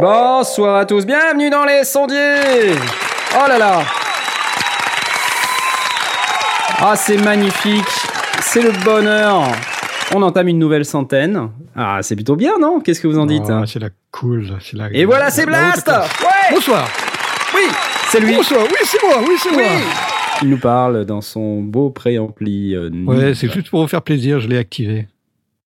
Bonsoir 0.00 0.76
à 0.76 0.86
tous, 0.86 1.04
bienvenue 1.04 1.50
dans 1.50 1.64
les 1.64 1.84
sondiers 1.84 2.76
Oh 3.36 3.48
là 3.48 3.58
là 3.58 3.82
Ah 6.80 6.94
c'est 6.96 7.18
magnifique, 7.18 7.84
c'est 8.40 8.62
le 8.62 8.72
bonheur 8.84 9.42
On 10.14 10.22
entame 10.22 10.48
une 10.48 10.58
nouvelle 10.58 10.84
centaine. 10.84 11.50
Ah 11.76 11.98
c'est 12.02 12.16
plutôt 12.16 12.36
bien 12.36 12.58
non? 12.58 12.80
Qu'est-ce 12.80 13.00
que 13.00 13.06
vous 13.06 13.18
en 13.18 13.26
dites 13.26 13.48
Ah, 13.48 13.62
c'est 13.66 13.78
la 13.78 13.88
cool. 14.10 14.56
c'est 14.60 14.76
La, 14.76 14.88
Et 14.92 15.04
voilà 15.04 15.30
c'est 15.30 15.46
Blast. 15.46 15.86
Ouais 15.88 16.54
Bonsoir. 16.54 16.88
Oui 17.54 17.62
C'est 18.08 18.20
lui 18.20 18.34
Bonsoir. 18.36 18.62
Oui, 18.64 18.76
c'est 18.84 19.02
moi. 19.02 19.16
Oui, 19.20 19.34
c'est 19.38 19.50
Oui 19.50 19.56
moi. 19.56 19.64
Il 20.42 20.48
nous 20.48 20.58
parle 20.58 21.04
dans 21.04 21.20
son 21.20 21.60
beau 21.60 21.90
préampli. 21.90 22.74
euh, 22.74 22.88
Ouais, 23.06 23.34
c'est 23.34 23.52
juste 23.52 23.68
pour 23.70 23.82
vous 23.82 23.88
faire 23.88 24.02
plaisir, 24.02 24.40
je 24.40 24.48
l'ai 24.48 24.56
activé. 24.58 25.06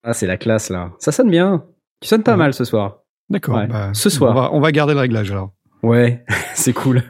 Ah 0.02 0.12
c'est 0.12 0.26
la 0.26 0.36
classe 0.36 0.68
là. 0.68 0.90
Ça 0.98 1.12
sonne 1.12 1.30
bien. 1.30 1.64
Tu 2.00 2.08
sonnes 2.08 2.22
pas 2.24 2.32
Ouais. 2.32 2.38
mal 2.38 2.54
ce 2.54 2.64
soir. 2.64 2.96
D'accord. 3.30 3.56
Ouais. 3.56 3.66
bah, 3.66 3.90
Ce 3.94 4.10
soir. 4.10 4.32
On 4.36 4.40
va, 4.40 4.50
on 4.52 4.60
va 4.60 4.72
garder 4.72 4.92
le 4.94 5.00
réglage 5.00 5.30
alors. 5.30 5.50
Ouais, 5.84 6.24
c'est 6.54 6.72
cool. 6.72 7.02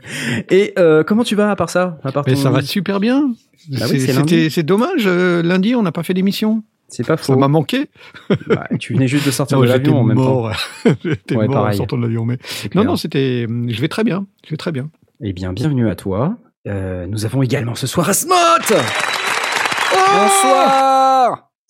Et 0.51 0.73
euh, 0.79 1.03
comment 1.05 1.25
tu 1.25 1.35
vas 1.37 1.51
à 1.51 1.57
part 1.57 1.71
ça 1.71 1.99
à 2.05 2.13
part 2.13 2.25
Mais 2.27 2.35
ton- 2.35 2.41
ça 2.41 2.51
va 2.51 2.63
super 2.63 3.01
bien. 3.01 3.31
Bah 3.71 3.87
C'est- 3.87 4.63
dommage. 4.63 5.05
euh, 5.07 5.43
lundi, 5.43 5.75
on 5.75 5.83
n'a 5.83 5.93
pas 5.93 6.03
fait 6.03 6.15
d'émission. 6.15 6.63
C'est 6.89 7.07
pas 7.07 7.17
Ça 7.17 7.33
faux. 7.33 7.37
m'a 7.39 7.49
manqué. 7.49 7.89
Bah, 8.47 8.69
tu 8.79 8.93
venais 8.95 9.09
juste 9.09 9.25
de 9.27 9.31
sortir 9.31 9.57
Non, 9.59 9.65
de 9.65 9.69
l'avion 9.69 9.99
en 10.01 10.05
même 10.05 10.17
temps. 10.19 10.51
J'étais 11.05 11.35
Ouais, 11.37 11.49
mort 11.49 11.67
en 11.67 11.73
sortant 11.73 11.97
de 11.97 12.03
l'avion. 12.03 12.25
Mais 12.27 12.39
non, 12.75 12.85
non, 12.85 12.97
c'était. 12.97 13.47
Je 13.49 13.81
vais 13.81 13.89
très 13.89 14.05
bien. 14.05 14.27
Je 14.45 14.51
vais 14.51 14.57
très 14.57 14.71
bien. 14.73 14.91
Eh 15.23 15.33
bien, 15.33 15.53
bienvenue 15.53 15.89
à 15.89 15.95
toi. 15.97 16.37
Euh, 16.69 17.07
nous 17.07 17.25
avons 17.25 17.43
également 17.43 17.75
ce 17.75 17.87
soir 17.87 18.09
Asmot 18.09 18.35
Bonsoir 19.91 21.04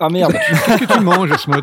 Ah 0.01 0.09
merde 0.09 0.33
Qu'est-ce 0.33 0.87
que 0.87 0.93
tu 0.93 1.01
manges, 1.01 1.33
Smot 1.37 1.61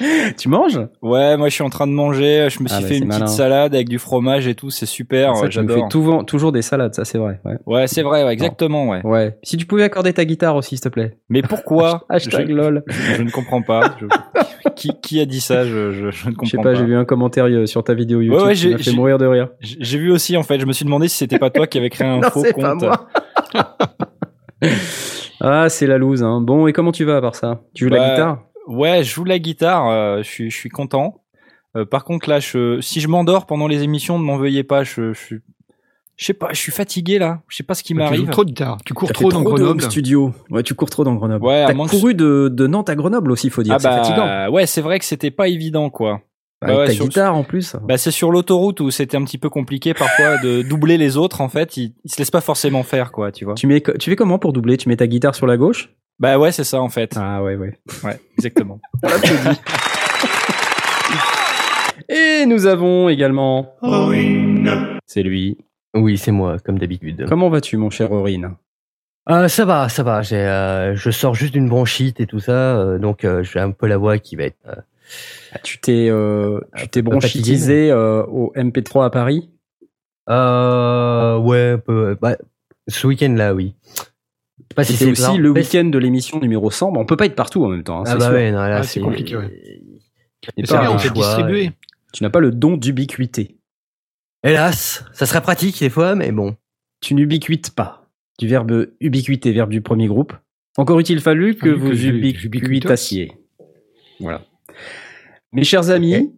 Tu 0.36 0.48
manges? 0.48 0.80
Ouais, 1.00 1.36
moi 1.36 1.48
je 1.48 1.54
suis 1.54 1.62
en 1.62 1.70
train 1.70 1.86
de 1.86 1.92
manger, 1.92 2.48
je 2.50 2.60
me 2.62 2.66
suis 2.68 2.76
Ah 2.76 2.80
bah, 2.80 2.86
fait 2.88 2.98
une 2.98 3.06
malin. 3.06 3.24
petite 3.26 3.36
salade 3.36 3.74
avec 3.74 3.88
du 3.88 4.00
fromage 4.00 4.48
et 4.48 4.56
tout, 4.56 4.70
c'est 4.70 4.84
super, 4.86 5.36
Ça, 5.36 5.42
ouais, 5.42 5.48
tu 5.48 5.58
nous 5.60 5.68
j'adore. 5.68 5.84
fais 5.84 5.88
toujours, 5.88 6.26
toujours 6.26 6.50
des 6.52 6.62
salades, 6.62 6.94
ça 6.94 7.04
c'est 7.04 7.18
vrai. 7.18 7.40
Ouais. 7.44 7.54
Ouais, 7.66 7.86
c'est 7.86 8.02
vrai, 8.02 8.24
ouais, 8.24 8.32
exactement, 8.32 8.88
ouais. 8.88 9.00
ouais. 9.06 9.38
Si 9.44 9.56
tu 9.56 9.64
pouvais 9.64 9.84
accorder 9.84 10.12
ta 10.12 10.24
guitare 10.24 10.56
aussi, 10.56 10.70
s'il 10.70 10.80
te 10.80 10.88
plaît. 10.88 11.18
Mais 11.28 11.40
pourquoi? 11.42 12.04
Hashtag 12.08 12.48
je, 12.48 12.52
lol. 12.52 12.82
je- 12.88 13.14
je 13.14 13.22
ne 13.22 13.30
comprends 13.30 13.62
pas. 13.62 13.94
Je- 14.00 14.06
qui, 14.74 14.90
qui 15.00 15.20
a 15.20 15.24
dit 15.24 15.40
ça? 15.40 15.64
Je, 15.64 15.92
je, 15.92 15.98
je 16.00 16.04
ne 16.06 16.10
Je 16.10 16.24
comprends 16.30 16.46
sais 16.46 16.56
pas, 16.56 16.62
pas. 16.64 16.74
j'ai 16.74 16.84
vu 16.84 16.96
un 16.96 17.04
commentaire 17.04 17.46
euh, 17.46 17.66
sur 17.66 17.84
ta 17.84 17.94
vidéo 17.94 18.20
YouTube 18.20 18.42
ouais, 18.44 18.54
qui 18.54 18.60
j'ai- 18.60 18.70
m'a 18.72 18.76
fait 18.78 18.82
j'ai- 18.84 18.92
mourir 18.96 19.18
de 19.18 19.26
rire. 19.26 19.48
J'ai 19.60 19.76
j'ai 19.80 19.98
vu 19.98 20.10
aussi 20.10 20.36
en 20.36 20.42
fait, 20.42 20.58
je 20.58 20.66
me 20.66 20.72
suis 20.72 20.84
demandé 20.84 21.06
si 21.08 21.16
c'était 21.16 21.38
pas 21.38 21.50
toi 21.50 21.66
qui 21.68 21.78
avais 21.78 21.90
créé 21.90 22.08
un 22.08 22.18
non, 22.22 22.30
faux 22.30 22.42
c'est 22.44 22.52
compte. 22.52 22.80
pas 22.80 23.06
moi. 23.54 23.68
ah, 25.40 25.68
c'est 25.68 25.86
la 25.86 25.98
loose. 25.98 26.22
Hein. 26.22 26.40
Bon, 26.40 26.66
et 26.66 26.72
comment 26.72 26.92
tu 26.92 27.04
vas 27.04 27.16
à 27.16 27.20
part 27.20 27.34
ça? 27.34 27.62
Tu 27.74 27.84
joues 27.84 27.90
la 27.90 27.98
Bah, 27.98 28.10
guitare? 28.10 28.38
Ouais, 28.66 29.02
je 29.04 29.14
joue 29.14 29.24
la 29.24 29.38
guitare, 29.38 29.88
euh, 29.88 30.18
je 30.22 30.28
suis 30.28 30.50
je 30.50 30.56
suis 30.56 30.68
content. 30.68 31.22
Euh, 31.76 31.84
par 31.84 32.04
contre 32.04 32.28
là, 32.28 32.38
je, 32.40 32.80
si 32.80 33.00
je 33.00 33.08
m'endors 33.08 33.46
pendant 33.46 33.66
les 33.66 33.82
émissions, 33.82 34.18
ne 34.18 34.24
m'en 34.24 34.36
veuillez 34.36 34.64
pas, 34.64 34.84
je, 34.84 35.12
je 35.12 35.18
suis 35.18 35.38
je 36.16 36.24
sais 36.24 36.32
pas, 36.34 36.48
je 36.50 36.58
suis 36.58 36.72
fatigué 36.72 37.18
là, 37.20 37.42
je 37.48 37.56
sais 37.56 37.62
pas 37.62 37.74
ce 37.74 37.82
qui 37.84 37.92
Tu 37.94 37.94
joues 37.94 38.04
m'arrive. 38.04 38.28
trop 38.30 38.42
de 38.44 38.48
guitare. 38.48 38.78
Tu 38.84 38.92
cours 38.92 39.12
trop 39.12 39.30
dans 39.30 39.42
Grenoble. 39.42 39.80
studio. 39.82 40.32
Ouais, 40.50 40.64
tu 40.64 40.74
cours 40.74 40.90
trop 40.90 41.04
dans 41.04 41.14
Grenoble. 41.14 41.44
Ouais, 41.46 41.64
T'as 41.64 41.74
couru 41.74 42.14
de, 42.14 42.48
de 42.52 42.66
Nantes 42.66 42.88
à 42.90 42.96
Grenoble 42.96 43.30
aussi, 43.30 43.50
faut 43.50 43.62
dire. 43.62 43.74
Ah 43.74 43.78
c'est 43.78 43.88
fatigant. 43.88 44.26
bah 44.26 44.50
ouais, 44.50 44.66
c'est 44.66 44.80
vrai 44.80 44.98
que 44.98 45.04
c'était 45.04 45.30
pas 45.30 45.46
évident 45.46 45.90
quoi. 45.90 46.20
Avec 46.60 46.76
ouais, 46.76 46.86
ta 46.86 46.92
sur- 46.92 47.04
guitare 47.06 47.36
en 47.36 47.44
plus. 47.44 47.76
Bah 47.84 47.96
c'est 47.98 48.10
sur 48.10 48.32
l'autoroute 48.32 48.80
où 48.80 48.90
c'était 48.90 49.16
un 49.16 49.22
petit 49.24 49.38
peu 49.38 49.48
compliqué 49.48 49.94
parfois 49.94 50.38
de 50.38 50.62
doubler 50.68 50.98
les 50.98 51.16
autres 51.16 51.40
en 51.40 51.48
fait, 51.48 51.76
ils, 51.76 51.94
ils 52.04 52.10
se 52.10 52.18
laissent 52.18 52.30
pas 52.32 52.40
forcément 52.40 52.82
faire 52.82 53.12
quoi, 53.12 53.30
tu 53.30 53.44
vois. 53.44 53.54
Tu, 53.54 53.66
mets, 53.68 53.80
tu 54.00 54.10
fais 54.10 54.16
comment 54.16 54.38
pour 54.40 54.52
doubler? 54.52 54.76
Tu 54.76 54.88
mets 54.88 54.96
ta 54.96 55.06
guitare 55.06 55.34
sur 55.36 55.46
la 55.46 55.56
gauche? 55.56 55.90
Bah 56.18 56.36
ouais, 56.38 56.50
c'est 56.50 56.64
ça 56.64 56.80
en 56.80 56.88
fait. 56.88 57.14
Ah 57.16 57.42
ouais, 57.44 57.54
ouais. 57.54 57.78
Ouais, 58.02 58.18
exactement. 58.36 58.80
Et 62.08 62.46
nous 62.46 62.66
avons 62.66 63.08
également. 63.08 63.74
C'est 65.06 65.22
lui. 65.22 65.58
Oui, 65.94 66.18
c'est 66.18 66.32
moi, 66.32 66.56
comme 66.64 66.78
d'habitude. 66.78 67.26
Comment 67.28 67.48
vas-tu, 67.50 67.76
mon 67.76 67.90
cher 67.90 68.12
Aurine? 68.12 68.54
Euh, 69.30 69.48
ça 69.48 69.64
va, 69.64 69.88
ça 69.88 70.02
va. 70.02 70.22
J'ai, 70.22 70.36
euh, 70.36 70.94
je 70.96 71.10
sors 71.10 71.34
juste 71.34 71.52
d'une 71.52 71.68
bronchite 71.68 72.20
et 72.20 72.26
tout 72.26 72.40
ça, 72.40 72.78
euh, 72.78 72.98
donc 72.98 73.24
euh, 73.24 73.42
j'ai 73.42 73.58
un 73.60 73.70
peu 73.72 73.86
la 73.86 73.98
voix 73.98 74.18
qui 74.18 74.36
va 74.36 74.44
être. 74.44 74.56
Euh, 75.08 75.50
Ah, 75.54 75.58
Tu 75.62 75.78
t'es 75.78 76.08
euh, 76.10 76.60
tu 76.76 76.88
t'es 76.88 77.02
peu 77.02 77.10
bronchitisé 77.10 77.90
euh, 77.90 78.22
au 78.24 78.52
MP3 78.54 79.06
à 79.06 79.10
Paris? 79.10 79.50
Euh, 80.28 81.38
ouais, 81.38 81.78
peu. 81.78 82.16
Bah, 82.20 82.36
ce 82.88 83.06
week-end-là, 83.06 83.54
oui. 83.54 83.74
Je 83.86 83.94
sais 84.02 84.74
pas 84.74 84.84
si 84.84 84.92
c'est 84.96 85.10
aussi 85.10 85.38
le 85.38 85.52
mais- 85.52 85.60
week-end 85.60 85.84
de 85.86 85.98
l'émission 85.98 86.38
numéro 86.40 86.70
100. 86.70 86.92
Bon, 86.92 87.00
on 87.00 87.06
peut 87.06 87.16
pas 87.16 87.26
être 87.26 87.34
partout 87.34 87.64
en 87.64 87.68
même 87.68 87.82
temps. 87.84 88.00
hein, 88.00 88.04
Ah 88.06 88.16
bah 88.16 88.30
ouais, 88.32 88.50
là 88.50 88.76
Ah, 88.78 88.82
c'est 88.82 89.00
compliqué, 89.00 89.36
ouais. 89.36 89.48
Mais 90.56 90.62
pas 90.62 90.66
c'est 90.68 90.78
bien, 90.80 90.90
on 90.92 90.98
fait 90.98 91.08
choix, 91.08 91.16
distribuer. 91.16 91.72
Tu 92.12 92.22
n'as 92.22 92.30
pas 92.30 92.40
le 92.40 92.50
don 92.52 92.76
d'ubiquité. 92.76 93.56
Hélas, 94.44 95.04
ça 95.12 95.26
serait 95.26 95.40
pratique 95.40 95.80
des 95.80 95.90
fois, 95.90 96.14
mais 96.14 96.30
bon. 96.32 96.56
Tu 97.00 97.14
n'ubiquites 97.14 97.74
pas. 97.74 98.06
Du 98.38 98.46
verbe 98.48 98.86
ubiquité, 99.00 99.52
verbe 99.52 99.70
du 99.70 99.80
premier 99.80 100.06
groupe. 100.06 100.32
Encore 100.76 101.00
eût-il 101.00 101.20
fallu 101.20 101.54
que 101.56 101.68
que 101.68 101.70
vous 101.70 102.06
ubiquitassiez. 102.06 103.32
Voilà. 104.20 104.42
Mes 105.52 105.64
chers 105.64 105.90
amis, 105.90 106.32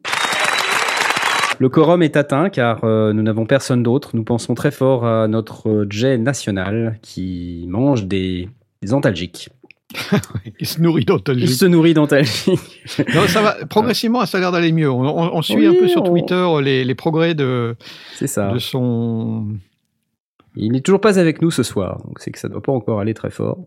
le 1.59 1.69
quorum 1.69 2.03
est 2.03 2.17
atteint 2.17 2.49
car 2.49 2.84
euh, 2.84 3.12
nous 3.12 3.23
n'avons 3.23 3.45
personne 3.47 3.83
d'autre. 3.83 4.11
Nous 4.15 4.25
pensons 4.25 4.55
très 4.55 4.71
fort 4.71 5.05
à 5.06 5.28
notre 5.28 5.87
Jay 5.91 6.17
national 6.19 6.99
qui 7.03 7.67
mange 7.69 8.05
des, 8.06 8.49
des 8.83 8.95
antalgiques. 8.95 9.49
Il 10.61 10.67
se 10.67 10.81
nourrit 10.81 11.03
Il 11.03 11.06
d'antalgiques. 11.06 11.49
se 11.50 11.65
nourrit 11.67 11.95
d'antalgiques. 11.95 12.61
Non, 13.15 13.27
ça 13.27 13.43
va. 13.43 13.56
Progressivement, 13.67 14.25
ça 14.25 14.39
a 14.39 14.41
l'air 14.41 14.53
d'aller 14.53 14.71
mieux. 14.73 14.89
On, 14.91 15.03
on- 15.03 15.34
on 15.37 15.43
suit 15.43 15.56
Oui, 15.56 15.67
un 15.67 15.75
peu 15.75 15.89
sur 15.89 16.05
Twitter 16.05 16.34
euh, 16.34 16.61
les, 16.62 16.84
les 16.84 16.95
progrès 16.95 17.34
de, 17.34 17.77
C'est 18.15 18.29
ça. 18.29 18.53
de 18.53 18.59
son. 18.59 19.49
Il 20.56 20.73
n'est 20.73 20.81
toujours 20.81 21.00
pas 21.00 21.19
avec 21.19 21.43
nous 21.43 21.50
ce 21.50 21.62
soir, 21.62 21.99
donc 22.06 22.19
c'est 22.21 22.31
que 22.31 22.39
ça 22.39 22.49
ne 22.49 22.53
doit 22.53 22.62
pas 22.62 22.73
encore 22.73 23.00
aller 23.00 23.15
très 23.15 23.31
fort. 23.31 23.59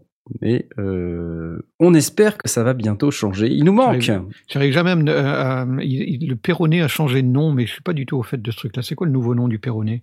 Mais 0.42 0.68
euh, 0.80 1.58
on 1.80 1.94
espère 1.94 2.38
que 2.38 2.48
ça 2.50 2.64
va 2.64 2.74
bientôt 2.74 3.12
changer. 3.12 3.48
Il 3.52 3.66
nous 3.66 3.74
manque. 3.74 4.10
J'arrive- 4.48 4.72
jamais 4.72 4.92
à 4.92 4.96
me. 4.96 5.12
à- 5.12 5.62
à- 5.62 5.66
il- 5.82 6.22
il- 6.24 6.30
le 6.30 6.36
Perronnet 6.38 6.82
a 6.82 6.88
changé 6.88 7.22
de 7.22 7.28
nom, 7.28 7.52
mais 7.52 7.66
je 7.66 7.74
suis 7.74 7.82
pas 7.82 7.94
du 7.94 8.06
tout 8.06 8.18
au 8.18 8.24
fait 8.24 8.42
de 8.42 8.52
ce 8.52 8.56
truc-là. 8.58 8.84
C'est 8.84 8.96
quoi 8.96 9.06
le 9.06 9.14
nouveau 9.14 9.36
nom 9.36 9.48
du 9.50 9.60
Perronnet? 9.60 10.02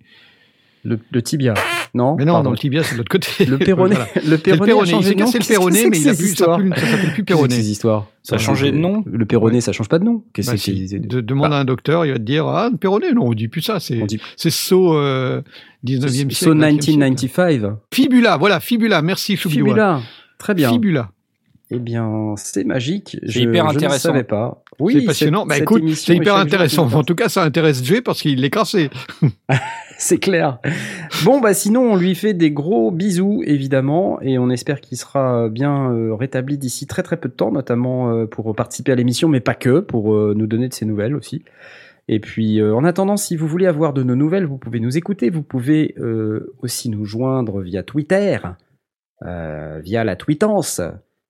Le, 0.82 0.98
le 1.10 1.20
tibia. 1.22 1.52
Non 1.92 2.16
Mais 2.16 2.24
non, 2.24 2.32
Pardon. 2.34 2.50
le 2.52 2.56
tibia, 2.56 2.82
c'est 2.82 2.94
de 2.94 2.98
l'autre 2.98 3.10
côté. 3.10 3.44
Le 3.44 3.58
Perronnet. 3.58 3.96
Voilà. 3.96 4.08
Le 4.14 4.20
C'est 4.22 4.30
le 4.30 4.38
Perronnet. 4.38 4.62
a 4.62 4.66
Perronnet. 4.66 4.88
Il 4.88 4.90
changé 4.92 5.08
s'est 5.08 5.14
de 5.14 5.20
nom. 5.20 5.26
cassé 5.26 5.38
le 5.38 5.44
Perronnet, 5.46 5.86
mais 5.90 5.98
il 6.00 6.08
a 6.08 6.14
plus, 6.14 6.26
ça 6.34 6.44
s'appelle- 6.46 6.74
ça 6.74 6.86
s'appelle 6.86 6.90
plus 6.90 7.00
Qu'est-ce 7.00 7.06
que 7.06 7.14
c'est 7.14 7.20
que 7.20 7.22
Perronnet. 7.24 7.54
ces 7.54 7.70
histoires? 7.70 8.06
Ça 8.22 8.34
a 8.36 8.38
changé 8.38 8.70
de 8.72 8.76
nom? 8.78 9.02
Le 9.06 9.24
Perronnet, 9.26 9.60
ça 9.60 9.72
change 9.72 9.88
pas 9.88 9.98
de 9.98 10.04
nom. 10.04 10.22
Qu'est-ce 10.32 10.46
Bah, 10.48 10.52
que 10.54 10.58
c'est 10.58 10.72
si. 10.74 10.80
que 10.84 10.86
c'est 10.88 10.98
De- 11.00 11.20
demande 11.20 11.52
à 11.52 11.56
un 11.58 11.64
docteur, 11.66 12.06
il 12.06 12.12
va 12.12 12.18
te 12.18 12.22
dire 12.22 12.46
Ah, 12.46 12.68
le 12.70 12.78
Perronnet, 12.78 13.12
non, 13.12 13.26
on 13.26 13.32
dit 13.34 13.48
plus 13.48 13.60
ça. 13.62 13.78
C'est 13.80 14.00
c'est 14.36 14.50
So 14.50 14.94
euh, 14.96 15.42
19e 15.84 16.30
siècle. 16.30 16.34
So 16.34 16.54
20e 16.54 16.80
siècle. 16.80 16.98
1995. 16.98 17.76
Fibula, 17.92 18.36
voilà, 18.36 18.60
Fibula. 18.60 19.02
Merci. 19.02 19.36
Fibula. 19.36 20.00
Très 20.38 20.54
bien. 20.54 20.70
Fibula. 20.70 21.10
Eh 21.72 21.78
bien, 21.78 22.34
c'est 22.36 22.64
magique. 22.64 23.16
C'est 23.22 23.30
Je- 23.30 23.40
hyper 23.42 23.70
je 23.70 23.76
intéressant. 23.76 24.08
ne 24.08 24.14
savais 24.14 24.24
pas. 24.24 24.64
Oui, 24.80 24.96
c'est 24.98 25.04
passionnant. 25.06 25.46
Bah 25.46 25.56
écoute, 25.58 25.88
c'est 25.94 26.14
est 26.14 26.16
hyper 26.16 26.34
intéressant. 26.36 26.92
En 26.92 27.04
tout 27.04 27.14
cas, 27.14 27.28
ça 27.28 27.44
intéresse 27.44 27.84
Jay 27.84 28.00
parce 28.00 28.22
qu'il 28.22 28.44
est 28.44 28.50
crassé. 28.50 28.90
C'est 30.02 30.16
clair. 30.16 30.60
Bon, 31.24 31.40
bah 31.42 31.52
sinon, 31.52 31.92
on 31.92 31.94
lui 31.96 32.14
fait 32.14 32.32
des 32.32 32.50
gros 32.50 32.90
bisous, 32.90 33.42
évidemment, 33.44 34.18
et 34.22 34.38
on 34.38 34.48
espère 34.48 34.80
qu'il 34.80 34.96
sera 34.96 35.50
bien 35.50 35.92
euh, 35.92 36.14
rétabli 36.14 36.56
d'ici 36.56 36.86
très 36.86 37.02
très 37.02 37.18
peu 37.18 37.28
de 37.28 37.34
temps, 37.34 37.52
notamment 37.52 38.10
euh, 38.10 38.24
pour 38.24 38.56
participer 38.56 38.92
à 38.92 38.94
l'émission, 38.94 39.28
mais 39.28 39.40
pas 39.40 39.52
que, 39.52 39.80
pour 39.80 40.14
euh, 40.14 40.32
nous 40.34 40.46
donner 40.46 40.68
de 40.68 40.72
ses 40.72 40.86
nouvelles 40.86 41.14
aussi. 41.14 41.44
Et 42.12 42.18
puis, 42.18 42.60
euh, 42.60 42.74
en 42.74 42.82
attendant, 42.82 43.16
si 43.16 43.36
vous 43.36 43.46
voulez 43.46 43.66
avoir 43.66 43.92
de 43.92 44.02
nos 44.02 44.16
nouvelles, 44.16 44.44
vous 44.44 44.58
pouvez 44.58 44.80
nous 44.80 44.98
écouter, 44.98 45.30
vous 45.30 45.44
pouvez 45.44 45.94
euh, 46.00 46.52
aussi 46.60 46.88
nous 46.88 47.04
joindre 47.04 47.60
via 47.60 47.84
Twitter, 47.84 48.36
euh, 49.24 49.78
via 49.78 50.02
la 50.02 50.16
tweetance, 50.16 50.80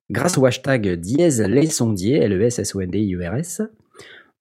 grâce 0.08 0.38
au 0.38 0.46
hashtag 0.46 0.88
dièse 0.92 1.42
les 1.42 1.66
sondiers, 1.66 2.16
L-E-S-S-O-N-D-I-E-R-S. 2.22 3.60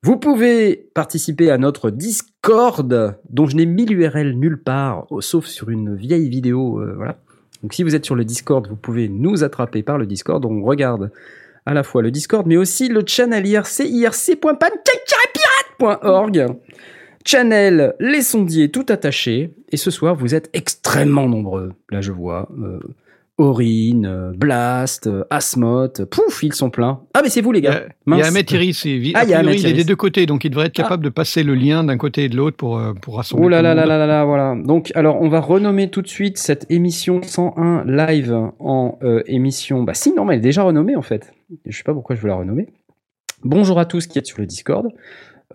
Vous 0.02 0.16
pouvez 0.16 0.90
participer 0.94 1.52
à 1.52 1.58
notre 1.58 1.92
Discord, 1.92 3.18
dont 3.30 3.46
je 3.46 3.58
n'ai 3.58 3.66
mis 3.66 3.86
l'URL 3.86 4.32
nulle 4.32 4.64
part, 4.64 5.08
oh, 5.10 5.20
sauf 5.20 5.46
sur 5.46 5.70
une 5.70 5.94
vieille 5.98 6.30
vidéo. 6.30 6.82
voilà. 6.96 7.18
Donc 7.64 7.74
si 7.74 7.84
vous 7.84 7.96
êtes 7.96 8.06
sur 8.06 8.16
le 8.16 8.24
Discord, 8.24 8.66
vous 8.66 8.78
pouvez 8.78 9.10
nous 9.10 9.44
attraper 9.44 9.84
par 9.84 9.98
le 9.98 10.06
Discord. 10.06 10.46
On 10.46 10.64
regarde 10.64 11.12
à 11.66 11.74
la 11.74 11.84
fois 11.84 12.02
le 12.02 12.12
Discord, 12.12 12.48
mais 12.48 12.56
aussi 12.56 12.88
le 12.88 13.04
channel 13.06 13.46
IRC, 13.46 13.82
irc.pancakepirate.org. 15.80 16.48
Channel, 17.26 17.96
les 18.00 18.22
sondiers 18.22 18.70
tout 18.70 18.86
attachés. 18.90 19.54
Et 19.72 19.78
ce 19.78 19.92
soir, 19.92 20.16
vous 20.16 20.36
êtes 20.36 20.50
extrêmement 20.54 21.28
nombreux. 21.28 21.74
Là, 21.92 22.02
je 22.02 22.12
vois. 22.12 22.50
Euh, 22.58 22.80
Aurine, 23.38 24.06
euh, 24.06 24.32
Blast, 24.36 25.08
euh, 25.08 25.24
Asmoth, 25.30 26.04
pouf, 26.06 26.44
ils 26.44 26.54
sont 26.54 26.70
pleins. 26.70 27.02
Ah, 27.14 27.22
mais 27.24 27.30
c'est 27.30 27.42
vous, 27.42 27.52
les 27.54 27.62
gars. 27.62 27.84
Il 28.08 28.18
y 28.18 28.22
a. 28.22 28.26
Ahmed 28.26 28.52
Iris, 28.52 28.86
Ah, 29.14 29.24
il 29.24 29.30
y 29.30 29.34
a 29.34 29.42
il 29.42 29.66
est 29.66 29.74
des 29.74 29.84
deux 29.86 29.96
côtés, 29.96 30.26
donc 30.26 30.44
il 30.44 30.50
devrait 30.50 30.68
être 30.68 30.74
capable 30.74 31.04
de 31.04 31.10
passer 31.10 31.44
le 31.44 31.56
lien 31.56 31.84
d'un 31.84 31.98
côté 31.98 32.26
et 32.26 32.30
de 32.30 32.36
l'autre 32.36 32.58
pour, 32.58 32.82
pour 33.02 33.16
rassembler. 33.16 33.46
Oh 33.46 33.50
là 33.50 33.62
là 33.62 33.74
là 33.74 33.86
là 33.86 33.98
là 33.98 34.08
là, 34.08 34.26
voilà. 34.26 34.56
Donc, 34.62 34.92
alors, 34.96 35.22
on 35.22 35.30
va 35.30 35.40
renommer 35.40 35.90
tout 35.90 36.02
de 36.02 36.08
suite 36.08 36.38
cette 36.38 36.66
émission 36.70 37.22
101 37.24 37.86
live 37.86 38.38
en 38.60 38.98
euh, 39.04 39.24
émission. 39.26 39.84
Bah, 39.84 39.94
si, 39.94 40.14
non, 40.14 40.26
mais 40.26 40.34
elle 40.34 40.40
est 40.40 40.44
déjà 40.44 40.64
renommée 40.64 40.98
en 40.98 41.02
fait. 41.02 41.34
Je 41.66 41.78
sais 41.78 41.84
pas 41.84 41.94
pourquoi 41.94 42.18
je 42.18 42.22
veux 42.22 42.28
la 42.28 42.36
renommer. 42.36 42.68
Bonjour 43.46 43.80
à 43.80 43.86
tous 43.86 44.06
qui 44.08 44.20
êtes 44.20 44.28
sur 44.28 44.40
le 44.40 44.46
Discord. 44.46 44.90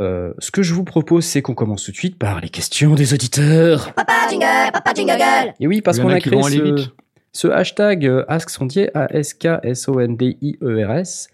Euh, 0.00 0.32
ce 0.38 0.50
que 0.50 0.62
je 0.62 0.72
vous 0.74 0.84
propose, 0.84 1.24
c'est 1.24 1.40
qu'on 1.40 1.54
commence 1.54 1.84
tout 1.84 1.92
de 1.92 1.96
suite 1.96 2.18
par 2.18 2.40
les 2.40 2.48
questions 2.48 2.94
des 2.94 3.14
auditeurs. 3.14 3.94
Papa 3.94 4.26
jingle, 4.28 4.72
papa 4.72 4.92
jingle. 4.92 5.54
Et 5.60 5.68
oui, 5.68 5.82
parce 5.82 6.00
qu'on 6.00 6.08
a 6.08 6.18
créé 6.18 6.42
ce, 6.42 6.88
ce 7.32 7.46
hashtag 7.48 8.06
euh, 8.06 8.24
AskSondier, 8.28 8.90
A-S-K-S-O-N-D-I-E-R-S, 8.96 11.28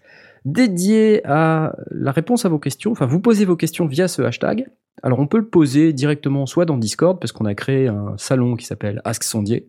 dédié 0.45 1.21
à 1.25 1.75
la 1.89 2.11
réponse 2.11 2.45
à 2.45 2.49
vos 2.49 2.59
questions. 2.59 2.91
Enfin, 2.91 3.07
vous 3.07 3.19
posez 3.19 3.45
vos 3.45 3.55
questions 3.55 3.87
via 3.87 4.07
ce 4.07 4.21
hashtag. 4.21 4.67
Alors, 5.01 5.17
on 5.19 5.27
peut 5.27 5.39
le 5.39 5.47
poser 5.47 5.93
directement 5.93 6.45
soit 6.45 6.65
dans 6.65 6.77
Discord, 6.77 7.19
parce 7.19 7.31
qu'on 7.31 7.45
a 7.45 7.55
créé 7.55 7.87
un 7.87 8.13
salon 8.17 8.55
qui 8.55 8.65
s'appelle 8.65 9.01
Ask 9.05 9.23
Sondier. 9.23 9.65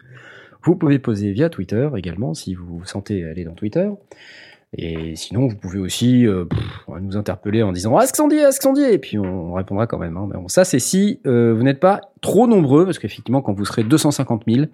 Vous 0.64 0.76
pouvez 0.76 0.98
poser 0.98 1.32
via 1.32 1.48
Twitter 1.48 1.88
également, 1.96 2.34
si 2.34 2.54
vous 2.54 2.78
vous 2.78 2.84
sentez 2.84 3.24
aller 3.24 3.44
dans 3.44 3.54
Twitter. 3.54 3.88
Et 4.76 5.16
sinon, 5.16 5.48
vous 5.48 5.56
pouvez 5.56 5.78
aussi 5.78 6.26
euh, 6.26 6.46
nous 7.00 7.16
interpeller 7.18 7.62
en 7.62 7.72
disant 7.72 7.96
Ask 7.98 8.16
Sondier, 8.16 8.44
Ask 8.44 8.62
Sondier, 8.62 8.94
et 8.94 8.98
puis 8.98 9.18
on 9.18 9.52
répondra 9.52 9.86
quand 9.86 9.98
même. 9.98 10.16
hein. 10.16 10.26
Mais 10.32 10.38
bon, 10.38 10.48
ça, 10.48 10.64
c'est 10.64 10.78
si 10.78 11.20
euh, 11.26 11.52
vous 11.54 11.62
n'êtes 11.62 11.80
pas 11.80 12.00
trop 12.22 12.46
nombreux, 12.46 12.86
parce 12.86 12.98
qu'effectivement, 12.98 13.42
quand 13.42 13.52
vous 13.52 13.66
serez 13.66 13.84
250 13.84 14.44
000, 14.48 14.66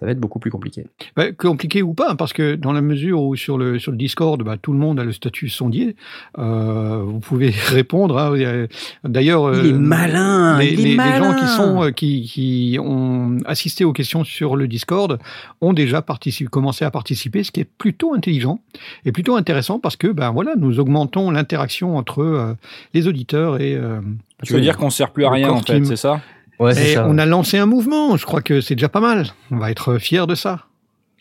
ça 0.00 0.06
va 0.06 0.12
être 0.12 0.18
beaucoup 0.18 0.38
plus 0.38 0.50
compliqué. 0.50 0.86
Bah, 1.14 1.30
compliqué 1.32 1.82
ou 1.82 1.92
pas, 1.94 2.14
parce 2.14 2.32
que 2.32 2.54
dans 2.56 2.72
la 2.72 2.80
mesure 2.80 3.22
où 3.22 3.36
sur 3.36 3.58
le, 3.58 3.78
sur 3.78 3.92
le 3.92 3.98
Discord, 3.98 4.42
bah, 4.42 4.56
tout 4.60 4.72
le 4.72 4.78
monde 4.78 4.98
a 4.98 5.04
le 5.04 5.12
statut 5.12 5.48
sondier, 5.50 5.94
euh, 6.38 7.02
vous 7.04 7.20
pouvez 7.20 7.50
répondre. 7.68 8.18
hein, 8.18 8.66
D'ailleurs, 9.04 9.54
Il 9.54 9.66
est 9.68 9.72
euh, 9.72 9.78
malin, 9.78 10.58
les, 10.58 10.74
les- 10.74 10.96
les 10.96 11.16
gens 11.16 11.34
qui 11.34 11.46
sont 11.46 11.84
euh, 11.84 11.90
qui, 11.90 12.22
qui 12.22 12.78
ont 12.80 13.38
assisté 13.44 13.84
aux 13.84 13.92
questions 13.92 14.24
sur 14.24 14.56
le 14.56 14.66
Discord 14.68 15.18
ont 15.60 15.72
déjà 15.74 16.02
participé, 16.02 16.48
commencé 16.48 16.84
à 16.84 16.90
participer, 16.90 17.42
ce 17.44 17.50
qui 17.50 17.60
est 17.60 17.68
plutôt 17.78 18.14
intelligent 18.14 18.60
et 19.04 19.12
plutôt 19.12 19.36
intéressant 19.36 19.78
parce 19.78 19.96
que 19.96 20.06
ben 20.08 20.30
voilà, 20.30 20.54
nous 20.56 20.80
augmentons 20.80 21.30
l'interaction 21.30 21.96
entre 21.96 22.22
euh, 22.22 22.54
les 22.94 23.06
auditeurs 23.06 23.60
et, 23.60 23.74
euh, 23.74 24.00
Tu 24.42 24.52
veux 24.54 24.60
dire 24.62 24.76
qu'on 24.78 24.90
sert 24.90 25.10
plus 25.10 25.24
à 25.26 25.30
rien 25.30 25.50
en 25.50 25.60
fait, 25.62 25.84
c'est 25.84 25.96
ça? 25.96 26.20
Ouais, 26.60 26.74
ça. 26.74 27.06
on 27.08 27.18
a 27.18 27.26
lancé 27.26 27.58
un 27.58 27.66
mouvement. 27.66 28.16
Je 28.16 28.26
crois 28.26 28.42
que 28.42 28.60
c'est 28.60 28.74
déjà 28.74 28.88
pas 28.88 29.00
mal. 29.00 29.26
On 29.50 29.56
va 29.58 29.70
être 29.70 29.98
fiers 29.98 30.26
de 30.26 30.34
ça. 30.34 30.66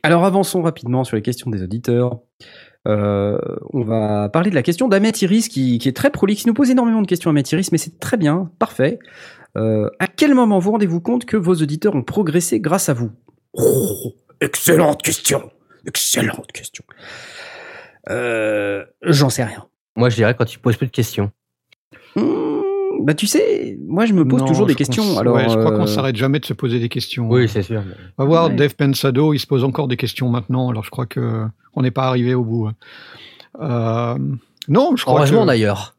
Alors 0.03 0.25
avançons 0.25 0.61
rapidement 0.61 1.03
sur 1.03 1.15
les 1.15 1.21
questions 1.21 1.49
des 1.49 1.63
auditeurs. 1.63 2.19
Euh, 2.87 3.37
on 3.73 3.81
va 3.83 4.29
parler 4.29 4.49
de 4.49 4.55
la 4.55 4.63
question 4.63 4.87
d'Ahmet 4.87 5.11
Iris 5.21 5.49
qui, 5.49 5.79
qui 5.79 5.89
est 5.89 5.95
très 5.95 6.09
prolixe. 6.09 6.43
Il 6.43 6.47
nous 6.47 6.53
pose 6.53 6.69
énormément 6.69 7.01
de 7.01 7.07
questions 7.07 7.29
Ahmet 7.29 7.43
Iris, 7.51 7.71
mais 7.71 7.77
c'est 7.77 7.99
très 7.99 8.17
bien, 8.17 8.49
parfait. 8.59 8.99
Euh, 9.57 9.89
à 9.99 10.07
quel 10.07 10.35
moment 10.35 10.59
vous 10.59 10.71
rendez-vous 10.71 11.01
compte 11.01 11.25
que 11.25 11.35
vos 11.35 11.55
auditeurs 11.55 11.95
ont 11.95 12.03
progressé 12.03 12.59
grâce 12.59 12.87
à 12.89 12.93
vous? 12.93 13.11
Oh, 13.53 14.13
Excellente 14.41 15.01
question, 15.01 15.51
excellente 15.85 16.51
question. 16.53 16.83
Euh, 18.09 18.85
J'en 19.01 19.29
sais 19.29 19.43
rien. 19.43 19.65
Moi, 19.97 20.09
je 20.09 20.15
dirais 20.15 20.33
quand 20.37 20.45
tu 20.45 20.59
poses 20.59 20.77
plus 20.77 20.87
de 20.87 20.91
questions. 20.91 21.31
Hmm, 22.15 22.21
bah 23.03 23.13
tu 23.13 23.27
sais, 23.27 23.77
moi 23.87 24.05
je 24.05 24.13
me 24.13 24.27
pose 24.27 24.41
Non, 24.41 24.47
toujours 24.47 24.65
des 24.67 24.75
questions. 24.75 25.17
Alors, 25.17 25.35
ouais, 25.35 25.49
je 25.49 25.57
crois 25.57 25.73
euh, 25.73 25.77
qu'on 25.77 25.87
s'arrête 25.87 26.15
jamais 26.15 26.39
de 26.39 26.45
se 26.45 26.53
poser 26.53 26.79
des 26.79 26.89
questions. 26.89 27.29
Oui, 27.29 27.47
c'est 27.49 27.61
sûr. 27.63 27.83
On 28.17 28.23
va 28.23 28.27
voir, 28.27 28.47
Ouais. 28.49 28.55
Dave 28.55 28.75
Pensado, 28.75 29.33
il 29.33 29.39
se 29.39 29.47
pose 29.47 29.63
encore 29.63 29.87
des 29.87 29.97
questions 29.97 30.29
maintenant, 30.29 30.69
alors 30.69 30.83
je 30.83 30.89
crois 30.91 31.05
que 31.05 31.45
on 31.75 31.81
n'est 31.81 31.91
pas 31.91 32.07
arrivé 32.07 32.33
au 32.33 32.43
bout. 32.43 32.67
hein. 32.67 32.73
Euh, 33.61 34.17
non, 34.67 34.95
je 34.95 35.03
crois 35.03 35.19
Heureusement 35.19 35.41
que, 35.41 35.47
d'ailleurs. 35.47 35.95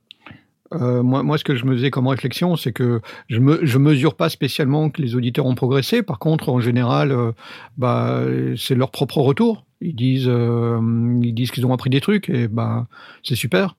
euh, 0.75 1.03
moi, 1.03 1.23
moi, 1.23 1.37
ce 1.39 1.45
que 1.45 1.57
je 1.57 1.65
me 1.65 1.75
faisais 1.75 1.91
comme 1.91 2.07
réflexion, 2.07 2.57
c'est 2.57 2.73
que 2.73 3.01
je 3.29 3.41
me, 3.41 3.59
je 3.65 3.79
mesure 3.79 4.15
pas 4.15 4.29
spécialement 4.29 4.91
que 4.91 5.03
les 5.03 5.15
auditeurs 5.17 5.47
ont 5.47 5.55
progressé. 5.55 6.03
Par 6.03 6.19
contre, 6.19 6.49
en 6.49 6.61
général, 6.61 7.11
euh, 7.11 7.33
bah, 7.79 8.23
c'est 8.57 8.75
leur 8.77 8.91
propre 8.91 9.19
retour. 9.19 9.65
Ils 9.81 9.97
disent, 9.97 10.29
euh, 10.29 10.79
ils 11.23 11.33
disent 11.35 11.51
qu'ils 11.51 11.67
ont 11.67 11.73
appris 11.73 11.91
des 11.91 12.01
trucs, 12.01 12.29
et 12.29 12.47
bah, 12.49 12.87
c'est 13.25 13.35
super. 13.35 13.77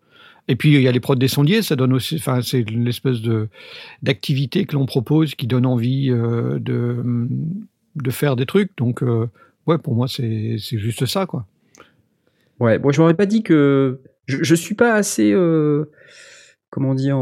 Et 0.47 0.55
puis 0.55 0.73
il 0.73 0.81
y 0.81 0.87
a 0.87 0.91
les 0.91 0.99
prods 0.99 1.15
des 1.15 1.27
sondiers, 1.27 1.61
ça 1.61 1.75
donne 1.75 1.93
aussi, 1.93 2.15
enfin 2.15 2.41
c'est 2.41 2.69
l'espèce 2.69 3.21
de 3.21 3.47
d'activité 4.01 4.65
que 4.65 4.75
l'on 4.75 4.85
propose 4.85 5.35
qui 5.35 5.47
donne 5.47 5.65
envie 5.65 6.09
euh, 6.09 6.59
de 6.59 7.03
de 7.95 8.11
faire 8.11 8.35
des 8.35 8.45
trucs. 8.45 8.75
Donc 8.77 9.03
euh, 9.03 9.29
ouais, 9.67 9.77
pour 9.77 9.95
moi 9.95 10.07
c'est 10.07 10.57
c'est 10.59 10.79
juste 10.79 11.05
ça 11.05 11.25
quoi. 11.25 11.45
Ouais, 12.59 12.77
bon, 12.79 12.91
je 12.91 13.01
m'aurais 13.01 13.15
pas 13.15 13.25
dit 13.25 13.43
que 13.43 14.01
je, 14.27 14.43
je 14.43 14.55
suis 14.55 14.75
pas 14.75 14.93
assez, 14.93 15.31
euh, 15.31 15.85
comment 16.69 16.93
dire, 16.93 17.19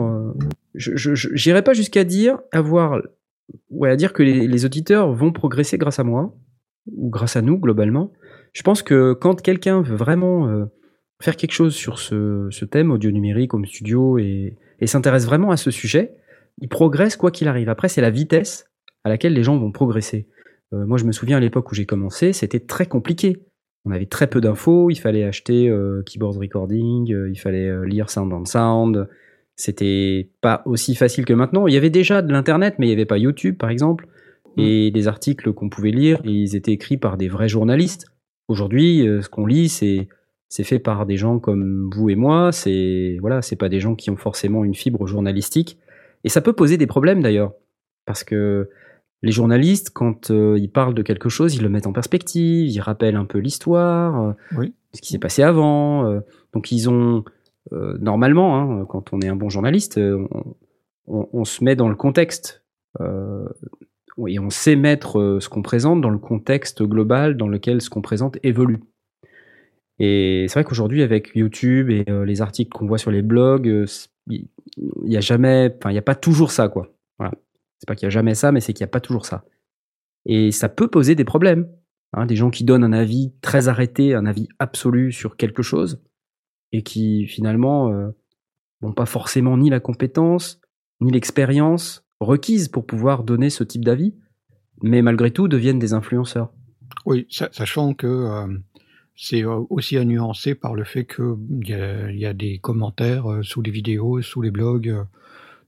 je 0.75 1.13
j'irais 1.15 1.63
pas 1.63 1.73
jusqu'à 1.73 2.03
dire 2.03 2.39
avoir, 2.51 3.01
ouais, 3.69 3.89
à 3.89 3.95
dire 3.95 4.11
que 4.11 4.21
les, 4.21 4.65
auditeurs 4.65 5.13
vont 5.13 5.31
progresser 5.31 5.77
grâce 5.77 5.99
à 5.99 6.03
moi 6.03 6.35
ou 6.91 7.09
grâce 7.09 7.37
à 7.37 7.41
nous 7.41 7.57
globalement. 7.57 8.11
Je 8.51 8.63
pense 8.63 8.81
que 8.81 9.13
quand 9.13 9.41
quelqu'un 9.41 9.81
veut 9.81 9.95
vraiment 9.95 10.67
faire 11.21 11.35
quelque 11.35 11.51
chose 11.51 11.75
sur 11.75 11.99
ce, 11.99 12.47
ce 12.49 12.65
thème 12.65 12.91
audio 12.91 13.11
numérique, 13.11 13.53
home 13.53 13.65
studio 13.65 14.17
et, 14.17 14.55
et 14.79 14.87
s'intéresse 14.87 15.25
vraiment 15.25 15.51
à 15.51 15.57
ce 15.57 15.71
sujet, 15.71 16.15
il 16.61 16.69
progresse 16.69 17.15
quoi 17.15 17.31
qu'il 17.31 17.47
arrive. 17.47 17.69
Après, 17.69 17.89
c'est 17.89 18.01
la 18.01 18.09
vitesse 18.09 18.69
à 19.03 19.09
laquelle 19.09 19.33
les 19.33 19.43
gens 19.43 19.57
vont 19.57 19.71
progresser. 19.71 20.27
Euh, 20.73 20.85
moi, 20.85 20.97
je 20.97 21.05
me 21.05 21.11
souviens 21.11 21.37
à 21.37 21.39
l'époque 21.39 21.71
où 21.71 21.75
j'ai 21.75 21.85
commencé, 21.85 22.33
c'était 22.33 22.59
très 22.59 22.85
compliqué. 22.85 23.45
On 23.85 23.91
avait 23.91 24.05
très 24.05 24.27
peu 24.27 24.41
d'infos, 24.41 24.89
il 24.89 24.97
fallait 24.97 25.23
acheter 25.23 25.69
euh, 25.69 26.03
keyboard 26.05 26.37
recording, 26.37 27.13
euh, 27.13 27.29
il 27.29 27.39
fallait 27.39 27.85
lire 27.85 28.09
Sound 28.09 28.31
on 28.33 28.45
Sound. 28.45 29.07
C'était 29.55 30.29
pas 30.41 30.61
aussi 30.65 30.95
facile 30.95 31.25
que 31.25 31.33
maintenant. 31.33 31.67
Il 31.67 31.73
y 31.73 31.77
avait 31.77 31.89
déjà 31.89 32.21
de 32.21 32.31
l'internet, 32.31 32.75
mais 32.77 32.85
il 32.85 32.89
n'y 32.89 32.95
avait 32.95 33.05
pas 33.05 33.17
YouTube, 33.17 33.57
par 33.57 33.69
exemple, 33.69 34.07
et 34.57 34.89
des 34.91 35.07
articles 35.07 35.53
qu'on 35.53 35.69
pouvait 35.69 35.91
lire, 35.91 36.21
et 36.23 36.31
ils 36.31 36.55
étaient 36.55 36.71
écrits 36.71 36.97
par 36.97 37.17
des 37.17 37.27
vrais 37.27 37.49
journalistes. 37.49 38.05
Aujourd'hui, 38.47 39.05
ce 39.21 39.27
qu'on 39.27 39.45
lit, 39.45 39.67
c'est 39.67 40.07
c'est 40.49 40.63
fait 40.65 40.79
par 40.79 41.05
des 41.05 41.15
gens 41.15 41.39
comme 41.39 41.89
vous 41.93 42.09
et 42.09 42.15
moi. 42.15 42.51
C'est 42.51 43.17
voilà, 43.21 43.41
c'est 43.41 43.55
pas 43.55 43.69
des 43.69 43.79
gens 43.79 43.95
qui 43.95 44.09
ont 44.09 44.17
forcément 44.17 44.63
une 44.65 44.75
fibre 44.75 45.07
journalistique, 45.07 45.77
et 46.23 46.29
ça 46.29 46.41
peut 46.41 46.53
poser 46.53 46.75
des 46.77 46.87
problèmes 46.87 47.21
d'ailleurs, 47.21 47.53
parce 48.05 48.23
que 48.23 48.69
les 49.21 49.31
journalistes, 49.31 49.89
quand 49.93 50.31
euh, 50.31 50.57
ils 50.57 50.71
parlent 50.71 50.93
de 50.93 51.01
quelque 51.01 51.27
chose, 51.29 51.53
ils 51.55 51.61
le 51.61 51.69
mettent 51.69 51.87
en 51.87 51.93
perspective, 51.93 52.67
ils 52.69 52.79
rappellent 52.79 53.17
un 53.17 53.25
peu 53.25 53.37
l'histoire, 53.39 54.21
euh, 54.29 54.33
Oui. 54.57 54.73
ce 54.93 55.01
qui 55.01 55.09
s'est 55.11 55.19
passé 55.19 55.43
avant. 55.43 56.05
euh, 56.09 56.21
donc 56.53 56.71
ils 56.71 56.89
ont, 56.89 57.23
euh, 57.73 57.97
normalement, 57.99 58.57
hein, 58.81 58.85
quand 58.87 59.11
on 59.13 59.19
est 59.21 59.27
un 59.27 59.35
bon 59.35 59.49
journaliste, 59.49 59.97
on, 59.97 60.55
on- 61.07 61.27
on 61.33 61.43
se 61.45 61.63
met 61.63 61.75
dans 61.75 61.89
le 61.89 61.95
contexte. 61.95 62.63
et 64.27 64.39
on 64.39 64.49
sait 64.49 64.75
mettre 64.75 65.37
ce 65.39 65.47
qu'on 65.49 65.61
présente 65.61 66.01
dans 66.01 66.09
le 66.09 66.17
contexte 66.17 66.83
global 66.83 67.37
dans 67.37 67.47
lequel 67.47 67.81
ce 67.81 67.89
qu'on 67.89 68.01
présente 68.01 68.37
évolue. 68.43 68.79
Et 69.99 70.45
c'est 70.47 70.53
vrai 70.59 70.63
qu'aujourd'hui, 70.63 71.03
avec 71.03 71.31
YouTube 71.35 71.89
et 71.89 72.05
euh, 72.09 72.23
les 72.25 72.41
articles 72.41 72.71
qu'on 72.71 72.87
voit 72.87 72.97
sur 72.97 73.11
les 73.11 73.21
blogs, 73.21 73.67
euh, 73.67 73.85
il 74.29 74.47
n'y 75.03 75.17
a 75.17 75.21
jamais, 75.21 75.73
enfin, 75.77 75.89
il 75.89 75.93
n'y 75.93 75.99
a 75.99 76.03
pas 76.03 76.15
toujours 76.15 76.51
ça, 76.51 76.69
quoi. 76.69 76.93
Voilà. 77.17 77.33
C'est 77.79 77.87
pas 77.87 77.95
qu'il 77.95 78.05
y 78.05 78.07
a 78.07 78.11
jamais 78.11 78.35
ça, 78.35 78.51
mais 78.51 78.61
c'est 78.61 78.73
qu'il 78.73 78.83
n'y 78.83 78.89
a 78.89 78.91
pas 78.91 78.99
toujours 79.01 79.25
ça. 79.25 79.43
Et 80.25 80.51
ça 80.51 80.69
peut 80.69 80.87
poser 80.87 81.15
des 81.15 81.25
problèmes. 81.25 81.67
hein, 82.13 82.25
des 82.25 82.35
gens 82.35 82.49
qui 82.49 82.63
donnent 82.63 82.83
un 82.83 82.93
avis 82.93 83.33
très 83.41 83.67
arrêté, 83.67 84.15
un 84.15 84.25
avis 84.25 84.47
absolu 84.57 85.11
sur 85.11 85.35
quelque 85.37 85.61
chose, 85.61 86.01
et 86.71 86.81
qui 86.81 87.27
finalement 87.27 87.91
euh, 87.93 88.09
n'ont 88.81 88.93
pas 88.93 89.05
forcément 89.05 89.57
ni 89.57 89.69
la 89.69 89.79
compétence, 89.79 90.59
ni 91.01 91.11
l'expérience 91.11 92.05
requise 92.19 92.67
pour 92.67 92.85
pouvoir 92.85 93.23
donner 93.23 93.49
ce 93.49 93.63
type 93.63 93.85
d'avis, 93.85 94.15
mais 94.81 95.01
malgré 95.01 95.31
tout 95.31 95.47
deviennent 95.47 95.79
des 95.79 95.93
influenceurs. 95.93 96.51
Oui, 97.05 97.25
sa- 97.29 97.51
sachant 97.51 97.93
que 97.93 98.07
euh, 98.07 98.47
c'est 99.21 99.43
euh, 99.43 99.59
aussi 99.69 99.97
à 99.97 100.05
nuancer 100.05 100.55
par 100.55 100.75
le 100.75 100.85
fait 100.85 101.05
qu'il 101.05 101.67
y, 101.67 101.73
a- 101.73 102.09
il 102.09 102.17
y 102.17 102.25
a 102.25 102.33
des 102.33 102.59
commentaires 102.59 103.29
euh, 103.29 103.43
sous 103.43 103.61
les 103.61 103.69
vidéos, 103.71 104.21
sous 104.21 104.41
les 104.41 104.49
blogs. 104.51 104.87
euh, 104.89 105.03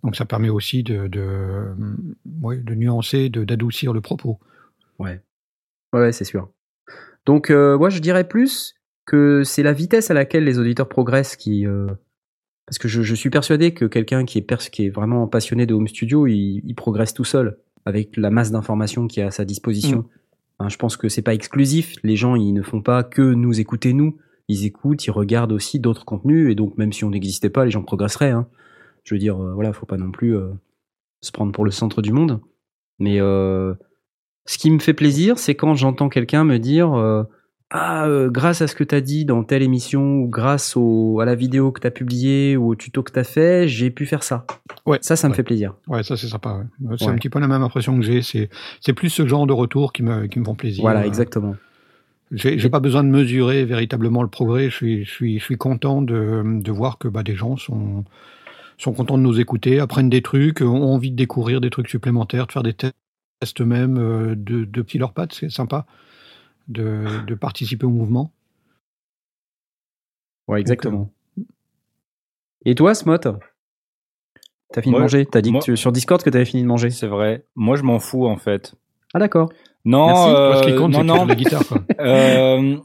donc 0.04 0.16
ça 0.16 0.26
permet 0.26 0.50
aussi 0.50 0.84
de, 0.84 1.08
de, 1.08 1.76
ouais, 2.42 2.58
de 2.58 2.74
nuancer, 2.76 3.30
de- 3.30 3.44
d'adoucir 3.44 3.92
le 3.94 4.02
propos. 4.02 4.40
Ouais, 5.00 5.22
ouais, 5.94 6.12
c'est 6.12 6.24
sûr. 6.26 6.50
Donc, 7.26 7.50
euh, 7.52 7.78
moi, 7.78 7.90
je 7.90 8.00
dirais 8.00 8.28
plus 8.28 8.74
que 9.06 9.44
c'est 9.44 9.64
la 9.64 9.74
vitesse 9.74 10.10
à 10.10 10.14
laquelle 10.16 10.44
les 10.46 10.58
auditeurs 10.58 10.88
progressent 10.90 11.36
qui. 11.36 11.68
euh, 11.68 11.88
Parce 12.66 12.80
que 12.80 12.88
je, 12.88 13.04
je 13.04 13.14
suis 13.16 13.30
persuadé 13.30 13.74
que 13.74 13.86
quelqu'un 13.86 14.26
qui 14.26 14.38
est, 14.40 14.42
pers- 14.42 14.70
qui 14.72 14.86
est 14.86 14.90
vraiment 14.90 15.28
passionné 15.28 15.66
de 15.68 15.74
home 15.76 15.88
studio, 15.88 16.26
il, 16.26 16.62
il 16.66 16.74
progresse 16.76 17.14
tout 17.14 17.26
seul 17.26 17.58
avec 17.86 18.16
la 18.18 18.30
masse 18.32 18.52
d'informations 18.52 19.08
qu'il 19.08 19.22
y 19.22 19.24
a 19.24 19.28
à 19.28 19.32
sa 19.32 19.46
disposition. 19.46 20.06
Hein, 20.62 20.70
je 20.70 20.78
pense 20.78 20.98
que 20.98 21.10
c'est 21.10 21.22
pas 21.22 21.34
exclusif. 21.34 21.96
Les 22.04 22.16
gens, 22.16 22.36
ils 22.36 22.54
ne 22.54 22.62
font 22.62 22.82
pas 22.82 23.04
que 23.04 23.22
nous 23.22 23.60
écouter 23.60 23.94
nous. 23.94 24.18
Ils 24.48 24.66
écoutent, 24.66 25.06
ils 25.06 25.12
regardent 25.12 25.54
aussi 25.54 25.80
d'autres 25.80 26.06
contenus. 26.06 26.52
Et 26.52 26.56
donc, 26.56 26.78
même 26.78 26.94
si 26.94 27.04
on 27.04 27.10
n'existait 27.10 27.50
pas, 27.50 27.66
les 27.66 27.72
gens 27.72 27.84
progresseraient. 27.84 28.32
Hein. 28.32 28.48
Je 29.04 29.16
veux 29.16 29.20
dire, 29.20 29.42
euh, 29.42 29.54
voilà, 29.54 29.74
faut 29.74 29.86
pas 29.86 29.98
non 29.98 30.12
plus. 30.12 30.36
euh, 30.36 30.50
se 31.22 31.32
prendre 31.32 31.52
pour 31.52 31.66
le 31.66 31.72
centre 31.72 32.02
du 32.02 32.12
monde. 32.12 32.42
Mais 33.00 33.20
euh, 33.22 33.74
ce 34.46 34.58
qui 34.58 34.72
me 34.72 34.80
fait 34.80 34.94
plaisir, 34.94 35.38
c'est 35.38 35.56
quand 35.56 35.76
j'entends 35.76 36.10
quelqu'un 36.10 36.44
me 36.44 36.58
dire 36.58 36.94
Ah, 37.74 38.06
euh, 38.06 38.30
grâce 38.30 38.62
à 38.62 38.68
ce 38.68 38.76
que 38.76 38.84
tu 38.84 38.94
as 38.94 39.00
dit 39.00 39.24
dans 39.24 39.44
telle 39.46 39.62
émission, 39.64 40.18
ou 40.20 40.28
grâce 40.28 40.76
au, 40.76 41.22
à 41.22 41.26
la 41.26 41.36
vidéo 41.36 41.72
que 41.72 41.80
tu 41.80 41.88
as 41.88 41.92
publiée, 41.92 42.58
ou 42.58 42.68
au 42.68 42.76
tuto 42.76 43.02
que 43.02 43.14
tu 43.14 43.20
as 43.20 43.24
fait, 43.24 43.66
j'ai 43.68 43.90
pu 43.92 44.06
faire 44.06 44.24
ça. 44.24 44.46
Ouais. 44.86 45.00
Ça, 45.02 45.16
ça 45.16 45.30
me 45.30 45.34
fait 45.34 45.44
plaisir. 45.44 45.76
Ouais, 45.88 46.04
ça 46.04 46.18
c'est 46.18 46.28
sympa. 46.28 46.54
ouais. 46.82 46.96
C'est 47.00 47.06
Ouais. 47.06 47.12
un 47.12 47.16
petit 47.16 47.30
peu 47.30 47.40
la 47.40 47.48
même 47.48 47.62
impression 47.64 47.96
que 47.98 48.04
j'ai. 48.04 48.22
C'est 48.22 48.50
c'est 48.82 48.92
plus 48.94 49.10
ce 49.10 49.26
genre 49.26 49.48
de 49.48 49.54
retour 49.54 49.94
qui 49.94 50.04
me 50.04 50.28
qui 50.28 50.40
me 50.40 50.44
font 50.46 50.56
plaisir. 50.56 50.82
Voilà, 50.82 51.02
Euh, 51.02 51.06
exactement. 51.06 51.56
J'ai 52.34 52.70
pas 52.70 52.80
besoin 52.80 53.04
de 53.04 53.10
mesurer 53.10 53.66
véritablement 53.66 54.22
le 54.22 54.30
progrès. 54.30 54.70
Je 54.70 54.76
suis, 54.76 55.04
je 55.06 55.12
suis, 55.12 55.40
je 55.40 55.44
suis 55.44 55.58
content 55.58 56.02
de, 56.02 56.42
de 56.62 56.72
voir 56.72 56.98
que 56.98 57.10
bah, 57.10 57.24
des 57.24 57.36
gens 57.36 57.58
sont, 57.58 58.06
sont 58.78 58.94
contents 58.94 59.18
de 59.18 59.24
nous 59.24 59.42
écouter, 59.42 59.82
apprennent 59.82 60.10
des 60.10 60.22
trucs, 60.22 60.62
ont 60.62 60.94
envie 60.94 61.12
de 61.12 61.18
découvrir 61.18 61.60
des 61.60 61.70
trucs 61.70 61.90
supplémentaires, 61.90 62.48
de 62.48 62.54
faire 62.54 62.64
des 62.64 62.74
tests 62.74 63.60
même, 63.60 63.98
euh, 63.98 64.36
de, 64.38 64.64
de 64.64 64.82
petits 64.82 64.98
leurs 64.98 65.12
pattes. 65.12 65.34
C'est 65.34 65.52
sympa 65.52 65.86
de, 66.68 67.26
de 67.26 67.36
participer 67.36 67.86
au 67.86 67.90
mouvement. 67.90 68.32
Ouais, 70.48 70.60
exactement. 70.60 71.10
Et 72.66 72.76
toi, 72.76 72.94
Smot 72.96 73.18
T'as 74.74 74.82
fini 74.82 74.92
Moi- 74.92 75.00
de 75.00 75.04
manger? 75.04 75.26
T'as 75.26 75.42
dit 75.42 75.52
moi- 75.52 75.60
que 75.60 75.66
tu- 75.66 75.78
sur 75.78 75.92
Discord 75.92 76.22
que 76.24 76.30
t'avais 76.30 76.46
fini 76.46 76.64
de 76.64 76.68
manger. 76.68 76.90
C'est 76.92 77.08
vrai. 77.08 77.46
Moi, 77.56 77.76
je 77.76 77.84
m'en 77.84 78.00
fous 78.00 78.26
en 78.26 78.38
fait. 78.38 78.76
Ah 79.14 79.20
d'accord. 79.20 79.52
Non, 79.84 80.08
Merci. 80.08 80.30
euh, 80.30 80.52
Toi, 80.54 80.64
ce 80.64 80.68
qui 80.68 80.76
compte, 80.78 80.94
c'est 80.94 81.04
non, 81.04 81.14
fais 81.14 81.20
non. 81.20 81.24
de 81.26 81.30
la 81.30 81.36
guitare. 81.36 81.68
Quoi. 81.68 81.78
Euh, 82.00 82.78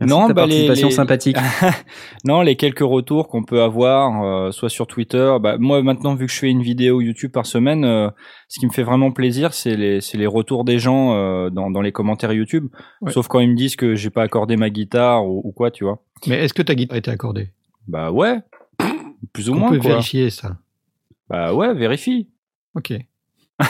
Merci 0.00 0.12
Non, 0.12 0.22
de 0.24 0.28
ta 0.28 0.34
bah, 0.34 0.42
les- 0.46 0.48
participation 0.66 0.88
les- 0.88 0.94
sympathique. 0.94 1.36
non, 2.24 2.40
les 2.42 2.56
quelques 2.56 2.80
retours 2.80 3.28
qu'on 3.28 3.44
peut 3.44 3.62
avoir, 3.62 4.24
euh, 4.24 4.50
soit 4.50 4.68
sur 4.68 4.88
Twitter. 4.88 5.36
Bah, 5.40 5.56
moi, 5.58 5.82
maintenant, 5.82 6.14
vu 6.16 6.26
que 6.26 6.32
je 6.32 6.38
fais 6.38 6.50
une 6.50 6.62
vidéo 6.62 7.00
YouTube 7.00 7.30
par 7.30 7.46
semaine, 7.46 7.84
euh, 7.84 8.08
ce 8.48 8.58
qui 8.58 8.66
me 8.66 8.72
fait 8.72 8.82
vraiment 8.82 9.12
plaisir, 9.12 9.54
c'est 9.54 9.76
les, 9.76 10.26
retours 10.26 10.64
des 10.64 10.80
gens 10.80 11.14
euh, 11.14 11.48
dans, 11.50 11.70
dans 11.70 11.80
les 11.80 11.92
commentaires 11.92 12.32
YouTube. 12.32 12.66
Ouais. 13.02 13.12
Sauf 13.12 13.28
quand 13.28 13.38
ils 13.38 13.50
me 13.50 13.54
disent 13.56 13.76
que 13.76 13.94
j'ai 13.94 14.10
pas 14.10 14.22
accordé 14.24 14.56
ma 14.56 14.68
guitare 14.68 15.24
ou, 15.24 15.40
ou 15.44 15.52
quoi, 15.52 15.70
tu 15.70 15.84
vois. 15.84 16.02
Mais 16.26 16.42
est-ce 16.44 16.54
que 16.54 16.62
ta 16.62 16.74
guitare 16.74 16.96
a 16.96 16.98
été 16.98 17.10
accordée? 17.12 17.50
Bah 17.86 18.10
ouais, 18.10 18.38
plus 19.32 19.48
ou 19.48 19.52
On 19.52 19.58
moins 19.58 19.70
peut 19.70 19.78
quoi. 19.78 19.90
vérifier 19.90 20.30
ça. 20.30 20.56
Bah 21.28 21.54
ouais, 21.54 21.72
vérifie. 21.74 22.28
Ok. 22.74 22.94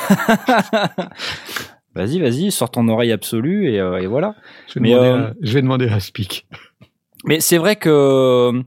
vas-y, 1.95 2.21
vas-y, 2.21 2.51
sors 2.51 2.71
ton 2.71 2.89
oreille 2.89 3.13
absolue 3.13 3.71
et, 3.71 3.81
euh, 3.81 4.01
et 4.01 4.07
voilà. 4.07 4.35
Je 4.69 4.75
vais, 4.75 4.81
Mais, 4.81 4.91
demander, 4.91 5.09
euh, 5.09 5.27
à, 5.29 5.33
je 5.41 5.55
vais 5.55 5.63
demander 5.63 5.89
à 5.89 6.01
Speak. 6.01 6.47
Mais 7.25 7.41
c'est 7.41 7.57
vrai 7.59 7.77
que 7.77 7.89
euh, 7.89 8.63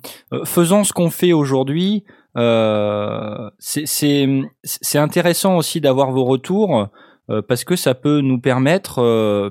faisant 0.46 0.84
ce 0.84 0.93
qu'on 0.93 1.10
fait 1.12 1.34
aujourd'hui, 1.34 2.05
euh, 2.38 3.50
c'est- 3.60 4.27
intéressant 4.96 5.57
aussi 5.57 5.79
d'avoir 5.81 6.12
vos 6.12 6.25
retours 6.25 6.88
parce 7.50 7.65
que 7.65 7.75
ça 7.75 7.93
peut 7.93 8.22
nous 8.22 8.39
permettre 8.39 9.01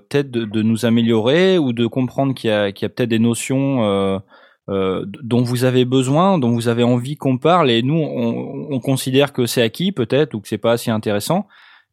peut-être 0.08 0.30
de, 0.30 0.44
de 0.44 0.62
nous 0.62 0.86
améliorer 0.86 1.58
ou 1.58 1.72
de 1.74 1.86
comprendre 1.86 2.32
qu'il 2.34 2.48
y 2.48 2.52
a, 2.52 2.72
peut-être 2.72 3.10
des 3.10 3.18
notions 3.18 4.20
dont 4.68 5.42
vous 5.42 5.64
avez 5.64 5.84
besoin, 5.84 6.38
dont 6.38 6.50
vous 6.50 6.68
avez 6.68 6.84
envie 6.84 7.16
qu'on 7.16 7.38
parle 7.38 7.70
et 7.70 7.82
nous 7.82 7.98
on, 7.98 8.68
on 8.70 8.80
considère 8.80 9.32
que 9.32 9.46
c'est 9.46 9.62
acquis 9.62 9.92
peut-être 9.92 10.34
ou 10.34 10.40
que 10.40 10.48
c'est 10.48 10.58
pas 10.58 10.72
assez 10.72 10.90
intéressant 10.90 11.46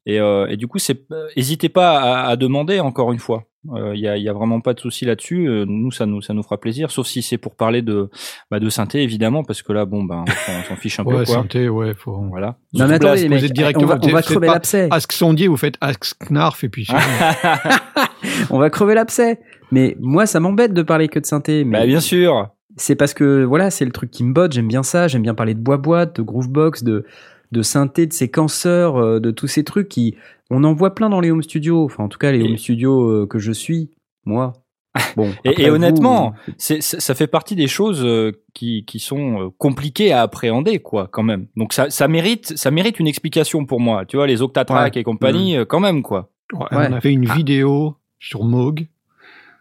et, 0.05 0.19
euh, 0.19 0.47
et 0.49 0.57
du 0.57 0.67
coup 0.67 0.79
c'est 0.79 1.05
n'hésitez 1.37 1.69
pas 1.69 1.99
à, 1.99 2.27
à 2.29 2.35
demander 2.35 2.79
encore 2.79 3.11
une 3.13 3.19
fois. 3.19 3.45
Il 3.93 3.99
y, 4.01 4.09
a, 4.09 4.17
y 4.17 4.27
a 4.27 4.33
vraiment 4.33 4.59
pas 4.59 4.73
de 4.73 4.81
souci 4.81 5.05
là-dessus. 5.05 5.47
Euh, 5.47 5.63
nous, 5.65 5.89
ça 5.89 6.05
nous, 6.05 6.21
ça 6.21 6.33
nous 6.33 6.43
fera 6.43 6.59
plaisir, 6.59 6.91
sauf 6.91 7.07
si 7.07 7.21
c'est 7.21 7.37
pour 7.37 7.55
parler 7.55 7.81
de, 7.81 8.09
bah, 8.51 8.59
de 8.59 8.67
synthé 8.69 9.01
évidemment, 9.03 9.45
parce 9.45 9.61
que 9.61 9.71
là, 9.71 9.85
bon, 9.85 10.03
ben, 10.03 10.25
on 10.27 10.29
s'en- 10.29 10.59
on 10.59 10.63
s'en 10.67 10.75
fiche 10.75 10.99
un 10.99 11.05
peu, 11.05 11.11
Ouais, 11.11 11.23
quoi. 11.23 11.35
santé, 11.35 11.69
ouais, 11.69 11.93
faut. 11.95 12.11
Voilà. 12.29 12.57
Non 12.73 12.89
mais 12.89 12.95
attendez 12.95 13.29
les 13.29 13.47
directement, 13.49 13.85
on 13.85 13.95
va, 13.95 13.99
on 14.03 14.09
va 14.09 14.21
crever 14.21 14.47
l'abcès. 14.47 14.89
Ask 14.91 15.13
Sondier, 15.13 15.47
vous 15.47 15.55
faites 15.55 15.75
Ask 15.79 16.13
Knarf 16.29 16.61
et 16.65 16.67
puis. 16.69 16.87
On 18.49 18.57
va 18.59 18.69
crever 18.69 18.95
l'abcès. 18.95 19.39
Mais 19.71 19.95
moi, 19.99 20.25
ça 20.25 20.39
m'embête 20.39 20.73
de 20.73 20.81
parler 20.81 21.07
que 21.07 21.19
de 21.19 21.25
synthé. 21.25 21.63
Mais 21.63 21.79
Bah, 21.79 21.85
bien 21.85 21.99
sûr. 21.99 22.49
c'est 22.77 22.95
parce 22.95 23.13
que 23.13 23.43
voilà, 23.43 23.69
c'est 23.71 23.85
le 23.85 23.91
truc 23.91 24.11
qui 24.11 24.23
me 24.23 24.33
botte. 24.33 24.51
J'aime 24.53 24.67
bien 24.67 24.83
ça. 24.83 25.07
J'aime 25.07 25.21
bien 25.21 25.33
parler 25.35 25.53
de 25.53 25.59
bois 25.59 25.77
boîte, 25.77 26.17
de 26.17 26.21
groovebox, 26.21 26.83
de 26.83 27.05
de 27.53 27.61
synthé, 27.61 28.05
de 28.07 28.13
séquenceurs, 28.13 28.97
euh, 28.97 29.19
de 29.21 29.31
tous 29.31 29.47
ces 29.47 29.63
trucs 29.63 29.87
qui 29.87 30.15
on 30.49 30.63
en 30.65 30.73
voit 30.73 30.93
plein 30.93 31.09
dans 31.09 31.21
les 31.21 31.31
home 31.31 31.41
studios. 31.43 31.85
Enfin, 31.85 32.03
en 32.03 32.09
tout 32.09 32.17
cas, 32.19 32.31
les 32.33 32.39
Et- 32.39 32.43
home 32.43 32.57
studios 32.57 33.01
euh, 33.09 33.27
que 33.27 33.39
je 33.39 33.51
suis, 33.53 33.91
moi. 34.25 34.53
Bon. 35.15 35.31
Et, 35.43 35.69
vous, 35.69 35.75
honnêtement, 35.75 36.33
c'est- 36.57 36.81
ça 36.81 37.15
fait 37.15 37.25
partie 37.27 37.55
des 37.55 37.67
choses 37.67 38.03
euh, 38.05 38.31
qui, 38.53 38.85
qui 38.85 38.99
sont 38.99 39.41
euh, 39.41 39.49
compliquées 39.57 40.11
à 40.11 40.21
appréhender, 40.21 40.79
quoi, 40.79 41.07
quand 41.11 41.23
même. 41.23 41.47
Donc 41.55 41.73
ça, 41.73 41.89
ça 41.89 42.07
mérite, 42.07 42.55
ça 42.57 42.69
mérite 42.69 42.99
une 42.99 43.07
explication 43.07 43.65
pour 43.65 43.79
moi. 43.79 44.05
Tu 44.05 44.17
vois, 44.17 44.27
les 44.27 44.41
Octatrack 44.43 44.93
Ouais. 44.95 45.01
et 45.01 45.03
compagnie, 45.03 45.57
euh, 45.57 45.65
quand 45.65 45.79
même, 45.79 46.03
quoi. 46.03 46.29
Ouais, 46.53 46.59
Ouais. 46.71 46.87
On 46.89 46.93
a 46.93 47.01
fait 47.01 47.11
une 47.11 47.25
vidéo 47.25 47.95
sur 48.19 48.43
Moog 48.43 48.87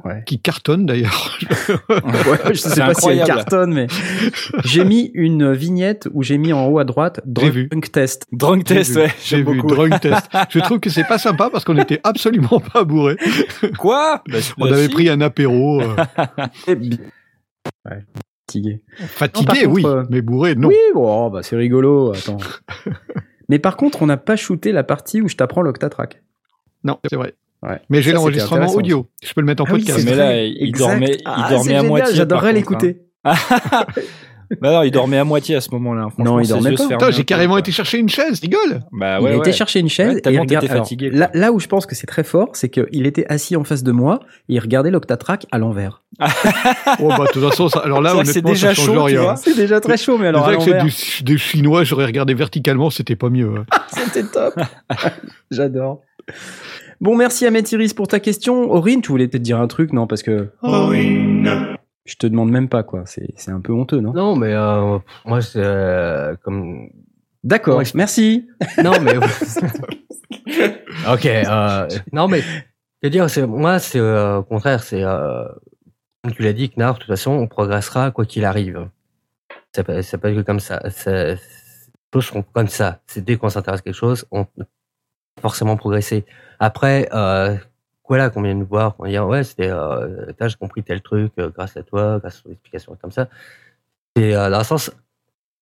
Ouais. 0.04 0.22
qui 0.26 0.40
cartonne 0.40 0.84
d'ailleurs. 0.86 1.38
Ouais, 1.88 2.38
je 2.52 2.54
sais 2.54 2.68
pas 2.70 2.74
si 2.74 2.80
elle 2.80 2.82
incroyable. 3.20 3.26
cartonne, 3.26 3.72
mais 3.72 3.86
j'ai 4.64 4.84
mis 4.84 5.10
une 5.14 5.52
vignette 5.52 6.08
où 6.12 6.22
j'ai 6.22 6.38
mis 6.38 6.52
en 6.52 6.66
haut 6.66 6.78
à 6.78 6.84
droite 6.84 7.20
J'ai 7.38 7.50
vu. 7.50 7.68
drunk 7.68 7.92
test. 7.92 8.26
Drunk 8.32 8.64
test, 8.64 8.96
ouais. 8.96 9.08
J'ai 9.22 9.36
j'aime 9.36 9.38
vu 9.50 9.60
beaucoup. 9.60 9.74
drunk 9.74 10.00
test. 10.00 10.28
Je 10.50 10.58
trouve 10.60 10.80
que 10.80 10.90
c'est 10.90 11.04
pas 11.04 11.18
sympa 11.18 11.50
parce 11.50 11.64
qu'on 11.64 11.78
était 11.78 12.00
absolument 12.04 12.60
pas 12.72 12.84
bourrés. 12.84 13.16
Quoi? 13.78 14.22
Bah, 14.28 14.38
On 14.58 14.66
bah, 14.68 14.74
avait 14.74 14.86
si. 14.88 14.92
pris 14.92 15.08
un 15.08 15.20
apéro 15.20 15.80
euh. 15.82 15.94
Ouais, 17.88 18.04
fatigué. 18.46 18.82
fatigué, 18.96 19.66
Non, 19.66 19.72
oui, 19.72 19.82
contre, 19.82 19.94
euh, 19.96 20.02
mais 20.10 20.20
bourré, 20.22 20.54
non. 20.56 20.68
Oui, 20.68 20.76
bon, 20.94 21.30
bah 21.30 21.42
c'est 21.42 21.56
rigolo. 21.56 22.12
Attends. 22.12 22.38
mais 23.48 23.58
par 23.58 23.76
contre, 23.76 24.02
on 24.02 24.06
n'a 24.06 24.16
pas 24.16 24.36
shooté 24.36 24.72
la 24.72 24.82
partie 24.84 25.20
où 25.20 25.28
je 25.28 25.36
t'apprends 25.36 25.62
l'octatrack. 25.62 26.22
Non, 26.84 26.98
c'est 27.08 27.16
vrai. 27.16 27.34
Ouais. 27.62 27.80
Mais 27.90 28.02
j'ai 28.02 28.12
l'enregistrement 28.12 28.66
audio. 28.74 29.06
Je 29.22 29.32
peux 29.34 29.40
le 29.40 29.46
mettre 29.46 29.62
en 29.62 29.66
Ah 29.68 29.70
podcast. 29.72 29.98
c'est 30.00 30.04
Mais 30.10 30.16
là, 30.16 30.42
il 30.44 30.68
Exact. 30.68 30.78
dormait- 30.88 31.16
il 31.16 31.22
Ah, 31.24 31.36
dormait 31.48 31.48
c'est 31.48 31.54
à 31.54 31.62
génial, 31.76 31.86
moitié, 31.86 32.14
J'adorerais 32.16 32.52
l'écouter. 32.52 33.02
Bah 34.60 34.70
non, 34.70 34.82
il 34.82 34.90
dormait 34.90 35.16
à 35.16 35.24
moitié 35.24 35.56
à 35.56 35.62
ce 35.62 35.70
moment-là. 35.70 36.08
Non, 36.18 36.38
il 36.38 36.46
dormait 36.46 36.74
pas. 36.74 37.10
j'ai 37.10 37.24
carrément 37.24 37.54
quoi. 37.54 37.60
été 37.60 37.72
chercher 37.72 37.96
une 37.96 38.10
chaise, 38.10 38.38
rigole. 38.40 38.82
Bah 38.92 39.16
il 39.18 39.24
ouais, 39.24 39.30
a 39.32 39.36
été 39.36 39.50
chercher 39.50 39.80
une 39.80 39.88
chaise 39.88 40.16
Ouais, 40.16 40.20
et 40.30 40.34
il 40.34 40.38
regarde- 40.40 40.66
alors, 40.66 40.76
fatigué, 40.84 41.08
là, 41.08 41.30
là 41.32 41.52
où 41.52 41.58
je 41.58 41.66
pense 41.68 41.86
que 41.86 41.94
c'est 41.94 42.06
très 42.06 42.22
fort, 42.22 42.50
c'est 42.52 42.68
qu'il 42.68 43.06
était 43.06 43.24
assis 43.32 43.56
en 43.56 43.64
face 43.64 43.82
de 43.82 43.92
moi 43.92 44.20
et 44.50 44.54
il 44.56 44.58
regardait 44.60 44.90
l'octatrack 44.90 45.46
à 45.52 45.56
l'envers. 45.58 46.02
Oh 46.20 47.08
bah 47.08 47.20
de 47.20 47.32
toute 47.32 47.48
façon, 47.48 47.68
ça- 47.70 47.78
alors 47.80 48.02
là, 48.02 48.10
C'est 48.10 48.18
que 48.18 48.24
c'est 48.26 48.30
honnêtement, 48.40 48.50
déjà 48.52 48.68
ça 48.68 48.74
change 48.74 48.86
chaud. 49.10 49.32
C'est 49.36 49.56
déjà 49.56 49.80
très 49.80 49.96
chaud, 49.96 50.18
mais 50.18 50.26
alors 50.26 50.42
à 50.42 50.50
C'est 50.50 50.56
vrai 50.56 50.58
que 50.58 50.64
c'est 50.64 50.70
l'envers, 50.78 50.84
du, 50.84 51.22
du 51.24 51.38
chinois, 51.38 51.84
j'aurais 51.84 52.04
regardé 52.04 52.34
verticalement, 52.34 52.90
c'était 52.90 53.16
pas 53.16 53.30
mieux. 53.30 53.54
hein. 53.56 53.64
c'était 53.88 54.24
top. 54.24 54.52
J'adore. 55.50 56.02
Bon, 57.02 57.16
merci 57.16 57.44
Ahmed 57.46 57.68
Iris 57.72 57.94
pour 57.94 58.06
ta 58.06 58.20
question. 58.20 58.70
Aurine, 58.70 59.02
tu 59.02 59.08
voulais 59.10 59.26
peut-être 59.26 59.42
dire 59.42 59.60
un 59.60 59.66
truc, 59.66 59.92
non? 59.92 60.06
Parce 60.06 60.22
que 60.22 60.50
je 62.04 62.14
te 62.14 62.28
demande 62.28 62.48
même 62.52 62.68
pas, 62.68 62.84
quoi. 62.84 63.02
C'est 63.06 63.26
c'est 63.36 63.50
un 63.50 63.60
peu 63.60 63.72
honteux, 63.72 63.98
non? 63.98 64.12
Non, 64.12 64.36
mais 64.36 64.52
euh, 64.54 64.98
moi, 65.24 65.42
c'est 65.42 65.58
euh, 65.58 66.36
comme. 66.44 66.90
D'accord, 67.42 67.78
Ouais, 67.78 67.84
je- 67.84 67.96
merci. 67.96 68.48
Non, 68.84 68.92
mais. 69.02 69.16
ok. 71.12 71.26
Euh, 71.26 71.88
non, 72.12 72.28
mais. 72.28 72.40
Je 72.42 73.08
veux 73.08 73.10
dire, 73.10 73.28
c'est, 73.28 73.48
moi, 73.48 73.80
c'est 73.80 73.98
euh, 73.98 74.38
au 74.38 74.42
contraire, 74.44 74.84
c'est. 74.84 75.02
Euh, 75.02 75.44
comme 76.22 76.34
tu 76.34 76.42
l'as 76.42 76.52
dit, 76.52 76.70
Knarf, 76.70 76.98
de 76.98 77.00
toute 77.00 77.08
façon, 77.10 77.32
on 77.32 77.48
progressera 77.48 78.12
quoi 78.12 78.24
qu'il 78.26 78.44
arrive. 78.44 78.88
Ça 79.74 79.82
peut, 79.82 80.02
ça 80.02 80.18
peut 80.18 80.28
être 80.28 80.46
comme 80.46 80.60
ça. 80.60 80.80
les 80.84 81.36
choses 82.14 82.26
sont 82.26 82.44
comme 82.52 82.68
ça. 82.68 83.00
C'est 83.08 83.24
dès 83.24 83.36
qu'on 83.36 83.48
s'intéresse 83.48 83.80
à 83.80 83.82
quelque 83.82 83.96
chose, 83.96 84.24
on 84.30 84.44
peut 84.44 84.64
forcément 85.40 85.76
progresser. 85.76 86.24
Après, 86.62 87.08
euh, 87.12 87.56
voilà, 88.08 88.30
qu'on 88.30 88.42
vient 88.42 88.54
de 88.54 88.62
voir, 88.62 88.94
qu'on 88.94 89.06
dit, 89.06 89.18
ouais, 89.18 89.42
c'était, 89.42 89.70
euh, 89.70 90.30
j'ai 90.40 90.54
compris 90.54 90.84
tel 90.84 91.00
truc 91.02 91.32
euh, 91.40 91.50
grâce 91.50 91.76
à 91.76 91.82
toi, 91.82 92.20
grâce 92.20 92.38
à 92.38 92.42
ton 92.42 92.50
explication 92.52 92.96
comme 93.02 93.10
ça. 93.10 93.28
Et 94.14 94.36
euh, 94.36 94.48
dans 94.48 94.58
un 94.58 94.62
sens, 94.62 94.92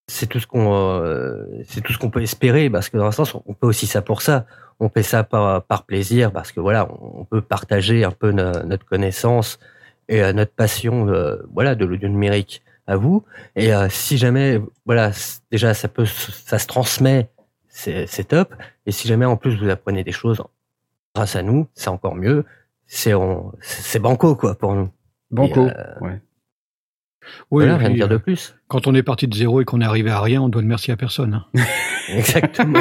c'est 0.09 0.27
tout 0.27 0.41
ce 0.41 0.47
qu'on 0.47 0.75
euh, 0.75 1.47
c'est 1.67 1.81
tout 1.81 1.95
ce 1.95 1.99
qu'on 1.99 2.11
peut 2.11 2.21
espérer 2.21 2.69
parce 2.69 2.91
que 2.91 2.99
dans 2.99 3.07
un 3.07 3.13
sens 3.13 3.35
on 3.47 3.55
peut 3.55 3.67
aussi 3.67 3.87
ça 3.87 4.03
pour 4.03 4.21
ça. 4.21 4.45
On 4.79 4.91
fait 4.91 5.03
ça 5.03 5.25
par, 5.25 5.63
par 5.63 5.85
plaisir 5.85 6.33
parce 6.33 6.53
que 6.53 6.61
voilà 6.61 6.87
on 7.01 7.25
peut 7.25 7.41
partager 7.41 8.05
un 8.05 8.11
peu 8.11 8.33
no- 8.33 8.63
notre 8.65 8.85
connaissance 8.85 9.59
et 10.09 10.33
notre 10.33 10.53
passion 10.53 11.07
voilà 11.55 11.77
de 11.77 11.85
l'audio 11.87 12.09
numérique 12.09 12.63
à 12.89 12.97
vous. 12.97 13.25
Et 13.55 13.71
si 13.89 14.19
jamais 14.19 14.61
voilà 14.85 15.13
déjà 15.53 15.73
ça 15.75 15.87
peut 15.87 16.07
ça 16.07 16.59
se 16.59 16.67
transmet 16.67 17.31
c'est 17.69 18.25
top. 18.29 18.53
Et 18.87 18.91
si 18.93 19.07
jamais 19.07 19.27
en 19.27 19.37
plus 19.37 19.55
vous 19.57 19.69
apprenez 19.71 20.03
des 20.03 20.13
choses 20.13 20.43
grâce 21.15 21.37
à 21.37 21.43
nous 21.43 21.67
c'est 21.75 21.89
encore 21.89 22.15
mieux 22.17 22.45
c'est 22.87 23.15
on- 23.15 23.53
c'est 23.61 23.99
banco 24.01 24.35
quoi 24.37 24.57
pour 24.57 24.75
nous 24.75 24.91
Banco. 25.31 25.67
Et, 25.67 25.71
euh, 25.71 25.99
ouais. 26.01 26.21
Oui, 27.53 27.65
voilà 27.65 27.77
rien 27.77 27.91
de 27.91 27.95
dire 27.95 28.09
de 28.09 28.15
euh, 28.17 28.19
plus 28.19 28.57
quand 28.67 28.87
on 28.89 28.95
est 28.95 29.03
parti 29.05 29.29
de 29.29 29.35
zéro 29.35 29.61
et 29.61 29.65
qu'on 29.65 29.81
est 29.81 29.85
arrivé 29.85 30.11
à 30.11 30.21
rien, 30.21 30.43
on 30.43 30.49
doit 30.49 30.63
le 30.63 30.67
merci 30.69 30.91
à 30.91 30.97
personne. 30.97 31.35
hein. 31.35 31.47
exactement 32.09 32.81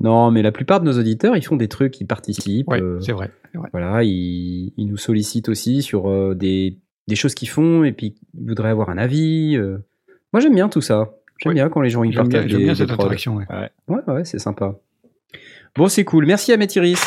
Non, 0.00 0.30
mais 0.30 0.42
la 0.42 0.52
plupart 0.52 0.80
de 0.80 0.84
nos 0.86 0.98
auditeurs, 0.98 1.36
ils 1.36 1.42
font 1.44 1.56
des 1.56 1.68
trucs, 1.68 2.00
ils 2.00 2.06
participent. 2.06 2.68
Ouais, 2.68 2.80
euh, 2.82 3.00
c'est 3.00 3.12
vrai. 3.12 3.30
voilà, 3.72 4.02
ils, 4.02 4.72
ils 4.76 4.86
nous 4.86 4.96
sollicitent 4.96 5.48
aussi 5.48 5.82
sur 5.82 6.08
euh, 6.10 6.34
des, 6.34 6.78
des 7.08 7.16
choses 7.16 7.34
qu'ils 7.34 7.48
font 7.48 7.84
et 7.84 7.92
puis 7.92 8.14
ils 8.38 8.46
voudraient 8.48 8.70
avoir 8.70 8.90
un 8.90 8.98
avis. 8.98 9.56
euh. 9.56 9.78
Moi, 10.32 10.40
j'aime 10.40 10.54
bien 10.54 10.68
tout 10.68 10.80
ça. 10.82 11.10
J'aime 11.38 11.50
Ouais. 11.50 11.54
bien 11.54 11.68
quand 11.68 11.80
les 11.80 11.90
gens 11.90 12.02
J'aime 12.02 12.10
bien, 12.10 12.22
partagent 12.22 12.50
j'aime 12.50 12.58
des, 12.58 12.64
bien 12.64 12.72
des 12.74 12.78
cette 12.78 12.88
prods. 12.88 13.02
interaction. 13.04 13.36
ouais. 13.36 13.46
Ouais, 13.88 14.00
ouais, 14.08 14.24
c'est 14.24 14.38
sympa. 14.38 14.74
Bon, 15.76 15.88
c'est 15.88 16.04
cool. 16.04 16.26
Merci 16.26 16.52
à 16.52 16.56
Métiris. 16.56 17.02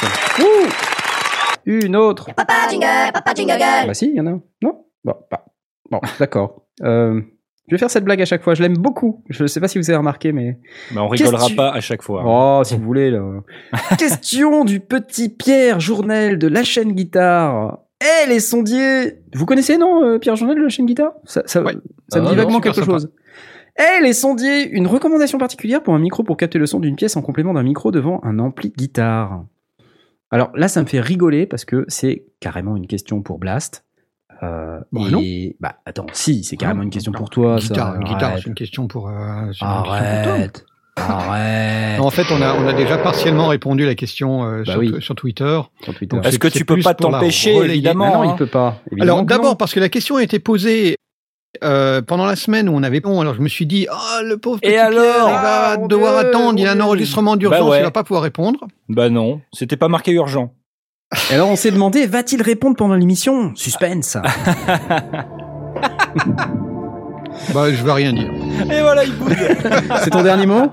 Une 1.66 1.96
autre. 1.96 2.30
Papa 2.36 2.54
jingle, 2.70 2.86
papa 3.14 3.34
jingle 3.36 3.58
girl. 3.58 3.88
Bah 3.88 3.94
si, 3.94 4.10
il 4.10 4.16
y 4.16 4.22
en 4.22 4.28
a. 4.28 4.30
un. 4.32 4.42
Non? 4.62 4.86
Bon, 5.04 5.14
bah, 5.30 5.46
bon 5.92 6.00
d'accord. 6.20 6.64
Euh, 6.84 7.22
je 7.68 7.76
vais 7.76 7.78
faire 7.80 7.92
cette 7.92 8.04
blague 8.04 8.22
à 8.22 8.26
chaque 8.26 8.42
fois. 8.44 8.54
Je 8.56 8.62
l'aime 8.64 8.78
beaucoup. 8.78 9.24
Je 9.30 9.44
ne 9.44 9.48
sais 9.48 9.60
pas 9.60 9.68
si 9.68 9.78
vous 9.78 9.90
avez 9.90 9.98
remarqué, 9.98 10.32
mais... 10.32 10.58
Mais 10.92 11.00
on 11.00 11.08
rigolera 11.08 11.48
pas 11.56 11.72
à 11.72 11.80
chaque 11.82 12.02
fois. 12.02 12.24
Oh, 12.26 12.64
si 12.64 12.76
vous 12.76 12.84
voulez, 12.84 13.12
là. 13.12 13.22
Question 14.00 14.66
du 14.66 14.80
petit 14.80 15.30
Pierre 15.30 15.80
Journel 15.80 16.40
de 16.40 16.48
la 16.48 16.64
chaîne 16.64 16.94
guitare. 16.94 17.80
Eh, 18.02 18.28
les 18.30 18.40
sondiers 18.40 19.20
Vous 19.36 19.46
connaissez, 19.46 19.78
non, 19.78 20.04
euh, 20.04 20.18
Pierre 20.20 20.36
Journel 20.36 20.58
de 20.58 20.64
la 20.64 20.70
chaîne 20.70 20.86
guitare? 20.86 21.12
Ça, 21.26 21.44
ça, 21.46 21.62
Ouais. 21.62 21.74
ça 22.08 22.20
me 22.22 22.26
Ah, 22.26 22.30
dit 22.30 22.36
non, 22.36 22.44
vaguement 22.44 22.62
quelque 22.62 22.82
sympa. 22.84 22.98
Eh, 23.80 24.04
les 24.04 24.14
sondiers 24.14 24.68
Une 24.70 24.88
recommandation 24.88 25.38
particulière 25.38 25.82
pour 25.82 25.94
un 25.94 26.00
micro 26.00 26.24
pour 26.24 26.38
capter 26.38 26.60
le 26.60 26.66
son 26.66 26.80
d'une 26.80 26.96
pièce 26.96 27.16
en 27.18 27.22
complément 27.22 27.54
d'un 27.54 27.64
micro 27.64 27.92
devant 27.92 28.20
un 28.24 28.38
ampli 28.40 28.70
de 28.70 28.76
guitare. 28.76 29.44
Alors 30.32 30.52
là, 30.54 30.68
ça 30.68 30.82
me 30.82 30.88
fait 30.88 31.00
rigoler 31.00 31.46
parce 31.48 31.66
que 31.66 31.86
c'est 31.88 32.26
carrément 32.40 32.76
une 32.76 32.88
question 32.88 33.22
pour 33.22 33.40
Blast. 33.40 33.86
Euh, 34.44 34.80
Bah, 34.92 35.02
et- 35.08 35.12
non. 35.12 35.22
Bah 35.60 35.76
attends, 35.86 36.06
si, 36.14 36.44
c'est 36.44 36.56
carrément 36.58 36.80
Non, 36.80 36.84
une 36.86 36.90
question 36.92 37.12
non. 37.12 37.18
pour 37.18 37.30
toi. 37.30 37.58
guitare, 37.58 37.96
ça. 37.96 38.04
guitare, 38.04 38.34
c'est 38.38 38.46
une 38.48 38.54
question 38.54 38.88
pour. 38.88 39.10
euh. 39.10 39.52
Arrête. 39.62 40.66
Arrête. 40.98 41.98
Non, 42.00 42.06
en 42.06 42.10
fait, 42.10 42.26
on 42.32 42.42
a, 42.42 42.54
on 42.56 42.68
a 42.68 42.74
déjà 42.74 42.98
partiellement 42.98 43.48
répondu 43.48 43.84
à 43.84 43.88
la 43.88 43.96
question 43.96 44.44
euh, 44.46 44.64
Bah 44.66 44.74
sur, 44.74 44.80
oui. 44.82 44.94
sur 45.00 45.16
Twitter. 45.16 45.60
Sur 45.82 45.94
Twitter. 45.96 46.16
Donc, 46.18 46.26
Est-ce 46.26 46.40
que 46.40 46.48
tu 46.50 46.64
peux 46.66 46.80
pas 46.82 46.94
t'empêcher, 46.94 47.56
évidemment 47.56 48.14
non, 48.14 48.22
hein. 48.30 48.34
il 48.34 48.38
peut 48.38 48.46
pas. 48.48 48.82
Évidemment 48.92 49.14
Alors 49.14 49.26
d'abord 49.26 49.58
parce 49.58 49.74
que 49.74 49.80
la 49.80 49.90
question 49.90 50.18
a 50.18 50.24
été 50.24 50.40
posée 50.40 50.96
euh, 51.64 52.02
pendant 52.02 52.26
la 52.26 52.36
semaine 52.36 52.70
où 52.70 52.74
on 52.74 52.84
avait 52.84 53.00
bon 53.00 53.20
alors 53.22 53.34
je 53.34 53.42
me 53.42 53.48
suis 53.50 53.66
dit 53.66 53.88
ah 53.90 54.22
le 54.24 54.38
pauvre 54.38 54.60
petit 54.60 54.70
Et 54.70 54.74
Pierre, 54.74 54.86
alors 54.88 55.30
il 55.30 55.34
va 55.34 55.70
Ah, 55.72 55.78
devoir 55.78 56.20
Dieu, 56.20 56.30
attendre 56.30 56.60
il 56.60 56.68
a 56.68 56.72
un 56.74 56.80
enregistrement 56.80 57.36
d'urgence 57.36 57.60
Bah 57.62 57.66
ouais. 57.70 57.80
il 57.80 57.84
va 57.84 57.92
pas 57.92 58.04
pouvoir 58.04 58.22
répondre 58.24 58.60
Bah 58.88 59.10
non, 59.10 59.42
c'était 59.52 59.76
pas 59.78 59.88
marqué 59.88 60.12
urgent. 60.12 60.54
Et 61.32 61.34
alors 61.34 61.50
on 61.50 61.56
s'est 61.56 61.72
demandé, 61.72 62.06
va-t-il 62.06 62.42
répondre 62.44 62.76
pendant 62.76 62.94
l'émission? 62.96 63.52
Suspense. 63.56 64.16
bah 67.54 67.72
je 67.72 67.84
vais 67.84 67.92
rien 67.92 68.14
dire 68.14 68.30
Et 68.72 68.82
voilà, 68.82 69.04
il 69.04 69.14
bouge. 69.16 69.34
C'est 70.04 70.10
ton 70.12 70.22
dernier 70.24 70.46
mot? 70.46 70.72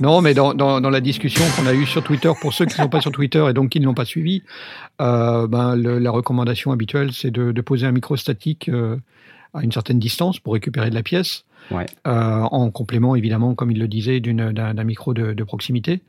Non 0.00 0.20
mais 0.20 0.34
dans, 0.34 0.52
dans, 0.54 0.80
dans 0.80 0.90
la 0.90 1.00
discussion 1.00 1.42
qu'on 1.56 1.66
a 1.66 1.72
eue 1.72 1.86
sur 1.86 2.02
Twitter 2.02 2.30
pour 2.40 2.52
ceux 2.52 2.66
qui 2.66 2.78
ne 2.78 2.84
sont 2.84 2.88
pas 2.90 3.00
sur 3.00 3.12
Twitter 3.12 3.44
et 3.48 3.52
donc 3.52 3.70
qui 3.70 3.80
ne 3.80 3.86
l'ont 3.86 3.94
pas 3.94 4.04
suivi 4.04 4.42
euh, 5.00 5.46
ben, 5.46 5.76
le- 5.76 5.98
la 5.98 6.10
recommandation 6.10 6.72
habituelle 6.72 7.12
c'est 7.12 7.30
de, 7.30 7.52
de 7.52 7.60
poser 7.60 7.86
un 7.86 7.92
micro 7.92 8.16
statique 8.16 8.68
euh, 8.68 8.96
à 9.52 9.62
une 9.62 9.72
certaine 9.72 9.98
distance 9.98 10.38
pour 10.40 10.52
récupérer 10.54 10.90
de 10.90 10.94
la 10.94 11.02
pièce 11.02 11.44
Ouais. 11.70 11.86
Euh, 12.06 12.10
en 12.42 12.70
complément 12.70 13.16
évidemment 13.16 13.54
comme 13.54 13.70
il 13.70 13.78
le 13.78 13.88
disait 13.88 14.20
d'un 14.20 14.52
d'un 14.52 14.84
micro 14.84 15.14
de, 15.14 15.32
de 15.32 15.44
proximité 15.44 16.02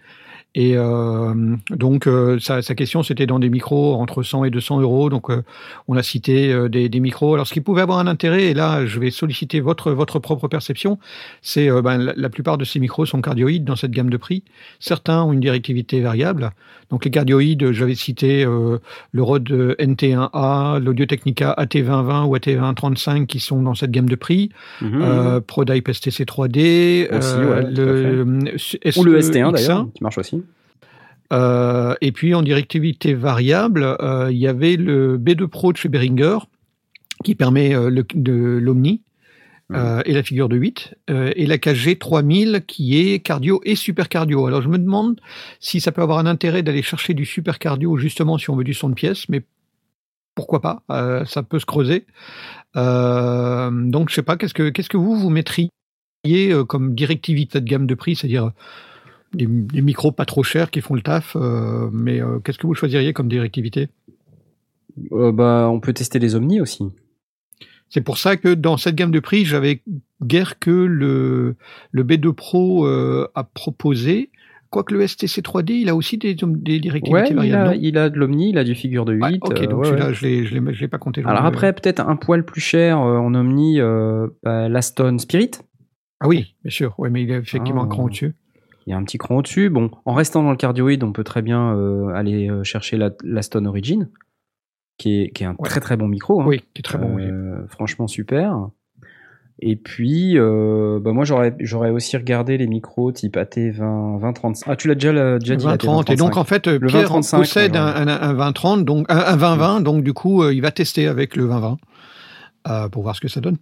Et 0.57 0.77
euh, 0.77 1.33
donc, 1.69 2.07
euh, 2.07 2.39
sa, 2.39 2.61
sa 2.61 2.75
question, 2.75 3.03
c'était 3.03 3.25
dans 3.25 3.39
des 3.39 3.49
micros 3.49 3.95
entre 3.95 4.23
100 4.23 4.45
et 4.45 4.49
200 4.49 4.79
euros. 4.79 5.09
Donc, 5.09 5.29
euh, 5.29 5.43
on 5.89 5.97
a 5.97 6.03
cité 6.03 6.51
euh, 6.53 6.69
des, 6.69 6.87
des 6.87 7.01
micros. 7.01 7.33
Alors, 7.33 7.45
ce 7.45 7.53
qui 7.53 7.59
pouvait 7.59 7.81
avoir 7.81 7.99
un 7.99 8.07
intérêt, 8.07 8.45
et 8.45 8.53
là, 8.53 8.85
je 8.85 8.97
vais 9.01 9.11
solliciter 9.11 9.59
votre, 9.59 9.91
votre 9.91 10.17
propre 10.19 10.47
perception, 10.47 10.97
c'est 11.41 11.69
euh, 11.69 11.81
ben, 11.81 11.97
la, 11.97 12.13
la 12.15 12.29
plupart 12.29 12.57
de 12.57 12.63
ces 12.63 12.79
micros 12.79 13.05
sont 13.05 13.19
cardioïdes 13.21 13.65
dans 13.65 13.75
cette 13.75 13.91
gamme 13.91 14.09
de 14.09 14.15
prix. 14.15 14.43
Certains 14.79 15.23
ont 15.23 15.33
une 15.33 15.41
directivité 15.41 15.99
variable. 15.99 16.51
Donc, 16.89 17.03
les 17.03 17.11
cardioïdes, 17.11 17.71
j'avais 17.73 17.95
cité 17.95 18.45
euh, 18.45 18.77
le 19.11 19.23
Rode 19.23 19.49
NT1A, 19.49 20.79
l'Audio 20.79 21.05
Technica 21.05 21.53
AT2020 21.57 22.27
ou 22.27 22.35
AT2035 22.37 23.25
qui 23.25 23.41
sont 23.41 23.61
dans 23.61 23.75
cette 23.75 23.91
gamme 23.91 24.07
de 24.07 24.15
prix. 24.15 24.51
Mhm. 24.81 25.01
Euh, 25.01 25.41
ProDype 25.41 25.91
STC 25.91 26.23
3D, 26.23 27.09
Aussi, 27.11 27.35
ouais, 27.35 27.69
le, 27.71 28.23
Ou 28.23 29.03
le 29.03 29.21
SE 29.21 29.31
ST1 29.31 29.49
X1. 29.49 29.51
d'ailleurs, 29.51 29.87
qui 29.93 30.03
marche 30.03 30.17
aussi. 30.17 30.44
Euh, 31.33 31.95
et 32.01 32.11
puis 32.11 32.35
en 32.35 32.41
directivité 32.41 33.13
variable, 33.13 33.83
euh, 33.99 34.31
il 34.31 34.37
y 34.37 34.47
avait 34.47 34.75
le 34.75 35.17
B2 35.17 35.47
Pro 35.47 35.71
de 35.71 35.77
chez 35.77 35.89
Behringer 35.89 36.37
qui 37.23 37.35
permet 37.35 37.73
euh, 37.75 37.89
l'Omni 37.89 39.01
euh, 39.73 40.03
et 40.05 40.13
la 40.13 40.21
figure 40.21 40.47
de 40.47 40.57
8 40.57 40.93
euh, 41.09 41.31
et 41.35 41.47
la 41.47 41.57
KG 41.57 41.97
3000 41.97 42.63
qui 42.67 42.99
est 42.99 43.19
cardio 43.19 43.61
et 43.63 43.75
super 43.75 44.09
cardio. 44.09 44.45
Alors 44.45 44.61
je 44.61 44.69
me 44.69 44.77
demande 44.77 45.19
si 45.59 45.81
ça 45.81 45.91
peut 45.91 46.03
avoir 46.03 46.19
un 46.19 46.27
intérêt 46.27 46.61
d'aller 46.61 46.83
chercher 46.83 47.15
du 47.15 47.25
super 47.25 47.57
cardio 47.57 47.97
justement 47.97 48.37
si 48.37 48.51
on 48.51 48.55
veut 48.55 48.63
du 48.63 48.75
son 48.75 48.89
de 48.89 48.93
pièce, 48.93 49.27
mais 49.27 49.41
pourquoi 50.35 50.61
pas 50.61 50.83
euh, 50.91 51.25
Ça 51.25 51.41
peut 51.41 51.57
se 51.57 51.65
creuser. 51.65 52.05
Euh, 52.75 53.71
donc 53.71 54.09
je 54.11 54.15
sais 54.15 54.23
pas, 54.23 54.37
qu'est-ce 54.37 54.53
que 54.53 54.69
qu'est-ce 54.69 54.89
que 54.89 54.97
vous 54.97 55.15
vous 55.15 55.31
mettriez 55.31 55.71
comme 56.67 56.93
directivité 56.93 57.59
de 57.59 57.65
gamme 57.65 57.87
de 57.87 57.95
prix, 57.95 58.15
c'est-à-dire 58.15 58.51
des, 59.35 59.45
des 59.47 59.81
micros 59.81 60.11
pas 60.11 60.25
trop 60.25 60.43
chers 60.43 60.71
qui 60.71 60.81
font 60.81 60.95
le 60.95 61.01
taf, 61.01 61.35
euh, 61.35 61.89
mais 61.91 62.21
euh, 62.21 62.39
qu'est-ce 62.39 62.57
que 62.57 62.67
vous 62.67 62.73
choisiriez 62.75 63.13
comme 63.13 63.27
directivité? 63.27 63.89
Euh, 65.11 65.31
bah, 65.31 65.69
on 65.71 65.79
peut 65.79 65.93
tester 65.93 66.19
les 66.19 66.35
Omni 66.35 66.61
aussi. 66.61 66.83
C'est 67.89 68.01
pour 68.01 68.17
ça 68.17 68.35
que 68.37 68.53
dans 68.53 68.77
cette 68.77 68.95
gamme 68.95 69.11
de 69.11 69.19
prix, 69.19 69.45
j'avais 69.45 69.81
guère 70.23 70.57
que 70.59 70.71
le, 70.71 71.55
le 71.91 72.03
B2 72.03 72.33
Pro 72.33 72.87
à 72.87 73.43
proposer. 73.43 74.31
Quoique 74.71 74.93
le 74.93 75.07
STC 75.07 75.41
3D, 75.41 75.71
il 75.73 75.89
a 75.89 75.95
aussi 75.95 76.17
des, 76.17 76.35
des 76.35 76.79
directivités 76.79 77.13
Ouais, 77.21 77.29
il 77.29 77.35
variables. 77.35 77.69
a, 77.69 77.73
non? 77.75 77.79
il 77.81 77.97
a 77.97 78.09
de 78.09 78.17
l'Omni, 78.17 78.49
il 78.49 78.57
a 78.57 78.63
du 78.63 78.75
figure 78.75 79.05
de 79.05 79.13
8. 79.13 79.21
Ouais, 79.23 79.37
ok, 79.41 79.67
donc 79.69 79.79
ouais, 79.81 79.85
celui-là, 79.89 80.11
je 80.11 80.43
je 80.73 80.79
l'ai 80.81 80.87
pas 80.87 80.97
compté. 80.97 81.21
Alors 81.25 81.45
après, 81.45 81.71
peut-être 81.71 82.01
un 82.01 82.15
poil 82.17 82.43
plus 82.43 82.59
cher 82.59 82.99
en 82.99 83.33
Omni, 83.35 83.79
bah, 84.43 84.67
l'Aston 84.67 85.17
Spirit. 85.19 85.51
Ah 86.19 86.27
oui, 86.27 86.55
bien 86.63 86.71
sûr. 86.71 86.95
Ouais, 86.97 87.09
mais 87.09 87.23
il 87.23 87.31
a 87.31 87.37
effectivement 87.37 87.81
Ah. 87.83 87.85
un 87.85 87.87
cran 87.89 88.05
au-dessus. 88.05 88.33
Il 88.87 88.91
y 88.91 88.93
a 88.93 88.97
un 88.97 89.03
petit 89.03 89.17
cran 89.17 89.37
au-dessus. 89.37 89.69
Bon, 89.69 89.89
en 90.05 90.13
restant 90.13 90.43
dans 90.43 90.51
le 90.51 90.57
cardioïde, 90.57 91.03
on 91.03 91.11
peut 91.11 91.23
très 91.23 91.41
bien 91.41 91.75
euh, 91.75 92.09
aller 92.13 92.49
euh, 92.49 92.63
chercher 92.63 92.97
la, 92.97 93.09
l'Aston 93.23 93.65
Origin, 93.65 94.09
qui 94.97 95.21
est, 95.23 95.29
qui 95.31 95.43
est 95.43 95.47
un 95.47 95.55
Ouais. 95.57 95.67
très 95.69 95.79
très 95.79 95.97
bon 95.97 96.07
micro. 96.07 96.41
hein. 96.41 96.45
Oui, 96.47 96.59
qui 96.73 96.79
est 96.79 96.83
très 96.83 96.97
bon. 96.99 97.15
oui. 97.15 97.23
Euh, 97.25 97.65
Franchement 97.67 98.07
super. 98.07 98.69
Et 99.59 99.77
puis, 99.77 100.37
euh, 100.37 100.99
bah 101.01 101.13
moi 101.13 101.23
j'aurais 101.23 101.55
j'aurais 101.61 101.89
aussi 101.89 102.17
regardé 102.17 102.57
les 102.57 102.67
micros 102.67 103.13
type 103.13 103.37
AT 103.37 103.55
20 103.71 104.17
2035. 104.19 104.65
Ah 104.69 104.75
tu 104.75 104.89
l'as 104.89 104.95
déjà, 104.95 105.13
la- 105.13 105.39
déjà 105.39 105.55
dit. 105.55 105.63
2030. 105.63 106.09
Et 106.09 106.15
donc 106.17 106.35
en 106.35 106.43
fait, 106.43 106.67
Le 106.67 106.77
Pierre 106.79 106.91
2035, 107.09 107.37
possède 107.37 107.75
un, 107.77 107.85
un, 107.85 108.07
un 108.07 108.33
2030, 108.33 108.83
donc 108.83 109.05
un, 109.09 109.17
un 109.17 109.37
2020, 109.37 109.79
donc 109.81 110.03
du 110.03 110.11
coup, 110.13 110.47
il 110.49 110.59
va 110.61 110.71
tester 110.71 111.07
avec 111.07 111.37
le 111.37 111.43
2020 111.43 111.77
euh, 112.67 112.89
pour 112.89 113.03
voir 113.03 113.15
ce 113.15 113.21
que 113.21 113.29
ça 113.29 113.39
donne, 113.39 113.57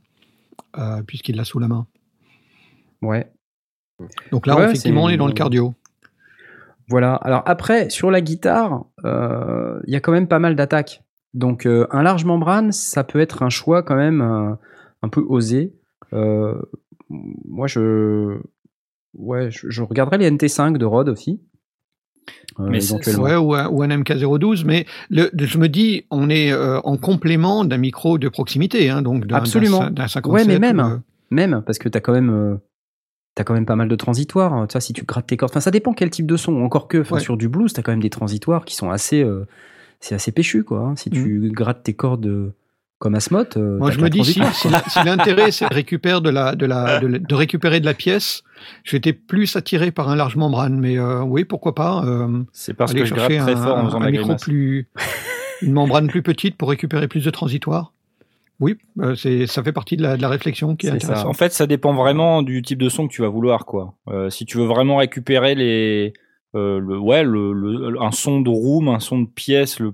puisqu'il 1.05 1.35
l'a 1.35 1.43
sous 1.43 1.59
la 1.59 1.67
main. 1.67 1.85
ouais. 3.03 3.27
Donc 4.31 4.47
là, 4.47 4.57
Ouais, 4.57 4.65
effectivement, 4.65 5.03
on 5.03 5.09
est 5.09 5.17
dans 5.17 5.27
le 5.27 5.33
cardio. 5.33 5.73
Voilà. 6.89 7.15
Alors 7.15 7.43
après, 7.45 7.89
sur 7.89 8.11
la 8.11 8.21
guitare, 8.21 8.85
euh, 9.05 9.79
il 9.87 9.93
y 9.93 9.95
a 9.95 9.99
quand 9.99 10.11
même 10.11 10.27
pas 10.27 10.39
mal 10.39 10.55
d'attaques. 10.55 11.03
Donc 11.33 11.65
euh, 11.65 11.87
un 11.91 12.03
large 12.03 12.25
membrane, 12.25 12.71
ça 12.71 13.03
peut 13.03 13.19
être 13.19 13.41
un 13.43 13.49
choix 13.49 13.81
quand 13.83 13.95
même 13.95 14.21
euh, 14.21 14.53
un 15.01 15.09
peu 15.09 15.21
osé. 15.21 15.73
Euh, 16.13 16.55
moi, 17.09 17.67
je, 17.67 18.37
ouais, 19.15 19.49
je, 19.49 19.69
je 19.69 19.81
regarderai 19.81 20.17
les 20.17 20.29
NT5 20.29 20.77
de 20.77 20.85
Rode 20.85 21.09
aussi. 21.09 21.39
Euh, 22.59 22.67
Mais. 22.69 22.79
Ouais, 23.17 23.35
ou 23.35 23.53
un, 23.55 23.67
ou 23.67 23.81
un 23.81 23.87
MK012, 23.87 24.63
mais 24.65 24.85
le, 25.09 25.29
je 25.37 25.57
me 25.57 25.67
dis, 25.67 26.05
on 26.11 26.29
est 26.29 26.51
euh, 26.51 26.79
en 26.81 26.97
complément 26.97 27.65
d'un 27.65 27.77
micro 27.77 28.17
de 28.17 28.29
proximité, 28.29 28.89
hein, 28.89 29.01
donc 29.01 29.25
d'un, 29.25 29.37
Absolument. 29.37 29.85
d'un, 29.85 29.91
d'un 29.91 30.07
57. 30.07 30.47
Ouais, 30.47 30.53
mais 30.53 30.59
même, 30.59 30.79
ou, 30.79 31.01
Même 31.35 31.63
parce 31.65 31.79
que 31.79 31.89
t'as 31.89 31.99
quand 31.99 32.13
même, 32.13 32.29
euh, 32.29 32.55
t'as 33.35 33.43
quand 33.43 33.53
même 33.53 33.65
pas 33.65 33.75
mal 33.75 33.87
de 33.87 33.95
transitoires. 33.95 34.53
hein. 34.53 34.67
Tu 34.67 34.73
vois, 34.73 34.81
si 34.81 34.93
tu 34.93 35.03
grattes 35.05 35.27
tes 35.27 35.37
cordes, 35.37 35.51
enfin, 35.51 35.59
ça 35.59 35.71
dépend 35.71 35.93
quel 35.93 36.09
type 36.09 36.27
de 36.27 36.37
son. 36.37 36.61
Encore 36.63 36.87
que, 36.87 36.99
Ouais. 37.11 37.19
sur 37.19 37.37
du 37.37 37.47
blues, 37.49 37.73
t'as 37.73 37.81
quand 37.81 37.91
même 37.91 38.01
des 38.01 38.09
transitoires 38.09 38.65
qui 38.65 38.75
sont 38.75 38.89
assez, 38.91 39.23
euh, 39.23 39.45
c'est 39.99 40.15
assez 40.15 40.31
péchu, 40.31 40.63
quoi. 40.63 40.79
hein. 40.79 40.95
Si 40.95 41.09
tu 41.09 41.49
grattes 41.53 41.83
tes 41.83 41.93
cordes 41.93 42.25
euh, 42.25 42.53
comme 42.99 43.15
Asmoth, 43.15 43.57
euh, 43.57 43.75
Mm. 43.75 43.79
Moi, 43.79 43.91
je 43.91 43.99
me 43.99 44.09
dis, 44.09 44.23
si, 44.23 44.39
l'intérêt, 45.03 45.51
c'est 45.51 45.67
de 45.69 45.73
récupérer 45.73 46.21
de, 46.21 46.29
la, 46.29 46.55
de, 46.55 46.65
la, 46.65 46.99
de, 46.99 47.17
de 47.17 47.35
récupérer 47.35 47.79
de 47.81 47.85
la 47.85 47.93
pièce, 47.93 48.43
j'étais 48.83 49.11
plus 49.13 49.55
attiré 49.55 49.91
par 49.91 50.09
un 50.09 50.15
large 50.15 50.35
membrane, 50.37 50.79
mais 50.79 50.97
euh, 50.97 51.21
oui, 51.21 51.43
pourquoi 51.43 51.75
pas 51.75 52.03
euh, 52.05 52.43
C'est 52.53 52.73
parce 52.73 52.91
aller 52.91 53.01
que 53.01 53.05
je 53.07 53.13
gratte 53.15 53.29
chercher 53.31 53.43
très 53.51 53.59
un, 53.59 53.63
fort 53.63 53.77
en 53.77 53.85
faisant 53.85 54.01
un 54.01 54.09
micro 54.11 54.35
plus, 54.35 54.87
une 55.61 55.73
membrane 55.73 56.07
plus 56.07 56.21
petite 56.21 56.55
pour 56.55 56.69
récupérer 56.69 57.07
plus 57.09 57.25
de 57.25 57.29
transitoires. 57.31 57.91
Oui, 58.63 58.77
euh, 58.99 59.13
c'est, 59.15 59.45
ça 59.45 59.61
fait 59.61 59.73
partie 59.73 59.97
de 59.97 60.03
la, 60.03 60.15
de 60.15 60.21
la 60.21 60.29
réflexion 60.29 60.77
qui 60.77 60.87
est, 60.87 60.99
ça. 61.01 61.27
En 61.27 61.33
fait, 61.33 61.51
ça 61.51 61.67
dépend 61.67 61.93
vraiment 61.93 62.41
du 62.43 62.61
type 62.61 62.81
de 62.81 62.87
son 62.87 63.09
que 63.09 63.13
tu 63.13 63.21
vas 63.21 63.27
vouloir, 63.27 63.65
quoi. 63.65 63.95
Euh, 64.07 64.29
si 64.29 64.45
tu 64.45 64.57
veux 64.57 64.63
vraiment 64.65 64.95
récupérer 64.95 65.53
les, 65.53 66.13
euh, 66.55 66.79
le, 66.79 66.97
ouais, 66.97 67.23
le, 67.23 67.51
le- 67.51 68.01
un 68.01 68.11
son 68.11 68.39
de 68.39 68.49
room, 68.49 68.87
un 68.87 69.01
son 69.01 69.19
de 69.19 69.27
pièce, 69.27 69.81
le, 69.81 69.93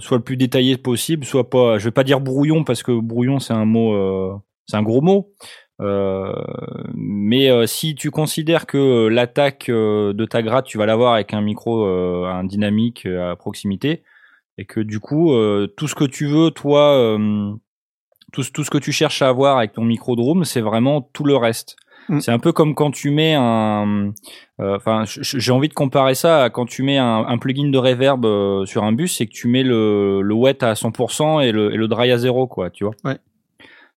soit 0.00 0.18
le 0.18 0.22
plus 0.22 0.36
détaillé 0.36 0.76
possible, 0.76 1.24
soit 1.24 1.48
pas. 1.48 1.78
Je 1.78 1.84
vais 1.86 1.92
pas 1.92 2.04
dire 2.04 2.20
brouillon 2.20 2.62
parce 2.62 2.82
que 2.82 2.92
brouillon 3.00 3.38
c'est 3.38 3.54
un 3.54 3.64
mot, 3.64 4.42
c'est 4.66 4.76
un 4.76 4.82
gros 4.82 5.00
mot. 5.00 5.32
Mais 6.94 7.66
si 7.66 7.94
tu 7.94 8.10
considères 8.10 8.66
que 8.66 9.06
l'attaque 9.08 9.70
de 9.70 10.24
ta 10.26 10.42
gratte, 10.42 10.66
tu 10.66 10.76
vas 10.76 10.84
l'avoir 10.84 11.14
avec 11.14 11.32
un 11.32 11.40
micro, 11.40 11.86
un 11.86 12.44
dynamique 12.44 13.06
à 13.06 13.34
proximité, 13.34 14.02
et 14.58 14.64
que 14.64 14.80
du 14.80 15.00
coup, 15.00 15.32
euh, 15.32 15.66
tout 15.76 15.88
ce 15.88 15.94
que 15.94 16.04
tu 16.04 16.26
veux, 16.26 16.50
toi, 16.50 16.94
euh, 16.96 17.52
tout, 18.32 18.42
ce- 18.42 18.50
tout 18.52 18.64
ce 18.64 18.70
que 18.70 18.78
tu 18.78 18.92
cherches 18.92 19.22
à 19.22 19.28
avoir 19.28 19.58
avec 19.58 19.72
ton 19.72 19.84
micro 19.84 20.16
de 20.16 20.20
room, 20.20 20.44
c'est 20.44 20.60
vraiment 20.60 21.02
tout 21.12 21.24
le 21.24 21.36
reste. 21.36 21.76
Mm. 22.08 22.20
C'est 22.20 22.32
un 22.32 22.38
peu 22.40 22.52
comme 22.52 22.74
quand 22.74 22.90
tu 22.90 23.10
mets 23.12 23.34
un. 23.34 24.10
euh, 24.60 24.76
Enfin, 24.76 25.04
j'ai 25.06 25.52
envie 25.52 25.68
de 25.68 25.74
comparer 25.74 26.14
ça 26.14 26.42
à 26.44 26.50
quand 26.50 26.66
tu 26.66 26.82
mets 26.82 26.98
un, 26.98 27.24
un 27.26 27.38
plugin 27.38 27.68
de 27.70 27.78
reverb 27.78 28.26
sur 28.66 28.82
un 28.84 28.92
bus, 28.92 29.16
c'est 29.16 29.26
que 29.26 29.32
tu 29.32 29.46
mets 29.48 29.62
le, 29.62 30.20
le 30.20 30.34
wet 30.34 30.62
à 30.64 30.74
100% 30.74 31.40
et 31.44 31.52
le, 31.52 31.72
et 31.72 31.76
le 31.76 31.86
dry 31.88 32.10
à 32.10 32.18
zéro, 32.18 32.46
quoi, 32.48 32.70
tu 32.70 32.84
vois. 32.84 32.94
Ouais. 33.04 33.18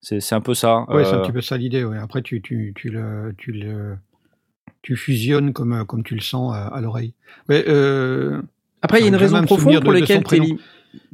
C'est 0.02 0.34
un 0.34 0.42
peu 0.42 0.54
ça. 0.54 0.86
Ouais, 0.90 1.04
c'est 1.04 1.14
un 1.14 1.22
petit 1.22 1.32
peu 1.32 1.42
ça 1.42 1.58
l'idée. 1.58 1.84
Ouais. 1.84 1.98
Après, 1.98 2.22
tu, 2.22 2.40
tu, 2.44 2.74
tu, 2.76 2.90
le, 2.92 3.34
tu, 3.40 3.52
le, 3.52 3.96
tu 4.84 4.96
fusionnes 4.96 5.52
comme, 5.52 5.84
comme 5.88 6.04
tu 6.04 6.14
le 6.14 6.22
sens 6.22 6.54
à, 6.54 6.68
à 6.68 6.80
l'oreille. 6.82 7.16
Mais 7.50 7.64
euh, 7.68 8.40
Après, 8.86 9.00
il 9.00 9.04
y 9.04 9.06
a 9.06 9.10
une 9.10 9.16
raison 9.16 9.42
profonde 9.44 9.84
pour 9.84 9.92
laquelle 9.94 10.22
lim- 10.32 10.58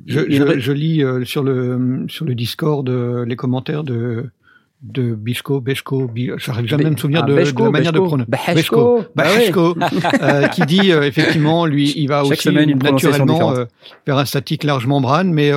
je, 0.05 0.19
je, 0.29 0.59
je 0.59 0.71
lis 0.71 1.03
euh, 1.03 1.25
sur, 1.25 1.43
le, 1.43 2.05
sur 2.07 2.25
le 2.25 2.35
Discord 2.35 2.87
euh, 2.89 3.25
les 3.25 3.35
commentaires 3.35 3.83
de, 3.83 4.29
de 4.83 5.13
Bishko, 5.15 5.59
Beshko, 5.61 6.07
Bi- 6.07 6.31
j'arrive 6.37 6.67
jamais 6.67 6.85
à 6.85 6.89
me 6.91 6.97
souvenir 6.97 7.21
Ah, 7.23 7.27
de, 7.27 7.33
de 7.33 7.63
la 7.63 7.69
manière 7.71 7.91
Beshko. 7.91 8.03
de 8.03 8.07
prononcer. 8.07 8.53
Beshko. 8.55 9.03
Bah 9.15 9.23
ouais. 9.25 9.37
Beshko, 9.47 9.75
euh, 10.21 10.47
qui 10.49 10.61
dit 10.67 10.91
euh, 10.91 11.01
effectivement, 11.03 11.65
lui, 11.65 11.93
il 11.95 12.07
va 12.07 12.21
Chaque 12.23 12.31
aussi 12.33 12.41
semaine, 12.43 12.77
naturellement 12.77 13.53
euh, 13.55 13.65
vers 14.05 14.17
un 14.17 14.25
statique 14.25 14.63
large 14.63 14.85
membrane, 14.87 15.31
mais 15.33 15.51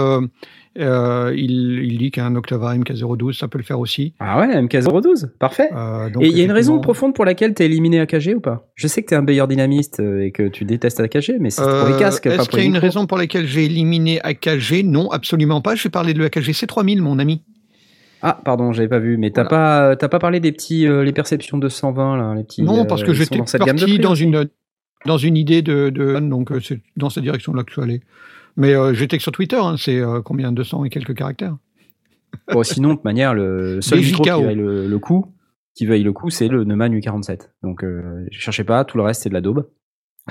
euh, 0.78 1.28
euh, 1.28 1.34
il, 1.36 1.84
il 1.84 1.98
dit 1.98 2.10
qu'un 2.10 2.34
Octava 2.34 2.74
MK012, 2.76 3.32
ça 3.38 3.48
peut 3.48 3.58
le 3.58 3.64
faire 3.64 3.78
aussi. 3.80 4.14
Ah 4.20 4.38
ouais, 4.40 4.60
MK012, 4.62 5.28
parfait. 5.38 5.68
Euh, 5.74 6.10
donc, 6.10 6.22
Et 6.22 6.26
il 6.28 6.36
y 6.36 6.40
a 6.40 6.44
une 6.44 6.52
raison 6.52 6.80
profonde 6.80 7.14
pour 7.14 7.24
laquelle 7.24 7.54
t'es 7.54 7.66
éliminé 7.66 8.00
AKG 8.00 8.34
ou 8.36 8.40
pas? 8.40 8.68
Je 8.74 8.86
sais 8.88 9.02
que 9.02 9.08
t'es 9.08 9.14
un 9.16 9.22
meilleur 9.22 9.46
dynamiste 9.48 10.00
euh, 10.00 10.24
et 10.24 10.30
que 10.32 10.48
tu 10.48 10.64
détestes 10.64 11.00
AKG, 11.00 11.36
mais 11.40 11.50
c'est 11.50 11.62
pour 11.62 11.86
les 11.88 11.94
Euh, 11.94 11.98
casques, 11.98 12.26
Est-ce 12.26 12.48
qu'il 12.48 12.58
y 12.60 12.62
a 12.62 12.66
une 12.66 12.76
raison 12.78 13.06
pour 13.06 13.18
laquelle 13.18 13.46
j'ai 13.46 13.66
éliminé 13.66 14.20
AKG 14.22 14.82
Non, 14.84 15.10
absolument 15.10 15.60
pas. 15.60 15.74
J'ai 15.74 15.90
parlé 15.90 16.14
de 16.14 16.20
l'AKG 16.20 16.50
C3000, 16.50 17.00
mon 17.00 17.18
ami. 17.18 17.42
Ah, 18.22 18.40
pardon, 18.44 18.72
j'avais 18.72 18.88
pas 18.88 18.98
vu, 19.00 19.18
mais 19.18 19.30
t'as 19.30 19.42
Voilà. 19.46 19.90
pas, 19.90 19.96
t'as 19.96 20.08
pas 20.08 20.18
parlé 20.18 20.40
des 20.40 20.50
petits, 20.50 20.86
euh, 20.86 21.04
les 21.04 21.12
perceptions 21.12 21.58
220 21.58 22.16
là, 22.16 22.34
les 22.34 22.42
petits. 22.42 22.62
Non, 22.62 22.80
euh, 22.82 22.84
parce 22.84 23.02
que 23.04 23.12
j'étais 23.12 23.36
dans 23.36 23.44
gamme 23.44 23.76
de 23.76 23.80
parti 23.82 23.84
prix 23.84 23.98
dans 23.98 24.14
une, 24.14 24.48
dans 25.04 25.18
une 25.18 25.36
idée 25.36 25.60
de, 25.60 25.90
de 25.90 26.18
donc 26.20 26.50
euh, 26.50 26.58
c'est 26.58 26.80
dans 26.96 27.10
cette 27.10 27.22
direction-là 27.22 27.62
que 27.64 27.70
je 27.70 27.74
suis 27.74 27.82
allé. 27.82 28.00
Mais 28.56 28.74
euh, 28.74 28.94
j'étais 28.94 29.16
que 29.16 29.22
sur 29.22 29.32
Twitter, 29.32 29.56
hein, 29.60 29.76
c'est 29.78 29.98
euh, 29.98 30.20
combien 30.22 30.52
200 30.52 30.84
et 30.84 30.90
quelques 30.90 31.14
caractères. 31.14 31.56
Bon, 32.52 32.62
sinon, 32.62 32.94
de 32.94 33.00
manière, 33.04 33.34
le 33.34 33.80
seul 33.80 34.00
Des 34.00 34.06
micro 34.06 34.22
qui 34.22 34.30
vaille 34.30 34.54
le, 34.56 34.86
le 34.86 34.98
coup, 34.98 35.32
qui 35.74 35.86
vaille 35.86 36.02
le 36.02 36.12
coup, 36.12 36.30
c'est 36.30 36.48
le 36.48 36.64
Neumann 36.64 36.94
U47. 36.94 37.48
Donc, 37.62 37.82
euh, 37.84 38.26
je 38.30 38.38
cherchais 38.40 38.64
pas, 38.64 38.84
tout 38.84 38.96
le 38.96 39.02
reste 39.02 39.22
c'est 39.22 39.28
de 39.28 39.34
la 39.34 39.40
daube. 39.40 39.66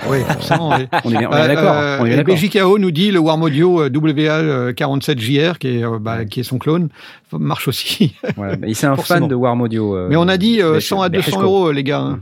Oui, 0.08 0.18
forcément. 0.22 0.70
On 1.04 1.10
est 1.10 1.18
bien, 1.18 1.28
on 1.30 1.36
est 1.36 1.40
Euh, 1.42 1.46
d'accord. 1.46 1.74
euh, 1.76 2.04
et 2.06 2.16
d'accord. 2.16 2.34
BJKO 2.34 2.78
nous 2.78 2.90
dit 2.90 3.10
le 3.12 3.20
Warm 3.20 3.42
Audio 3.42 3.82
euh, 3.82 3.88
WA47JR, 3.90 5.58
qui 5.58 5.68
est, 5.78 5.84
euh, 5.84 5.98
bah, 6.00 6.24
qui 6.24 6.40
est 6.40 6.44
son 6.44 6.58
clone, 6.58 6.88
marche 7.32 7.68
aussi. 7.68 8.16
Ouais, 8.36 8.56
bah, 8.56 8.66
c'est 8.72 8.86
un 8.86 8.96
fan 8.96 9.28
de 9.28 9.34
Warm 9.34 9.60
Audio. 9.62 9.96
euh, 9.96 10.08
Mais 10.10 10.16
on 10.16 10.26
a 10.28 10.36
dit 10.36 10.60
euh, 10.62 10.78
Besh- 10.78 10.88
100 10.88 11.02
à 11.02 11.08
200 11.08 11.30
Beshko. 11.30 11.42
euros, 11.42 11.72
les 11.72 11.84
gars. 11.84 12.00
hein. 12.00 12.20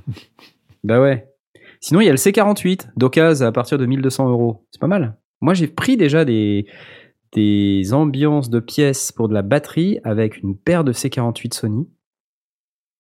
Bah 0.85 1.01
ouais. 1.01 1.27
Sinon, 1.81 2.01
il 2.01 2.05
y 2.07 2.09
a 2.09 2.13
le 2.13 2.19
C48 2.19 2.89
d'occasion 2.97 3.47
à 3.47 3.53
partir 3.53 3.79
de 3.79 3.87
1200 3.87 4.29
euros. 4.29 4.65
C'est 4.71 4.81
pas 4.81 4.87
mal. 4.87 5.17
Moi, 5.43 5.53
j'ai 5.55 5.67
pris 5.69 5.97
déjà 5.99 6.25
des, 6.25 6.67
des 7.33 7.93
ambiances 7.93 8.49
de 8.49 8.61
pièces 8.61 9.13
pour 9.13 9.29
de 9.29 9.35
la 9.35 9.43
batterie 9.43 9.99
avec 10.05 10.39
une 10.43 10.57
paire 10.57 10.85
de 10.85 10.93
C48 10.93 11.53
Sony. 11.55 11.89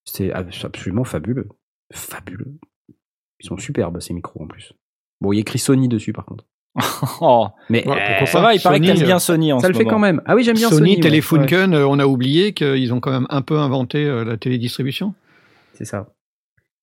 C'est 0.04 0.32
ab- 0.32 0.50
absolument 0.64 1.04
fabuleux. 1.04 1.48
Fabuleux. 1.92 2.52
Ils 3.40 3.46
sont 3.46 3.56
superbes, 3.56 4.00
ces 4.00 4.12
micros 4.14 4.42
en 4.42 4.46
plus. 4.46 4.72
Bon, 5.20 5.32
il 5.32 5.36
y 5.36 5.38
a 5.38 5.42
écrit 5.42 5.58
Sony 5.58 5.88
dessus 5.88 6.12
par 6.12 6.24
contre. 6.26 6.44
oh, 7.20 7.48
Mais 7.68 7.86
Ouais, 7.86 7.96
euh, 8.22 8.26
ça 8.26 8.40
va, 8.40 8.54
il 8.54 8.60
paraît 8.62 8.80
que 8.80 8.86
t'aimes 8.86 9.02
euh, 9.02 9.04
bien 9.04 9.18
Sony 9.18 9.52
en 9.52 9.58
ça 9.58 9.68
ce 9.68 9.72
le 9.72 9.78
fait 9.78 9.84
quand 9.84 9.98
même. 9.98 10.22
Ah 10.26 10.34
oui, 10.34 10.42
j'aime 10.42 10.56
bien 10.56 10.68
Sony, 10.68 10.78
Sony. 10.78 10.90
ouais. 10.92 10.96
Ouais, 10.96 11.02
Telefunken, 11.02 11.74
euh, 11.74 11.86
on 11.86 11.98
a 11.98 12.06
oublié 12.06 12.54
qu'ils 12.54 12.92
ont 12.94 13.00
quand 13.00 13.10
même 13.12 13.26
un 13.30 13.42
peu 13.42 13.58
inventé 13.58 14.04
la 14.24 14.36
télédistribution. 14.36 15.14
c'est 15.74 15.84
ça. 15.84 16.12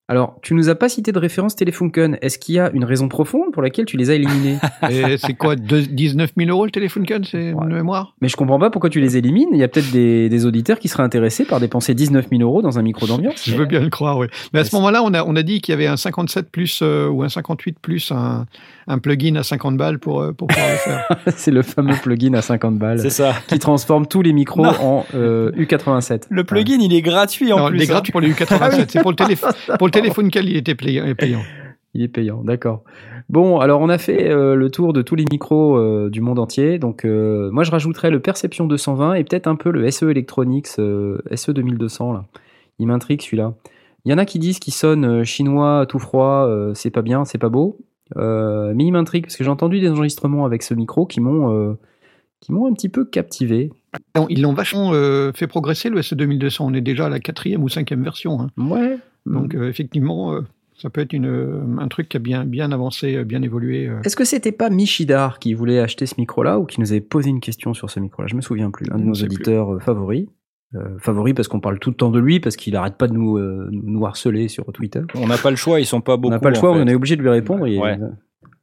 Alors, 0.10 0.40
tu 0.42 0.56
nous 0.56 0.70
as 0.70 0.76
pas 0.76 0.90
cité 0.90 1.12
de 1.12 1.20
référence 1.20 1.56
Telefunken. 1.56 2.18
Est-ce 2.24 2.40
qu'il 2.40 2.56
y 2.56 2.60
a 2.60 2.72
une 2.74 2.84
raison 2.84 3.08
profonde 3.08 3.52
pour 3.54 3.62
laquelle 3.62 3.86
tu 3.86 3.96
les 3.96 4.10
as 4.10 4.16
éliminés 4.16 4.58
c'est 5.20 5.36
quoi, 5.36 5.56
deux- 5.56 5.84
19 5.84 6.32
000 6.36 6.50
euros 6.50 6.66
le 6.66 6.72
Telefunken, 6.72 7.24
c'est 7.24 7.54
Ouais. 7.54 7.66
une 7.68 7.76
mémoire? 7.76 8.16
Mais 8.20 8.28
je 8.28 8.36
comprends 8.36 8.58
pas 8.58 8.72
pourquoi 8.72 8.90
tu 8.90 9.00
les 9.00 9.18
élimines. 9.18 9.50
Il 9.54 9.60
y 9.60 9.64
a 9.64 9.68
peut-être 9.68 9.92
des, 9.92 10.28
des 10.28 10.46
auditeurs 10.48 10.80
qui 10.80 10.88
seraient 10.88 11.04
intéressés 11.04 11.46
par 11.46 11.60
dépenser 11.60 11.94
19 11.94 12.26
000 12.30 12.42
euros 12.42 12.62
dans 12.64 12.80
un 12.80 12.82
micro 12.82 13.06
d'ambiance. 13.06 13.44
Je 13.48 13.56
veux 13.56 13.66
bien 13.68 13.82
le 13.82 13.90
croire, 13.92 14.18
oui. 14.18 14.26
Mais 14.52 14.62
à 14.62 14.64
ce 14.64 14.76
moment-là, 14.78 15.04
on 15.04 15.14
a, 15.14 15.24
on 15.24 15.36
a 15.36 15.44
dit 15.44 15.62
qu'il 15.62 15.74
y 15.74 15.76
avait 15.76 15.86
un 15.88 15.96
57 15.98 16.50
plus 16.50 16.80
euh, 16.82 17.08
ou 17.08 17.22
un 17.22 17.30
58 17.30 17.78
plus 17.80 18.12
un, 18.12 18.48
un 18.90 18.98
plugin 19.00 19.36
à 19.36 19.44
50 19.44 19.78
balles 19.78 20.00
pour, 20.00 20.20
euh, 20.22 20.34
pour 20.34 20.48
pouvoir 20.48 20.68
le 20.70 20.76
faire. 20.76 21.08
c'est 21.38 21.52
le 21.52 21.62
fameux 21.62 21.96
plugin 21.96 22.34
à 22.34 22.42
50 22.42 22.78
balles 22.78 23.00
C'est 23.00 23.10
ça. 23.10 23.34
qui 23.48 23.60
transforme 23.60 24.08
tous 24.08 24.22
les 24.22 24.34
micros 24.34 24.64
Non. 24.64 24.74
en 24.82 25.06
euh, 25.14 25.52
U87. 25.52 26.24
Le 26.30 26.44
plugin, 26.44 26.80
il 26.82 26.94
est 26.94 27.02
gratuit 27.02 27.54
en 27.54 27.60
Non, 27.60 27.68
plus. 27.68 27.78
il 27.78 27.82
est 27.84 27.86
hein. 27.86 27.94
gratuit 27.94 28.12
pour 28.12 28.20
les 28.22 28.32
U87. 28.32 28.86
C'est 28.90 29.02
pour 29.02 29.12
le, 29.12 29.16
téléphone 29.16 29.52
pour 29.78 29.88
le 29.88 29.92
téléphone 29.92 30.30
il 30.36 30.58
était 30.58 30.76
payant. 30.76 31.06
Il 31.96 32.04
est 32.04 32.08
payant, 32.08 32.44
d'accord. 32.44 32.84
Bon, 33.30 33.60
alors 33.60 33.82
on 33.82 33.90
a 33.90 33.98
fait 33.98 34.30
euh, 34.30 34.56
le 34.56 34.70
tour 34.70 34.94
de 34.94 35.02
tous 35.02 35.16
les 35.16 35.26
micros 35.32 35.78
euh, 35.78 36.10
du 36.12 36.22
monde 36.22 36.40
entier. 36.40 36.80
Donc 36.80 37.06
euh, 37.06 37.50
moi 37.52 37.64
je 37.64 37.72
rajouterais 37.72 38.10
le 38.12 38.20
Perception 38.20 38.66
220 38.66 39.16
et 39.16 39.24
peut-être 39.24 39.48
un 39.48 39.56
peu 39.56 39.72
le 39.72 39.90
SE 39.92 40.06
Electronics 40.06 40.68
euh, 40.80 41.20
SE 41.36 41.52
2200 41.52 42.14
là. 42.14 42.26
Il 42.80 42.88
m'intrigue 42.88 43.22
celui-là. 43.22 43.54
Il 44.06 44.12
y 44.12 44.14
en 44.14 44.18
a 44.18 44.26
qui 44.26 44.40
disent 44.40 44.60
qu'il 44.60 44.74
sonne 44.74 45.06
euh, 45.06 45.24
chinois 45.24 45.86
tout 45.88 46.00
froid, 46.00 46.46
euh, 46.48 46.74
c'est 46.74 46.90
pas 46.90 47.02
bien, 47.02 47.26
c'est 47.26 47.38
pas 47.38 47.50
beau. 47.50 47.78
Euh, 48.18 48.74
mais 48.76 48.86
il 48.86 48.92
m'intrigue 48.92 49.24
parce 49.26 49.36
que 49.38 49.44
j'ai 49.44 49.50
entendu 49.50 49.80
des 49.80 49.90
enregistrements 49.90 50.46
avec 50.46 50.64
ce 50.64 50.74
micro 50.74 51.06
qui 51.06 51.22
m'ont 51.22 51.54
euh, 51.54 51.74
qui 52.40 52.52
m'ont 52.52 52.68
un 52.68 52.74
petit 52.74 52.90
peu 52.90 53.06
captivé. 53.06 53.72
Ils 54.30 54.42
l'ont 54.42 54.54
vachement 54.54 54.92
euh, 54.94 55.32
fait 55.34 55.48
progresser, 55.48 55.90
le 55.90 56.02
SE2200. 56.02 56.58
On 56.62 56.74
est 56.74 56.82
déjà 56.82 57.08
à 57.08 57.10
la 57.10 57.20
quatrième 57.20 57.64
ou 57.64 57.70
cinquième 57.70 58.04
version. 58.04 58.42
hein. 58.42 58.48
Ouais. 58.58 58.98
Donc, 59.26 59.54
euh, 59.54 59.68
effectivement, 59.70 60.34
ça 60.78 60.90
peut 60.90 61.02
être 61.02 61.12
une, 61.14 61.78
un 61.80 61.88
truc 61.90 62.08
qui 62.10 62.18
a 62.18 62.20
bien, 62.20 62.46
bien 62.46 62.72
avancé, 62.72 63.24
bien 63.26 63.42
évolué. 63.42 63.92
Est-ce 64.06 64.16
que 64.16 64.24
c'était 64.24 64.54
pas 64.54 64.70
Michidar 64.70 65.38
qui 65.40 65.54
voulait 65.54 65.80
acheter 65.80 66.06
ce 66.06 66.16
micro-là 66.18 66.58
ou 66.60 66.66
qui 66.66 66.80
nous 66.80 66.92
avait 66.92 67.02
posé 67.02 67.30
une 67.30 67.42
question 67.42 67.74
sur 67.74 67.90
ce 67.90 68.00
micro-là? 68.00 68.28
Je 68.28 68.36
me 68.36 68.42
souviens 68.42 68.72
plus. 68.72 68.86
Un 68.92 68.98
de 68.98 69.04
nos 69.04 69.12
plus. 69.14 69.24
auditeurs 69.24 69.82
favoris. 69.84 70.28
Euh, 70.76 71.00
favori 71.00 71.34
parce 71.34 71.48
qu'on 71.48 71.60
parle 71.60 71.80
tout 71.80 71.90
le 71.90 71.96
temps 71.96 72.12
de 72.12 72.20
lui, 72.20 72.40
parce 72.40 72.56
qu'il 72.56 72.76
arrête 72.76 72.96
pas 72.96 73.08
de 73.08 73.14
nous, 73.14 73.38
euh, 73.38 73.68
nous 73.72 74.06
harceler 74.06 74.48
sur 74.50 74.66
Twitter. 74.72 75.02
On 75.16 75.26
n'a 75.26 75.38
pas 75.38 75.50
le 75.50 75.56
choix, 75.56 75.80
ils 75.80 75.86
sont 75.88 76.00
pas 76.02 76.14
on 76.14 76.18
beaucoup. 76.18 76.32
n'a 76.32 76.40
pas 76.40 76.50
le 76.50 76.56
choix, 76.56 76.74
fait. 76.76 76.80
on 76.80 76.86
est 76.88 76.94
obligé 76.94 77.16
de 77.16 77.24
lui 77.24 77.30
répondre. 77.30 77.66
et, 77.66 77.80
Ouais. 77.80 77.98
euh, 78.00 78.10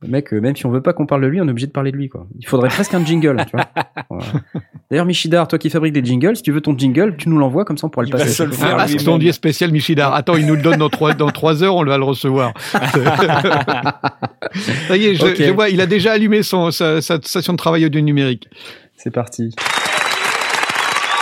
le 0.02 0.08
mec, 0.08 0.32
euh, 0.32 0.40
même 0.40 0.54
si 0.54 0.66
on 0.66 0.70
veut 0.70 0.82
pas 0.82 0.92
qu'on 0.92 1.06
parle 1.06 1.22
de 1.22 1.26
lui, 1.26 1.40
on 1.40 1.48
est 1.48 1.50
obligé 1.50 1.66
de 1.66 1.72
parler 1.72 1.90
de 1.90 1.96
lui. 1.96 2.08
Quoi. 2.08 2.28
Il 2.38 2.46
faudrait 2.46 2.68
presque 2.68 2.94
un 2.94 3.04
jingle. 3.04 3.44
tu 3.50 3.56
vois. 3.56 3.66
Voilà. 4.08 4.24
D'ailleurs, 4.88 5.06
Michidar, 5.06 5.48
toi 5.48 5.58
qui 5.58 5.68
fabriques 5.68 5.94
des 5.94 6.04
jingles, 6.04 6.36
si 6.36 6.42
tu 6.44 6.52
veux 6.52 6.60
ton 6.60 6.78
jingle, 6.78 7.16
tu 7.16 7.28
nous 7.28 7.38
l'envoies, 7.38 7.64
comme 7.64 7.76
ça 7.76 7.88
on 7.88 7.90
pourra 7.90 8.04
le 8.04 8.08
Il 8.10 8.12
va 8.12 8.18
passer. 8.20 8.30
se 8.30 8.42
le 8.44 8.52
faire 8.52 8.76
Ah, 8.78 8.86
son 8.86 9.18
dit 9.18 9.32
spécial 9.32 9.72
Michidar. 9.72 10.14
Attends, 10.14 10.36
il 10.36 10.46
nous 10.46 10.54
le 10.54 10.62
donne 10.62 10.76
dans 10.78 10.90
trois, 10.90 11.12
dans 11.14 11.30
trois 11.30 11.64
heures, 11.64 11.74
on 11.74 11.84
va 11.84 11.98
le 11.98 12.04
recevoir. 12.04 12.52
Ça 14.88 14.96
y 14.96 15.06
est, 15.06 15.14
je, 15.16 15.50
vois, 15.52 15.70
il 15.70 15.80
a 15.80 15.86
déjà 15.86 16.12
allumé 16.12 16.42
son, 16.44 16.70
sa, 16.70 17.00
sa 17.02 17.16
station 17.20 17.52
de 17.54 17.58
travail 17.58 17.84
audio 17.84 18.00
numérique. 18.00 18.48
C'est 18.96 19.10
parti. 19.10 19.54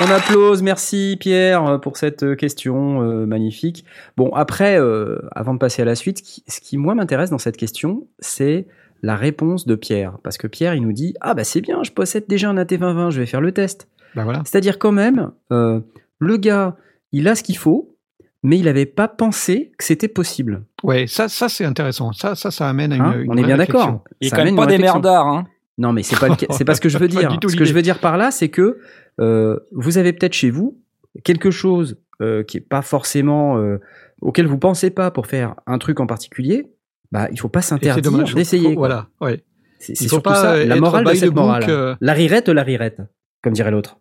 On 0.01 0.11
applause, 0.11 0.63
merci 0.63 1.17
Pierre 1.21 1.65
euh, 1.67 1.79
pour 1.79 1.97
cette 1.97 2.25
euh, 2.25 2.35
question 2.35 3.03
euh, 3.03 3.27
magnifique. 3.27 3.85
Bon, 4.17 4.31
après, 4.35 4.79
euh, 4.79 5.21
avant 5.33 5.55
de 5.55 5.59
passer 5.59 5.83
à 5.83 5.85
la 5.85 5.95
suite, 5.95 6.19
ce 6.19 6.23
qui, 6.23 6.45
ce 6.49 6.61
qui, 6.61 6.77
moi 6.79 6.97
m'intéresse 6.97 7.31
dans 7.31 7.39
cette 7.39 7.57
question, 7.57 8.09
c'est 8.19 8.67
la 9.03 9.15
réponse 9.15 9.67
de 9.67 9.77
Pierre. 9.77 10.19
Parce 10.25 10.37
que 10.37 10.49
Pierre, 10.49 10.75
il 10.75 10.83
nous 10.83 10.93
dit 10.93 11.15
Ah 11.21 11.35
bah 11.35 11.45
c'est 11.45 11.61
bien, 11.61 11.83
je 11.85 11.93
possède 11.93 12.25
déjà 12.27 12.51
un 12.51 12.57
AT2020, 12.57 13.11
je 13.11 13.21
vais 13.21 13.27
faire 13.27 13.41
le 13.41 13.53
test. 13.53 13.89
Ben 14.17 14.25
voilà. 14.25 14.43
C'est-à-dire 14.45 14.79
quand 14.81 14.93
même, 14.93 15.31
euh, 15.53 15.81
le 16.19 16.37
gars, 16.39 16.77
il 17.13 17.29
a 17.29 17.37
ce 17.37 17.45
qu'il 17.45 17.57
faut, 17.57 17.97
mais 18.43 18.59
il 18.59 18.65
n'avait 18.65 18.87
pas 18.87 19.07
pensé 19.07 19.73
que 19.79 19.85
c'était 19.85 20.09
possible. 20.09 20.65
Ouais, 20.83 21.07
ça, 21.07 21.29
ça 21.29 21.49
c'est 21.49 21.65
intéressant. 21.65 22.13
Ça, 22.13 22.35
ça, 22.35 22.51
ça 22.51 22.69
amène 22.69 22.93
à 22.93 22.97
une, 22.97 23.03
Hein 23.03 23.21
une 23.21 23.31
On 23.33 23.37
est 23.37 23.45
bien 23.45 23.57
d'accord. 23.57 24.03
Il 24.21 24.27
est 24.27 24.31
Ça 24.31 24.37
quand 24.37 24.45
même 24.45 24.59
amène 24.59 24.67
pas 24.67 24.73
une 24.73 24.79
des 24.79 24.83
merdards. 24.83 25.27
Hein. 25.27 25.47
Non, 25.79 25.93
mais 25.93 26.03
c'est 26.03 26.19
pas 26.19 26.37
c'est 26.51 26.65
pas 26.65 26.75
ce 26.75 26.81
que 26.81 26.89
je 26.89 26.99
veux 26.99 27.09
dire. 27.09 27.29
du 27.29 27.39
tout 27.39 27.49
Ce 27.49 27.57
que 27.57 27.65
je 27.65 27.73
veux 27.75 27.83
dire 27.83 27.99
par 27.99 28.17
là, 28.17 28.31
c'est 28.31 28.49
que 28.49 28.79
euh, 29.21 29.59
vous 29.73 29.99
avez 29.99 30.13
peut-être 30.13 30.33
chez 30.35 30.51
vous 30.51 30.79
quelque 31.25 31.51
chose 31.51 31.97
euh, 32.23 32.43
qui 32.45 32.57
est 32.59 32.61
pas 32.69 32.83
forcément 32.83 33.59
euh, 33.59 33.79
auquel 34.21 34.47
vous 34.47 34.59
pensez 34.59 34.91
pas 34.91 35.11
pour 35.11 35.27
faire 35.27 35.55
un 35.67 35.79
truc 35.79 36.01
en 36.01 36.07
particulier. 36.07 36.67
Bah, 37.13 37.29
il 37.33 37.39
faut 37.39 37.49
pas 37.49 37.63
s'interdire 37.63 38.03
dommage. 38.13 38.35
d'essayer. 38.35 38.75
Voilà, 38.75 39.09
ouais. 39.21 39.45
C'est 39.79 39.95
surtout 39.95 40.23
pas, 40.23 40.35
ça, 40.37 40.65
la 40.65 40.77
morale 40.77 41.05
de 41.05 41.11
by 41.11 41.17
the 41.17 41.21
cette 41.21 41.31
book, 41.31 41.45
morale. 41.45 41.65
euh. 41.69 41.95
La 42.01 42.13
rirette, 42.15 42.49
la 42.49 42.63
rirette, 42.63 43.01
comme 43.43 43.53
dirait 43.53 43.71
l'autre. 43.71 43.99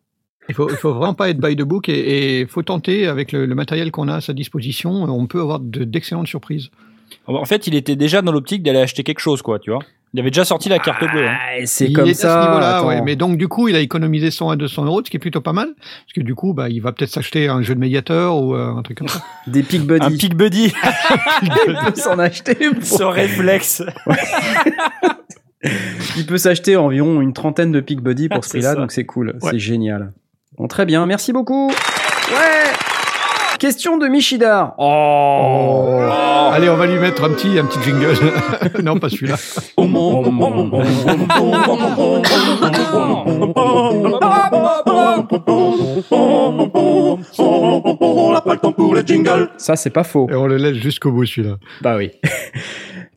Il 0.49 0.55
faut, 0.55 0.69
il 0.69 0.75
faut 0.75 0.93
vraiment 0.93 1.13
pas 1.13 1.29
être 1.29 1.39
by 1.39 1.55
the 1.55 1.62
book 1.62 1.89
et 1.89 2.41
il 2.41 2.47
faut 2.47 2.63
tenter 2.63 3.07
avec 3.07 3.31
le, 3.31 3.45
le 3.45 3.55
matériel 3.55 3.91
qu'on 3.91 4.07
a 4.07 4.15
à 4.15 4.21
sa 4.21 4.33
disposition. 4.33 4.91
On 4.91 5.25
peut 5.27 5.39
avoir 5.41 5.59
de- 5.59 5.83
d'excellentes 5.83 6.27
surprises. 6.27 6.69
En 7.27 7.45
fait, 7.45 7.67
il 7.67 7.75
était 7.75 7.95
déjà 7.95 8.21
dans 8.21 8.31
l'optique 8.31 8.63
d'aller 8.63 8.79
acheter 8.79 9.03
quelque 9.03 9.19
chose, 9.19 9.41
quoi, 9.41 9.59
tu 9.59 9.71
vois. 9.71 9.83
Il 10.15 10.19
avait 10.19 10.30
déjà 10.30 10.45
sorti 10.45 10.69
la 10.69 10.78
carte 10.78 11.04
bleue. 11.12 11.28
hein. 11.28 11.38
C'est 11.65 11.88
il 11.88 11.93
comme 11.93 12.08
est 12.08 12.13
ça. 12.13 12.39
à 12.39 12.43
ce 12.43 12.47
niveau-là, 12.47 12.84
ouais. 12.86 13.02
Mais 13.02 13.15
donc, 13.15 13.36
du 13.38 13.47
coup, 13.47 13.67
il 13.67 13.76
a 13.76 13.80
économisé 13.80 14.30
100 14.30 14.52
à 14.52 14.56
200 14.56 14.86
euros, 14.86 15.02
ce 15.04 15.10
qui 15.10 15.17
est 15.17 15.19
plutôt 15.19 15.41
pas 15.41 15.54
mal. 15.54 15.69
Parce 15.76 16.13
que 16.15 16.21
du 16.21 16.36
coup, 16.36 16.54
bah, 16.54 16.69
il 16.69 16.82
va 16.82 16.91
peut-être 16.91 17.10
s'acheter 17.10 17.47
un 17.47 17.63
jeu 17.63 17.73
de 17.73 17.80
médiateur 17.80 18.38
ou 18.38 18.54
euh, 18.56 18.76
un 18.76 18.84
truc 18.84 18.99
comme 18.99 19.08
ça. 19.08 19.23
Des 19.47 19.63
Peak 19.63 19.82
Un 19.82 19.86
Buddy. 19.86 20.17
Peak 20.17 20.36
Buddy, 20.36 20.73
Il 21.41 21.49
peut 21.49 21.95
s'en 21.95 22.19
acheter. 22.19 22.54
pour- 22.56 22.84
ce 22.86 23.04
réflexe. 23.04 23.82
Il 26.17 26.26
peut 26.26 26.38
s'acheter 26.38 26.76
environ 26.76 27.21
une 27.21 27.34
trentaine 27.34 27.71
de 27.71 27.80
Peak 27.80 28.02
Buddy 28.02 28.30
pour 28.30 28.43
ce 28.43 28.49
prix-là, 28.49 28.76
donc 28.76 28.91
c'est 28.91 29.06
cool, 29.06 29.38
Ouais. 29.41 29.52
c'est 29.52 29.60
génial. 29.60 30.12
Bon, 30.58 30.67
très 30.67 30.86
bien, 30.86 31.06
merci 31.06 31.32
beaucoup. 31.34 31.69
Ouais. 31.69 31.73
Question 33.63 33.97
de 33.97 34.10
Michidar. 34.10 34.76
Oh. 34.78 36.02
Allez, 36.52 36.67
on 36.67 36.76
va 36.76 36.86
lui 36.86 36.99
mettre 36.99 37.23
un 37.23 37.30
petit, 37.30 37.58
un 37.58 37.63
petit 37.63 37.80
jingle. 37.82 38.13
non, 38.84 38.99
pas 38.99 39.08
celui-là. 39.08 39.38
Ça, 49.56 49.78
c'est 49.78 49.91
pas 49.91 50.04
faux. 50.04 50.28
Et 50.30 50.36
on 50.36 50.45
le 50.45 50.58
laisse 50.58 50.76
jusqu'au 50.76 51.13
bout, 51.13 51.26
celui-là. 51.26 51.56
Bah 51.80 51.95
oui. 51.95 52.12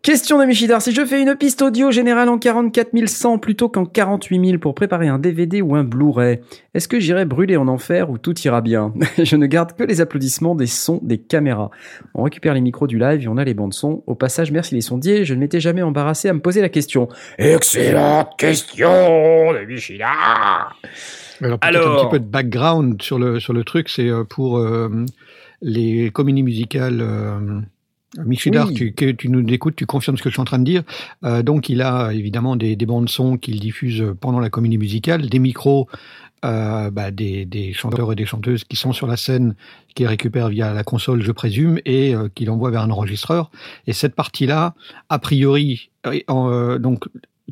Question 0.06 0.38
de 0.38 0.44
Michidar. 0.44 0.80
Si 0.80 0.92
je 0.92 1.04
fais 1.04 1.20
une 1.20 1.34
piste 1.34 1.62
audio 1.62 1.90
générale 1.90 2.28
en 2.28 2.38
44 2.38 2.90
100 3.06 3.38
plutôt 3.38 3.68
qu'en 3.68 3.84
48 3.84 4.50
000 4.50 4.58
pour 4.60 4.72
préparer 4.72 5.08
un 5.08 5.18
DVD 5.18 5.62
ou 5.62 5.74
un 5.74 5.82
Blu-ray, 5.82 6.38
est-ce 6.74 6.86
que 6.86 7.00
j'irai 7.00 7.24
brûler 7.24 7.56
en 7.56 7.66
enfer 7.66 8.08
ou 8.08 8.16
tout 8.16 8.38
ira 8.42 8.60
bien? 8.60 8.94
Je 9.18 9.34
ne 9.34 9.46
garde 9.46 9.72
que 9.72 9.82
les 9.82 10.00
applaudissements 10.00 10.54
des 10.54 10.68
sons 10.68 11.00
des 11.02 11.18
caméras. 11.18 11.72
On 12.14 12.22
récupère 12.22 12.54
les 12.54 12.60
micros 12.60 12.86
du 12.86 13.00
live 13.00 13.24
et 13.24 13.26
on 13.26 13.36
a 13.36 13.42
les 13.42 13.52
bandes 13.52 13.74
son. 13.74 14.04
Au 14.06 14.14
passage, 14.14 14.52
merci 14.52 14.76
les 14.76 14.80
sondiers. 14.80 15.24
Je 15.24 15.34
ne 15.34 15.40
m'étais 15.40 15.58
jamais 15.58 15.82
embarrassé 15.82 16.28
à 16.28 16.32
me 16.32 16.40
poser 16.40 16.60
la 16.60 16.68
question. 16.68 17.08
Excellente 17.38 18.28
question 18.38 19.52
de 19.54 19.64
Michidar. 19.66 20.80
Alors, 21.62 21.90
un 21.90 22.04
petit 22.04 22.10
peu 22.12 22.20
de 22.20 22.26
background 22.26 23.02
sur 23.02 23.18
le, 23.18 23.40
sur 23.40 23.52
le 23.52 23.64
truc, 23.64 23.88
c'est 23.88 24.08
euh, 24.08 24.22
pour 24.22 24.58
euh, 24.58 25.04
les 25.62 26.12
comédies 26.12 26.44
musicales. 26.44 27.00
Euh, 27.00 27.60
Michidar, 28.24 28.68
Oui. 28.68 28.74
tu, 28.74 28.92
que 28.92 29.10
tu 29.10 29.28
nous 29.28 29.44
écoutes, 29.52 29.76
tu 29.76 29.86
confirmes 29.86 30.16
ce 30.16 30.22
que 30.22 30.30
je 30.30 30.34
suis 30.34 30.40
en 30.40 30.44
train 30.46 30.58
de 30.58 30.64
dire. 30.64 30.82
Euh, 31.24 31.42
donc, 31.42 31.68
il 31.68 31.82
a 31.82 32.12
évidemment 32.12 32.56
des, 32.56 32.76
des 32.76 32.86
bandes 32.86 33.08
son 33.08 33.36
qu'il 33.36 33.60
diffuse 33.60 34.04
pendant 34.20 34.40
la 34.40 34.50
comédie 34.50 34.78
musicale, 34.78 35.28
des 35.28 35.38
micros, 35.38 35.88
euh, 36.44 36.90
bah, 36.90 37.10
des, 37.10 37.44
des 37.44 37.72
chanteurs 37.72 38.12
et 38.12 38.14
des 38.14 38.26
chanteuses 38.26 38.64
qui 38.64 38.76
sont 38.76 38.92
sur 38.92 39.06
la 39.06 39.16
scène, 39.16 39.54
qu'il 39.94 40.06
récupère 40.06 40.48
via 40.48 40.72
la 40.72 40.84
console, 40.84 41.22
je 41.22 41.32
présume, 41.32 41.78
et 41.84 42.14
euh, 42.14 42.28
qu'il 42.34 42.50
envoie 42.50 42.70
vers 42.70 42.82
un 42.82 42.90
enregistreur. 42.90 43.50
Et 43.86 43.92
cette 43.92 44.14
partie-là, 44.14 44.74
a 45.08 45.18
priori, 45.18 45.90
euh, 46.06 46.78
donc 46.78 47.04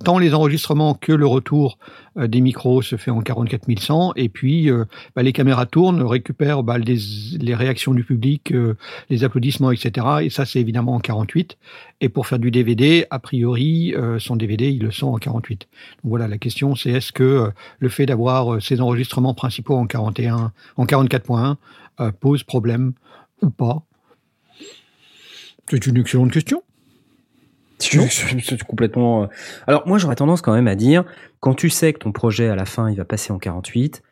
tant 0.03 0.19
les 0.19 0.35
enregistrements 0.35 0.95
que 0.95 1.13
le 1.13 1.27
retour 1.27 1.79
euh, 2.17 2.27
des 2.27 2.41
micros 2.41 2.83
se 2.83 2.97
fait 2.97 3.11
en 3.11 3.21
44 3.21 3.79
100 3.79 4.13
et 4.17 4.29
puis 4.29 4.71
euh, 4.71 4.85
bah, 5.15 5.23
les 5.23 5.33
caméras 5.33 5.67
tournent, 5.67 6.03
récupèrent 6.03 6.63
bah, 6.63 6.79
les, 6.79 7.55
réactions 7.55 7.95
du 7.95 8.03
public, 8.03 8.53
euh, 8.53 8.77
les 9.11 9.23
applaudissements, 9.23 9.71
etc. 9.71 10.07
Et 10.23 10.31
ça, 10.31 10.45
c'est 10.45 10.61
évidemment 10.61 10.95
en 10.95 11.01
48. 11.01 11.57
Et 12.01 12.09
pour 12.09 12.27
faire 12.27 12.39
du 12.39 12.51
DVD, 12.51 13.07
a 13.11 13.19
priori, 13.19 13.95
son 14.19 14.37
DVD, 14.37 14.71
ils 14.71 14.83
le 14.83 14.91
sont 14.91 15.09
en 15.09 15.19
48. 15.19 15.69
Donc 16.03 16.11
voilà, 16.11 16.29
la 16.29 16.39
question, 16.39 16.75
c'est 16.75 16.91
est-ce 16.91 17.13
que 17.13 17.51
le 17.79 17.89
fait 17.89 18.07
d'avoir 18.07 18.61
ces 18.61 18.81
enregistrements 18.81 19.35
principaux 19.35 19.77
en 19.77 19.87
41, 19.87 20.53
en 20.77 20.85
44.1 20.85 21.57
euh, 22.01 22.11
pose 22.11 22.43
problème 22.43 22.93
ou 23.41 23.51
pas? 23.51 23.83
C'est 25.71 25.87
une 25.87 25.97
excellente 25.97 26.33
question. 26.33 26.63
Je- 27.83 28.01
je- 28.01 28.39
je- 28.39 28.57
je- 28.57 28.65
complètement. 28.65 29.25
euh. 29.25 29.27
Alors 29.67 29.87
moi 29.87 29.99
j'aurais 29.99 30.17
tendance 30.17 30.41
quand 30.43 30.53
même 30.55 30.69
à 30.69 30.75
dire 30.77 31.05
quand 31.41 31.55
tu 31.55 31.71
sais 31.71 31.93
que 31.93 31.99
ton 31.99 32.13
projet 32.13 32.49
à 32.49 32.55
la 32.57 32.65
fin 32.65 32.91
il 32.91 32.97
va 32.97 33.05
passer 33.05 33.33
en 33.33 33.39
48, 33.39 34.03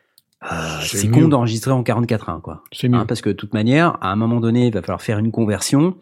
euh, 0.43 0.55
C'est 0.81 1.09
con 1.09 1.27
d'enregistrer 1.27 1.71
en 1.71 1.83
44.1 1.83 2.41
quoi. 2.41 2.63
C'est 2.71 2.89
mieux. 2.89 2.97
Hein, 2.97 3.05
parce 3.05 3.21
que 3.21 3.29
de 3.29 3.33
toute 3.35 3.53
manière, 3.53 3.97
à 4.01 4.11
un 4.11 4.15
moment 4.15 4.39
donné, 4.41 4.67
il 4.67 4.73
va 4.73 4.81
falloir 4.81 5.01
faire 5.01 5.17
une 5.19 5.31
conversion 5.31 5.95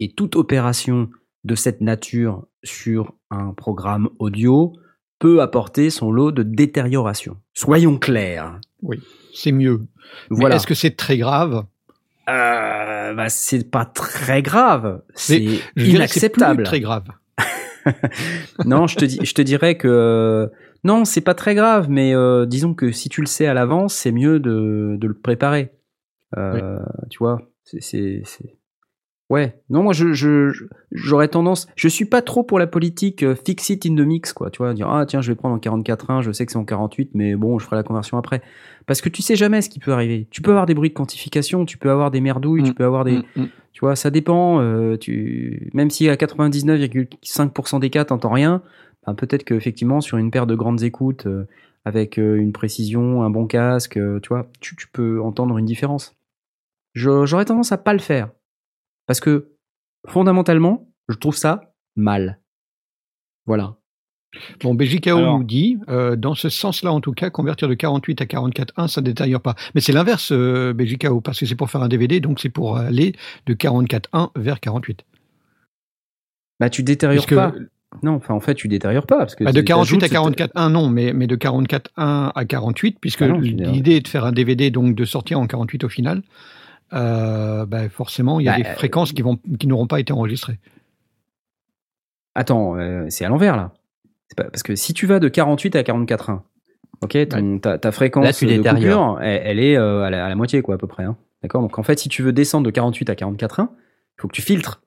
et 0.00 0.12
toute 0.12 0.34
opération 0.36 1.10
de 1.44 1.54
cette 1.54 1.80
nature 1.80 2.44
sur 2.64 3.12
un 3.30 3.52
programme 3.52 4.08
audio 4.18 4.72
peut 5.18 5.40
apporter 5.42 5.90
son 5.90 6.10
lot 6.10 6.32
de 6.32 6.42
détérioration. 6.42 7.36
Soyons 7.54 7.98
clairs. 7.98 8.58
c'est 9.34 9.52
mieux. 9.52 9.82
Voilà. 10.30 10.56
Est-ce 10.56 10.66
que 10.66 10.74
c'est 10.74 10.96
très 10.96 11.16
grave 11.18 11.64
Euh, 12.28 13.14
bah, 13.14 13.28
c'est 13.28 13.68
pas 13.70 13.84
très 13.84 14.42
grave, 14.42 15.02
c'est 15.14 15.40
que 15.40 15.50
c'est 15.76 15.86
inacceptable. 15.88 16.62
très 16.62 16.80
grave. 16.80 17.04
non, 18.64 18.86
je 18.86 18.96
te, 18.96 19.04
dis, 19.04 19.18
je 19.22 19.34
te 19.34 19.42
dirais 19.42 19.76
que 19.76 20.50
non, 20.84 21.04
c'est 21.04 21.20
pas 21.20 21.34
très 21.34 21.54
grave, 21.54 21.88
mais 21.88 22.14
euh, 22.14 22.46
disons 22.46 22.74
que 22.74 22.92
si 22.92 23.08
tu 23.08 23.20
le 23.20 23.26
sais 23.26 23.46
à 23.46 23.54
l'avance, 23.54 23.94
c'est 23.94 24.12
mieux 24.12 24.38
de, 24.38 24.96
de 24.98 25.06
le 25.08 25.14
préparer. 25.14 25.72
Euh, 26.36 26.78
Tu 27.10 27.18
vois, 27.18 27.42
c'est- 27.64 28.22
ouais. 29.32 29.58
Non, 29.70 29.82
moi, 29.82 29.92
je, 29.92 30.52
j'aurais 30.92 31.28
tendance. 31.28 31.66
Je 31.76 31.88
suis 31.88 32.04
pas 32.04 32.22
trop 32.22 32.42
pour 32.42 32.58
la 32.58 32.66
politique 32.66 33.22
euh, 33.22 33.34
fix 33.34 33.68
it 33.70 33.84
in 33.86 33.94
the 33.96 34.00
mix, 34.06 34.32
quoi. 34.32 34.50
Tu 34.50 34.58
vois, 34.58 34.74
dire 34.74 34.88
ah 34.90 35.04
tiens, 35.06 35.20
je 35.20 35.32
vais 35.32 35.36
prendre 35.36 35.54
en 35.54 35.58
44.1, 35.58 36.22
je 36.22 36.30
sais 36.32 36.46
que 36.46 36.52
c'est 36.52 36.58
en 36.58 36.64
48, 36.64 37.10
mais 37.14 37.34
bon, 37.34 37.58
je 37.58 37.64
ferai 37.64 37.76
la 37.76 37.82
conversion 37.82 38.18
après. 38.18 38.42
Parce 38.86 39.00
que 39.00 39.08
tu 39.08 39.22
sais 39.22 39.36
jamais 39.36 39.62
ce 39.62 39.68
qui 39.68 39.78
peut 39.78 39.92
arriver. 39.92 40.26
Tu 40.30 40.42
peux 40.42 40.50
avoir 40.50 40.66
des 40.66 40.74
bruits 40.74 40.88
de 40.90 40.94
quantification, 40.94 41.64
tu 41.64 41.78
peux 41.78 41.90
avoir 41.90 42.10
des 42.10 42.20
merdouilles, 42.20 42.62
tu 42.64 42.70
Mm. 42.70 42.74
peux 42.74 42.84
avoir 42.84 43.04
des, 43.04 43.18
Mm, 43.18 43.22
mm. 43.36 43.48
tu 43.72 43.80
vois, 43.80 43.96
ça 43.96 44.10
dépend. 44.10 44.60
euh, 44.60 44.96
tu... 44.96 45.70
Même 45.74 45.90
si 45.90 46.08
à 46.08 46.16
99,5% 46.16 47.80
des 47.80 47.90
cas, 47.90 48.04
t'entends 48.04 48.30
rien, 48.30 48.62
ben, 49.06 49.14
peut-être 49.14 49.44
qu'effectivement, 49.44 50.00
sur 50.00 50.18
une 50.18 50.30
paire 50.30 50.46
de 50.46 50.54
grandes 50.54 50.82
écoutes, 50.82 51.26
euh, 51.26 51.46
avec 51.84 52.18
euh, 52.18 52.36
une 52.36 52.52
précision, 52.52 53.22
un 53.22 53.30
bon 53.30 53.46
casque, 53.46 53.94
tu 53.94 54.28
vois, 54.28 54.46
tu, 54.60 54.76
tu 54.76 54.86
peux 54.88 55.20
entendre 55.20 55.58
une 55.58 55.66
différence. 55.66 56.14
J'aurais 56.94 57.44
tendance 57.46 57.72
à 57.72 57.78
pas 57.78 57.92
le 57.94 57.98
faire. 57.98 58.28
Parce 59.06 59.20
que, 59.20 59.52
fondamentalement, 60.08 60.88
je 61.08 61.16
trouve 61.16 61.36
ça 61.36 61.72
mal. 61.96 62.40
Voilà. 63.46 63.76
Bon, 64.62 64.74
BJKO 64.74 65.10
Alors- 65.18 65.38
nous 65.38 65.44
dit, 65.44 65.78
euh, 65.88 66.16
dans 66.16 66.34
ce 66.34 66.48
sens-là 66.48 66.90
en 66.92 67.00
tout 67.02 67.12
cas, 67.12 67.28
convertir 67.28 67.68
de 67.68 67.74
48 67.74 68.22
à 68.22 68.24
44.1, 68.26 68.88
ça 68.88 69.00
ne 69.02 69.06
détériore 69.06 69.42
pas. 69.42 69.54
Mais 69.74 69.82
c'est 69.82 69.92
l'inverse, 69.92 70.32
euh, 70.32 70.72
BJKO, 70.72 71.20
parce 71.20 71.38
que 71.40 71.44
c'est 71.46 71.54
pour 71.54 71.70
faire 71.70 71.82
un 71.82 71.88
DVD, 71.88 72.18
donc 72.20 72.40
c'est 72.40 72.48
pour 72.48 72.78
aller 72.78 73.14
de 73.46 73.52
44.1 73.54 74.30
vers 74.36 74.58
48. 74.60 75.04
Bah, 76.60 76.70
tu 76.70 76.82
détériores 76.82 77.26
Puisque- 77.26 77.38
pas. 77.38 77.52
Non, 78.02 78.12
enfin, 78.14 78.32
en 78.32 78.40
fait, 78.40 78.54
tu 78.54 78.68
détériores 78.68 79.06
pas. 79.06 79.18
Parce 79.18 79.34
que 79.34 79.44
Bah, 79.44 79.52
de 79.52 79.58
tu- 79.60 79.64
48 79.66 79.96
à 79.98 80.08
t'ajoutes- 80.08 80.12
44.1, 80.36 80.70
non, 80.70 80.88
mais, 80.88 81.12
mais 81.12 81.26
de 81.26 81.36
44.1 81.36 82.32
à 82.34 82.44
48, 82.46 82.96
puisque 83.00 83.20
Ah 83.20 83.26
l'idée 83.38 83.96
est 83.96 84.00
de 84.00 84.08
faire 84.08 84.24
un 84.24 84.32
DVD, 84.32 84.70
donc 84.70 84.94
de 84.94 85.04
sortir 85.04 85.38
en 85.40 85.46
48 85.46 85.84
au 85.84 85.90
final, 85.90 86.22
euh, 86.94 87.66
bah, 87.66 87.88
forcément, 87.88 88.40
il 88.40 88.46
y 88.46 88.48
a 88.48 88.52
Bah, 88.52 88.62
des 88.62 88.68
euh, 88.68 88.72
fréquences 88.74 89.12
qui, 89.12 89.22
vont, 89.22 89.38
qui 89.58 89.66
n'auront 89.66 89.86
pas 89.86 90.00
été 90.00 90.12
enregistrées. 90.12 90.58
Attends, 92.34 92.76
euh, 92.76 93.06
c'est 93.08 93.24
à 93.24 93.28
l'envers 93.28 93.56
là. 93.56 93.72
C'est 94.28 94.36
pas- 94.36 94.44
Parce 94.50 94.62
que 94.62 94.74
si 94.76 94.94
tu 94.94 95.06
vas 95.06 95.20
de 95.20 95.28
48 95.28 95.76
à 95.76 95.82
44.1, 95.82 96.42
ok, 97.02 97.28
ton- 97.28 97.58
ta, 97.58 97.78
ta 97.78 97.92
fréquence 97.92 98.24
Là, 98.24 98.32
tu 98.32 98.46
de 98.46 98.52
détériores. 98.56 99.14
coupure, 99.16 99.22
elle, 99.22 99.42
elle 99.44 99.58
est 99.60 99.76
euh, 99.76 100.02
à, 100.02 100.10
la, 100.10 100.26
à 100.26 100.28
la 100.28 100.34
moitié 100.34 100.62
quoi 100.62 100.76
à 100.76 100.78
peu 100.78 100.86
près. 100.86 101.04
hein. 101.04 101.16
D'accord? 101.42 101.60
Donc 101.62 101.78
en 101.78 101.82
fait, 101.82 101.98
si 101.98 102.08
tu 102.08 102.22
veux 102.22 102.32
descendre 102.32 102.64
de 102.64 102.70
48 102.70 103.10
à 103.10 103.14
44.1, 103.14 103.68
il 104.18 104.20
faut 104.20 104.28
que 104.28 104.32
tu 104.32 104.42
filtres. 104.42 104.80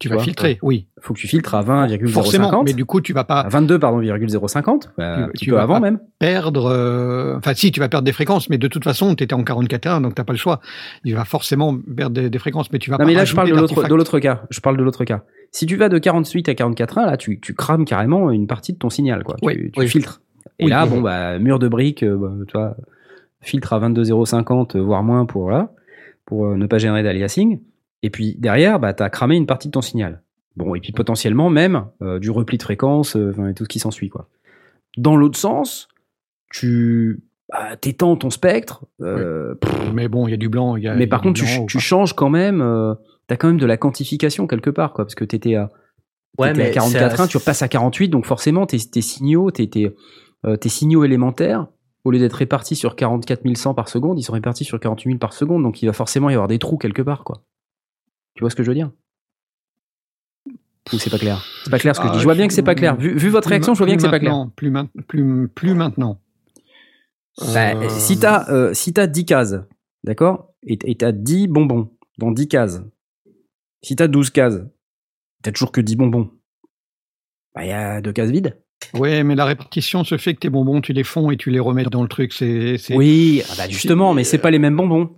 Tu 0.00 0.08
vas 0.08 0.16
vois, 0.16 0.24
filtrer, 0.24 0.58
oui. 0.60 0.88
Il 0.98 1.02
faut 1.04 1.14
que 1.14 1.20
tu 1.20 1.28
filtres 1.28 1.54
à 1.54 1.62
20,050. 1.62 2.08
Forcément, 2.10 2.62
mais 2.64 2.72
du 2.72 2.84
coup, 2.84 3.00
tu 3.00 3.12
vas 3.12 3.22
pas 3.22 3.40
à 3.40 3.48
22 3.48 3.78
pardon 3.78 4.00
0,050, 4.02 4.90
euh, 4.98 5.02
un 5.26 5.28
Tu- 5.36 5.44
tu 5.46 5.50
vas 5.52 5.62
avant 5.62 5.78
même. 5.78 6.00
perdre. 6.18 6.66
euh, 6.66 7.36
Enfin, 7.38 7.54
si, 7.54 7.70
tu 7.70 7.78
vas 7.78 7.88
perdre 7.88 8.04
des 8.04 8.12
fréquences, 8.12 8.50
mais 8.50 8.58
de 8.58 8.66
toute 8.66 8.82
façon, 8.82 9.14
tu 9.14 9.22
étais 9.22 9.34
en 9.34 9.44
44.1, 9.44 10.00
donc 10.00 10.16
tu 10.16 10.20
n'as 10.20 10.24
pas 10.24 10.32
le 10.32 10.38
choix. 10.38 10.60
Il 11.04 11.14
va 11.14 11.24
forcément 11.24 11.78
perdre 11.96 12.14
des, 12.20 12.28
des 12.28 12.38
fréquences, 12.40 12.72
mais 12.72 12.80
tu 12.80 12.90
vas 12.90 12.96
Non 12.96 13.04
pas 13.04 13.06
mais 13.06 13.14
là 13.14 13.24
je 13.24 13.34
parle 13.36 13.48
de 13.48 13.54
l'autre 13.54 13.68
d'artefacts. 13.74 13.90
de 13.90 13.94
l'autre 13.94 14.18
cas. 14.18 14.42
Je 14.50 14.60
parle 14.60 14.76
de 14.76 14.82
l'autre 14.82 15.04
cas. 15.04 15.22
Si 15.52 15.64
tu 15.66 15.76
vas 15.76 15.88
de 15.88 15.98
48 15.98 16.48
à 16.48 16.52
44.1, 16.54 17.06
là 17.06 17.16
tu, 17.16 17.38
tu 17.40 17.54
crames 17.54 17.84
carrément 17.84 18.32
une 18.32 18.48
partie 18.48 18.72
de 18.72 18.78
ton 18.78 18.90
signal 18.90 19.22
quoi. 19.22 19.36
Oui, 19.42 19.54
tu 19.54 19.70
tu 19.70 19.80
oui. 19.80 19.86
filtres. 19.88 20.20
Et 20.58 20.64
Oui, 20.64 20.70
là 20.70 20.86
bon 20.86 21.00
bah 21.00 21.38
mur 21.38 21.60
de 21.60 21.68
briques, 21.68 22.02
euh, 22.02 22.16
bah, 22.16 22.32
tu 22.48 22.52
vois, 22.58 22.76
filtre 23.42 23.72
à 23.72 23.78
22,050 23.78 24.74
euh, 24.76 24.80
voire 24.80 25.04
moins 25.04 25.24
pour 25.26 25.52
pour 26.26 26.46
euh, 26.46 26.56
ne 26.56 26.66
pas 26.66 26.78
générer 26.78 27.02
d'aliasing. 27.04 27.60
Et 28.04 28.10
puis 28.10 28.36
derrière 28.38 28.78
bah 28.78 28.92
t'as 28.92 29.08
cramé 29.08 29.36
une 29.36 29.46
partie 29.46 29.68
de 29.68 29.72
ton 29.72 29.80
signal. 29.80 30.22
Bon 30.56 30.74
et 30.74 30.80
puis 30.80 30.92
potentiellement 30.92 31.48
même 31.50 31.86
euh, 32.02 32.18
du 32.18 32.30
repli 32.30 32.58
de 32.58 32.62
fréquence, 32.62 33.16
euh, 33.16 33.30
enfin, 33.30 33.48
et 33.48 33.54
tout 33.54 33.64
ce 33.64 33.68
qui 33.68 33.78
s'ensuit 33.78 34.08
quoi. 34.10 34.28
Dans 34.96 35.16
l'autre 35.16 35.38
sens, 35.38 35.88
tu 36.52 37.22
bah, 37.50 37.76
t'étends 37.76 38.16
ton 38.16 38.30
spectre. 38.30 38.84
euh, 39.00 39.54
pff, 39.56 39.92
Mais 39.92 40.08
bon, 40.08 40.26
il 40.28 40.30
y 40.30 40.34
a 40.34 40.36
du 40.36 40.48
blanc. 40.48 40.76
il 40.76 40.84
Y 40.84 40.88
a, 40.88 40.94
y 40.94 40.98
mais 40.98 41.04
a 41.04 41.08
par 41.08 41.20
contre, 41.22 41.40
tu, 41.40 41.46
tu 41.66 41.78
changes 41.80 42.12
quand 42.14 42.30
même. 42.30 42.60
Euh, 42.60 42.94
T'as 43.26 43.36
quand 43.36 43.48
même 43.48 43.58
de 43.58 43.64
la 43.64 43.78
quantification 43.78 44.46
quelque 44.46 44.68
part, 44.68 44.92
quoi, 44.92 45.06
parce 45.06 45.14
que 45.14 45.24
t'étais 45.24 45.54
à, 45.54 45.70
Ouais, 46.36 46.48
t'étais 46.52 46.62
à 46.62 46.64
mais 46.66 46.70
44 46.72 47.16
c'est- 47.22 47.28
tu 47.28 47.36
repasses 47.38 47.62
à 47.62 47.68
48, 47.68 48.10
donc 48.10 48.26
forcément 48.26 48.66
tes, 48.66 48.78
tes 48.78 49.00
signaux, 49.00 49.50
tes, 49.50 49.66
tes, 49.70 49.94
tes 50.60 50.68
signaux 50.68 51.04
élémentaires, 51.04 51.66
au 52.04 52.10
lieu 52.10 52.18
d'être 52.18 52.34
répartis 52.34 52.76
sur 52.76 52.96
44 52.96 53.40
100 53.56 53.72
par 53.72 53.88
seconde, 53.88 54.18
ils 54.18 54.22
sont 54.24 54.34
répartis 54.34 54.64
sur 54.64 54.78
48 54.78 55.12
000 55.12 55.18
par 55.18 55.32
seconde, 55.32 55.62
donc 55.62 55.82
il 55.82 55.86
va 55.86 55.94
forcément 55.94 56.28
y 56.28 56.34
avoir 56.34 56.48
des 56.48 56.58
trous 56.58 56.76
quelque 56.76 57.00
part, 57.00 57.24
quoi. 57.24 57.40
Tu 58.34 58.40
vois 58.40 58.50
ce 58.50 58.56
que 58.56 58.62
je 58.62 58.70
veux 58.70 58.74
dire? 58.74 58.90
Ou 60.92 60.98
c'est 60.98 61.10
pas 61.10 61.18
clair? 61.18 61.42
C'est 61.64 61.70
pas 61.70 61.78
clair 61.78 61.96
ce 61.96 62.00
que 62.00 62.08
je 62.08 62.12
dis. 62.12 62.18
Je 62.18 62.24
vois 62.24 62.34
bien 62.34 62.46
que 62.46 62.52
c'est 62.52 62.62
pas 62.62 62.74
clair. 62.74 62.96
Vu, 62.96 63.16
vu 63.16 63.28
votre 63.30 63.48
réaction, 63.48 63.74
je 63.74 63.78
vois 63.78 63.86
bien 63.86 63.96
que 63.96 64.02
c'est 64.02 64.10
pas 64.10 64.18
clair. 64.18 64.46
Plus, 64.56 64.70
main- 64.70 64.88
plus, 65.08 65.48
plus 65.48 65.74
maintenant. 65.74 66.20
Bah, 67.38 67.74
Euh, 67.76 67.88
Si 67.88 68.18
t'as 68.18 68.48
euh, 68.50 68.74
si 68.74 68.92
t'as 68.92 69.06
10 69.06 69.24
cases, 69.24 69.56
d'accord? 70.04 70.52
Et 70.66 70.94
t'as 70.96 71.12
10 71.12 71.48
bonbons 71.48 71.90
dans 72.18 72.30
10 72.30 72.48
cases. 72.48 72.82
Si 73.82 73.96
t'as 73.96 74.08
12 74.08 74.30
cases, 74.30 74.60
t'as 75.42 75.52
toujours 75.52 75.72
que 75.72 75.80
10 75.80 75.96
bonbons. 75.96 76.30
Bah, 77.54 77.64
il 77.64 77.68
y 77.68 77.72
a 77.72 78.00
deux 78.00 78.12
cases 78.12 78.30
vides. 78.30 78.60
Ouais, 78.92 79.24
mais 79.24 79.34
la 79.34 79.44
répartition 79.46 80.04
se 80.04 80.18
fait 80.18 80.34
que 80.34 80.40
tes 80.40 80.50
bonbons, 80.50 80.80
tu 80.80 80.92
les 80.92 81.04
fonds 81.04 81.30
et 81.30 81.36
tu 81.36 81.50
les 81.50 81.60
remets 81.60 81.84
dans 81.84 82.02
le 82.02 82.08
truc. 82.08 82.32
C'est, 82.32 82.76
c'est- 82.78 82.94
Oui, 82.96 83.42
ah 83.48 83.54
bah 83.56 83.68
justement, 83.68 84.12
mais 84.14 84.24
c'est 84.24 84.38
pas 84.38 84.50
les 84.50 84.58
mêmes 84.58 84.76
bonbons. 84.76 85.16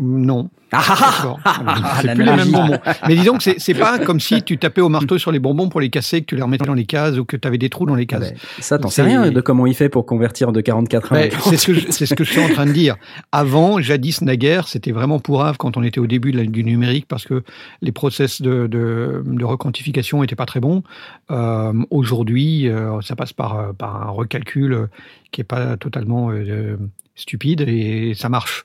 Non. 0.00 0.50
Ah, 0.76 0.82
ah, 0.88 1.12
D'accord. 1.16 1.40
ah, 1.44 1.98
c'est 2.02 2.14
plus 2.14 2.24
les 2.24 2.34
mêmes 2.34 2.50
bonbons. 2.50 2.78
Mais 3.06 3.14
disons 3.14 3.38
que 3.38 3.44
c'est, 3.58 3.74
pas 3.74 4.00
comme 4.00 4.18
si 4.18 4.42
tu 4.42 4.58
tapais 4.58 4.80
au 4.80 4.88
marteau 4.88 5.18
sur 5.18 5.30
les 5.30 5.38
bonbons 5.38 5.68
pour 5.68 5.80
les 5.80 5.88
casser, 5.88 6.20
que 6.22 6.26
tu 6.26 6.34
les 6.34 6.42
remettais 6.42 6.64
dans 6.64 6.74
les 6.74 6.84
cases 6.86 7.16
ou 7.16 7.24
que 7.24 7.36
tu 7.36 7.46
avais 7.46 7.58
des 7.58 7.68
trous 7.70 7.86
dans 7.86 7.94
les 7.94 8.02
Ah 8.10 8.18
cases. 8.18 8.32
bah, 8.32 8.38
ça, 8.58 8.78
t'en 8.80 8.88
sais 8.88 9.02
rien 9.02 9.30
de 9.30 9.40
comment 9.40 9.66
il 9.66 9.74
fait 9.74 9.88
pour 9.88 10.04
convertir 10.04 10.50
de 10.50 10.60
44 10.60 11.12
à 11.12 11.16
Ouais, 11.16 11.30
c'est 11.44 11.56
ce 11.58 11.66
que 11.68 11.74
je, 11.74 11.86
c'est 11.90 12.06
ce 12.06 12.14
que 12.14 12.24
je 12.24 12.30
suis 12.32 12.40
en 12.40 12.48
train 12.48 12.66
de 12.66 12.72
dire. 12.72 12.96
Avant, 13.30 13.80
jadis 13.80 14.20
naguère, 14.22 14.66
c'était 14.66 14.90
vraiment 14.90 15.20
pourrave 15.20 15.58
quand 15.58 15.76
on 15.76 15.84
était 15.84 16.00
au 16.00 16.08
début 16.08 16.32
de 16.32 16.38
la- 16.38 16.44
du 16.46 16.64
numérique 16.64 17.06
parce 17.06 17.24
que 17.24 17.44
les 17.80 17.92
process 17.92 18.42
de, 18.42 18.66
de, 18.66 19.22
de 19.24 19.44
requantification 19.44 20.22
n'étaient 20.22 20.34
pas 20.34 20.46
très 20.46 20.60
bons. 20.60 20.82
Euh, 21.30 21.72
Aujourd'hui, 21.90 22.68
euh, 22.68 23.00
ça 23.00 23.14
passe 23.14 23.32
par, 23.32 23.58
euh, 23.58 23.72
par 23.72 24.02
un 24.08 24.10
recalcul 24.10 24.88
qui 25.30 25.40
est 25.40 25.44
pas 25.44 25.76
totalement 25.76 26.30
euh, 26.32 26.76
stupide 27.14 27.60
et 27.60 28.14
ça 28.16 28.28
marche. 28.28 28.64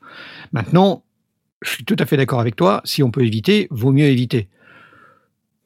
Maintenant, 0.53 1.03
je 1.62 1.69
suis 1.72 1.86
tout 1.86 1.95
à 2.00 2.06
fait 2.06 2.17
d'accord 2.17 2.39
avec 2.39 2.56
toi. 2.56 2.82
Si 2.86 3.04
on 3.04 3.12
peut 3.12 3.26
éviter, 3.26 3.67
vaut 3.72 3.91
mieux 3.91 4.06
éviter. 4.06 4.48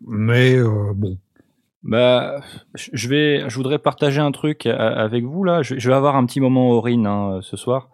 Mais 0.06 0.56
euh, 0.56 0.92
bon, 0.96 1.18
Bah, 1.84 2.42
je 2.76 3.08
vais, 3.08 3.44
je 3.50 3.56
voudrais 3.56 3.80
partager 3.80 4.20
un 4.20 4.32
truc 4.32 4.66
a- 4.66 4.76
avec 4.76 5.24
vous 5.24 5.44
là. 5.44 5.62
Je, 5.62 5.76
je 5.78 5.90
vais 5.90 5.96
avoir 5.96 6.16
un 6.16 6.26
petit 6.26 6.40
moment 6.42 6.72
Aurine 6.72 7.06
hein, 7.08 7.40
ce 7.42 7.56
soir. 7.58 7.90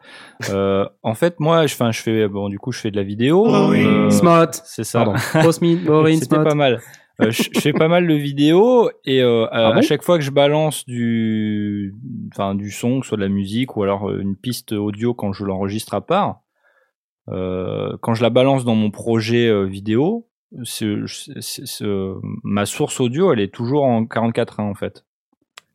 Euh, 0.49 0.85
en 1.03 1.13
fait, 1.13 1.39
moi, 1.39 1.67
je, 1.67 1.73
enfin, 1.75 1.91
je 1.91 2.01
fais, 2.01 2.27
bon, 2.27 2.49
du 2.49 2.57
coup, 2.59 2.71
je 2.71 2.79
fais 2.79 2.91
de 2.91 2.95
la 2.95 3.03
vidéo. 3.03 3.45
euh, 3.85 4.09
Smart. 4.09 4.49
c'est 4.53 4.83
ça. 4.83 4.99
C'était 6.19 6.35
pas 6.43 6.55
mal. 6.55 6.79
Euh, 7.21 7.31
je, 7.31 7.43
je 7.53 7.59
fais 7.59 7.73
pas 7.73 7.89
mal 7.89 8.07
de 8.07 8.13
vidéos 8.13 8.89
et 9.05 9.21
euh, 9.21 9.43
à, 9.47 9.67
Ah 9.67 9.71
bon 9.73 9.79
à 9.79 9.81
chaque 9.81 10.03
fois 10.03 10.17
que 10.17 10.23
je 10.23 10.31
balance 10.31 10.85
du, 10.85 11.93
enfin, 12.31 12.55
du 12.55 12.71
son, 12.71 12.99
que 13.01 13.05
ce 13.05 13.09
soit 13.09 13.17
de 13.17 13.23
la 13.23 13.27
musique 13.29 13.75
ou 13.75 13.83
alors 13.83 14.09
euh, 14.09 14.21
une 14.21 14.35
piste 14.37 14.71
audio 14.71 15.13
quand 15.13 15.33
je 15.33 15.43
l'enregistre 15.43 15.93
à 15.95 16.01
part, 16.01 16.29
euh, 16.29 16.33
quand 17.29 18.13
je 18.13 18.23
la 18.23 18.29
balance 18.29 18.65
dans 18.65 18.75
mon 18.75 18.91
projet 18.91 19.47
euh, 19.47 19.63
vidéo, 19.65 20.27
ma 22.43 22.65
source 22.65 22.99
audio, 22.99 23.31
elle 23.33 23.39
est 23.39 23.53
toujours 23.53 23.83
en 23.83 24.03
44.1 24.03 24.61
en 24.61 24.73
fait. 24.75 25.05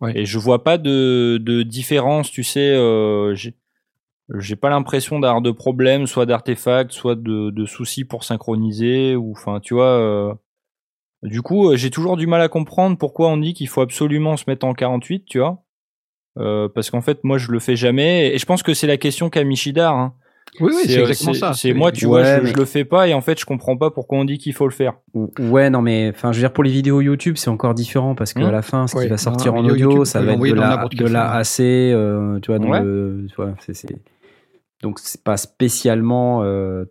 Ouais. 0.01 0.19
Et 0.19 0.25
je 0.27 0.39
vois 0.39 0.65
pas 0.65 0.79
de, 0.79 1.39
de 1.41 1.63
différence, 1.63 2.31
tu 2.31 2.43
sais. 2.45 2.75
Euh, 2.75 3.35
j'ai- 3.35 3.55
pas 4.57 4.71
l'impression 4.71 5.21
d'avoir 5.21 5.43
de 5.43 5.51
problème, 5.51 6.07
soit 6.07 6.27
d'artefacts, 6.27 6.93
soit 6.93 7.15
de, 7.15 7.51
de 7.51 7.67
soucis 7.67 8.05
pour 8.05 8.25
synchroniser, 8.25 9.17
ou 9.17 9.33
enfin, 9.33 9.61
tu 9.61 9.75
vois. 9.75 9.85
euh, 10.01 10.35
du 11.23 11.41
coup, 11.43 11.71
euh, 11.71 11.77
j'ai 11.77 11.91
toujours 11.91 12.17
du 12.17 12.27
mal 12.27 12.41
à 12.41 12.49
comprendre 12.49 12.99
pourquoi 12.99 13.29
on 13.29 13.37
dit 13.37 13.55
qu'il 13.55 13.69
faut 13.69 13.81
absolument 13.83 14.37
se 14.37 14.45
mettre 14.49 14.67
en 14.67 14.75
48, 14.75 15.25
tu 15.27 15.39
vois. 15.39 15.63
Euh, 16.39 16.69
parce 16.69 16.91
qu'en 16.91 17.01
fait, 17.01 17.23
moi, 17.23 17.39
je 17.39 17.53
le 17.53 17.61
fais 17.61 17.77
jamais, 17.77 18.35
et 18.35 18.39
je 18.39 18.47
pense 18.47 18.63
que 18.63 18.75
c'est 18.75 18.87
la 18.87 18.97
question 18.97 19.31
qu'a 19.31 19.45
Michidar. 19.45 19.95
Hein. 19.97 20.15
Oui, 20.61 20.73
oui, 20.75 20.83
c'est 20.87 20.99
euh, 20.99 21.03
exactement 21.03 21.35
ça. 21.35 21.53
C'est 21.53 21.73
moi, 21.73 21.91
tu 21.93 22.07
vois, 22.07 22.21
Ouais, 22.23 22.37
je, 22.37 22.41
mais- 22.43 22.51
je 22.51 22.57
le 22.57 22.65
fais 22.65 22.85
pas, 22.85 23.09
et 23.09 23.15
en 23.15 23.21
fait, 23.21 23.39
je 23.41 23.45
comprends 23.45 23.77
pas 23.77 23.91
pourquoi 23.91 24.19
on 24.19 24.25
dit 24.25 24.39
qu'il 24.39 24.53
faut 24.53 24.67
le 24.67 24.73
faire. 24.73 24.95
Ou- 25.15 25.31
Ouais, 25.39 25.71
non, 25.71 25.83
mais 25.83 26.11
enfin, 26.15 26.33
je 26.33 26.39
veux 26.39 26.43
dire, 26.43 26.53
pour 26.53 26.65
les 26.65 26.71
vidéos 26.71 27.01
YouTube, 27.01 27.37
c'est 27.37 27.51
encore 27.51 27.75
différent 27.75 28.15
parce 28.15 28.33
qu'à 28.33 28.45
Hum. 28.45 28.51
la 28.53 28.63
fin, 28.63 28.87
ce 28.87 28.97
Ouais, 28.97 29.05
qui 29.05 29.09
va 29.11 29.17
sortir 29.19 29.55
en 29.55 29.65
audio, 29.65 29.75
YouTube, 29.91 30.05
ça 30.05 30.21
va 30.23 30.33
être 30.33 30.41
de 30.41 30.55
la, 30.55 30.87
de 30.93 31.07
la. 31.07 31.33
AC, 31.33 31.61
euh, 31.61 32.39
tu 32.41 32.51
vois, 32.51 32.59
dans 32.59 32.71
Ouais. 32.71 32.83
le, 32.83 33.27
tu 33.29 33.35
vois, 33.37 33.55
c'est, 33.61 33.97
donc 34.83 35.01
pas 35.25 35.37
spécialement, 35.37 36.43
euh, 36.45 36.85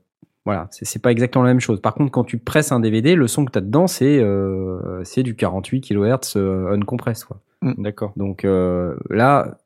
voilà, 0.46 0.68
c'est, 0.72 1.02
pas 1.02 1.12
exactement 1.12 1.44
la 1.44 1.52
même 1.52 1.60
chose. 1.62 1.80
Par 1.80 1.94
contre, 1.94 2.12
quand 2.12 2.24
tu 2.26 2.38
presses 2.38 2.72
un 2.72 2.80
DVD, 2.82 3.16
le 3.16 3.28
son 3.28 3.46
que 3.46 3.52
tu 3.52 3.58
as 3.60 3.62
dedans, 3.62 3.88
c'est, 3.88 4.20
euh, 4.20 5.02
c'est 5.06 5.24
du 5.24 5.36
48 5.36 5.82
kHz 5.82 6.34
euh, 6.36 6.74
uncompressed, 6.74 7.26
quoi. 7.26 7.40
D'accord. 7.78 8.12
Donc 8.18 8.44
euh, 8.44 8.96
là, 9.10 9.58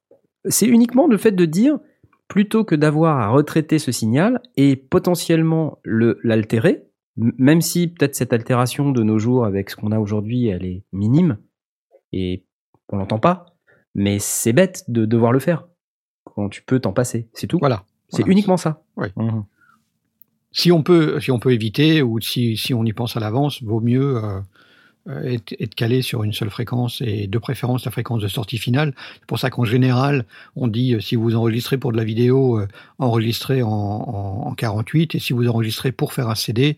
c'est 0.46 0.68
uniquement 0.68 1.08
le 1.08 1.18
fait 1.18 1.32
de 1.32 1.46
dire, 1.46 1.80
plutôt 2.28 2.63
que 2.63 2.76
d'avoir 2.76 3.18
à 3.20 3.30
retraiter 3.30 3.80
ce 3.80 3.92
signal 3.92 4.42
et 4.56 4.76
potentiellement 4.76 5.80
le 5.84 6.20
l'altérer, 6.24 6.84
même 7.16 7.62
si 7.62 7.88
peut-être 7.88 8.16
cette 8.16 8.34
altération 8.34 8.92
de 8.92 9.02
nos 9.04 9.18
jours 9.20 9.46
avec 9.46 9.70
ce 9.70 9.76
qu'on 9.76 9.92
a 9.92 10.00
aujourd'hui, 10.00 10.48
elle 10.48 10.66
est 10.66 10.84
minime 10.92 11.38
et 12.13 12.44
on 12.90 12.98
l'entend 12.98 13.20
pas, 13.20 13.46
mais 13.96 14.20
c'est 14.20 14.54
bête 14.54 14.84
de 14.88 15.06
devoir 15.06 15.32
le 15.32 15.40
faire 15.40 15.68
quand 16.24 16.50
tu 16.50 16.62
peux 16.62 16.80
t'en 16.80 16.94
passer, 16.94 17.30
c'est 17.34 17.48
tout. 17.48 17.58
Voilà. 17.60 17.84
C'est 18.10 18.22
Voilà. 18.22 18.32
uniquement 18.34 18.58
ça. 18.58 18.84
Mhm. 19.18 19.44
si 20.52 20.72
on 20.72 20.84
peut, 20.84 21.20
si 21.20 21.32
on 21.32 21.40
peut 21.40 21.52
éviter 21.52 22.02
ou 22.02 22.20
si, 22.22 22.56
si 22.58 22.74
on 22.74 22.84
y 22.86 22.94
pense 22.94 23.18
à 23.18 23.20
l'avance, 23.20 23.62
vaut 23.63 23.82
mieux 23.82 24.18
euh, 24.24 24.40
euh, 25.10 25.38
être 25.60 25.76
calé 25.76 26.02
sur 26.02 26.24
une 26.24 26.34
seule 26.34 26.50
fréquence 26.50 27.02
et 27.02 27.28
de 27.28 27.38
préférence 27.38 27.86
la 27.86 27.91
fréquence 27.91 28.22
de 28.22 28.28
sortie 28.28 28.58
finale. 28.58 28.93
C'est 29.15 29.26
pour 29.26 29.39
ça 29.39 29.50
qu'en 29.50 29.63
général, 29.63 30.26
on 30.56 30.67
dit 30.67 30.96
euh, 30.96 31.00
si 31.00 31.15
vous 31.15 31.36
enregistrez 31.36 31.78
pour 31.78 31.93
de 31.93 31.98
la 31.98 32.04
vidéo, 32.04 32.60
euh, 32.60 32.67
enregistrez 33.00 33.63
en, 33.63 33.70
en, 33.70 34.48
en 34.48 34.54
48 34.54 35.15
et 35.15 35.20
si 35.20 35.32
vous 35.32 35.48
enregistrez 35.48 35.91
pour 35.91 36.13
faire 36.13 36.30
un 36.30 36.36
CD, 36.36 36.78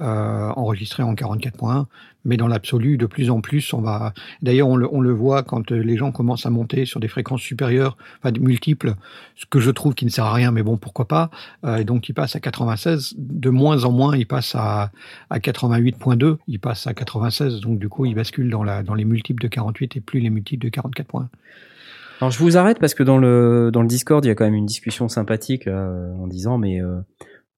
enregistrez 0.00 1.02
en 1.02 1.14
44.1. 1.14 1.84
Mais 2.24 2.36
dans 2.36 2.48
l'absolu, 2.48 2.96
de 2.96 3.06
plus 3.06 3.30
en 3.30 3.40
plus, 3.40 3.72
on 3.72 3.80
va. 3.80 4.12
D'ailleurs, 4.42 4.68
on 4.68 4.76
le, 4.76 4.88
on 4.92 5.00
le 5.00 5.12
voit 5.12 5.42
quand 5.42 5.72
euh, 5.72 5.78
les 5.78 5.96
gens 5.96 6.12
commencent 6.12 6.46
à 6.46 6.50
monter 6.50 6.84
sur 6.84 7.00
des 7.00 7.08
fréquences 7.08 7.40
supérieures, 7.40 7.96
enfin 8.22 8.32
multiples, 8.40 8.94
ce 9.36 9.46
que 9.46 9.60
je 9.60 9.70
trouve 9.70 9.94
qui 9.94 10.04
ne 10.04 10.10
sert 10.10 10.24
à 10.24 10.32
rien, 10.32 10.50
mais 10.50 10.62
bon, 10.62 10.76
pourquoi 10.76 11.08
pas. 11.08 11.30
Euh, 11.64 11.76
et 11.76 11.84
donc, 11.84 12.08
ils 12.08 12.14
passent 12.14 12.36
à 12.36 12.40
96. 12.40 13.14
De 13.16 13.50
moins 13.50 13.84
en 13.84 13.92
moins, 13.92 14.16
ils 14.16 14.26
passent 14.26 14.54
à, 14.54 14.90
à 15.30 15.38
88.2, 15.38 16.36
ils 16.46 16.60
passent 16.60 16.86
à 16.86 16.94
96. 16.94 17.60
Donc, 17.60 17.78
du 17.78 17.88
coup, 17.88 18.04
ils 18.04 18.14
basculent 18.14 18.50
dans, 18.50 18.64
la, 18.64 18.82
dans 18.82 18.94
les 18.94 19.04
multiples 19.04 19.42
de 19.42 19.48
48 19.48 19.96
et 19.96 20.00
plus 20.00 20.20
les 20.20 20.30
multiples 20.30 20.64
de 20.64 20.70
44 20.70 21.06
points. 21.06 21.28
Alors 22.20 22.30
je 22.30 22.38
vous 22.38 22.58
arrête 22.58 22.78
parce 22.78 22.92
que 22.92 23.02
dans 23.02 23.16
le 23.16 23.70
dans 23.72 23.80
le 23.80 23.88
Discord, 23.88 24.22
il 24.24 24.28
y 24.28 24.30
a 24.30 24.34
quand 24.34 24.44
même 24.44 24.54
une 24.54 24.66
discussion 24.66 25.08
sympathique 25.08 25.66
euh, 25.66 26.12
en 26.16 26.26
disant 26.26 26.58
mais 26.58 26.82
euh, 26.82 26.96
de 26.96 27.04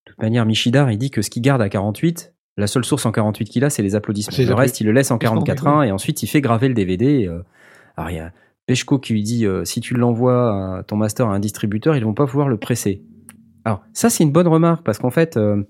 toute 0.05 0.23
manière 0.23 0.47
Michidar, 0.47 0.91
il 0.93 0.99
dit 0.99 1.11
que 1.11 1.21
ce 1.21 1.31
qu'il 1.31 1.43
garde 1.43 1.61
à 1.61 1.69
48, 1.69 2.32
la 2.57 2.67
seule 2.67 2.85
source 2.85 3.07
en 3.07 3.13
48 3.13 3.45
qu'il 3.47 3.65
a, 3.65 3.71
c'est 3.71 3.83
les 3.83 3.95
applaudissements. 3.95 4.37
Le 4.47 4.55
reste, 4.55 4.81
il 4.81 4.85
le 4.85 4.93
laisse 4.93 5.11
en 5.11 5.17
applaudissements, 5.17 5.83
44.1 5.83 5.89
et 5.89 5.93
ensuite 5.93 6.23
il 6.23 6.27
fait 6.27 6.41
graver 6.41 6.69
le 6.69 6.75
DVD. 6.75 7.27
euh. 7.27 7.43
alors 7.97 8.11
il 8.11 8.17
y 8.17 8.21
a 8.21 8.31
Peshko 8.67 8.99
qui 8.99 9.13
lui 9.15 9.23
dit 9.23 9.45
euh, 9.47 9.65
si 9.65 9.81
tu 9.81 9.95
l'envoies 9.95 10.85
ton 10.87 10.97
master 10.97 11.29
à 11.29 11.35
un 11.35 11.41
distributeur, 11.41 11.97
ils 11.97 12.05
vont 12.05 12.15
pas 12.15 12.27
pouvoir 12.27 12.49
le 12.49 12.59
presser. 12.59 13.03
Alors 13.65 13.83
ça 13.93 14.11
c'est 14.11 14.23
une 14.25 14.33
bonne 14.33 14.49
remarque 14.49 14.85
parce 14.85 14.99
qu'en 14.99 15.11
fait 15.11 15.37
euh, 15.37 15.63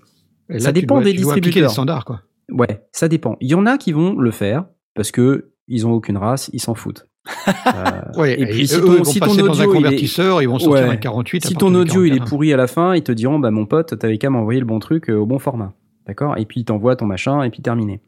Ça 0.59 0.71
dépend 0.71 0.95
dois- 0.95 1.03
des 1.05 1.13
distributeurs. 1.13 1.63
les 1.63 1.69
standards, 1.69 2.05
quoi. 2.05 2.21
ouais, 2.51 2.83
ça 2.91 3.07
dépend. 3.07 3.37
Il 3.41 3.49
y 3.49 3.55
en 3.55 3.65
a 3.65 3.77
qui 3.77 3.91
vont 3.93 4.13
le 4.15 4.31
faire 4.31 4.65
parce 4.95 5.11
que 5.11 5.51
ils 5.67 5.87
ont 5.87 5.91
aucune 5.93 6.17
race, 6.17 6.49
ils 6.53 6.59
s'en 6.59 6.75
foutent. 6.75 7.07
Euh, 7.47 8.19
Ouais, 8.21 8.39
et 8.39 8.45
puis 8.45 8.67
si 8.67 8.75
eux, 8.75 8.81
ton- 8.81 8.91
ils 8.93 8.97
vont 8.99 9.03
si 9.05 9.19
ton 9.19 9.25
passer 9.27 9.37
dans 9.41 9.45
un 9.45 9.49
audio, 9.65 9.71
est- 9.71 9.75
convertisseur, 9.75 10.41
ils 10.41 10.49
vont 10.49 10.59
sortir 10.59 10.85
Ouais. 10.87 10.91
un 10.91 10.97
48. 10.97 11.45
à 11.45 11.47
Si 11.49 11.55
ton 11.55 11.73
audio 11.73 12.03
il 12.03 12.07
est 12.13 12.17
41. 12.17 12.29
pourri 12.29 12.53
à 12.53 12.57
la 12.57 12.67
fin, 12.67 12.93
ils 12.95 13.01
te 13.03 13.11
diront 13.13 13.39
bah 13.39 13.49
mon 13.49 13.65
pote, 13.65 13.97
t'avais 13.97 14.17
qu'à 14.17 14.29
m'envoyer 14.29 14.59
le 14.59 14.65
bon 14.65 14.79
truc 14.79 15.09
euh, 15.09 15.15
au 15.15 15.25
bon 15.25 15.39
format. 15.39 15.73
D'accord? 16.07 16.37
Et 16.37 16.45
puis 16.45 16.61
ils 16.61 16.65
t'envoient 16.65 16.95
ton 16.95 17.05
machin 17.05 17.43
et 17.43 17.49
puis 17.49 17.61
terminé. 17.61 18.01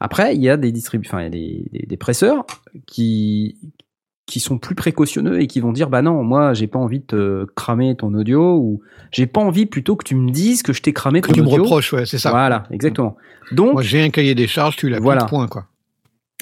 Après, 0.00 0.34
il 0.36 0.42
y 0.42 0.48
a 0.50 0.56
des 0.56 0.72
distribu 0.72 1.06
enfin 1.06 1.22
il 1.24 1.30
des, 1.30 1.64
des- 1.72 1.86
des 1.86 1.96
presseurs 1.96 2.44
qui 2.86 3.56
qui 4.26 4.40
sont 4.40 4.56
plus 4.58 4.74
précautionneux 4.74 5.40
et 5.40 5.46
qui 5.46 5.60
vont 5.60 5.72
dire 5.72 5.90
bah 5.90 6.00
non, 6.02 6.22
moi 6.24 6.54
j'ai 6.54 6.66
pas 6.66 6.78
envie 6.78 6.98
de 7.00 7.04
te 7.04 7.44
cramer 7.54 7.94
ton 7.94 8.12
audio 8.14 8.56
ou 8.56 8.80
j'ai 9.12 9.26
pas 9.26 9.40
envie 9.42 9.66
plutôt 9.66 9.96
que 9.96 10.04
tu 10.04 10.14
me 10.14 10.30
dises 10.30 10.62
que 10.62 10.72
je 10.72 10.80
t'ai 10.82 10.92
cramé 10.94 11.20
Que 11.20 11.28
ton 11.28 11.34
tu 11.34 11.42
me 11.42 11.46
audio. 11.46 11.62
reproches, 11.62 11.92
ouais, 11.92 12.06
c'est 12.06 12.18
ça. 12.18 12.30
Voilà, 12.30 12.64
exactement. 12.70 13.16
Donc 13.52 13.74
Moi, 13.74 13.82
j'ai 13.82 14.02
un 14.02 14.08
cahier 14.10 14.34
des 14.34 14.46
charges, 14.46 14.76
tu 14.76 14.88
l'as 14.88 14.98
Voilà. 14.98 15.24
point, 15.26 15.46
quoi. 15.46 15.66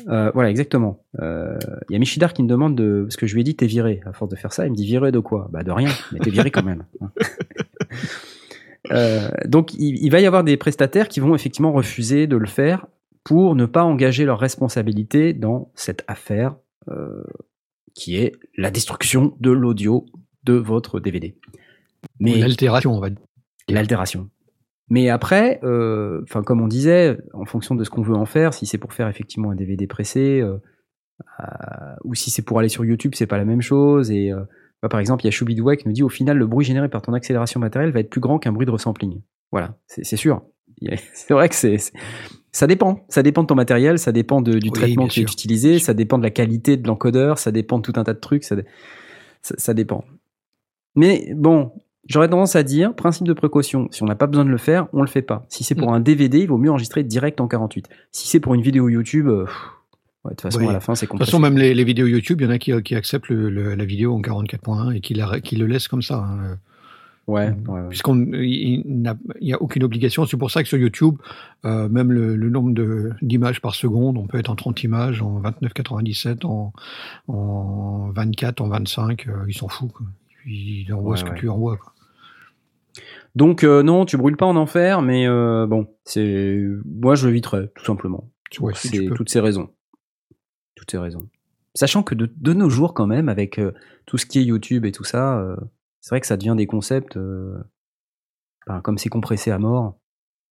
euh, 0.08 0.30
voilà, 0.32 0.50
exactement. 0.50 1.02
Euh, 1.20 1.58
Il 1.90 1.92
y 1.92 1.96
a 1.96 1.98
Michidar 1.98 2.32
qui 2.32 2.42
me 2.44 2.48
demande 2.48 2.76
de. 2.76 3.02
Parce 3.02 3.16
que 3.16 3.26
je 3.26 3.34
lui 3.34 3.40
ai 3.40 3.44
dit, 3.44 3.56
t'es 3.56 3.66
viré. 3.66 4.00
À 4.06 4.12
force 4.12 4.30
de 4.30 4.36
faire 4.36 4.52
ça, 4.52 4.64
il 4.64 4.70
me 4.70 4.76
dit 4.76 4.86
viré 4.86 5.10
de 5.12 5.18
quoi? 5.18 5.48
Bah 5.52 5.64
de 5.64 5.70
rien, 5.72 5.90
mais 6.12 6.20
t'es 6.20 6.30
viré 6.30 6.50
quand 6.52 6.62
même. 6.64 6.84
Euh, 8.92 9.28
donc 9.46 9.74
il, 9.74 10.02
il 10.02 10.10
va 10.10 10.20
y 10.20 10.26
avoir 10.26 10.44
des 10.44 10.56
prestataires 10.56 11.08
qui 11.08 11.20
vont 11.20 11.34
effectivement 11.34 11.72
refuser 11.72 12.26
de 12.26 12.36
le 12.36 12.46
faire 12.46 12.86
pour 13.24 13.54
ne 13.54 13.66
pas 13.66 13.84
engager 13.84 14.24
leur 14.24 14.38
responsabilité 14.38 15.32
dans 15.32 15.70
cette 15.74 16.04
affaire 16.08 16.56
euh, 16.90 17.22
qui 17.94 18.16
est 18.16 18.32
la 18.56 18.70
destruction 18.70 19.36
de 19.40 19.50
l'audio 19.50 20.06
de 20.44 20.54
votre 20.54 20.98
DVD. 20.98 21.36
Mais 22.18 22.38
L'altération, 22.38 22.92
on 22.92 23.00
va 23.00 23.10
dire. 23.10 23.20
l'altération. 23.68 24.28
Mais 24.88 25.08
après, 25.08 25.60
euh, 25.62 26.22
comme 26.44 26.60
on 26.60 26.66
disait, 26.66 27.16
en 27.32 27.44
fonction 27.44 27.74
de 27.74 27.84
ce 27.84 27.90
qu'on 27.90 28.02
veut 28.02 28.16
en 28.16 28.26
faire, 28.26 28.52
si 28.52 28.66
c'est 28.66 28.78
pour 28.78 28.92
faire 28.92 29.08
effectivement 29.08 29.50
un 29.50 29.54
DVD 29.54 29.86
pressé, 29.86 30.42
ou 32.04 32.14
si 32.14 32.30
c'est 32.30 32.42
pour 32.42 32.58
aller 32.58 32.68
sur 32.68 32.84
YouTube, 32.84 33.12
c'est 33.14 33.28
pas 33.28 33.38
la 33.38 33.44
même 33.44 33.62
chose. 33.62 34.10
Et 34.10 34.32
bah, 34.82 34.88
par 34.88 35.00
exemple, 35.00 35.22
il 35.22 35.26
y 35.26 35.28
a 35.28 35.30
Choubidouet 35.30 35.76
qui 35.76 35.86
nous 35.88 35.94
dit 35.94 36.02
au 36.02 36.08
final, 36.08 36.36
le 36.38 36.46
bruit 36.46 36.64
généré 36.66 36.88
par 36.88 37.02
ton 37.02 37.12
accélération 37.12 37.60
matérielle 37.60 37.92
va 37.92 38.00
être 38.00 38.10
plus 38.10 38.20
grand 38.20 38.38
qu'un 38.38 38.52
bruit 38.52 38.66
de 38.66 38.70
resampling. 38.72 39.20
Voilà, 39.52 39.76
c'est 39.86 40.16
sûr. 40.16 40.42
C'est 41.14 41.32
vrai 41.32 41.48
que 41.48 41.54
c'est 41.54 41.76
ça 42.50 42.66
dépend. 42.66 43.04
Ça 43.08 43.22
dépend 43.22 43.42
de 43.42 43.46
ton 43.46 43.54
matériel, 43.54 43.98
ça 44.00 44.10
dépend 44.10 44.42
de- 44.42 44.58
du 44.58 44.68
Oui, 44.70 44.72
traitement 44.72 45.06
qui 45.06 45.20
est 45.20 45.22
utilisé, 45.32 45.78
ça 45.78 45.94
dépend 45.94 46.18
de 46.18 46.24
la 46.24 46.30
qualité 46.30 46.76
de 46.76 46.86
l'encodeur, 46.88 47.38
ça 47.38 47.52
dépend 47.52 47.78
de 47.78 47.82
tout 47.82 47.92
un 47.96 48.02
tas 48.04 48.14
de 48.14 48.18
trucs. 48.18 48.42
Ça, 48.42 48.56
dé- 48.56 48.64
ça, 49.42 49.54
ça 49.58 49.74
dépend. 49.74 50.04
Mais 50.96 51.32
bon, 51.36 51.72
j'aurais 52.08 52.28
tendance 52.28 52.56
à 52.56 52.62
dire, 52.64 52.94
principe 52.96 53.26
de 53.28 53.32
précaution, 53.32 53.86
si 53.92 54.02
on 54.02 54.06
n'a 54.06 54.16
pas 54.16 54.26
besoin 54.26 54.44
de 54.44 54.50
le 54.50 54.58
faire, 54.58 54.88
on 54.92 55.02
le 55.02 55.06
fait 55.08 55.22
pas. 55.22 55.46
Si 55.48 55.62
c'est 55.64 55.74
pour 55.76 55.92
un 55.94 56.00
DVD, 56.00 56.40
il 56.40 56.48
vaut 56.48 56.58
mieux 56.58 56.70
enregistrer 56.70 57.04
direct 57.04 57.40
en 57.40 57.46
48. 57.48 57.88
Si 58.10 58.26
c'est 58.28 58.40
pour 58.40 58.54
une 58.54 58.62
vidéo 58.62 58.88
YouTube, 58.88 59.28
euh, 59.28 59.44
pff, 59.44 59.54
de 60.24 60.30
toute 60.30 60.40
façon, 60.42 60.60
Oui. 60.60 60.68
à 60.68 60.72
la 60.72 60.80
fin, 60.80 60.94
c'est 60.94 61.06
De 61.06 61.10
toute 61.10 61.18
façon, 61.18 61.38
même 61.40 61.58
les, 61.58 61.74
les 61.74 61.84
vidéos 61.84 62.06
YouTube, 62.06 62.40
il 62.40 62.44
y 62.44 62.46
en 62.46 62.50
a 62.50 62.58
qui, 62.58 62.72
qui 62.82 62.94
acceptent 62.94 63.28
le- 63.28 63.50
le- 63.50 63.74
la 63.74 63.84
vidéo 63.84 64.14
en 64.14 64.20
44.1 64.20 64.92
et 64.94 65.00
qui, 65.00 65.14
la, 65.14 65.40
qui 65.40 65.56
le 65.56 65.66
laissent 65.66 65.88
comme 65.88 66.02
ça. 66.02 66.18
hein. 66.18 66.58
Ouais, 67.28 67.50
ouais, 67.68 67.80
ouais. 67.80 67.88
Puisqu'on 67.88 68.16
il 68.32 68.82
n'y 69.40 69.52
a 69.52 69.62
aucune 69.62 69.84
obligation. 69.84 70.26
C'est 70.26 70.36
pour 70.36 70.50
ça 70.50 70.60
que 70.64 70.68
sur 70.68 70.76
YouTube, 70.78 71.14
euh, 71.64 71.88
même 71.88 72.10
le, 72.10 72.34
le 72.34 72.50
nombre 72.50 72.74
d'images 73.22 73.60
par 73.60 73.76
seconde, 73.76 74.18
on 74.18 74.26
peut 74.26 74.38
être 74.38 74.50
en 74.50 74.56
30 74.56 74.82
images, 74.82 75.22
en 75.22 75.40
29,97, 75.40 76.44
en, 76.44 76.72
en 77.28 78.10
24, 78.10 78.60
en 78.60 78.68
25, 78.68 79.28
euh, 79.28 79.32
il 79.46 79.54
s'en 79.54 79.68
fout. 79.68 79.92
Quoi. 79.92 80.06
Il 80.46 80.92
envoie 80.92 81.12
Ouais, 81.12 81.16
ce 81.16 81.24
que 81.24 81.34
tu 81.38 81.48
envoies. 81.48 81.76
Quoi. 81.76 81.92
Donc 83.36 83.62
euh, 83.64 83.82
non, 83.84 84.04
tu 84.04 84.16
brûles 84.16 84.36
pas 84.36 84.46
en 84.46 84.56
enfer, 84.56 85.00
mais 85.00 85.26
euh, 85.26 85.66
bon, 85.68 85.86
c'est 86.04 86.60
moi 86.84 87.14
je 87.14 87.28
l'éviterais 87.28 87.70
tout 87.76 87.84
simplement. 87.84 88.28
Tu 88.50 88.60
peux. 88.60 89.14
toutes 89.14 89.30
ces 89.30 89.40
raisons. 89.40 89.70
Toutes 90.82 90.90
ces 90.90 90.98
raisons. 90.98 91.28
Sachant 91.76 92.02
que 92.02 92.16
de, 92.16 92.28
de 92.36 92.52
nos 92.52 92.68
jours 92.68 92.92
quand 92.92 93.06
même, 93.06 93.28
avec 93.28 93.60
euh, 93.60 93.70
tout 94.04 94.18
ce 94.18 94.26
qui 94.26 94.40
est 94.40 94.44
YouTube 94.44 94.84
et 94.84 94.90
tout 94.90 95.04
ça, 95.04 95.38
euh, 95.38 95.54
c'est 96.00 96.10
vrai 96.10 96.20
que 96.20 96.26
ça 96.26 96.36
devient 96.36 96.54
des 96.56 96.66
concepts 96.66 97.16
euh, 97.16 97.54
ben, 98.66 98.80
comme 98.80 98.98
c'est 98.98 99.08
compressé 99.08 99.52
à 99.52 99.60
mort, 99.60 99.94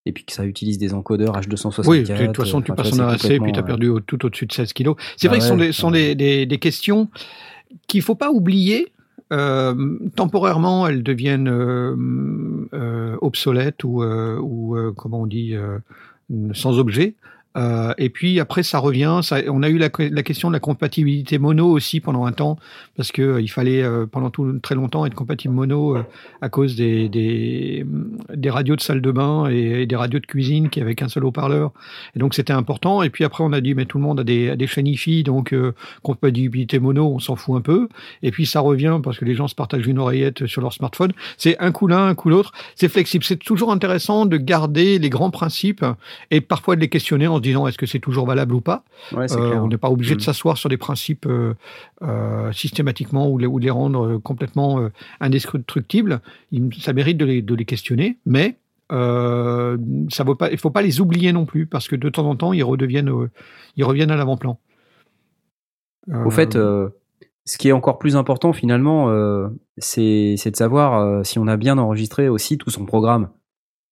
et 0.06 0.14
puis 0.14 0.24
que 0.24 0.32
ça 0.32 0.46
utilise 0.46 0.78
des 0.78 0.94
encodeurs 0.94 1.38
H264. 1.38 1.86
Oui, 1.90 2.04
de 2.04 2.26
toute 2.28 2.38
façon, 2.38 2.62
tu 2.62 2.72
passes 2.74 2.98
en 2.98 3.10
RSC 3.10 3.26
et 3.32 3.40
puis 3.42 3.52
tu 3.52 3.60
as 3.60 3.64
perdu 3.64 3.90
au- 3.90 4.00
tout 4.00 4.26
au-dessus 4.26 4.46
de 4.46 4.54
16 4.54 4.72
kilos. 4.72 4.96
C'est 5.18 5.28
Bah 5.28 5.32
vrai 5.36 5.40
que 5.40 5.44
ce 5.44 5.50
sont, 5.50 5.58
des, 5.58 5.72
sont 5.74 5.92
ouais. 5.92 6.16
des, 6.16 6.16
des- 6.16 6.46
des 6.46 6.58
questions 6.60 7.10
qu'il 7.88 8.02
faut 8.02 8.16
pas 8.16 8.32
oublier. 8.32 8.94
Temporairement, 10.16 10.88
elles 10.88 11.04
deviennent 11.04 11.50
obsolètes 13.22 13.84
ou, 13.84 14.02
ou 14.04 14.94
comment 14.96 15.22
on 15.22 15.28
dit, 15.28 15.56
sans 16.54 16.80
objet. 16.80 17.16
Euh, 17.58 17.94
et 17.98 18.10
puis 18.10 18.40
après, 18.40 18.64
ça 18.64 18.80
revient. 18.80 19.20
On 19.48 19.64
a 19.64 19.70
eu 19.70 19.78
la, 19.78 19.90
question 19.90 20.50
de 20.50 20.54
la 20.54 20.60
compatibilité 20.60 21.38
mono 21.38 21.70
aussi 21.70 22.00
pendant 22.00 22.26
un 22.26 22.32
temps, 22.32 22.58
parce 22.96 23.12
que 23.12 23.22
euh, 23.22 23.42
il 23.42 23.50
fallait 23.50 23.84
euh, 23.84 24.06
pendant 24.06 24.32
très 24.62 24.76
longtemps 24.76 25.06
être 25.06 25.16
compatible 25.16 25.54
mono 25.54 25.98
euh, 25.98 26.04
à 26.42 26.50
cause 26.50 26.76
des, 26.76 27.86
radios 28.46 28.76
de 28.76 28.82
salle 28.82 29.02
de 29.02 29.12
bain 29.12 29.48
et, 29.50 29.86
des 29.86 29.96
radios 29.96 30.20
de 30.20 30.26
cuisine 30.26 30.70
qui 30.70 30.82
avaient 30.82 30.96
qu'un 30.96 31.10
seul 31.10 31.26
haut-parleur. 31.26 31.72
Et 32.16 32.20
donc 32.20 32.34
c'était 32.34 32.54
important. 32.54 33.04
Et 33.04 33.10
puis 33.10 33.24
après, 33.24 33.44
on 33.44 33.52
a 33.54 33.62
dit 33.62 33.76
mais 33.76 33.86
tout 33.86 33.98
le 33.98 34.04
monde 34.04 34.20
a 34.20 34.24
des, 34.24 34.50
a 34.50 34.56
des 34.56 34.68
chaînes 34.68 34.88
hi 34.88 35.24
donc 35.24 35.54
compatibilité 36.04 36.80
mono, 36.80 37.08
on 37.08 37.20
s'en 37.20 37.36
fout 37.36 37.58
un 37.58 37.62
peu. 37.62 37.88
Et 38.24 38.32
puis 38.32 38.46
ça 38.46 38.60
revient 38.60 39.00
parce 39.04 39.18
que 39.18 39.26
les 39.26 39.36
gens 39.36 39.48
se 39.48 39.56
partagent 39.56 39.88
une 39.88 40.00
oreillette 40.00 40.48
sur 40.48 40.62
leur 40.62 40.74
smartphone. 40.74 41.12
C'est 41.38 41.58
un 41.60 41.72
coup 41.72 41.88
l'un, 41.88 42.08
un 42.08 42.16
coup 42.16 42.30
l'autre. 42.30 42.52
C'est 42.76 42.90
flexible. 42.90 43.24
C'est 43.24 43.38
toujours 43.38 43.72
intéressant 43.72 44.26
de 44.26 44.38
garder 44.38 45.00
les 45.00 45.10
grands 45.10 45.32
principes 45.32 45.86
et 46.30 46.42
parfois 46.42 46.76
de 46.76 46.82
les 46.82 46.90
questionner 46.90 47.28
en 47.28 47.41
se 47.42 47.48
disant 47.50 47.68
est-ce 47.68 47.78
que 47.78 47.86
c'est 47.86 48.00
toujours 48.00 48.26
valable 48.26 48.54
ou 48.56 48.62
pas. 48.62 48.84
Ouais, 49.12 49.26
Euh, 49.32 49.60
on 49.60 49.68
n'est 49.68 49.78
pas 49.78 49.90
obligé 49.90 50.14
de 50.16 50.20
Mm. 50.22 50.24
s'asseoir 50.24 50.58
sur 50.58 50.70
des 50.70 50.78
principes 50.78 51.26
euh, 51.26 51.54
euh, 52.04 52.52
systématiquement 52.54 53.30
ou 53.30 53.38
les, 53.38 53.48
ou 53.48 53.58
les 53.60 53.70
rendre 53.70 54.18
complètement 54.18 54.80
indestructibles. 55.20 56.22
Il- 56.52 56.74
ça 56.80 56.94
mérite 56.94 57.18
de 57.18 57.26
les, 57.26 57.42
de 57.42 57.56
les 57.56 57.66
questionner, 57.66 58.18
mais 58.26 58.56
euh, 58.92 59.78
ça 60.10 60.24
vaut 60.24 60.36
pas. 60.36 60.52
Il 60.52 60.58
faut 60.58 60.70
pas 60.70 60.82
les 60.82 61.02
oublier 61.02 61.32
non 61.34 61.46
plus 61.46 61.66
parce 61.66 61.88
que 61.88 61.96
de 61.96 62.10
temps 62.10 62.28
en 62.30 62.36
temps 62.36 62.54
ils 62.54 62.64
redeviennent, 62.64 63.10
euh, 63.10 63.30
ils 63.78 63.84
reviennent 63.86 64.12
à 64.12 64.16
l'avant-plan. 64.18 64.58
Au 66.26 66.30
fait, 66.32 66.54
ce 67.46 67.58
qui 67.58 67.70
est 67.70 67.72
encore 67.74 67.98
plus 68.00 68.16
important 68.16 68.54
finalement, 68.54 69.08
c'est 69.78 70.36
de 70.46 70.56
savoir 70.56 71.26
si 71.26 71.38
on 71.40 71.48
a 71.48 71.58
bien 71.58 71.78
enregistré 71.78 72.28
aussi 72.28 72.58
tout 72.58 72.70
son 72.72 72.86
programme. 72.86 73.30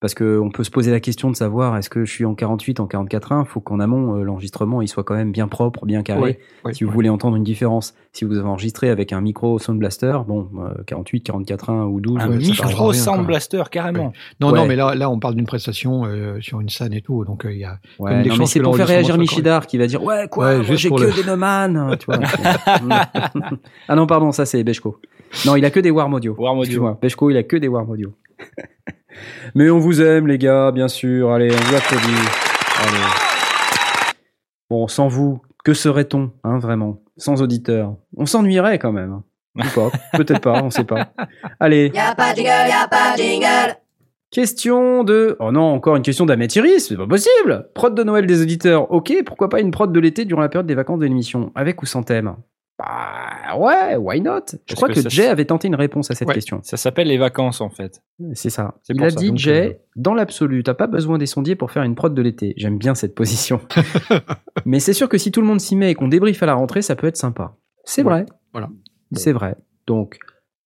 Parce 0.01 0.13
qu'on 0.15 0.49
peut 0.53 0.63
se 0.63 0.71
poser 0.71 0.91
la 0.91 1.01
question 1.01 1.29
de 1.29 1.35
savoir 1.35 1.75
est-ce 1.75 1.89
que 1.89 2.05
je 2.05 2.11
suis 2.11 2.23
en 2.23 2.33
48, 2.33 2.79
en 2.79 2.85
44.1, 2.87 3.41
il 3.43 3.45
faut 3.45 3.59
qu'en 3.59 3.81
amont, 3.81 4.15
euh, 4.15 4.23
l'enregistrement 4.23 4.81
il 4.81 4.87
soit 4.87 5.03
quand 5.03 5.13
même 5.15 5.33
bien 5.33 5.49
propre, 5.49 5.85
bien 5.85 6.03
carré. 6.03 6.21
Ouais, 6.21 6.39
ouais, 6.63 6.73
si 6.73 6.85
vous 6.85 6.89
ouais. 6.89 6.93
voulez 6.95 7.09
entendre 7.09 7.35
une 7.35 7.43
différence, 7.43 7.93
si 8.13 8.23
vous 8.23 8.37
avez 8.37 8.47
enregistré 8.47 8.89
avec 8.89 9.11
un 9.11 9.19
micro 9.19 9.59
Sound 9.59 9.77
Blaster, 9.77 10.17
bon, 10.25 10.47
euh, 10.59 10.83
48, 10.87 11.25
44.1 11.29 11.83
ou 11.89 11.99
12, 11.99 12.17
Un 12.21 12.27
micro 12.29 12.87
rien, 12.87 12.93
Sound. 13.01 13.25
Blaster, 13.27 13.63
carrément. 13.69 14.13
Non, 14.39 14.51
Ouais. 14.51 14.59
non, 14.59 14.65
mais 14.67 14.77
là, 14.77 14.95
là, 14.95 15.09
on 15.09 15.19
parle 15.19 15.35
d'une 15.35 15.45
prestation 15.45 16.05
euh, 16.05 16.39
sur 16.39 16.61
une 16.61 16.69
scène 16.69 16.93
et 16.93 17.01
tout, 17.01 17.25
donc 17.25 17.43
euh, 17.43 17.51
il 17.51 17.59
y 17.59 17.65
a. 17.65 17.79
Ouais, 17.99 18.11
Comme 18.11 18.21
des 18.23 18.29
non, 18.29 18.35
mais 18.35 18.39
chances 18.43 18.51
c'est 18.53 18.61
pour 18.61 18.77
faire 18.77 18.87
réagir 18.87 19.17
Michidar 19.17 19.67
qui 19.67 19.77
va 19.77 19.85
dire 19.87 20.01
ouais 20.01 20.29
quoi 20.31 20.61
j'ai 20.63 20.89
que 20.89 20.95
le- 21.01 21.11
des 21.11 21.23
Neumann 21.25 21.97
tu 21.99 22.05
vois 22.05 22.19
ah 23.89 23.95
non 23.95 24.07
pardon 24.07 24.31
ça 24.31 24.45
c'est 24.45 24.63
Beshko 24.63 24.99
non 25.45 25.55
il 25.57 25.65
a 25.65 25.71
que 25.71 25.79
des 25.81 25.91
Warm 25.91 26.13
Audio 26.13 26.35
Warm 26.37 26.59
Audio. 26.59 26.95
Beshko 27.01 27.29
il 27.31 27.37
a 27.37 27.43
que 27.43 27.57
des 27.57 27.67
Warm 27.67 27.89
Audio 27.89 28.13
mais 29.55 29.69
on 29.69 29.79
vous 29.79 30.01
aime 30.01 30.27
les 30.27 30.37
gars 30.37 30.71
bien 30.71 30.87
sûr. 30.87 31.31
Allez 31.31 31.51
on 31.51 31.57
vous 31.57 31.75
applaudit. 31.75 32.27
Allez. 32.81 34.13
Bon 34.69 34.87
sans 34.87 35.07
vous 35.07 35.41
que 35.63 35.73
serait-on 35.73 36.31
hein 36.43 36.59
vraiment 36.59 37.01
sans 37.17 37.41
auditeurs? 37.41 37.95
On 38.17 38.25
s'ennuierait 38.25 38.79
quand 38.79 38.91
même 38.91 39.21
ou 39.55 39.61
pas. 39.75 39.91
Peut-être 40.13 40.41
pas 40.41 40.61
on 40.63 40.69
sait 40.69 40.83
pas. 40.83 41.13
Allez. 41.59 41.91
Y'a 41.93 42.15
pas 42.15 42.31
de 42.31 42.37
jingle, 42.37 42.69
y'a 42.69 42.87
pas 42.87 43.15
de 43.15 43.21
jingle. 43.21 43.75
Question 44.31 45.03
de... 45.03 45.35
Oh 45.39 45.51
non, 45.51 45.73
encore 45.73 45.95
une 45.95 46.03
question 46.03 46.27
d'amateurisme, 46.27 46.89
c'est 46.89 46.97
pas 46.97 47.07
possible. 47.07 47.67
Prod 47.73 47.95
de 47.95 48.03
Noël 48.03 48.27
des 48.27 48.43
auditeurs, 48.43 48.91
ok, 48.91 49.23
pourquoi 49.25 49.49
pas 49.49 49.59
une 49.59 49.71
prod 49.71 49.91
de 49.91 49.99
l'été 49.99 50.23
durant 50.23 50.41
la 50.41 50.49
période 50.49 50.67
des 50.67 50.75
vacances 50.75 50.99
de 50.99 51.05
l'émission, 51.05 51.51
avec 51.55 51.81
ou 51.81 51.87
sans 51.87 52.03
thème? 52.03 52.35
Bah 52.79 53.57
ouais, 53.57 53.97
why 53.97 54.21
not? 54.21 54.39
Je 54.51 54.55
Parce 54.67 54.75
crois 54.75 54.87
que 54.87 55.01
que, 55.01 55.09
Jay 55.09 55.27
avait 55.27 55.43
tenté 55.43 55.67
une 55.67 55.75
réponse 55.75 56.09
à 56.11 56.15
cette 56.15 56.29
Ouais. 56.29 56.33
question. 56.33 56.61
Ça 56.63 56.77
s'appelle 56.77 57.09
les 57.09 57.17
vacances, 57.17 57.59
en 57.59 57.69
fait. 57.69 58.01
C'est 58.33 58.49
ça. 58.49 58.75
C'est 58.83 58.93
Il 58.95 59.03
a 59.03 59.09
ça, 59.09 59.15
dit, 59.17 59.31
Jay, 59.35 59.67
euh, 59.67 59.73
dans 59.97 60.13
l'absolu, 60.13 60.63
t'as 60.63 60.73
pas 60.75 60.87
besoin 60.87 61.17
des 61.17 61.25
sondiers 61.25 61.55
pour 61.57 61.71
faire 61.71 61.83
une 61.83 61.95
prod 61.95 62.13
de 62.13 62.21
l'été. 62.21 62.53
J'aime 62.55 62.77
bien 62.77 62.95
cette 62.95 63.15
position. 63.15 63.59
Mais 64.65 64.79
c'est 64.79 64.93
sûr 64.93 65.09
que 65.09 65.17
si 65.17 65.31
tout 65.31 65.41
le 65.41 65.47
monde 65.47 65.59
s'y 65.59 65.75
met 65.75 65.91
et 65.91 65.95
qu'on 65.95 66.07
débriefe 66.07 66.41
à 66.41 66.45
la 66.45 66.53
rentrée, 66.53 66.81
ça 66.81 66.95
peut 66.95 67.07
être 67.07 67.17
sympa. 67.17 67.57
C'est 67.83 68.01
Ouais, 68.03 68.09
vrai. 68.11 68.25
voilà. 68.53 68.69
C'est 69.13 69.33
vrai. 69.33 69.55
Donc, 69.85 70.17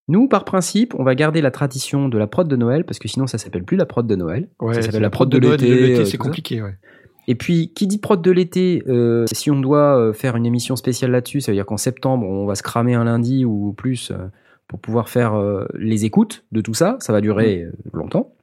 nous, 0.07 0.27
par 0.27 0.45
principe, 0.45 0.93
on 0.99 1.03
va 1.03 1.15
garder 1.15 1.41
la 1.41 1.49
tradition 1.49 2.09
de 2.09 2.17
la 2.19 2.27
prod 2.27 2.47
de 2.47 2.55
Noël, 2.55 2.85
parce 2.85 2.99
que 2.99 3.07
sinon, 3.07 3.25
ça 3.25 3.37
s'appelle 3.39 3.63
plus 3.63 3.77
la 3.77 3.85
prod 3.87 4.05
de 4.05 4.15
Noël. 4.15 4.49
Ouais, 4.61 4.75
ça 4.75 4.81
s'appelle 4.83 5.01
la 5.01 5.09
prod 5.09 5.29
de 5.29 5.39
Noël, 5.39 5.59
l'été. 5.59 5.99
euh, 6.01 6.05
c'est 6.05 6.17
compliqué, 6.17 6.61
ouais. 6.61 6.75
Et 7.27 7.35
puis, 7.35 7.71
qui 7.73 7.87
dit 7.87 7.97
prod 7.99 8.21
de 8.21 8.31
l'été, 8.31 8.83
euh, 8.87 9.25
si 9.31 9.49
on 9.51 9.59
doit 9.59 9.97
euh, 9.97 10.13
faire 10.13 10.35
une 10.35 10.45
émission 10.45 10.75
spéciale 10.75 11.11
là-dessus, 11.11 11.41
ça 11.41 11.51
veut 11.51 11.55
dire 11.55 11.65
qu'en 11.65 11.77
septembre, 11.77 12.27
on 12.27 12.45
va 12.45 12.55
se 12.55 12.63
cramer 12.63 12.93
un 12.95 13.05
lundi 13.05 13.45
ou 13.45 13.73
plus 13.73 14.11
euh, 14.11 14.17
pour 14.67 14.79
pouvoir 14.79 15.07
faire 15.09 15.33
euh, 15.35 15.65
les 15.73 16.05
écoutes 16.05 16.43
de 16.51 16.61
tout 16.61 16.73
ça. 16.73 16.97
Ça 16.99 17.13
va 17.13 17.21
durer 17.21 17.63
euh, 17.63 17.71
longtemps. 17.93 18.33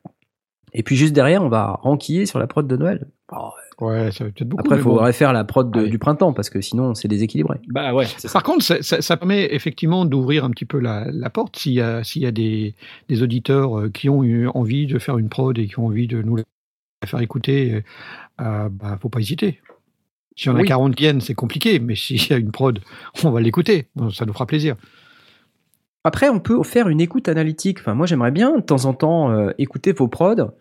Et 0.72 0.82
puis 0.84 0.94
juste 0.96 1.12
derrière, 1.14 1.42
on 1.42 1.48
va 1.48 1.78
ranquiller 1.82 2.26
sur 2.26 2.38
la 2.38 2.46
prod 2.46 2.66
de 2.66 2.76
Noël. 2.76 3.08
Oh, 3.32 3.50
Ouais, 3.80 4.12
ça 4.12 4.24
va 4.24 4.30
peut-être 4.30 4.46
beaucoup. 4.48 4.60
Après, 4.60 4.76
il 4.76 4.78
mais 4.80 4.84
bon. 4.84 4.90
faudrait 4.90 5.12
faire 5.14 5.32
la 5.32 5.42
prod 5.42 5.70
de- 5.70 5.86
du 5.86 5.98
printemps 5.98 6.34
parce 6.34 6.50
que 6.50 6.60
sinon, 6.60 6.92
c'est 6.94 7.08
déséquilibré. 7.08 7.58
Bah 7.68 7.94
ouais, 7.94 8.04
ça. 8.04 8.28
Par 8.30 8.42
contre, 8.42 8.62
ça, 8.62 8.82
ça- 8.82 9.00
ça 9.00 9.16
permet 9.16 9.54
effectivement 9.54 10.04
d'ouvrir 10.04 10.44
un 10.44 10.50
petit 10.50 10.66
peu 10.66 10.78
la, 10.78 11.06
la 11.10 11.30
porte 11.30 11.56
s'il 11.56 11.72
y 11.72 11.80
a, 11.80 12.04
s'il 12.04 12.20
y 12.20 12.26
a 12.26 12.30
des, 12.30 12.74
des 13.08 13.22
auditeurs 13.22 13.90
qui 13.94 14.10
ont 14.10 14.22
eu 14.22 14.48
envie 14.48 14.86
de 14.86 14.98
faire 14.98 15.16
une 15.16 15.30
prod 15.30 15.58
et 15.58 15.66
qui 15.66 15.78
ont 15.78 15.86
envie 15.86 16.06
de 16.08 16.20
nous 16.20 16.36
la 17.02 17.08
faire 17.08 17.20
écouter. 17.20 17.82
Euh, 18.40 18.68
bah, 18.68 18.98
faut 19.00 19.08
pas 19.08 19.20
hésiter. 19.20 19.60
Si 20.36 20.48
on 20.48 20.54
a 20.56 20.60
Oui. 20.60 20.68
40 20.68 20.94
qui 20.94 21.02
viennent, 21.04 21.20
c'est 21.20 21.34
compliqué, 21.34 21.78
mais 21.80 21.94
s'il 21.94 22.26
y 22.28 22.32
a 22.32 22.36
une 22.36 22.52
prod, 22.52 22.78
on 23.24 23.30
va 23.30 23.40
l'écouter. 23.40 23.88
Bon, 23.96 24.10
Ça 24.10 24.24
nous 24.26 24.32
fera 24.32 24.46
plaisir. 24.46 24.76
Après, 26.04 26.28
on 26.30 26.40
peut 26.40 26.62
faire 26.62 26.88
une 26.88 27.00
écoute 27.00 27.28
analytique. 27.28 27.78
Enfin, 27.80 27.94
moi, 27.94 28.06
j'aimerais 28.06 28.30
bien 28.30 28.56
de 28.56 28.62
temps 28.62 28.86
en 28.86 28.94
temps 28.94 29.30
euh, 29.30 29.50
écouter 29.58 29.92
vos 29.92 30.08
prods 30.08 30.52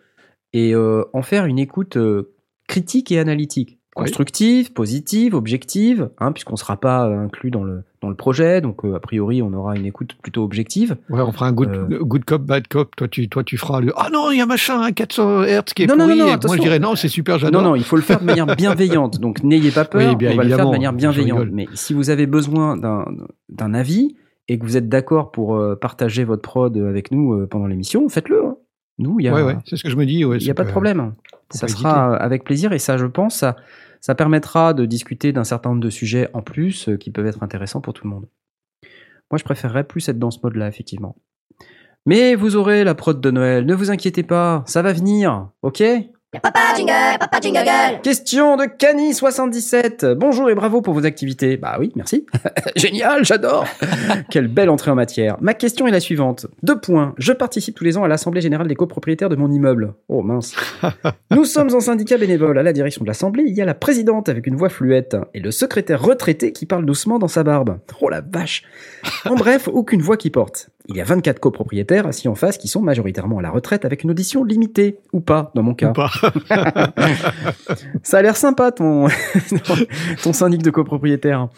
et 0.52 0.74
euh, 0.74 1.04
en 1.14 1.22
faire 1.22 1.46
une 1.46 1.58
écoute 1.58 1.96
euh, 1.96 2.34
critique 2.68 3.10
et 3.10 3.18
analytique. 3.18 3.79
Oui. 3.96 4.04
Constructive, 4.04 4.72
positive, 4.72 5.34
objective, 5.34 6.10
hein, 6.20 6.30
puisqu'on 6.30 6.52
ne 6.52 6.58
sera 6.58 6.76
pas 6.78 7.08
euh, 7.08 7.24
inclus 7.24 7.50
dans 7.50 7.64
le, 7.64 7.82
dans 8.00 8.08
le 8.08 8.14
projet. 8.14 8.60
Donc, 8.60 8.84
euh, 8.84 8.94
a 8.94 9.00
priori, 9.00 9.42
on 9.42 9.52
aura 9.52 9.74
une 9.76 9.84
écoute 9.84 10.14
plutôt 10.22 10.44
objective. 10.44 10.96
Ouais, 11.08 11.20
on 11.20 11.32
fera 11.32 11.48
un 11.48 11.52
good, 11.52 11.70
Euh. 11.70 11.98
good 12.04 12.24
cop, 12.24 12.42
bad 12.42 12.68
cop. 12.68 12.94
Toi, 12.94 13.08
tu, 13.08 13.28
toi, 13.28 13.42
tu 13.42 13.56
feras 13.58 13.80
le. 13.80 13.92
Ah 13.96 14.08
non, 14.12 14.30
il 14.30 14.38
y 14.38 14.40
a 14.40 14.46
machin, 14.46 14.80
un 14.80 14.92
400 14.92 15.42
Hz 15.42 15.62
qui 15.74 15.82
est 15.82 15.86
Non, 15.86 15.96
non, 15.96 16.04
pourri. 16.04 16.18
non, 16.20 16.26
non, 16.26 16.34
et 16.34 16.46
moi, 16.46 16.56
je 16.56 16.62
dirais 16.62 16.78
non, 16.78 16.94
c'est 16.94 17.08
super, 17.08 17.34
Non, 17.34 17.38
j'adore. 17.40 17.62
non, 17.62 17.74
il 17.74 17.82
faut 17.82 17.96
le 17.96 18.02
faire 18.02 18.20
de 18.20 18.24
manière 18.26 18.46
bienveillante. 18.54 19.18
Donc, 19.18 19.42
n'ayez 19.42 19.72
pas 19.72 19.84
peur, 19.84 20.08
Oui, 20.08 20.14
bien 20.16 20.32
on 20.32 20.36
va 20.36 20.44
le 20.44 20.50
faire 20.50 20.66
de 20.66 20.70
manière 20.70 20.92
bienveillante. 20.92 21.48
Mais 21.50 21.66
si 21.74 21.92
vous 21.92 22.10
avez 22.10 22.26
besoin 22.26 22.76
d'un 22.76 23.74
avis 23.74 24.14
et 24.46 24.58
que 24.60 24.64
vous 24.64 24.76
êtes 24.76 24.88
d'accord 24.88 25.32
pour 25.32 25.56
euh, 25.56 25.74
partager 25.74 26.22
votre 26.22 26.42
prod 26.42 26.76
avec 26.76 27.10
nous 27.10 27.44
pendant 27.48 27.66
l'émission, 27.66 28.08
faites-le. 28.08 28.44
hein. 28.44 28.56
Nous, 28.98 29.18
il 29.18 29.24
y 29.24 29.28
a, 29.28 29.34
Ouais, 29.34 29.42
ouais, 29.42 29.56
c'est 29.66 29.76
ce 29.76 29.82
que 29.82 29.90
je 29.90 29.96
me 29.96 30.06
dis. 30.06 30.20
Il 30.20 30.28
n'y 30.38 30.50
a 30.50 30.54
pas 30.54 30.64
de 30.64 30.70
problème. 30.70 31.12
Ça 31.50 31.68
sera 31.68 32.16
avec 32.16 32.44
plaisir. 32.44 32.72
Et 32.72 32.78
ça, 32.78 32.96
je 32.96 33.06
pense, 33.06 33.36
ça, 33.36 33.56
ça 34.00 34.14
permettra 34.14 34.74
de 34.74 34.84
discuter 34.86 35.32
d'un 35.32 35.44
certain 35.44 35.70
nombre 35.70 35.82
de 35.82 35.90
sujets 35.90 36.28
en 36.32 36.42
plus 36.42 36.88
euh, 36.88 36.96
qui 36.96 37.10
peuvent 37.10 37.26
être 37.26 37.42
intéressants 37.42 37.80
pour 37.80 37.92
tout 37.92 38.04
le 38.04 38.10
monde. 38.10 38.28
Moi, 39.30 39.38
je 39.38 39.44
préférerais 39.44 39.84
plus 39.84 40.08
être 40.08 40.18
dans 40.18 40.30
ce 40.30 40.38
mode-là, 40.42 40.68
effectivement. 40.68 41.16
Mais 42.06 42.34
vous 42.34 42.56
aurez 42.56 42.82
la 42.82 42.94
prod 42.94 43.20
de 43.20 43.30
Noël, 43.30 43.66
ne 43.66 43.74
vous 43.74 43.90
inquiétez 43.90 44.22
pas, 44.22 44.64
ça 44.66 44.82
va 44.82 44.92
venir, 44.92 45.50
ok? 45.62 45.82
Papa 46.38 46.76
jingle, 46.76 47.18
papa 47.18 47.40
jingle 47.40 47.64
girl. 47.64 48.00
Question 48.02 48.56
de 48.56 48.62
Cani77. 48.62 50.14
Bonjour 50.14 50.48
et 50.48 50.54
bravo 50.54 50.80
pour 50.80 50.94
vos 50.94 51.04
activités. 51.04 51.56
Bah 51.56 51.76
oui, 51.80 51.90
merci. 51.96 52.24
Génial, 52.76 53.24
j'adore. 53.24 53.64
Quelle 54.30 54.46
belle 54.46 54.70
entrée 54.70 54.92
en 54.92 54.94
matière. 54.94 55.38
Ma 55.40 55.54
question 55.54 55.88
est 55.88 55.90
la 55.90 55.98
suivante. 55.98 56.46
Deux 56.62 56.78
points. 56.78 57.14
Je 57.18 57.32
participe 57.32 57.74
tous 57.74 57.82
les 57.82 57.98
ans 57.98 58.04
à 58.04 58.08
l'Assemblée 58.08 58.40
Générale 58.40 58.68
des 58.68 58.76
copropriétaires 58.76 59.28
de 59.28 59.34
mon 59.34 59.50
immeuble. 59.50 59.94
Oh 60.08 60.22
mince. 60.22 60.54
Nous 61.32 61.44
sommes 61.44 61.74
en 61.74 61.80
syndicat 61.80 62.16
bénévole. 62.16 62.58
À 62.58 62.62
la 62.62 62.72
direction 62.72 63.02
de 63.02 63.08
l'Assemblée, 63.08 63.42
il 63.48 63.54
y 63.56 63.60
a 63.60 63.64
la 63.64 63.74
présidente 63.74 64.28
avec 64.28 64.46
une 64.46 64.54
voix 64.54 64.68
fluette 64.68 65.16
et 65.34 65.40
le 65.40 65.50
secrétaire 65.50 66.00
retraité 66.00 66.52
qui 66.52 66.64
parle 66.64 66.86
doucement 66.86 67.18
dans 67.18 67.26
sa 67.26 67.42
barbe. 67.42 67.80
Oh 68.00 68.08
la 68.08 68.20
vache. 68.20 68.62
En 69.24 69.34
bref, 69.34 69.66
aucune 69.66 70.00
voix 70.00 70.16
qui 70.16 70.30
porte. 70.30 70.70
Il 70.90 70.96
y 70.96 71.00
a 71.00 71.04
24 71.04 71.38
copropriétaires 71.38 72.08
assis 72.08 72.26
en 72.26 72.34
face 72.34 72.58
qui 72.58 72.66
sont 72.66 72.82
majoritairement 72.82 73.38
à 73.38 73.42
la 73.42 73.50
retraite 73.50 73.84
avec 73.84 74.02
une 74.02 74.10
audition 74.10 74.42
limitée. 74.42 74.98
Ou 75.12 75.20
pas, 75.20 75.52
dans 75.54 75.62
mon 75.62 75.72
cas. 75.72 75.90
Ou 75.90 75.92
pas. 75.92 76.10
Ça 78.02 78.18
a 78.18 78.22
l'air 78.22 78.36
sympa 78.36 78.72
ton, 78.72 79.06
ton 80.24 80.32
syndic 80.32 80.64
de 80.64 80.70
copropriétaires. 80.70 81.48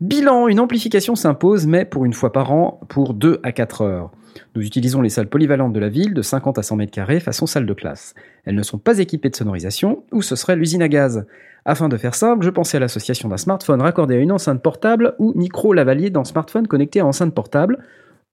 Bilan, 0.00 0.48
une 0.48 0.58
amplification 0.58 1.16
s'impose, 1.16 1.66
mais 1.66 1.84
pour 1.84 2.06
une 2.06 2.14
fois 2.14 2.32
par 2.32 2.50
an, 2.50 2.80
pour 2.88 3.12
2 3.12 3.40
à 3.42 3.52
4 3.52 3.82
heures. 3.82 4.10
Nous 4.54 4.64
utilisons 4.64 5.02
les 5.02 5.10
salles 5.10 5.28
polyvalentes 5.28 5.74
de 5.74 5.80
la 5.80 5.90
ville 5.90 6.14
de 6.14 6.22
50 6.22 6.56
à 6.56 6.62
100 6.62 6.76
mètres 6.76 6.92
carrés 6.92 7.20
façon 7.20 7.44
salle 7.44 7.66
de 7.66 7.74
classe. 7.74 8.14
Elles 8.46 8.54
ne 8.54 8.62
sont 8.62 8.78
pas 8.78 9.00
équipées 9.00 9.28
de 9.28 9.36
sonorisation, 9.36 10.02
ou 10.12 10.22
ce 10.22 10.34
serait 10.34 10.56
l'usine 10.56 10.80
à 10.80 10.88
gaz. 10.88 11.26
Afin 11.66 11.90
de 11.90 11.96
faire 11.98 12.14
simple, 12.14 12.42
je 12.42 12.50
pensais 12.50 12.78
à 12.78 12.80
l'association 12.80 13.28
d'un 13.28 13.36
smartphone 13.36 13.82
raccordé 13.82 14.14
à 14.14 14.18
une 14.18 14.32
enceinte 14.32 14.62
portable 14.62 15.14
ou 15.18 15.34
micro 15.34 15.74
lavalier 15.74 16.08
dans 16.08 16.24
smartphone 16.24 16.66
connecté 16.66 17.00
à 17.00 17.06
enceinte 17.06 17.34
portable, 17.34 17.78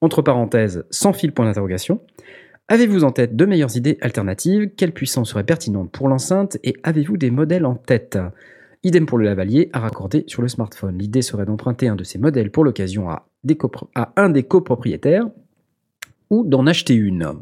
entre 0.02 0.22
parenthèses, 0.22 0.86
sans 0.89 1.14
fil 1.14 1.32
point 1.32 1.45
d'interrogation. 1.45 2.02
Avez-vous 2.68 3.04
en 3.04 3.12
tête 3.12 3.36
de 3.36 3.45
meilleures 3.45 3.76
idées 3.76 3.97
alternatives? 4.02 4.72
Quelle 4.78 4.93
puissance 4.93 5.32
serait 5.32 5.43
pertinente 5.43 5.91
pour 5.91 6.08
l'enceinte? 6.08 6.58
Et 6.64 6.76
avez-vous 6.84 7.18
des 7.18 7.32
modèles 7.32 7.66
en 7.66 7.76
tête? 7.76 8.20
Idem 8.84 9.06
pour 9.06 9.18
le 9.18 9.26
lavalier 9.26 9.70
à 9.74 9.80
raccorder 9.80 10.24
sur 10.28 10.41
le 10.41 10.47
smartphone. 10.47 10.97
L'idée 10.97 11.22
serait 11.22 11.45
d'emprunter 11.45 11.88
un 11.88 11.95
de 11.95 12.04
ces 12.04 12.20
modèles 12.20 12.52
pour 12.52 12.64
l'occasion 12.64 13.10
à, 13.10 13.28
à 13.95 14.14
un 14.16 14.30
des 14.30 14.43
copropriétaires 14.43 15.26
ou 16.30 16.45
d'en 16.45 16.68
acheter 16.68 16.93
une. 16.93 17.41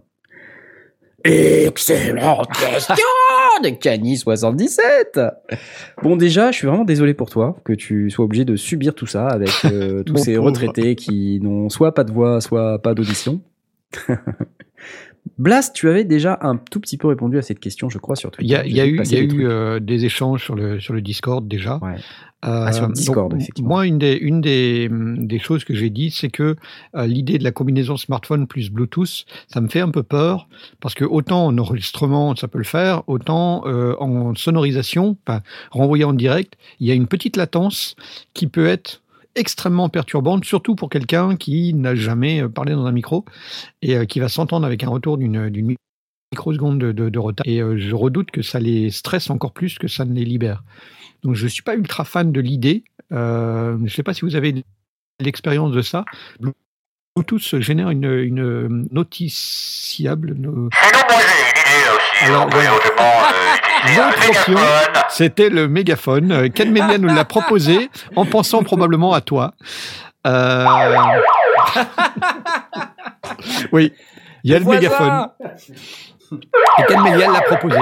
Excellente 1.24 2.48
question 2.54 2.96
de 3.62 3.70
Cani77 3.70 5.32
Bon 6.04 6.16
déjà, 6.16 6.52
je 6.52 6.58
suis 6.58 6.68
vraiment 6.68 6.86
désolé 6.86 7.14
pour 7.14 7.30
toi 7.30 7.58
que 7.64 7.74
tu 7.74 8.10
sois 8.10 8.26
obligé 8.26 8.46
de 8.46 8.56
subir 8.56 8.94
tout 8.94 9.08
ça 9.08 9.28
avec 9.28 9.50
euh, 9.66 10.04
tous 10.06 10.18
ces 10.18 10.36
pauvre. 10.36 10.48
retraités 10.48 10.96
qui 10.96 11.40
n'ont 11.42 11.70
soit 11.70 11.94
pas 11.94 12.04
de 12.04 12.12
voix, 12.12 12.42
soit 12.42 12.82
pas 12.82 12.94
d'audition. 12.94 13.42
Blast, 15.38 15.76
tu 15.76 15.90
avais 15.90 16.04
déjà 16.04 16.38
un 16.42 16.58
tout 16.58 16.80
petit 16.80 16.98
peu 16.98 17.08
répondu 17.08 17.38
à 17.38 17.42
cette 17.42 17.60
question, 17.60 17.90
je 17.90 17.98
crois, 17.98 18.16
sur 18.16 18.32
Twitter. 18.32 18.62
Il 18.66 18.76
y 18.76 18.80
a, 18.80 18.86
eu, 18.86 19.02
y 19.04 19.16
a 19.16 19.20
eu 19.20 19.48
euh, 19.48 19.80
des 19.80 20.06
échanges 20.06 20.44
sur 20.44 20.56
le, 20.56 20.80
sur 20.80 20.94
le 20.94 21.02
Discord 21.02 21.48
déjà. 21.48 21.78
Ouais. 21.82 21.96
Euh, 22.46 22.66
Ah, 22.68 22.72
sur 22.72 22.88
le 22.88 22.94
Discord, 22.94 23.32
donc, 23.32 23.42
effectivement. 23.42 23.70
Moi, 23.70 23.88
une 23.88 23.98
des, 23.98 24.14
une 24.14 24.42
des, 24.42 24.90
des 24.92 25.40
choses 25.40 25.64
que 25.64 25.74
j'ai 25.74 25.90
dit, 25.90 26.12
c'est 26.12 26.30
que 26.30 26.56
euh, 26.96 27.08
l'idée 27.08 27.40
de 27.40 27.44
la 27.44 27.52
combinaison 27.52 27.98
smartphone 27.98 28.46
plus 28.46 28.70
Bluetooth, 28.70 29.26
ça 29.48 29.60
me 29.60 29.68
fait 29.68 29.80
un 29.82 29.90
peu 29.90 30.04
peur, 30.04 30.48
parce 30.80 30.94
que 30.94 31.04
autant 31.04 31.48
en 31.48 31.58
enregistrement, 31.58 32.36
ça 32.36 32.48
peut 32.48 32.60
le 32.60 32.64
faire, 32.64 33.02
autant 33.08 33.64
en 34.00 34.36
sonorisation, 34.36 35.18
renvoyé 35.72 36.04
en 36.04 36.14
direct, 36.14 36.54
il 36.80 36.88
y 36.88 36.92
a 36.92 36.94
une 36.94 37.08
petite 37.08 37.38
latence 37.38 37.96
qui 38.34 38.48
peut 38.48 38.68
être 38.68 39.02
extrêmement 39.38 39.88
perturbante, 39.90 40.44
surtout 40.46 40.76
pour 40.76 40.90
quelqu'un 40.90 41.36
qui 41.38 41.74
n'a 41.74 41.96
jamais 41.96 42.42
euh, 42.44 42.50
parlé 42.50 42.74
dans 42.74 42.86
un 42.86 42.92
micro 42.92 43.24
et 43.82 43.96
euh, 43.96 44.06
qui 44.06 44.20
va 44.20 44.28
s'entendre 44.30 44.66
avec 44.66 44.84
un 44.84 44.90
retour 44.90 45.18
d'une 45.18 45.50
d'une 45.50 45.76
microseconde 46.34 46.80
de, 46.80 46.92
de, 46.92 47.10
de 47.10 47.20
retard. 47.20 47.46
Et 47.48 47.62
euh, 47.62 47.78
je 47.78 47.96
redoute 47.96 48.32
que 48.32 48.42
ça 48.42 48.60
les 48.60 48.92
stresse 48.92 49.30
encore 49.30 49.54
plus 49.54 49.78
que 49.78 49.88
ça 49.88 50.04
ne 50.06 50.14
les 50.14 50.26
libère. 50.26 50.64
Donc 51.24 51.36
je 51.36 51.46
ne 51.46 51.50
suis 51.50 51.64
pas 51.64 51.76
ultra 51.76 52.04
fan 52.06 52.32
de 52.32 52.42
l'idée. 52.42 52.84
Euh, 53.14 53.78
je 53.78 53.84
ne 53.84 53.88
sais 53.90 54.04
pas 54.04 54.14
si 54.14 54.22
vous 54.22 54.36
avez 54.36 54.64
l'expérience 55.22 55.72
de 55.72 55.82
ça. 55.82 56.04
Bluetooth 57.16 57.60
génère 57.62 57.90
une, 57.90 58.06
une 58.06 58.88
noticiable. 58.92 60.34
no- 60.38 60.70
Sinon, 60.74 61.00
moi 61.10 61.20
j'ai 61.22 61.42
une 61.44 61.62
idée 61.62 61.86
là 61.86 61.94
aussi. 61.96 62.26
Alors, 62.26 62.50
voilà. 62.50 62.72
euh, 63.86 63.96
L'autre 63.98 64.30
option. 64.30 64.56
C'était 65.10 65.50
le 65.50 65.68
mégaphone. 65.68 66.32
Euh, 66.32 66.50
Ken 66.50 66.72
Melia 66.72 66.98
nous 66.98 67.14
l'a 67.14 67.26
proposé 67.26 67.90
en 68.16 68.26
pensant 68.26 68.64
probablement 68.64 69.14
à 69.14 69.22
toi. 69.22 69.54
Euh, 70.26 70.66
Oui, 73.72 73.94
il 74.44 74.52
y 74.52 74.56
a 74.56 74.60
le 74.60 74.66
mégaphone. 74.66 75.30
Et 76.80 76.84
Ken 76.88 77.02
Melia 77.02 77.32
l'a 77.32 77.42
proposé. 77.42 77.80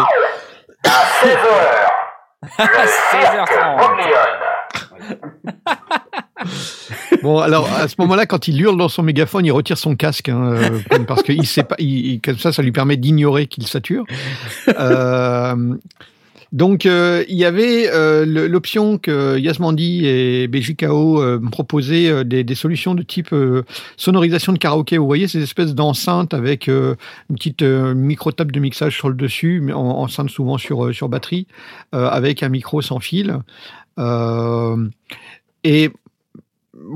À 0.83 0.89
16h. 1.23 1.47
À 2.59 2.85
16h30. 2.85 4.54
Bon, 7.23 7.39
alors 7.39 7.71
à 7.73 7.87
ce 7.87 7.95
moment-là, 7.99 8.25
quand 8.25 8.47
il 8.47 8.61
hurle 8.61 8.77
dans 8.77 8.89
son 8.89 9.03
mégaphone, 9.03 9.45
il 9.45 9.51
retire 9.51 9.77
son 9.77 9.95
casque 9.95 10.29
hein, 10.29 10.53
euh, 10.53 10.99
parce 11.07 11.23
que 11.23 11.31
il 11.31 11.45
sait 11.45 11.63
pas, 11.63 11.77
comme 12.23 12.37
ça, 12.37 12.51
ça 12.51 12.61
lui 12.61 12.71
permet 12.71 12.97
d'ignorer 12.97 13.47
qu'il 13.47 13.65
sature. 13.67 14.05
Euh, 14.79 15.75
donc, 16.51 16.85
euh, 16.85 17.23
il 17.27 17.35
y 17.35 17.45
avait 17.45 17.89
l'option 18.25 18.97
que 18.97 19.37
Yasmandi 19.37 20.05
et 20.05 20.47
BJKO 20.47 21.21
euh, 21.21 21.39
proposaient 21.51 22.23
des, 22.23 22.55
solutions 22.55 22.95
de 22.95 23.03
type 23.03 23.33
sonorisation 23.97 24.53
de 24.53 24.57
karaoké. 24.57 24.97
Vous 24.97 25.05
voyez 25.05 25.27
ces 25.27 25.41
espèces 25.41 25.73
d'enceintes 25.73 26.33
avec 26.33 26.67
une 26.67 26.95
petite 27.33 27.63
micro-table 27.63 28.51
de 28.51 28.59
mixage 28.59 28.95
sur 28.95 29.09
le 29.09 29.15
dessus, 29.15 29.59
mais 29.61 29.73
en, 29.73 29.81
enceinte 29.81 30.29
souvent 30.29 30.57
sur, 30.57 30.93
sur 30.93 31.09
batterie, 31.09 31.47
avec 31.91 32.43
un 32.43 32.49
micro 32.49 32.81
sans 32.81 32.99
fil. 32.99 33.39
Euh, 33.97 34.89
et 35.63 35.91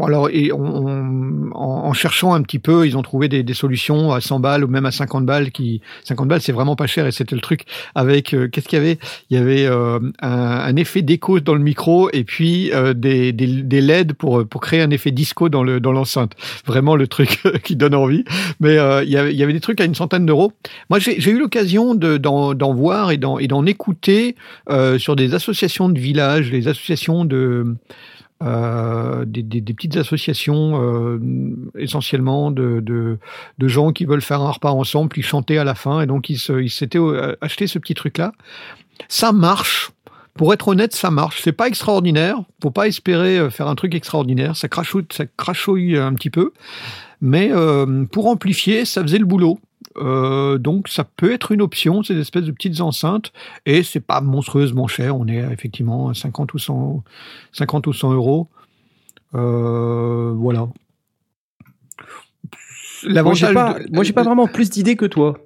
alors, 0.05 0.29
on- 0.53 0.59
on- 0.59 1.51
en, 1.53 1.87
en 1.87 1.93
cherchant 1.93 2.33
un 2.33 2.41
petit 2.41 2.59
peu, 2.59 2.85
ils 2.87 2.97
ont 2.97 3.01
trouvé 3.01 3.27
des, 3.27 3.43
des 3.43 3.53
solutions 3.53 4.11
à 4.11 4.21
100 4.21 4.39
balles 4.39 4.63
ou 4.63 4.67
même 4.67 4.85
à 4.85 4.91
50 4.91 5.25
balles. 5.25 5.51
Qui 5.51 5.81
50 6.03 6.27
balles, 6.27 6.41
c'est 6.41 6.51
vraiment 6.51 6.75
pas 6.75 6.87
cher 6.87 7.07
et 7.07 7.11
c'était 7.11 7.35
le 7.35 7.41
truc. 7.41 7.63
Avec 7.95 8.33
euh, 8.33 8.47
qu'est-ce 8.47 8.67
qu'il 8.67 8.77
y 8.77 8.81
avait? 8.81 8.97
Il 9.29 9.37
y 9.37 9.39
avait 9.39 9.65
euh, 9.65 9.99
un, 10.21 10.29
un 10.29 10.75
effet 10.75 11.01
d'écho 11.01 11.39
dans 11.39 11.53
le 11.55 11.61
micro 11.61 12.09
et 12.13 12.23
puis 12.23 12.71
euh, 12.73 12.93
des, 12.93 13.31
des, 13.33 13.47
des 13.47 13.81
LED 13.81 14.13
pour 14.13 14.45
pour 14.47 14.61
créer 14.61 14.81
un 14.81 14.89
effet 14.91 15.11
disco 15.11 15.49
dans 15.49 15.63
le 15.63 15.79
dans 15.79 15.91
l'enceinte. 15.91 16.33
Vraiment 16.65 16.95
le 16.95 17.07
truc 17.07 17.41
qui 17.63 17.75
donne 17.75 17.95
envie. 17.95 18.23
Mais 18.59 18.77
euh, 18.77 19.03
il 19.03 19.09
y 19.09 19.17
avait 19.17 19.31
il 19.33 19.37
y 19.39 19.43
avait 19.43 19.53
des 19.53 19.59
trucs 19.61 19.81
à 19.81 19.85
une 19.85 19.95
centaine 19.95 20.25
d'euros. 20.25 20.53
Moi, 20.89 20.99
j'ai 20.99 21.29
eu 21.31 21.39
l'occasion 21.39 21.95
de- 21.95 22.17
d'en 22.17 22.73
voir 22.73 23.11
et 23.11 23.17
d'en 23.17 23.37
et 23.39 23.47
d'en 23.47 23.65
écouter 23.65 24.35
euh, 24.69 24.97
sur 24.99 25.15
des 25.15 25.33
associations 25.33 25.89
de 25.89 25.99
villages, 25.99 26.51
les 26.51 26.67
associations 26.67 27.25
de 27.25 27.75
euh, 28.41 29.25
des, 29.25 29.61
petites 29.61 29.97
associations 29.97 30.81
euh, 30.81 31.19
essentiellement 31.77 32.51
de, 32.51 32.79
de, 32.79 33.67
gens 33.67 33.91
qui 33.91 34.05
veulent 34.05 34.21
faire 34.21 34.41
un 34.41 34.51
repas 34.51 34.71
ensemble, 34.71 35.09
puis 35.09 35.21
chanter 35.21 35.57
à 35.57 35.65
la 35.65 35.75
fin, 35.75 36.01
et 36.01 36.05
donc 36.05 36.29
ils 36.29 36.69
s'étaient 36.69 36.99
euh, 36.99 37.35
acheté 37.41 37.67
ce 37.67 37.79
petit 37.79 37.95
truc-là. 37.95 38.31
Ça 39.09 39.33
marche. 39.33 39.91
Pour 40.35 40.53
être 40.53 40.69
honnête, 40.69 40.95
ça 40.95 41.11
marche. 41.11 41.41
C'est 41.43 41.51
pas 41.51 41.67
extraordinaire. 41.67 42.37
Faut 42.61 42.71
pas 42.71 42.87
espérer 42.87 43.49
faire 43.49 43.67
un 43.67 43.75
truc 43.75 43.93
extraordinaire. 43.93 44.55
Ça 44.55 44.69
crachouille, 44.69 45.05
ça 45.11 45.25
crachouille 45.25 45.97
un 45.97 46.13
petit 46.13 46.29
peu. 46.29 46.53
Mais 47.19 47.51
pour 48.13 48.27
amplifier, 48.27 48.85
ça 48.85 49.01
faisait 49.01 49.17
le 49.17 49.25
boulot. 49.25 49.59
Euh, 49.99 50.57
donc 50.57 50.87
ça 50.87 51.03
peut 51.03 51.31
être 51.31 51.51
une 51.51 51.61
option, 51.61 52.03
ces 52.03 52.17
espèces 52.17 52.45
de 52.45 52.51
petites 52.51 52.79
enceintes, 52.81 53.31
et 53.65 53.83
c'est 53.83 53.99
pas 53.99 54.21
monstrueusement 54.21 54.87
cher. 54.87 55.17
On 55.17 55.27
est 55.27 55.39
effectivement 55.51 56.09
à 56.09 56.13
50 56.13 56.53
ou 56.53 56.57
100, 56.59 57.03
50 57.51 57.87
ou 57.87 57.93
100 57.93 58.13
euros. 58.13 58.47
Euh, 59.35 60.31
voilà. 60.35 60.59
Moi, 60.61 60.71
j'ai 63.03 63.13
L'avantage 63.13 63.53
pas, 63.53 63.73
de- 63.79 63.93
moi, 63.93 64.03
j'ai 64.03 64.13
pas 64.13 64.23
vraiment 64.23 64.47
plus 64.47 64.69
d'idées 64.69 64.95
que 64.95 65.05
toi. 65.05 65.37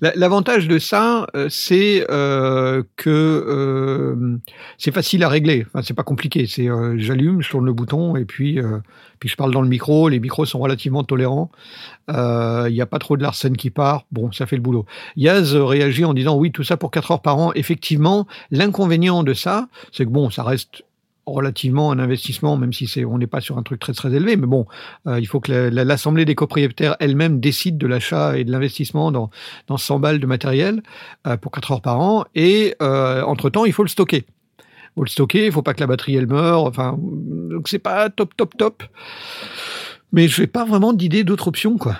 La- 0.00 0.12
L'avantage 0.14 0.68
de 0.68 0.78
ça, 0.78 1.26
euh, 1.34 1.48
c'est 1.50 2.06
euh, 2.10 2.82
que 2.96 3.10
euh, 3.10 4.36
c'est 4.78 4.92
facile 4.92 5.24
à 5.24 5.28
régler. 5.28 5.66
Enfin, 5.68 5.82
c'est 5.82 5.94
pas 5.94 6.02
compliqué. 6.02 6.46
C'est 6.46 6.68
j'allume, 6.96 7.42
je 7.42 7.50
tourne 7.50 7.64
le 7.66 7.72
bouton 7.72 8.16
et 8.16 8.24
puis 8.24 8.58
puis 9.18 9.28
je 9.28 9.36
parle 9.36 9.52
dans 9.52 9.62
le 9.62 9.68
micro. 9.68 10.08
Les 10.08 10.20
micros 10.20 10.44
sont 10.46 10.58
relativement 10.58 11.04
tolérants. 11.04 11.50
Il 12.08 12.72
n'y 12.72 12.80
a 12.80 12.86
pas 12.86 12.98
trop 12.98 13.16
de 13.16 13.22
l'arsène 13.22 13.56
qui 13.56 13.70
part. 13.70 14.04
Bon, 14.12 14.32
ça 14.32 14.46
fait 14.46 14.56
le 14.56 14.62
boulot. 14.62 14.84
Yaz 15.16 15.54
réagit 15.56 16.04
en 16.04 16.14
disant 16.14 16.36
oui, 16.36 16.52
tout 16.52 16.64
ça 16.64 16.76
pour 16.76 16.90
4 16.90 17.10
heures 17.12 17.22
par 17.22 17.38
an. 17.38 17.52
Effectivement, 17.54 18.26
l'inconvénient 18.50 19.22
de 19.22 19.34
ça, 19.34 19.68
c'est 19.92 20.04
que 20.04 20.10
bon, 20.10 20.30
ça 20.30 20.42
reste 20.42 20.82
relativement 21.26 21.92
un 21.92 21.98
investissement, 21.98 22.56
même 22.56 22.72
si 22.72 22.86
c'est 22.86 23.04
on 23.04 23.18
n'est 23.18 23.26
pas 23.26 23.40
sur 23.40 23.56
un 23.58 23.62
truc 23.62 23.78
très 23.80 23.92
très 23.92 24.12
élevé, 24.12 24.36
mais 24.36 24.46
bon, 24.46 24.66
euh, 25.06 25.20
il 25.20 25.26
faut 25.26 25.40
que 25.40 25.52
la- 25.52 25.70
la- 25.70 25.84
l'assemblée 25.84 26.24
des 26.24 26.34
copropriétaires 26.34 26.96
elle-même 27.00 27.38
décide 27.40 27.78
de 27.78 27.86
l'achat 27.86 28.36
et 28.36 28.44
de 28.44 28.50
l'investissement 28.50 29.12
dans 29.12 29.30
dans 29.68 29.76
100 29.76 29.98
balles 30.00 30.18
de 30.18 30.26
matériel 30.26 30.82
euh, 31.26 31.36
pour 31.36 31.52
4 31.52 31.70
heures 31.72 31.80
par 31.82 32.00
an. 32.00 32.24
Et 32.34 32.74
euh, 32.82 33.22
entre-temps, 33.22 33.64
il 33.64 33.72
faut 33.72 33.84
le 33.84 33.88
stocker. 33.88 34.24
Il 34.26 34.94
faut 34.96 35.04
le 35.04 35.08
stocker, 35.08 35.46
il 35.46 35.52
faut 35.52 35.62
pas 35.62 35.74
que 35.74 35.80
la 35.80 35.86
batterie 35.86 36.16
elle 36.16 36.26
meure. 36.26 36.64
Enfin, 36.64 36.98
donc 37.00 37.68
c'est 37.68 37.78
pas 37.78 38.10
top, 38.10 38.36
top, 38.36 38.56
top. 38.56 38.82
Mais 40.12 40.28
je 40.28 40.42
n'ai 40.42 40.46
pas 40.46 40.64
vraiment 40.64 40.92
d'idée 40.92 41.24
d'autres 41.24 41.48
options, 41.48 41.78
quoi. 41.78 41.96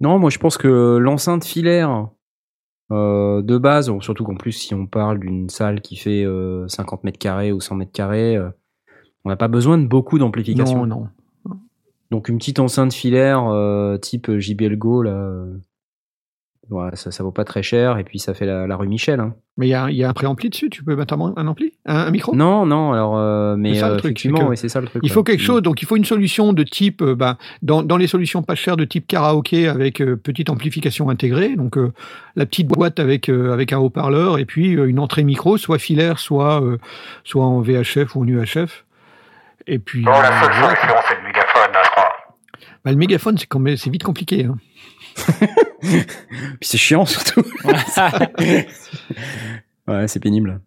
Non, 0.00 0.18
moi, 0.18 0.30
je 0.30 0.38
pense 0.38 0.56
que 0.58 0.96
l'enceinte 0.98 1.44
filaire 1.44 2.08
Euh, 2.92 3.42
de 3.42 3.56
base, 3.56 3.90
surtout 4.00 4.24
qu'en 4.24 4.36
plus, 4.36 4.52
si 4.52 4.74
on 4.74 4.86
parle 4.86 5.18
d'une 5.18 5.48
salle 5.48 5.80
qui 5.80 5.96
fait 5.96 6.24
euh, 6.24 6.68
50 6.68 7.04
mètres 7.04 7.18
carrés 7.18 7.50
ou 7.50 7.60
100 7.60 7.76
mètres 7.76 7.92
carrés, 7.92 8.36
euh, 8.36 8.50
on 9.24 9.30
n'a 9.30 9.36
pas 9.36 9.48
besoin 9.48 9.78
de 9.78 9.86
beaucoup 9.86 10.18
d'amplification. 10.18 10.86
Non, 10.86 11.00
non. 11.00 11.08
Donc 12.10 12.28
une 12.28 12.38
petite 12.38 12.60
enceinte 12.60 12.92
filaire 12.92 13.48
euh, 13.48 13.96
type 13.96 14.38
JBL 14.38 14.76
Go, 14.76 15.02
là, 15.02 15.10
euh, 15.10 15.56
ouais, 16.70 16.90
ça, 16.94 17.10
ça 17.10 17.22
vaut 17.22 17.30
pas 17.32 17.44
très 17.44 17.62
cher, 17.62 17.98
et 17.98 18.04
puis 18.04 18.18
ça 18.18 18.34
fait 18.34 18.46
la, 18.46 18.66
la 18.66 18.76
rue 18.76 18.88
Michel. 18.88 19.20
Hein. 19.20 19.34
Mais 19.56 19.66
il 19.66 19.70
y 19.70 19.74
a, 19.74 19.88
il 19.90 19.96
y 19.96 20.02
a 20.02 20.08
un 20.08 20.12
préampli 20.12 20.50
dessus, 20.50 20.68
tu 20.70 20.82
peux 20.82 20.96
mettre 20.96 21.14
un, 21.14 21.32
un 21.36 21.46
ampli? 21.46 21.72
Un, 21.86 21.96
un 22.06 22.10
micro? 22.10 22.34
Non, 22.34 22.66
non, 22.66 22.92
alors, 22.92 23.16
euh, 23.16 23.54
mais 23.56 23.74
C'est 23.74 23.80
ça, 23.80 23.88
le 23.88 23.94
euh, 23.94 23.96
truc, 23.98 24.10
effectivement, 24.10 24.38
c'est 24.38 24.44
que 24.44 24.48
ouais, 24.50 24.56
c'est 24.56 24.68
ça 24.68 24.80
le 24.80 24.86
truc. 24.88 25.02
Il 25.04 25.08
ouais. 25.10 25.14
faut 25.14 25.22
quelque 25.22 25.42
chose, 25.42 25.62
donc 25.62 25.80
il 25.82 25.86
faut 25.86 25.96
une 25.96 26.04
solution 26.04 26.52
de 26.52 26.62
type, 26.64 27.02
euh, 27.02 27.14
ben, 27.14 27.36
dans, 27.62 27.82
dans 27.82 27.96
les 27.96 28.06
solutions 28.08 28.42
pas 28.42 28.54
chères 28.56 28.76
de 28.76 28.84
type 28.84 29.06
karaoké 29.06 29.68
avec 29.68 30.00
euh, 30.02 30.16
petite 30.16 30.50
amplification 30.50 31.08
intégrée, 31.10 31.54
donc 31.56 31.78
euh, 31.78 31.92
la 32.34 32.46
petite 32.46 32.66
boîte 32.66 32.98
avec, 32.98 33.28
euh, 33.28 33.52
avec 33.52 33.72
un 33.72 33.78
haut-parleur 33.78 34.38
et 34.38 34.44
puis 34.44 34.76
euh, 34.76 34.88
une 34.88 34.98
entrée 34.98 35.22
micro, 35.22 35.56
soit 35.56 35.78
filaire, 35.78 36.18
soit, 36.18 36.60
euh, 36.62 36.78
soit 37.22 37.44
en 37.44 37.60
VHF 37.60 38.16
ou 38.16 38.22
en 38.22 38.26
UHF. 38.26 38.84
Et 39.66 39.78
puis, 39.78 40.02
Bon, 40.02 40.10
la 40.10 40.40
seule 40.42 40.52
solution, 40.52 40.94
c'est 41.08 41.16
le 41.16 41.22
mégaphone, 41.28 41.70
je 41.84 41.90
crois. 41.90 42.08
Bah, 42.84 42.90
le 42.90 42.96
mégaphone, 42.98 43.38
c'est 43.38 43.46
quand 43.46 43.60
même- 43.60 43.76
c'est 43.76 43.88
vite 43.90 44.02
compliqué. 44.02 44.44
hein. 44.44 44.56
Puis 45.80 46.68
c'est 46.68 46.78
chiant 46.78 47.04
surtout. 47.04 47.42
ouais, 49.88 50.08
c'est 50.08 50.20
pénible. 50.20 50.60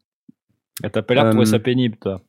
Ah, 0.83 0.89
T'as 0.89 1.01
pas 1.01 1.13
l'air 1.13 1.25
de 1.25 1.29
trouver 1.31 1.47
Euh, 1.47 1.51
ça 1.51 1.59
pénible, 1.59 1.97
toi. 1.99 2.21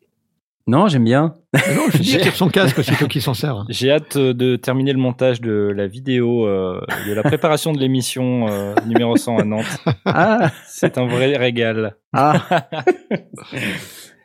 Non, 0.67 0.87
j'aime 0.89 1.05
bien. 1.05 1.35
Mais 1.55 1.75
non, 1.75 1.85
je 1.91 1.99
dis, 1.99 2.19
son 2.35 2.49
casque, 2.51 2.85
c'est 2.85 2.95
toi 2.97 3.09
qui 3.09 3.23
s'en 3.23 3.33
sert. 3.33 3.65
J'ai 3.71 3.91
hâte 3.91 4.17
euh, 4.17 4.35
de 4.35 4.57
terminer 4.57 4.93
le 4.93 4.99
montage 4.99 5.41
de 5.41 5.73
la 5.75 5.87
vidéo 5.87 6.47
euh, 6.47 6.81
de 7.07 7.13
la 7.15 7.23
préparation 7.23 7.73
de 7.73 7.79
l'émission 7.79 8.47
euh, 8.49 8.75
numéro 8.87 9.17
100 9.17 9.39
à 9.39 9.45
Nantes. 9.45 9.79
Ah, 10.05 10.51
C'est 10.67 10.99
un 10.99 11.07
vrai 11.07 11.37
régal. 11.39 11.97
ah. 12.13 12.67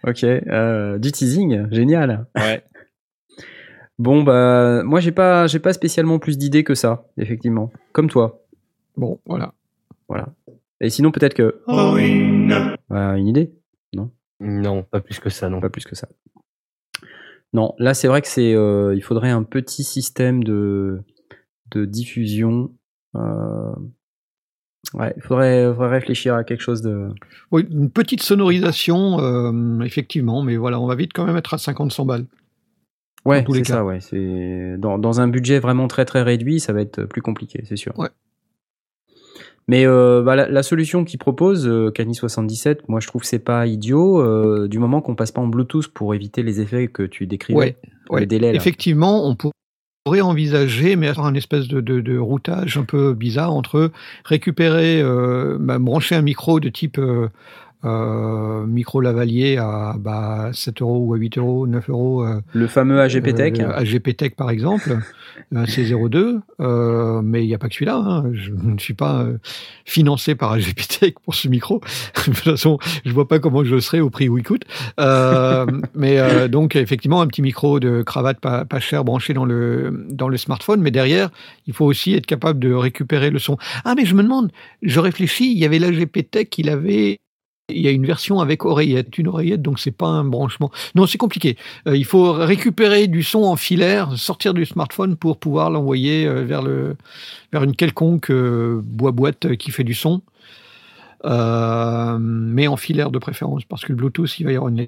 ok, 0.05 0.23
euh, 0.23 0.97
du 0.99 1.11
teasing, 1.13 1.67
génial. 1.71 2.25
Ouais. 2.35 2.61
Bon 3.99 4.23
bah 4.23 4.81
moi 4.83 4.99
j'ai 4.99 5.11
pas 5.11 5.45
j'ai 5.47 5.59
pas 5.59 5.71
spécialement 5.73 6.17
plus 6.19 6.37
d'idées 6.37 6.63
que 6.63 6.75
ça, 6.75 7.05
effectivement. 7.17 7.71
Comme 7.91 8.09
toi. 8.09 8.41
Bon, 8.97 9.19
voilà. 9.25 9.53
Voilà. 10.09 10.27
Et 10.81 10.89
sinon 10.89 11.11
peut-être 11.11 11.33
que 11.35 11.61
Ouais, 11.67 13.19
une 13.19 13.27
idée 13.27 13.53
Non, 14.39 14.83
pas 14.83 14.99
plus 14.99 15.19
que 15.19 15.29
ça, 15.29 15.47
non. 15.49 15.61
pas 15.61 15.69
plus 15.69 15.85
que 15.85 15.95
ça. 15.95 16.07
Non, 17.53 17.75
là 17.77 17.93
c'est 17.93 18.07
vrai 18.07 18.21
que 18.21 18.27
c'est 18.27 18.53
euh, 18.55 18.93
il 18.95 19.01
faudrait 19.03 19.29
un 19.29 19.43
petit 19.43 19.83
système 19.83 20.43
de 20.43 21.01
de 21.71 21.85
diffusion. 21.85 22.71
euh, 23.15 23.73
Ouais, 24.93 25.13
il 25.15 25.23
faudrait, 25.23 25.65
faudrait 25.73 25.89
réfléchir 25.89 26.35
à 26.35 26.43
quelque 26.43 26.59
chose 26.61 26.81
de. 26.81 27.07
Oui, 27.51 27.65
une 27.71 27.89
petite 27.89 28.21
sonorisation, 28.21 29.19
euh, 29.21 29.79
effectivement, 29.81 30.43
mais 30.43 30.57
voilà, 30.57 30.79
on 30.79 30.85
va 30.87 30.95
vite 30.95 31.11
quand 31.15 31.25
même 31.25 31.37
être 31.37 31.53
à 31.53 31.57
50-100 31.57 32.05
balles. 32.05 32.25
Ouais, 33.25 33.45
c'est 33.49 33.63
ça. 33.65 33.85
Ouais, 33.85 33.99
c'est 34.01 34.75
dans, 34.77 34.97
dans 34.97 35.21
un 35.21 35.27
budget 35.27 35.59
vraiment 35.59 35.87
très 35.87 36.05
très 36.05 36.21
réduit, 36.21 36.59
ça 36.59 36.73
va 36.73 36.81
être 36.81 37.03
plus 37.05 37.21
compliqué, 37.21 37.63
c'est 37.67 37.77
sûr. 37.77 37.97
Ouais. 37.97 38.09
Mais 39.67 39.85
euh, 39.85 40.21
bah, 40.23 40.35
la, 40.35 40.49
la 40.49 40.63
solution 40.63 41.05
qu'il 41.05 41.19
propose, 41.19 41.67
euh, 41.67 41.89
Cani 41.89 42.15
77, 42.15 42.89
moi 42.89 42.99
je 42.99 43.07
trouve 43.07 43.21
que 43.21 43.27
c'est 43.27 43.39
pas 43.39 43.65
idiot, 43.65 44.21
euh, 44.21 44.67
du 44.67 44.77
moment 44.77 45.01
qu'on 45.01 45.15
passe 45.15 45.31
pas 45.31 45.41
en 45.41 45.47
Bluetooth 45.47 45.87
pour 45.87 46.13
éviter 46.13 46.43
les 46.43 46.59
effets 46.59 46.87
que 46.87 47.03
tu 47.03 47.27
décrivais. 47.27 47.57
Ouais, 47.57 47.77
ouais. 48.09 48.19
Le 48.21 48.25
délai, 48.25 48.51
là. 48.51 48.57
Effectivement, 48.57 49.25
on 49.25 49.37
pourrait 50.03 50.19
envisager, 50.19 50.97
mais 50.97 51.07
avoir 51.07 51.27
un 51.27 51.33
espèce 51.33 51.69
de, 51.69 51.79
de, 51.79 52.01
de 52.01 52.17
routage 52.17 52.77
un 52.77 52.83
peu 52.83 53.13
bizarre 53.13 53.53
entre 53.53 53.91
récupérer, 54.25 55.01
euh, 55.01 55.57
bah, 55.61 55.79
brancher 55.79 56.15
un 56.15 56.23
micro 56.23 56.59
de 56.59 56.67
type 56.67 56.99
euh, 57.85 58.65
micro 58.65 59.01
lavalier 59.01 59.57
à 59.57 59.95
bah, 59.99 60.49
7 60.53 60.81
euros 60.81 60.99
ou 61.05 61.13
à 61.13 61.17
8 61.17 61.37
euros, 61.37 61.67
9 61.67 61.89
euros. 61.89 62.23
euh, 62.25 62.39
Le 62.53 62.67
fameux 62.67 62.99
AGP 63.01 63.33
Tech. 63.35 63.53
euh, 63.59 63.71
AGP 63.75 64.15
Tech, 64.15 64.31
par 64.35 64.49
exemple, 64.49 64.97
C02, 65.53 66.39
euh, 66.61 67.21
mais 67.21 67.43
il 67.43 67.47
n'y 67.47 67.53
a 67.53 67.57
pas 67.57 67.67
que 67.67 67.73
celui-là. 67.75 67.95
hein. 67.95 68.23
Je 68.33 68.51
ne 68.51 68.77
suis 68.79 68.93
pas 68.93 69.25
financé 69.85 70.35
par 70.35 70.51
AGP 70.53 70.79
Tech 70.99 71.13
pour 71.23 71.35
ce 71.35 71.47
micro. 71.47 71.79
de 72.15 72.23
toute 72.23 72.35
façon, 72.37 72.77
je 73.05 73.11
vois 73.11 73.27
pas 73.27 73.39
comment 73.39 73.63
je 73.63 73.79
serai 73.79 74.01
au 74.01 74.09
prix 74.09 74.29
où 74.29 74.37
il 74.37 74.43
coûte. 74.43 74.63
Euh, 74.99 75.65
mais 75.95 76.19
euh, 76.19 76.47
donc, 76.47 76.75
effectivement, 76.75 77.21
un 77.21 77.27
petit 77.27 77.41
micro 77.41 77.79
de 77.79 78.01
cravate 78.01 78.39
pas, 78.39 78.65
pas 78.65 78.79
cher 78.79 79.03
branché 79.03 79.33
dans 79.33 79.45
le, 79.45 80.05
dans 80.09 80.29
le 80.29 80.37
smartphone, 80.37 80.81
mais 80.81 80.91
derrière, 80.91 81.29
il 81.67 81.73
faut 81.73 81.85
aussi 81.85 82.13
être 82.13 82.25
capable 82.25 82.59
de 82.59 82.73
récupérer 82.73 83.29
le 83.29 83.39
son. 83.39 83.57
Ah, 83.85 83.93
mais 83.95 84.05
je 84.05 84.15
me 84.15 84.23
demande, 84.23 84.51
je 84.81 84.99
réfléchis, 84.99 85.51
il 85.51 85.57
y 85.57 85.65
avait 85.65 85.79
l'AGP 85.79 86.29
Tech, 86.29 86.47
il 86.57 86.69
avait 86.69 87.19
il 87.69 87.81
y 87.81 87.87
a 87.87 87.91
une 87.91 88.05
version 88.05 88.39
avec 88.39 88.65
oreillette, 88.65 89.17
une 89.17 89.27
oreillette, 89.27 89.61
donc 89.61 89.79
c'est 89.79 89.91
pas 89.91 90.07
un 90.07 90.25
branchement. 90.25 90.69
Non, 90.95 91.05
c'est 91.05 91.17
compliqué. 91.17 91.57
Euh, 91.87 91.95
il 91.95 92.05
faut 92.05 92.33
récupérer 92.33 93.07
du 93.07 93.23
son 93.23 93.43
en 93.43 93.55
filaire, 93.55 94.17
sortir 94.17 94.53
du 94.53 94.65
smartphone 94.65 95.15
pour 95.15 95.37
pouvoir 95.37 95.69
l'envoyer 95.69 96.25
euh, 96.25 96.43
vers 96.43 96.61
le 96.61 96.97
vers 97.53 97.63
une 97.63 97.75
quelconque 97.75 98.31
euh, 98.31 98.81
boîte 98.83 99.55
qui 99.55 99.71
fait 99.71 99.83
du 99.83 99.93
son, 99.93 100.21
mais 101.23 102.67
en 102.67 102.75
filaire 102.75 103.11
de 103.11 103.19
préférence, 103.19 103.63
parce 103.63 103.83
que 103.85 103.93
le 103.93 103.97
Bluetooth, 103.97 104.39
il 104.39 104.45
va 104.45 104.51
y 104.51 104.55
avoir 104.55 104.69
une 104.69 104.87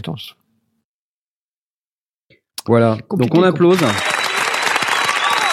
latence. 0.00 0.34
Voilà. 2.66 2.98
Donc 3.10 3.34
on 3.34 3.42
applause. 3.44 3.78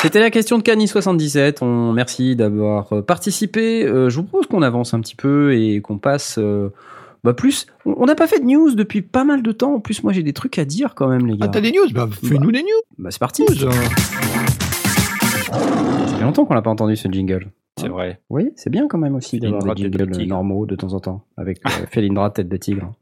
C'était 0.02 0.20
la 0.20 0.30
question 0.30 0.58
de 0.58 0.64
Cani 0.64 0.88
77. 0.88 1.62
On 1.64 1.92
merci 1.92 2.36
d'avoir 2.36 2.94
euh, 2.94 3.02
participé. 3.02 3.84
Euh, 3.86 4.10
je 4.10 4.18
vous 4.18 4.24
propose 4.24 4.46
qu'on 4.48 4.62
avance 4.62 4.94
un 4.94 5.00
petit 5.00 5.16
peu 5.16 5.56
et 5.56 5.82
qu'on 5.82 5.98
passe. 5.98 6.38
euh, 6.38 6.70
bah 7.24 7.34
plus, 7.34 7.66
on 7.86 8.06
n'a 8.06 8.14
pas 8.14 8.28
fait 8.28 8.40
de 8.40 8.46
news 8.46 8.76
depuis 8.76 9.02
pas 9.02 9.24
mal 9.24 9.42
de 9.42 9.52
temps. 9.52 9.74
En 9.76 9.80
plus, 9.80 10.04
moi 10.04 10.14
j'ai 10.14 10.22
des 10.22 10.34
trucs 10.34 10.60
à 10.60 10.66
dire 10.66 10.94
quand 10.94 11.08
même, 11.08 11.26
les 11.26 11.38
gars. 11.38 11.48
Ah, 11.48 11.48
t'as 11.48 11.62
des 11.62 11.72
news? 11.72 11.88
Bah, 11.92 12.08
fais-nous 12.24 12.52
des 12.52 12.62
news. 12.62 12.82
Bah 13.00 13.10
c'est 13.10 13.18
parti. 13.20 13.44
Euh, 13.50 13.72
Ça 15.48 16.18
fait 16.18 16.24
longtemps 16.24 16.46
qu'on 16.46 16.54
n'a 16.54 16.62
pas 16.62 16.70
entendu 16.70 16.96
ce 16.96 17.08
jingle. 17.12 17.48
C'est 17.80 17.90
vrai. 17.90 18.22
Oui, 18.30 18.52
c'est 18.56 18.70
bien 18.70 18.88
quand 18.88 19.00
même 19.00 19.16
aussi 19.16 19.40
d'avoir 19.40 19.74
des 19.74 19.84
jingles 19.92 20.28
normaux 20.28 20.68
de 20.68 20.76
temps 20.76 20.94
en 20.94 21.00
temps 21.00 21.26
avec 21.36 21.62
euh, 21.66 21.70
Felindra 21.92 22.30
tête 22.30 22.48
de 22.48 22.58
tigre. 22.58 22.94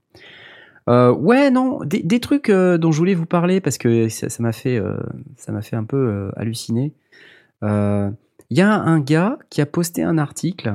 Euh, 0.89 1.11
ouais, 1.13 1.49
non, 1.51 1.79
des, 1.85 2.03
des 2.03 2.19
trucs 2.19 2.49
euh, 2.49 2.77
dont 2.77 2.91
je 2.91 2.97
voulais 2.97 3.13
vous 3.15 3.25
parler 3.25 3.61
parce 3.61 3.77
que 3.77 4.09
ça 4.09 4.27
m'a 4.43 4.51
fait, 4.51 4.77
euh, 4.77 4.97
ça 5.37 5.51
m'a 5.51 5.61
fait 5.61 5.75
un 5.75 5.85
peu 5.85 5.97
euh, 5.97 6.31
halluciner. 6.35 6.93
Euh, 7.63 8.09
Il 8.49 8.57
y 8.57 8.61
a 8.61 8.73
un 8.73 8.99
gars 8.99 9.37
qui 9.49 9.61
a 9.61 9.65
posté 9.65 10.03
un 10.03 10.17
article 10.17 10.73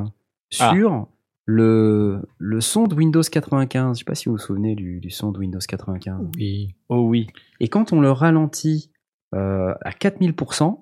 Ah. 0.58 0.70
sur 0.72 1.08
le, 1.44 2.20
le 2.38 2.60
son 2.60 2.86
de 2.86 2.94
Windows 2.94 3.22
95. 3.22 3.96
Je 3.96 3.98
sais 4.00 4.04
pas 4.04 4.14
si 4.14 4.26
vous 4.30 4.36
vous 4.36 4.38
souvenez 4.38 4.74
du, 4.74 5.00
du 5.00 5.10
son 5.10 5.30
de 5.32 5.38
Windows 5.38 5.58
95. 5.66 6.28
oui. 6.36 6.74
Oh 6.88 7.02
oui. 7.06 7.26
Et 7.60 7.68
quand 7.68 7.92
on 7.92 8.00
le 8.00 8.10
ralentit 8.10 8.90
euh, 9.34 9.74
à 9.82 9.90
4000%, 9.90 10.78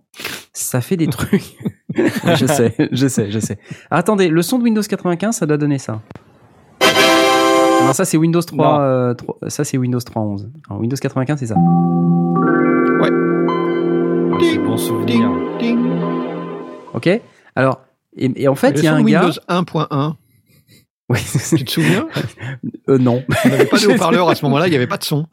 ça 0.52 0.80
fait 0.80 0.96
des 0.96 1.08
trucs. 1.08 1.56
je 1.96 2.46
sais, 2.46 2.74
je 2.92 3.08
sais, 3.08 3.30
je 3.32 3.38
sais. 3.40 3.58
Attendez, 3.90 4.28
le 4.28 4.42
son 4.42 4.58
de 4.58 4.64
Windows 4.64 4.82
95, 4.82 5.36
ça 5.36 5.46
doit 5.46 5.56
donner 5.58 5.78
ça. 5.78 6.00
Non, 7.84 7.92
ça 7.92 8.04
c'est 8.04 8.16
Windows 8.16 8.40
3, 8.40 8.56
Non. 8.78 8.80
euh, 8.80 9.14
3 9.14 9.36
ça 9.48 9.64
c'est 9.64 9.78
Windows 9.78 9.98
3.11. 9.98 10.48
Alors, 10.68 10.80
Windows 10.80 10.96
95, 10.96 11.38
c'est 11.38 11.46
ça. 11.46 11.54
Oh, 12.98 14.38
c'est 14.40 14.58
bon 14.58 14.76
souvenir. 14.76 15.30
Ding. 15.58 15.78
Ok 16.94 17.08
Alors, 17.54 17.80
et, 18.16 18.30
et 18.42 18.48
en 18.48 18.54
fait, 18.54 18.72
il 18.76 18.84
y 18.84 18.86
a 18.86 18.94
un 18.94 19.02
gars. 19.04 19.24
Windows 19.24 19.40
1.1, 19.48 20.14
Ouais, 21.08 21.18
tu 21.56 21.64
te 21.64 21.70
souviens? 21.70 22.08
Euh, 22.88 22.98
non. 22.98 23.20
On 23.44 23.48
n'avait 23.48 23.64
pas 23.66 23.78
de 23.78 23.86
haut-parleur 23.92 24.28
à 24.28 24.36
ce 24.36 24.44
moment-là, 24.44 24.68
il 24.68 24.70
n'y 24.70 24.76
avait 24.76 24.86
pas 24.86 24.96
de 24.96 25.02
son. 25.02 25.26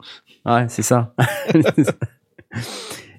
Ouais, 0.44 0.66
c'est 0.68 0.82
ça. 0.82 1.14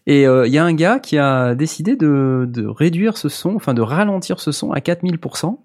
Et 0.08 0.28
euh, 0.28 0.46
il 0.46 0.52
y 0.54 0.58
a 0.58 0.66
un 0.66 0.74
gars 0.74 1.00
qui 1.00 1.18
a 1.18 1.56
décidé 1.56 1.96
de, 1.96 2.46
de 2.50 2.68
réduire 2.68 3.16
ce 3.18 3.30
son, 3.30 3.56
enfin 3.56 3.74
de 3.74 3.82
ralentir 3.82 4.42
ce 4.42 4.52
son 4.52 4.74
à 4.74 4.80
4000%. 4.80 5.58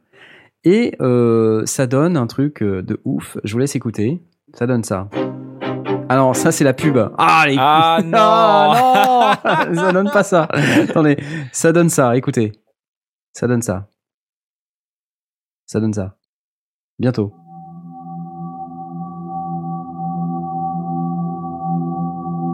Et 0.64 0.94
euh, 1.00 1.64
ça 1.64 1.86
donne 1.86 2.16
un 2.16 2.26
truc 2.26 2.62
euh, 2.62 2.82
de 2.82 3.00
ouf. 3.04 3.38
Je 3.44 3.52
vous 3.52 3.58
laisse 3.58 3.76
écouter. 3.76 4.22
Ça 4.54 4.66
donne 4.66 4.84
ça. 4.84 5.08
Alors 6.08 6.34
ça 6.36 6.52
c'est 6.52 6.64
la 6.64 6.74
pub. 6.74 6.98
Ah, 7.16 7.44
les... 7.46 7.56
Ah 7.58 8.00
non 8.04 8.18
Ah, 8.18 9.66
non 9.68 9.74
Ça 9.82 9.92
donne 9.92 10.10
pas 10.10 10.22
ça. 10.22 10.48
Attendez, 10.52 11.16
ça 11.52 11.72
donne 11.72 11.88
ça. 11.88 12.16
Écoutez. 12.16 12.52
Ça 13.32 13.46
donne 13.46 13.62
ça. 13.62 13.88
Ça 15.66 15.80
donne 15.80 15.94
ça. 15.94 16.16
Bientôt.« 16.98 17.32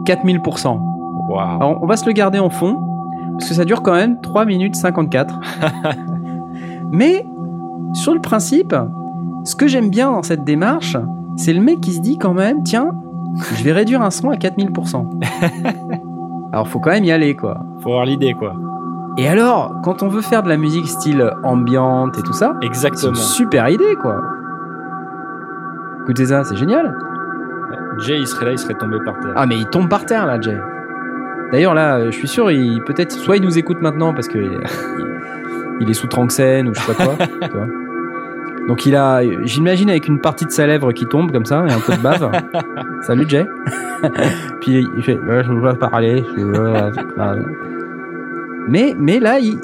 4000%. 0.07 0.79
Waouh. 1.29 1.39
Alors, 1.39 1.83
on 1.83 1.85
va 1.85 1.97
se 1.97 2.05
le 2.05 2.13
garder 2.13 2.39
en 2.39 2.49
fond, 2.49 2.77
parce 3.33 3.49
que 3.49 3.55
ça 3.55 3.65
dure 3.65 3.83
quand 3.83 3.93
même 3.93 4.21
3 4.21 4.45
minutes 4.45 4.75
54. 4.75 5.39
Mais, 6.91 7.25
sur 7.93 8.13
le 8.13 8.19
principe, 8.21 8.75
ce 9.43 9.55
que 9.55 9.67
j'aime 9.67 9.89
bien 9.89 10.11
dans 10.11 10.23
cette 10.23 10.43
démarche, 10.43 10.97
c'est 11.37 11.53
le 11.53 11.61
mec 11.61 11.81
qui 11.81 11.93
se 11.93 12.01
dit 12.01 12.17
quand 12.17 12.33
même, 12.33 12.63
tiens, 12.63 12.91
je 13.55 13.63
vais 13.63 13.71
réduire 13.71 14.01
un 14.01 14.11
son 14.11 14.29
à 14.29 14.35
4000%. 14.35 15.05
Alors, 16.51 16.67
faut 16.67 16.79
quand 16.79 16.91
même 16.91 17.03
y 17.03 17.11
aller, 17.11 17.35
quoi. 17.35 17.59
Faut 17.81 17.89
avoir 17.89 18.05
l'idée, 18.05 18.33
quoi. 18.33 18.55
Et 19.17 19.27
alors, 19.27 19.73
quand 19.83 20.03
on 20.03 20.07
veut 20.07 20.21
faire 20.21 20.43
de 20.43 20.49
la 20.49 20.57
musique 20.57 20.87
style 20.87 21.31
ambiante 21.43 22.17
et 22.17 22.21
tout 22.21 22.33
ça, 22.33 22.53
c'est 22.59 22.65
une 22.65 22.71
Exactement. 22.71 23.15
super 23.15 23.69
idée, 23.69 23.95
quoi. 24.01 24.21
Écoutez 26.03 26.25
ça, 26.27 26.43
c'est 26.43 26.55
génial. 26.55 26.95
Jay, 27.99 28.17
il 28.19 28.27
serait 28.27 28.45
là, 28.45 28.51
il 28.51 28.59
serait 28.59 28.75
tombé 28.75 28.97
par 29.03 29.19
terre. 29.19 29.33
Ah, 29.35 29.45
mais 29.45 29.57
il 29.57 29.65
tombe 29.67 29.89
par 29.89 30.05
terre, 30.05 30.25
là, 30.25 30.39
Jay. 30.39 30.57
D'ailleurs, 31.51 31.73
là, 31.73 32.05
je 32.05 32.11
suis 32.11 32.27
sûr, 32.27 32.51
il 32.51 32.81
peut-être, 32.83 33.11
soit 33.11 33.37
il 33.37 33.43
nous 33.43 33.57
écoute 33.57 33.81
maintenant 33.81 34.13
parce 34.13 34.27
que 34.27 34.37
il, 35.79 35.83
il 35.83 35.89
est 35.89 35.93
sous 35.93 36.07
Tranxène 36.07 36.69
ou 36.69 36.73
je 36.73 36.79
sais 36.79 36.93
pas 36.93 37.05
quoi. 37.05 37.15
tu 37.41 37.49
vois. 37.57 37.67
Donc 38.67 38.85
il 38.85 38.95
a, 38.95 39.21
j'imagine 39.45 39.89
avec 39.89 40.07
une 40.07 40.19
partie 40.19 40.45
de 40.45 40.51
sa 40.51 40.67
lèvre 40.67 40.91
qui 40.91 41.05
tombe 41.05 41.31
comme 41.31 41.45
ça 41.45 41.65
et 41.67 41.71
un 41.71 41.79
peu 41.79 41.93
de 41.93 42.01
bave. 42.01 42.29
Salut 43.03 43.25
Jay. 43.27 43.45
Puis 44.61 44.85
il 44.97 45.03
fait, 45.03 45.15
Ouais, 45.17 45.43
je 45.43 45.51
veux 45.53 45.73
parler. 45.75 46.23
je 46.37 46.43
veux 46.43 46.73
pas- 47.15 47.35
Mais 48.67 48.93
mais 48.99 49.19
là 49.19 49.39
il, 49.39 49.57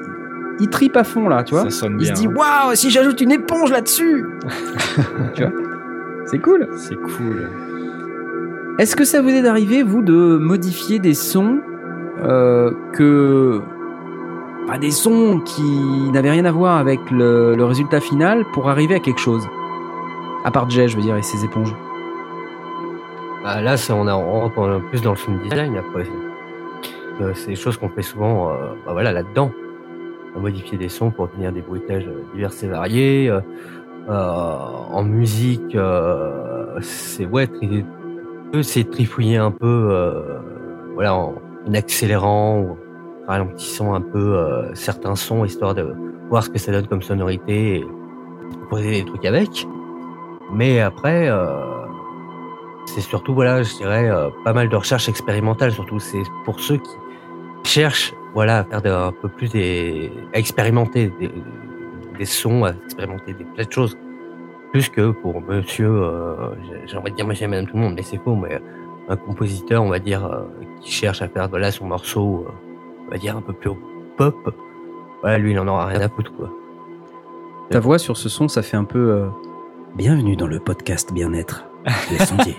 il 0.59 0.69
tripe 0.69 0.95
à 0.95 1.03
fond 1.03 1.27
là, 1.27 1.43
tu 1.43 1.53
vois. 1.53 1.63
Ça 1.65 1.69
sonne 1.71 1.93
Il 1.99 2.05
bien. 2.05 2.15
se 2.15 2.21
dit 2.21 2.27
hein. 2.27 2.33
waouh 2.35 2.75
si 2.75 2.89
j'ajoute 2.89 3.19
une 3.19 3.31
éponge 3.33 3.71
là-dessus. 3.71 4.25
tu 5.35 5.43
vois. 5.43 5.51
C'est 6.25 6.39
cool. 6.39 6.67
C'est 6.77 6.95
cool. 6.95 7.49
Est-ce 8.79 8.95
que 8.95 9.03
ça 9.03 9.21
vous 9.21 9.29
est 9.29 9.41
d'arriver, 9.41 9.83
vous, 9.83 10.01
de 10.01 10.37
modifier 10.37 10.97
des 10.99 11.13
sons 11.13 11.59
euh, 12.23 12.71
que. 12.93 13.59
Pas 14.67 14.77
des 14.77 14.91
sons 14.91 15.41
qui 15.43 16.09
n'avaient 16.11 16.31
rien 16.31 16.45
à 16.45 16.51
voir 16.51 16.77
avec 16.77 16.99
le, 17.11 17.55
le 17.55 17.65
résultat 17.65 17.99
final 17.99 18.45
pour 18.53 18.69
arriver 18.69 18.95
à 18.95 18.99
quelque 18.99 19.19
chose 19.19 19.45
À 20.45 20.51
part 20.51 20.69
Jay, 20.69 20.87
je 20.87 20.95
veux 20.95 21.01
dire, 21.01 21.15
et 21.17 21.21
ses 21.21 21.43
éponges. 21.43 21.75
Bah, 23.43 23.61
là, 23.61 23.75
c'est- 23.77 23.91
on, 23.93 24.07
a, 24.07 24.15
on 24.15 24.39
rentre 24.41 24.59
en- 24.59 24.79
plus 24.79 25.01
dans 25.01 25.11
le 25.11 25.17
sound 25.17 25.41
design 25.41 25.75
après. 25.77 26.07
Euh, 27.21 27.31
c'est 27.35 27.47
des 27.49 27.55
choses 27.55 27.77
qu'on 27.77 27.89
fait 27.89 28.01
souvent 28.01 28.49
euh, 28.49 28.53
bah, 28.85 28.93
voilà, 28.93 29.11
là-dedans. 29.11 29.51
Modifier 30.39 30.77
des 30.79 30.89
sons 30.89 31.11
pour 31.11 31.25
obtenir 31.25 31.51
des 31.51 31.61
bruitages 31.61 32.07
euh, 32.07 32.23
divers 32.33 32.51
et 32.63 32.67
variés. 32.67 33.29
euh, 33.29 33.41
en 34.09 35.03
musique, 35.03 35.77
c'est 36.81 37.25
ouais, 37.25 37.47
c'est 38.61 38.89
trifouiller 38.89 39.37
un 39.37 39.51
peu 39.51 40.13
voilà, 40.95 41.13
en, 41.15 41.35
accélérant 41.73 42.77
ralentissant 43.27 43.93
un 43.93 44.01
peu 44.01 44.35
euh, 44.37 44.73
certains 44.75 45.15
sons, 45.15 45.45
histoire 45.45 45.73
de 45.73 45.93
voir 46.29 46.43
ce 46.43 46.49
que 46.49 46.59
ça 46.59 46.71
donne 46.71 46.87
comme 46.87 47.01
sonorité 47.01 47.75
et 47.77 47.85
proposer 48.61 48.91
des 48.91 49.05
trucs 49.05 49.25
avec. 49.25 49.67
Mais 50.51 50.79
après, 50.81 51.29
euh, 51.29 51.47
c'est 52.85 53.01
surtout, 53.01 53.33
voilà, 53.33 53.63
je 53.63 53.75
dirais, 53.77 54.09
euh, 54.09 54.29
pas 54.43 54.53
mal 54.53 54.69
de 54.69 54.75
recherches 54.75 55.09
expérimentales, 55.09 55.71
surtout. 55.71 55.99
C'est 55.99 56.23
pour 56.45 56.59
ceux 56.59 56.77
qui 56.77 56.91
cherchent, 57.63 58.13
voilà, 58.33 58.65
à 58.71 58.81
faire 58.81 58.97
un 58.99 59.11
peu 59.11 59.29
plus 59.29 59.51
des. 59.51 60.11
à 60.33 60.39
expérimenter 60.39 61.11
des, 62.17 62.25
sons, 62.25 62.65
à 62.65 62.71
expérimenter 62.85 63.33
des 63.33 63.45
plein 63.45 63.65
de 63.65 63.71
choses. 63.71 63.97
Plus 64.71 64.89
que 64.89 65.11
pour 65.11 65.39
monsieur, 65.41 66.03
j'ai- 66.87 66.97
envie 66.97 67.11
de 67.11 67.15
dire 67.15 67.27
monsieur 67.27 67.45
et 67.45 67.47
madame 67.47 67.67
tout 67.67 67.75
le 67.75 67.83
monde, 67.83 67.93
mais 67.95 68.01
c'est 68.01 68.17
faux, 68.17 68.35
mais 68.35 68.59
un 69.07 69.15
compositeur, 69.15 69.83
on 69.83 69.89
va 69.89 69.99
dire, 69.99 70.27
qui 70.81 70.91
cherche 70.91 71.21
à 71.21 71.27
faire, 71.27 71.47
voilà, 71.47 71.71
son 71.71 71.85
morceau, 71.85 72.47
on 73.07 73.11
va 73.11 73.17
dire, 73.17 73.37
un 73.37 73.41
peu 73.41 73.53
plus 73.53 73.71
pop, 74.17 74.55
voilà, 75.21 75.37
lui, 75.37 75.51
il 75.51 75.59
en 75.59 75.67
aura 75.67 75.85
rien 75.87 76.01
à 76.01 76.09
foutre, 76.09 76.31
quoi. 76.35 76.49
Ta 77.69 77.79
voix 77.79 77.97
sur 77.97 78.17
ce 78.17 78.29
son, 78.29 78.47
ça 78.47 78.61
fait 78.61 78.77
un 78.77 78.83
peu. 78.83 78.99
euh, 79.11 79.27
Bienvenue 79.95 80.35
dans 80.35 80.47
le 80.47 80.59
podcast 80.59 81.13
Bien-être 81.13 81.65
de 82.11 82.17
Sondier. 82.23 82.55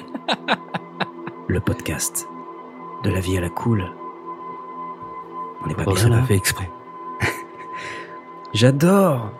le 1.49 1.61
podcast 1.61 2.29
de 3.03 3.11
la 3.11 3.21
vie 3.21 3.37
à 3.37 3.41
la 3.41 3.51
cool. 3.51 3.85
On 5.63 5.69
n'est 5.69 5.75
pas 5.75 5.85
Bon, 5.85 5.93
bien 5.93 6.03
c'est 6.03 6.09
là 6.09 6.19
pas 6.19 6.25
fait 6.27 6.37
exprès. 6.37 6.71
J'adore 8.55 9.31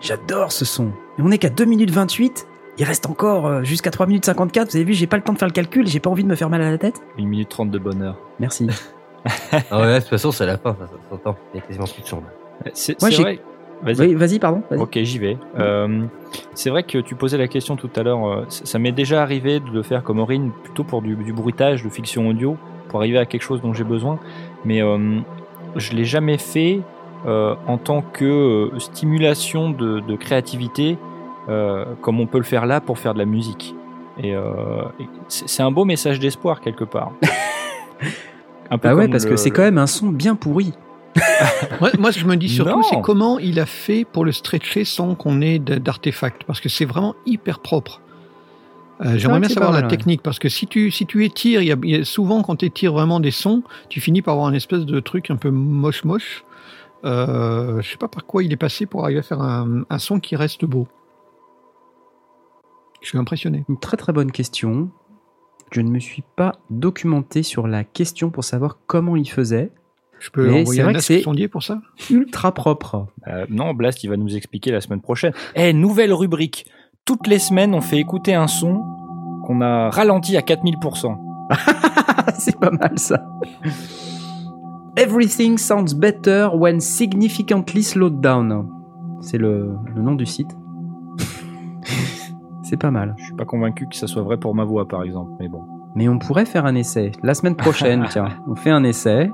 J'adore 0.00 0.52
ce 0.52 0.64
son. 0.64 0.88
Et 1.18 1.22
on 1.22 1.30
est 1.30 1.38
qu'à 1.38 1.50
2 1.50 1.64
minutes 1.64 1.90
28 1.90 2.48
il 2.76 2.84
reste 2.84 3.06
encore 3.06 3.46
euh, 3.46 3.62
jusqu'à 3.62 3.90
3 3.92 4.06
minutes 4.06 4.24
54. 4.24 4.70
Vous 4.70 4.76
avez 4.76 4.84
vu, 4.84 4.94
j'ai 4.94 5.06
pas 5.06 5.16
le 5.16 5.22
temps 5.22 5.32
de 5.32 5.38
faire 5.38 5.46
le 5.46 5.52
calcul, 5.54 5.86
j'ai 5.86 6.00
pas 6.00 6.10
envie 6.10 6.24
de 6.24 6.28
me 6.28 6.34
faire 6.34 6.50
mal 6.50 6.60
à 6.60 6.70
la 6.72 6.78
tête. 6.78 7.00
1 7.20 7.24
minute 7.24 7.48
30 7.48 7.70
de 7.70 7.78
bonheur. 7.78 8.16
Merci. 8.40 8.66
Ah 9.70 9.80
ouais, 9.80 9.94
de 9.94 10.00
toute 10.00 10.08
façon, 10.08 10.32
c'est 10.32 10.46
la 10.46 10.58
fin, 10.58 10.76
ça, 10.78 10.86
s'entend. 11.10 11.36
Il 11.54 11.60
y 11.60 11.62
a 11.62 11.66
quasiment 11.66 11.86
plus 11.86 12.02
de. 12.02 12.70
C'est 12.74 13.00
vrai. 13.00 13.40
Vas-y. 13.82 14.00
Oui, 14.00 14.14
vas-y, 14.14 14.38
pardon. 14.38 14.62
Ok, 14.70 14.98
j'y 15.02 15.18
vais. 15.18 15.36
Euh, 15.58 16.04
c'est 16.54 16.70
vrai 16.70 16.84
que 16.84 16.98
tu 16.98 17.14
posais 17.16 17.36
la 17.36 17.48
question 17.48 17.76
tout 17.76 17.90
à 17.96 18.02
l'heure. 18.02 18.26
euh, 18.26 18.44
ça 18.48 18.64
ça 18.64 18.78
m'est 18.78 18.92
déjà 18.92 19.20
arrivé 19.22 19.60
de 19.60 19.70
le 19.70 19.82
faire 19.82 20.02
comme 20.02 20.20
Aurine, 20.20 20.52
plutôt 20.62 20.84
pour 20.84 21.02
du, 21.02 21.16
du 21.16 21.32
bruitage, 21.32 21.82
de 21.82 21.88
fiction 21.90 22.28
audio, 22.28 22.56
pour 22.88 23.00
arriver 23.00 23.18
à 23.18 23.26
quelque 23.26 23.42
chose 23.42 23.60
dont 23.60 23.74
j'ai 23.74 23.84
besoin. 23.84 24.18
Mais 24.64 24.80
euh, 24.82 25.18
je 25.76 25.92
l'ai 25.92 26.04
jamais 26.04 26.38
fait 26.38 26.80
euh, 27.26 27.54
en 27.66 27.76
tant 27.76 28.00
que 28.02 28.24
euh, 28.74 28.78
stimulation 28.78 29.70
de, 29.70 30.00
de 30.00 30.16
créativité, 30.16 30.96
euh, 31.48 31.84
comme 32.00 32.20
on 32.20 32.26
peut 32.26 32.38
le 32.38 32.44
faire 32.44 32.64
là 32.66 32.80
pour 32.80 32.98
faire 32.98 33.12
de 33.12 33.18
la 33.18 33.26
musique. 33.26 33.74
Et, 34.18 34.34
euh, 34.34 34.84
c'est 35.28 35.62
un 35.62 35.72
beau 35.72 35.84
message 35.84 36.20
d'espoir 36.20 36.60
quelque 36.60 36.84
part. 36.84 37.12
Un 38.70 38.78
peu 38.78 38.88
Bah 38.88 38.94
ouais, 38.94 39.08
parce 39.08 39.24
le- 39.24 39.30
que 39.30 39.36
c'est 39.36 39.50
quand 39.50 39.62
même 39.62 39.78
un 39.78 39.86
son 39.86 40.08
bien 40.08 40.34
pourri. 40.36 40.72
Ouais, 41.80 41.90
moi, 41.98 42.10
je 42.10 42.24
me 42.24 42.36
dis 42.36 42.48
surtout, 42.48 42.82
c'est 42.82 43.00
comment 43.00 43.38
il 43.38 43.60
a 43.60 43.66
fait 43.66 44.04
pour 44.04 44.24
le 44.24 44.32
stretcher 44.32 44.84
sans 44.84 45.14
qu'on 45.14 45.40
ait 45.40 45.58
d'artefacts, 45.58 46.44
parce 46.44 46.60
que 46.60 46.68
c'est 46.68 46.84
vraiment 46.84 47.14
hyper 47.26 47.60
propre. 47.60 48.00
Euh, 49.04 49.16
J'aimerais 49.18 49.40
bien 49.40 49.48
savoir 49.48 49.72
la 49.72 49.80
ouais. 49.82 49.88
technique, 49.88 50.22
parce 50.22 50.38
que 50.38 50.48
si 50.48 50.66
tu, 50.66 50.90
si 50.90 51.04
tu 51.06 51.24
étires, 51.24 51.62
il 51.62 51.66
y 51.68 51.72
a, 51.72 51.76
il 51.82 51.90
y 51.90 51.94
a 51.96 52.04
souvent 52.04 52.42
quand 52.42 52.56
tu 52.56 52.64
étires 52.66 52.92
vraiment 52.92 53.20
des 53.20 53.30
sons, 53.32 53.62
tu 53.88 54.00
finis 54.00 54.22
par 54.22 54.34
avoir 54.34 54.48
une 54.48 54.54
espèce 54.54 54.84
de 54.86 55.00
truc 55.00 55.30
un 55.30 55.36
peu 55.36 55.50
moche-moche. 55.50 56.44
Euh, 57.04 57.82
je 57.82 57.90
sais 57.90 57.96
pas 57.96 58.08
par 58.08 58.24
quoi 58.24 58.42
il 58.44 58.52
est 58.52 58.56
passé 58.56 58.86
pour 58.86 59.04
arriver 59.04 59.20
à 59.20 59.22
faire 59.22 59.40
un, 59.42 59.82
un 59.90 59.98
son 59.98 60.20
qui 60.20 60.36
reste 60.36 60.64
beau. 60.64 60.88
Je 63.02 63.08
suis 63.08 63.18
impressionné. 63.18 63.64
Une 63.68 63.78
très 63.78 63.96
très 63.96 64.12
bonne 64.12 64.32
question. 64.32 64.88
Je 65.74 65.80
ne 65.80 65.90
me 65.90 65.98
suis 65.98 66.22
pas 66.36 66.52
documenté 66.70 67.42
sur 67.42 67.66
la 67.66 67.82
question 67.82 68.30
pour 68.30 68.44
savoir 68.44 68.78
comment 68.86 69.16
il 69.16 69.28
faisait. 69.28 69.72
Je 70.20 70.30
peux 70.30 70.44
Mais 70.48 70.60
envoyer 70.60 70.76
c'est 70.76 70.80
un 70.82 70.84
vrai 70.84 70.92
que 70.92 70.98
ask 70.98 71.06
c'est- 71.08 71.22
sondier 71.22 71.48
pour 71.48 71.64
ça? 71.64 71.80
Ultra 72.10 72.54
propre. 72.54 73.08
Euh, 73.26 73.44
non, 73.50 73.74
Blast, 73.74 74.04
il 74.04 74.08
va 74.08 74.16
nous 74.16 74.36
expliquer 74.36 74.70
la 74.70 74.80
semaine 74.80 75.00
prochaine. 75.00 75.32
Eh, 75.56 75.72
nouvelle 75.72 76.12
rubrique. 76.12 76.64
Toutes 77.04 77.26
les 77.26 77.40
semaines, 77.40 77.74
on 77.74 77.80
fait 77.80 77.98
écouter 77.98 78.34
un 78.34 78.46
son 78.46 78.84
qu'on 79.44 79.60
a 79.62 79.90
ralenti 79.90 80.36
à 80.36 80.42
4000%. 80.42 81.18
c'est 82.38 82.56
pas 82.58 82.70
mal 82.70 82.96
ça. 82.96 83.26
Everything 84.96 85.58
sounds 85.58 85.92
better 85.92 86.50
when 86.54 86.78
significantly 86.80 87.82
slowed 87.82 88.20
down. 88.20 88.68
C'est 89.20 89.38
le, 89.38 89.74
le 89.92 90.02
nom 90.02 90.14
du 90.14 90.24
site. 90.24 90.50
c'est 92.64 92.76
pas 92.76 92.90
mal. 92.90 93.14
Je 93.18 93.24
suis 93.26 93.34
pas 93.34 93.44
convaincu 93.44 93.86
que 93.86 93.94
ça 93.94 94.06
soit 94.06 94.22
vrai 94.22 94.38
pour 94.38 94.54
ma 94.54 94.64
voix, 94.64 94.88
par 94.88 95.02
exemple, 95.02 95.32
mais 95.38 95.48
bon. 95.48 95.62
Mais 95.94 96.08
on 96.08 96.18
pourrait 96.18 96.46
faire 96.46 96.66
un 96.66 96.74
essai. 96.74 97.12
La 97.22 97.34
semaine 97.34 97.56
prochaine, 97.56 98.06
tiens, 98.10 98.28
on 98.48 98.56
fait 98.56 98.70
un 98.70 98.82
essai. 98.82 99.30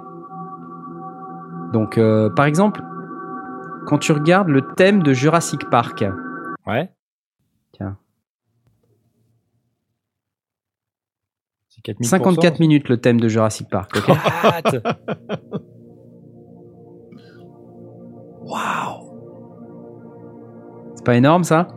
Donc, 1.73 1.97
euh, 1.97 2.29
par 2.31 2.45
exemple, 2.45 2.83
quand 3.87 3.99
tu 3.99 4.13
regardes 4.13 4.49
le 4.49 4.63
thème 4.75 5.03
de 5.03 5.13
Jurassic 5.13 5.69
Park, 5.71 6.05
Ouais. 6.67 6.91
Tiens. 7.73 7.97
C'est 11.69 11.83
4000%. 11.83 12.05
54 12.09 12.61
minutes 12.61 12.89
le 12.89 12.99
thème 13.01 13.21
de 13.21 13.29
Jurassic 13.29 13.69
Park, 13.71 13.97
ok 13.97 14.09
What? 14.45 14.83
Waouh 18.43 19.07
C'est 20.97 21.05
pas 21.05 21.17
énorme 21.17 21.45
ça? 21.45 21.69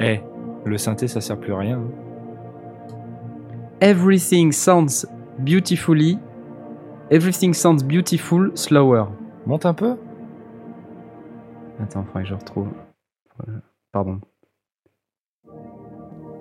Eh, 0.00 0.20
le 0.64 0.78
synthé, 0.78 1.08
ça 1.08 1.20
sert 1.20 1.38
plus 1.38 1.52
à 1.52 1.58
rien. 1.58 1.78
hein. 1.78 1.90
Everything 3.80 4.52
sounds 4.52 5.06
beautifully. 5.38 6.18
Everything 7.10 7.52
sounds 7.54 7.82
beautiful 7.82 8.50
slower. 8.54 9.04
Monte 9.46 9.66
un 9.66 9.74
peu 9.74 9.96
Attends, 11.82 12.04
faudrait 12.04 12.22
que 12.24 12.28
je 12.28 12.34
retrouve. 12.34 12.68
Pardon. 13.92 14.20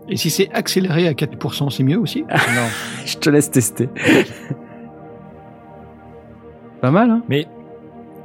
Et 0.09 0.17
si 0.17 0.29
c'est 0.29 0.49
accéléré 0.51 1.07
à 1.07 1.13
4%, 1.13 1.69
c'est 1.69 1.83
mieux 1.83 1.97
aussi? 1.99 2.23
Non. 2.29 2.67
Je 3.05 3.17
te 3.17 3.29
laisse 3.29 3.49
tester. 3.51 3.89
pas 6.81 6.91
mal, 6.91 7.09
hein? 7.09 7.21
Mais 7.29 7.47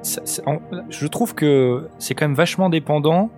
ça- 0.02 0.24
ça- 0.26 0.42
en- 0.46 0.60
je 0.90 1.06
trouve 1.06 1.34
que 1.34 1.88
c'est 1.98 2.14
quand 2.14 2.24
même 2.26 2.34
vachement 2.36 2.68
dépendant. 2.68 3.30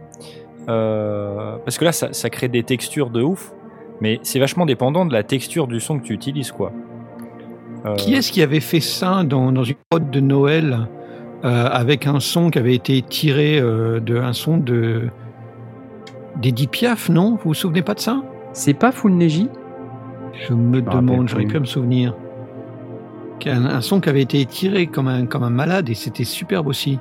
Euh, 0.69 1.57
parce 1.65 1.79
que 1.79 1.85
là, 1.85 1.93
ça, 1.93 2.13
ça 2.13 2.31
crée 2.31 2.49
des 2.49 2.63
textures 2.63 3.11
de 3.11 3.23
ouf. 3.23 3.53
Mais 4.03 4.21
c'est 4.23 4.39
vachement 4.39 4.67
dépendant 4.67 5.07
de 5.07 5.13
la 5.15 5.23
texture 5.23 5.67
du 5.67 5.81
son 5.81 5.99
que 5.99 6.05
tu 6.05 6.13
utilises, 6.13 6.53
quoi. 6.53 6.71
Euh, 7.87 7.95
Qui 7.95 8.15
est-ce 8.15 8.31
qui 8.31 8.43
avait 8.43 8.61
fait 8.61 8.81
ça 8.81 9.25
dans, 9.25 9.53
dans 9.53 9.65
une 9.65 9.77
prod 9.89 10.11
de 10.11 10.21
Noël 10.21 10.89
euh, 11.45 11.69
avec 11.71 12.07
un 12.07 12.21
son 12.21 12.51
qui 12.51 12.59
avait 12.59 12.75
été 12.75 13.01
tiré 13.01 13.59
euh, 13.59 14.01
de 14.01 14.19
un 14.19 14.35
son 14.35 14.59
de 14.59 15.09
d'Edith 16.37 16.71
Piaf, 16.71 17.09
non? 17.09 17.37
Vous 17.37 17.51
vous 17.51 17.55
souvenez 17.55 17.81
pas 17.81 17.95
de 17.95 18.01
ça? 18.01 18.23
C'est 18.53 18.75
pas 18.75 18.93
Full 18.93 19.13
Neji? 19.13 19.49
Je 20.47 20.53
me 20.53 20.83
rappelle 20.85 21.01
demande, 21.01 21.29
j'aurais 21.29 21.47
pu 21.47 21.59
me 21.59 21.65
souvenir. 21.65 22.15
un, 23.47 23.65
un 23.65 23.81
son 23.81 24.01
qui 24.01 24.11
avait 24.11 24.23
été 24.23 24.41
étiré 24.41 24.87
comme 24.89 25.09
un, 25.09 25.25
comme 25.25 25.43
un 25.43 25.51
malade 25.51 25.89
et 25.89 25.95
c'était 25.95 26.25
superbe 26.25 26.67
aussi. 26.67 26.99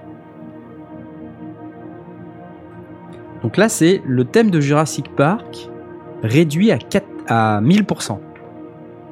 Donc 3.45 3.57
là, 3.57 3.69
c'est 3.69 4.01
le 4.07 4.25
thème 4.25 4.49
de 4.49 4.59
Jurassic 4.59 5.15
Park 5.15 5.69
réduit 6.23 6.71
à, 6.71 6.79
4, 6.79 7.05
à 7.27 7.61
1000%. 7.61 8.17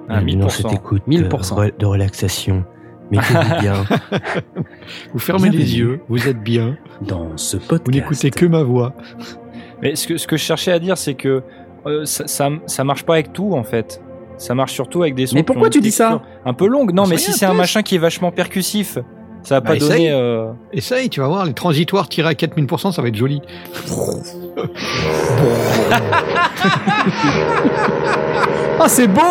Ah, 0.10 0.22
Mais 0.22 0.34
non, 0.34 0.48
1000%. 0.48 0.50
cette 0.50 0.74
écoute 0.74 1.04
1000%. 1.08 1.20
de, 1.20 1.28
re- 1.28 1.78
de 1.78 1.86
relaxation. 1.86 2.66
Mettez-vous 3.12 3.62
bien. 3.62 3.74
Vous 5.14 5.20
fermez 5.20 5.52
les 5.52 5.78
yeux, 5.78 6.00
vous 6.10 6.28
êtes 6.28 6.42
bien, 6.42 6.78
Dans 7.04 7.38
ce 7.38 7.58
podcast. 7.58 7.84
vous 7.86 7.92
n'écoutez 7.92 8.32
que 8.32 8.48
ma 8.48 8.64
voix. 8.64 8.94
Mais 9.84 9.96
ce 9.96 10.08
que, 10.08 10.18
ce 10.18 10.26
que 10.26 10.36
je 10.36 10.42
cherchais 10.42 10.72
à 10.72 10.80
dire, 10.80 10.98
c'est 10.98 11.14
que 11.14 11.44
euh, 11.86 12.04
ça, 12.06 12.26
ça, 12.26 12.50
ça 12.66 12.84
marche 12.84 13.04
pas 13.04 13.14
avec 13.14 13.34
tout, 13.34 13.54
en 13.54 13.64
fait. 13.64 14.02
Ça 14.38 14.56
marche 14.56 14.74
surtout 14.74 15.04
avec 15.04 15.14
des 15.14 15.28
sons. 15.28 15.36
Mais 15.36 15.44
pourquoi 15.44 15.70
tu 15.70 15.80
dis 15.80 15.92
ça 15.92 16.24
Un 16.44 16.56
peu 16.56 16.66
longue. 16.66 16.92
Non, 16.92 17.06
mais 17.06 17.18
si 17.18 17.34
c'est 17.34 17.46
un 17.46 17.54
machin 17.54 17.84
qui 17.84 17.94
est 17.94 18.00
vachement 18.00 18.32
percussif, 18.32 18.98
ça 19.44 19.56
va 19.56 19.62
Bah, 19.62 19.68
pas 19.70 19.76
essaye. 19.76 19.89
donner. 19.89 20.12
euh, 20.12 20.52
Essaye, 20.72 21.10
tu 21.10 21.20
vas 21.20 21.28
voir, 21.28 21.46
les 21.46 21.54
transitoires 21.54 22.08
tirés 22.10 22.30
à 22.30 22.34
4000%, 22.34 22.91
ça 22.91 23.02
va 23.02 23.08
être 23.10 23.16
joli. 23.16 23.41
Ah, 28.80 28.89
c'est 28.89 29.08
beau 29.08 29.22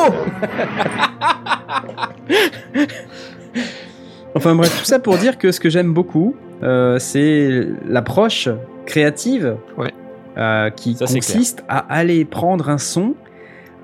Enfin 4.35 4.55
bref, 4.55 4.79
tout 4.79 4.85
ça 4.85 4.99
pour 4.99 5.19
dire 5.19 5.37
que 5.37 5.53
ce 5.53 5.61
que 5.61 5.69
j'aime 5.69 5.93
beaucoup, 5.93 6.35
euh, 6.63 6.99
c'est 6.99 7.67
l'approche 7.87 8.49
créative 8.87 9.57
Ouais. 9.77 9.93
euh, 10.39 10.71
qui 10.71 10.95
Ça, 10.95 11.07
consiste 11.07 11.65
à 11.69 11.79
aller 11.93 12.25
prendre 12.25 12.71
un 12.71 12.79
son 12.79 13.15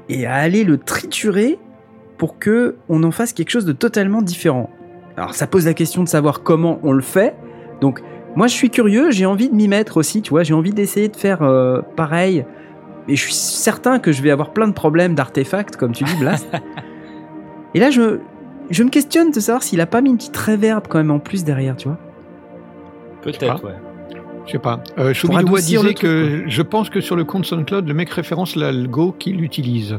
et 0.09 0.27
à 0.27 0.35
aller 0.37 0.65
le 0.65 0.79
triturer 0.79 1.59
pour 2.17 2.39
que 2.39 2.77
on 2.89 3.03
en 3.05 3.11
fasse 3.11 3.33
quelque 3.33 3.51
chose 3.51 3.67
de 3.67 3.73
totalement 3.73 4.23
différent. 4.23 4.71
Alors 5.19 5.35
ça 5.35 5.49
pose 5.49 5.67
la 5.67 5.75
question 5.75 6.05
de 6.05 6.09
savoir 6.09 6.45
comment 6.45 6.79
on 6.85 6.93
le 6.93 7.03
fait. 7.03 7.35
Donc 7.81 8.03
moi 8.37 8.47
je 8.47 8.53
suis 8.53 8.71
curieux, 8.71 9.11
j'ai 9.11 9.27
envie 9.27 9.49
de 9.49 9.55
m'y 9.55 9.67
mettre 9.67 9.97
aussi, 9.97 10.23
tu 10.23 10.31
vois, 10.31 10.45
j'ai 10.45 10.55
envie 10.55 10.73
d'essayer 10.73 11.09
de 11.09 11.17
faire 11.17 11.43
euh, 11.43 11.81
pareil. 11.97 12.45
Et 13.09 13.17
je 13.17 13.23
suis 13.23 13.35
certain 13.35 13.99
que 13.99 14.13
je 14.13 14.23
vais 14.23 14.31
avoir 14.31 14.53
plein 14.53 14.69
de 14.69 14.75
problèmes 14.75 15.17
d'artefacts, 15.17 15.77
comme 15.77 15.91
tu 15.91 16.05
dis, 16.05 16.15
Blast. 16.21 16.47
et 17.75 17.81
là, 17.81 17.91
je, 17.91 18.21
je 18.71 18.83
me 18.85 18.91
questionne 18.91 19.33
de 19.33 19.41
savoir 19.41 19.65
s'il 19.65 19.81
a 19.81 19.87
pas 19.87 20.03
mis 20.03 20.11
une 20.11 20.19
petite 20.19 20.37
reverb 20.37 20.87
quand 20.89 20.99
même 20.99 21.11
en 21.11 21.19
plus 21.19 21.43
derrière, 21.43 21.75
tu 21.75 21.89
vois. 21.89 21.99
Peut-être, 23.23 23.65
ouais. 23.65 23.73
Je 24.47 24.53
sais 24.53 24.59
pas. 24.59 24.81
Euh, 24.99 25.15
Choubidoua 25.15 25.41
adoucir 25.41 25.81
disait 25.81 25.95
truc, 25.95 25.99
que 25.99 26.45
je 26.47 26.63
pense 26.63 26.91
que 26.91 27.01
sur 27.01 27.17
le 27.17 27.25
compte 27.25 27.45
SoundCloud, 27.45 27.89
le 27.89 27.95
mec 27.95 28.11
référence 28.11 28.55
l'algo 28.55 29.13
qu'il 29.19 29.43
utilise. 29.43 29.99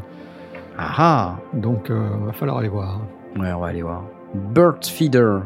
Ah 0.78 1.40
Donc, 1.54 1.90
euh, 1.90 2.08
va 2.26 2.32
falloir 2.32 2.60
aller 2.60 2.70
voir. 2.70 3.02
Ouais, 3.38 3.52
on 3.52 3.60
va 3.60 3.68
aller 3.68 3.82
voir. 3.82 4.04
Bird 4.34 4.86
Feeder. 4.86 5.42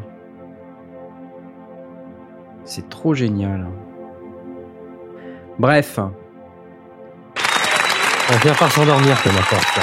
C'est 2.64 2.88
trop 2.88 3.14
génial. 3.14 3.66
Bref. 5.58 5.98
On 8.30 8.36
vient 8.42 8.54
par 8.54 8.72
s'endormir, 8.72 9.22
comme 9.22 9.32
n'importe 9.34 9.66
ça. 9.74 9.82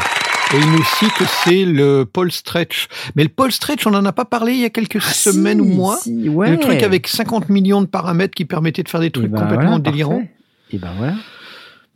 Et 0.53 0.59
il 0.59 0.71
nous 0.71 0.83
cite 0.83 1.13
que 1.13 1.23
c'est 1.25 1.63
le 1.63 2.03
Paul 2.11 2.31
Stretch. 2.31 2.87
Mais 3.15 3.23
le 3.23 3.29
Paul 3.29 3.51
Stretch, 3.51 3.85
on 3.87 3.93
en 3.93 4.03
a 4.05 4.11
pas 4.11 4.25
parlé 4.25 4.53
il 4.53 4.59
y 4.59 4.65
a 4.65 4.69
quelques 4.69 4.97
Ah, 4.97 5.13
semaines 5.13 5.59
si, 5.63 5.71
ou 5.71 5.75
mois. 5.75 5.97
si, 5.97 6.27
ouais. 6.29 6.51
Le 6.51 6.59
truc 6.59 6.83
avec 6.83 7.07
50 7.07 7.49
millions 7.49 7.81
de 7.81 7.85
paramètres 7.87 8.33
qui 8.33 8.45
permettaient 8.45 8.83
de 8.83 8.89
faire 8.89 8.99
des 8.99 9.11
trucs 9.11 9.29
ben 9.29 9.39
complètement 9.39 9.67
voilà, 9.67 9.79
délirants. 9.79 10.15
parfait. 10.19 10.31
Et 10.73 10.77
ben 10.77 10.89
voilà. 10.97 11.13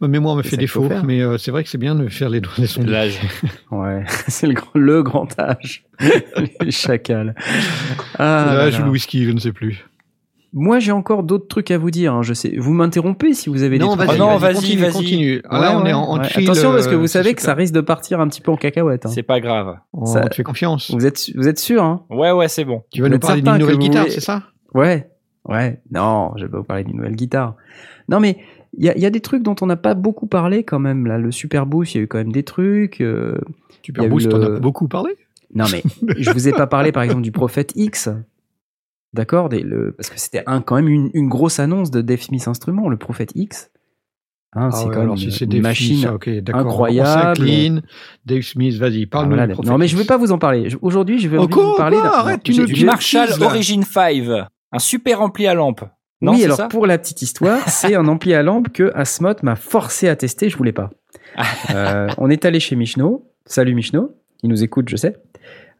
Ma 0.02 0.08
mémoire 0.10 0.36
me 0.36 0.42
fait 0.44 0.58
défaut, 0.58 0.90
mais 1.06 1.22
euh, 1.22 1.38
c'est 1.38 1.52
vrai 1.52 1.64
que 1.64 1.70
c'est 1.70 1.78
bien 1.78 1.96
de 1.96 2.08
faire 2.10 2.30
les, 2.30 2.42
les 2.58 2.68
sons. 2.68 2.84
L'âge. 2.86 3.20
Ouais, 3.72 4.04
c'est 4.28 4.46
le, 4.48 4.54
grand- 4.54 4.72
le 4.76 5.04
grand 5.04 5.40
âge. 5.40 5.86
Les 6.62 6.72
chacals. 6.72 7.34
Ah, 8.20 8.68
je 8.70 8.80
là. 8.80 8.86
le 8.86 8.92
whisky, 8.92 9.26
je 9.26 9.32
ne 9.32 9.40
sais 9.40 9.52
plus. 9.54 9.86
Moi, 10.54 10.80
j'ai 10.80 10.92
encore 10.94 11.24
d'autres 11.24 11.48
trucs 11.48 11.72
à 11.72 11.78
vous 11.78 11.92
dire. 11.92 12.14
hein, 12.14 12.24
Je 12.24 12.34
sais. 12.34 12.56
Vous 12.58 12.74
m'interrompez 12.74 13.34
si 13.34 13.50
vous 13.50 13.64
avez 13.64 13.78
des 13.78 13.84
Non, 13.86 13.96
trucs. 13.96 14.08
vas-y, 14.08 14.16
Oh 14.16 14.20
non, 14.20 14.38
vas-y, 14.38 14.54
vas-y, 14.54 14.56
continue, 14.56 14.82
vas-y. 14.82 14.92
continue. 14.94 15.42
Ah, 15.50 15.60
là, 15.60 15.70
Ouais, 15.72 15.76
on 15.76 15.84
ouais, 15.84 15.90
est 15.90 15.94
en, 15.94 16.02
en 16.04 16.20
ouais. 16.20 16.30
chill, 16.30 16.44
Attention 16.44 16.72
parce 16.72 16.88
que 16.88 16.94
euh, 16.94 16.98
vous 16.98 17.08
savez 17.08 17.34
que 17.34 17.42
ça 17.42 17.54
risque 17.54 17.74
de 17.74 17.82
partir 17.82 18.20
un 18.22 18.28
petit 18.30 18.40
peu 18.42 18.52
en 18.52 18.56
cacahuète. 18.58 19.06
hein. 19.06 19.10
C'est 19.14 19.24
pas 19.24 19.40
grave. 19.42 19.76
On 19.94 20.06
ça- 20.06 20.22
te 20.30 20.36
fait 20.36 20.44
confiance. 20.44 20.92
Vous 20.92 21.06
êtes, 21.06 21.30
vous 21.36 21.48
êtes 21.50 21.60
sûr, 21.60 21.84
hein 21.84 22.04
Ouais, 22.10 22.32
ouais, 22.32 22.48
c'est 22.48 22.64
bon. 22.64 22.84
Tu 22.92 23.02
vas 23.02 23.10
nous 23.10 23.20
parler 23.20 23.42
d'une 23.42 23.58
nouvelle 23.58 23.78
guitare, 23.78 24.04
voulez- 24.04 24.14
c'est 24.14 24.22
ça? 24.22 24.44
Ouais, 24.74 25.10
ouais. 25.46 25.82
Non, 25.92 26.32
je 26.38 26.46
vais 26.46 26.52
pas 26.52 26.58
vous 26.60 26.64
parler 26.64 26.84
d'une 26.86 26.98
nouvelle 26.98 27.16
guitare. 27.16 27.56
Non, 28.08 28.20
mais 28.22 28.38
il 28.78 28.86
y 28.86 28.90
a, 28.90 28.96
il 28.96 29.02
y 29.02 29.06
a 29.06 29.10
des 29.10 29.22
trucs 29.22 29.44
dont 29.44 29.56
on 29.62 29.66
n'a 29.66 29.76
pas 29.76 29.94
beaucoup 29.94 30.28
parlé 30.28 30.64
quand 30.64 30.80
même. 30.80 31.06
Là, 31.08 31.18
le 31.18 31.32
Super 31.32 31.66
Boost, 31.66 31.94
il 31.96 31.98
y 31.98 32.02
a 32.02 32.04
eu 32.04 32.08
quand 32.08 32.18
même 32.18 32.32
des 32.32 32.44
trucs. 32.44 33.02
euh, 33.02 33.38
Super 33.84 34.08
Boost, 34.10 34.34
on 34.34 34.42
a 34.42 34.60
beaucoup 34.60 34.88
parlé. 34.88 35.12
Non, 35.54 35.66
mais 35.72 35.84
je 36.18 36.32
vous 36.32 36.48
ai 36.48 36.52
pas 36.52 36.68
parlé, 36.68 36.92
par 36.92 37.04
exemple, 37.04 37.22
du 37.22 37.32
Prophète 37.32 37.72
X. 37.76 38.10
D'accord? 39.14 39.48
Le- 39.50 39.94
Parce 39.94 40.10
que 40.10 40.20
c'était 40.20 40.44
un, 40.46 40.62
quand 40.62 40.76
même 40.76 40.90
une, 40.90 41.10
une 41.14 41.30
grosse 41.30 41.60
annonce 41.60 41.90
de 41.92 42.02
Dave 42.02 42.22
Smith 42.22 42.48
Instruments, 42.48 42.90
le 42.90 42.98
Prophète 42.98 43.32
X. 43.36 43.72
Hein, 44.58 44.70
Ah 44.72 44.72
c'est 44.72 44.80
ouais, 44.80 44.84
quand 44.86 45.00
même 45.00 45.02
alors 45.12 45.16
une, 45.18 45.62
machine. 45.62 45.98
Smith, 45.98 46.50
incroyable. 46.54 47.82
Dave 48.26 48.42
Smith, 48.42 48.76
vas-y, 48.76 49.04
Ah, 49.04 49.08
parle-nous. 49.12 49.30
voilà, 49.32 49.48
du 49.48 49.54
Prophet 49.54 49.70
non, 49.70 49.78
mais 49.78 49.88
je 49.88 49.94
X. 49.96 50.02
vais 50.04 50.08
pas 50.08 50.18
vous 50.18 50.32
en 50.32 50.38
parler. 50.38 50.68
Aujourd'hui, 50.82 51.20
je 51.20 51.28
vais 51.30 51.38
de 51.38 51.42
vous 51.42 51.76
parler. 51.78 51.98
quoi 51.98 52.06
d'un- 52.10 52.14
Arrête, 52.14 52.42
dis- 52.44 52.84
Marshall. 52.86 53.30
Origin 53.42 53.84
5. 53.84 54.24
Un 54.72 54.80
super 54.80 55.22
ampli 55.22 55.48
à 55.48 55.54
lampe. 55.54 55.86
Non, 56.22 56.34
oui, 56.34 56.44
alors 56.46 56.58
ça 56.58 56.68
pour 56.68 56.86
la 56.88 56.98
petite 56.98 57.22
histoire, 57.22 57.60
c'est 57.70 57.96
un 57.96 58.08
ampli 58.08 58.34
à 58.34 58.42
lampe 58.44 58.70
que 58.72 58.92
Asmot 58.96 59.34
m'a 59.44 59.56
forcé 59.56 60.08
à 60.08 60.16
tester, 60.16 60.50
je 60.50 60.58
voulais 60.58 60.72
pas. 60.74 60.90
Euh, 61.74 62.08
on 62.18 62.30
est 62.30 62.46
allé 62.46 62.60
chez 62.62 62.76
Michno. 62.78 63.28
Salut 63.46 63.76
Michno, 63.76 64.16
il 64.44 64.50
nous 64.50 64.64
écoute, 64.64 64.88
je 64.90 64.96
sais. 64.96 65.18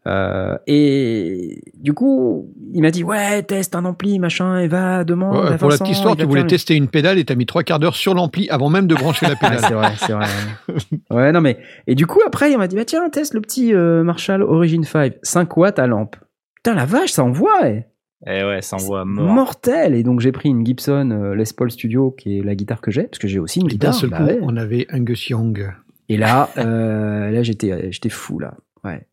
Euh, 0.06 0.56
et 0.66 1.62
du 1.74 1.94
coup, 1.94 2.52
il 2.72 2.82
m'a 2.82 2.90
dit 2.90 3.02
ouais, 3.02 3.42
teste 3.42 3.74
un 3.74 3.84
ampli, 3.86 4.18
machin, 4.18 4.58
et 4.58 4.68
va 4.68 5.02
demande. 5.04 5.36
Ouais, 5.36 5.52
à 5.54 5.58
pour 5.58 5.70
la 5.70 5.78
petite 5.78 5.94
histoire, 5.96 6.14
tu 6.16 6.24
voulais 6.26 6.42
faire- 6.42 6.48
tester 6.50 6.74
une 6.74 6.88
pédale 6.88 7.18
et 7.18 7.24
t'as 7.24 7.34
mis 7.34 7.46
trois 7.46 7.62
quarts 7.64 7.78
d'heure 7.78 7.96
sur 7.96 8.14
l'ampli 8.14 8.48
avant 8.50 8.68
même 8.70 8.86
de 8.86 8.94
brancher 8.94 9.26
la 9.26 9.32
Ouais, 9.32 9.38
pédale. 9.40 9.60
c'est 9.66 9.72
vrai, 9.74 9.92
c'est 9.98 10.12
vrai. 10.12 10.26
ouais. 10.68 11.16
Ouais, 11.16 11.32
non 11.32 11.40
mais 11.40 11.58
et 11.86 11.94
du 11.94 12.06
coup 12.06 12.20
après, 12.26 12.52
il 12.52 12.58
m'a 12.58 12.68
dit 12.68 12.76
bah 12.76 12.84
tiens, 12.84 13.08
teste 13.08 13.34
le 13.34 13.40
petit 13.40 13.74
euh, 13.74 14.04
Marshall 14.04 14.42
Origin 14.42 14.84
5, 14.84 15.14
5 15.22 15.56
watts 15.56 15.78
à 15.78 15.86
lampe. 15.86 16.16
Putain 16.56 16.74
la 16.74 16.84
vache, 16.84 17.10
ça 17.12 17.24
envoie. 17.24 17.66
eh. 17.66 17.84
Eh 18.24 18.42
ouais, 18.44 18.62
ça 18.62 18.76
envoie 18.76 19.04
mort. 19.04 19.26
mortel. 19.26 19.94
Et 19.94 20.02
donc 20.02 20.20
j'ai 20.20 20.32
pris 20.32 20.48
une 20.48 20.64
Gibson 20.64 21.10
euh, 21.10 21.34
Les 21.34 21.44
Paul 21.54 21.70
Studio 21.70 22.10
qui 22.12 22.38
est 22.38 22.42
la 22.42 22.54
guitare 22.54 22.80
que 22.80 22.90
j'ai 22.90 23.04
parce 23.04 23.18
que 23.18 23.28
j'ai 23.28 23.38
aussi 23.38 23.60
une 23.60 23.66
Et 23.66 23.70
d'un 23.76 23.90
guitare 23.90 23.94
seul 23.94 24.10
bah 24.10 24.18
coup, 24.18 24.24
ouais. 24.24 24.38
on 24.42 24.56
avait 24.56 24.86
Angus 24.92 25.28
Young. 25.28 25.70
et 26.08 26.16
là 26.16 26.48
euh, 26.56 27.30
là 27.32 27.42
j'étais 27.42 27.92
j'étais 27.92 28.08
fou 28.08 28.38
là. 28.38 28.54
Ouais. 28.84 29.06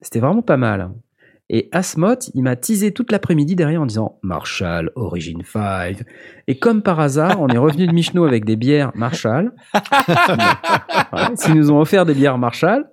C'était 0.00 0.20
vraiment 0.20 0.42
pas 0.42 0.56
mal. 0.58 0.90
Et 1.48 1.68
Asmot 1.72 2.14
il 2.34 2.42
m'a 2.42 2.56
teasé 2.56 2.92
toute 2.92 3.10
l'après-midi 3.10 3.56
derrière 3.56 3.80
en 3.82 3.86
disant 3.86 4.18
Marshall 4.22 4.90
Origin 4.96 5.42
5 5.44 6.02
et 6.46 6.58
comme 6.58 6.82
par 6.82 7.00
hasard 7.00 7.40
on 7.40 7.48
est 7.48 7.58
revenu 7.58 7.86
de 7.86 7.92
Michno 7.92 8.24
avec 8.24 8.44
des 8.44 8.56
bières 8.56 8.92
Marshall. 8.94 9.52
Ouais, 11.12 11.24
ils 11.48 11.54
nous 11.54 11.70
ont 11.70 11.78
offert 11.78 12.06
des 12.06 12.14
bières 12.14 12.38
Marshall 12.38 12.86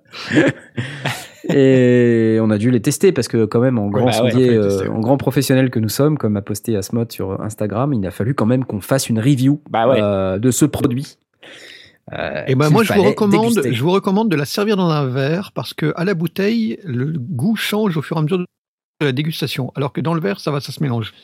et 1.54 2.38
on 2.40 2.50
a 2.50 2.58
dû 2.58 2.70
les 2.70 2.80
tester 2.80 3.12
parce 3.12 3.28
que 3.28 3.44
quand 3.44 3.60
même 3.60 3.78
en 3.78 3.88
grand 3.88 4.06
bah 4.06 4.22
ouais, 4.22 4.30
sondier, 4.30 4.48
tester, 4.48 4.56
euh, 4.56 4.78
ouais. 4.82 4.88
en 4.88 5.00
grand 5.00 5.16
professionnel 5.16 5.70
que 5.70 5.78
nous 5.78 5.88
sommes, 5.88 6.18
comme 6.18 6.36
a 6.36 6.42
posté 6.42 6.76
Asmod 6.76 7.10
sur 7.12 7.40
Instagram, 7.42 7.92
il 7.92 8.06
a 8.06 8.10
fallu 8.10 8.34
quand 8.34 8.46
même 8.46 8.64
qu'on 8.64 8.80
fasse 8.80 9.08
une 9.08 9.18
review 9.18 9.60
Bah 9.70 9.88
ouais. 9.88 10.00
euh, 10.00 10.38
de 10.38 10.50
ce 10.50 10.64
produit. 10.64 11.16
Euh, 12.12 12.42
Et 12.48 12.54
ben 12.56 12.70
moi, 12.70 12.82
je 12.82 12.92
vous 12.92 13.02
recommande, 13.02 13.50
déguster. 13.50 13.72
je 13.72 13.82
vous 13.82 13.90
recommande 13.92 14.28
de 14.30 14.36
la 14.36 14.44
servir 14.44 14.76
dans 14.76 14.90
un 14.90 15.06
verre 15.06 15.52
parce 15.54 15.74
que 15.74 15.92
à 15.96 16.04
la 16.04 16.14
bouteille, 16.14 16.78
le 16.84 17.12
goût 17.18 17.54
change 17.56 17.96
au 17.96 18.02
fur 18.02 18.16
et 18.16 18.20
à 18.20 18.22
mesure 18.22 18.38
de 18.38 18.46
la 19.00 19.12
dégustation, 19.12 19.72
alors 19.76 19.92
que 19.92 20.00
dans 20.00 20.14
le 20.14 20.20
verre, 20.20 20.40
ça 20.40 20.50
va, 20.50 20.60
ça 20.60 20.72
se 20.72 20.82
mélange. 20.82 21.14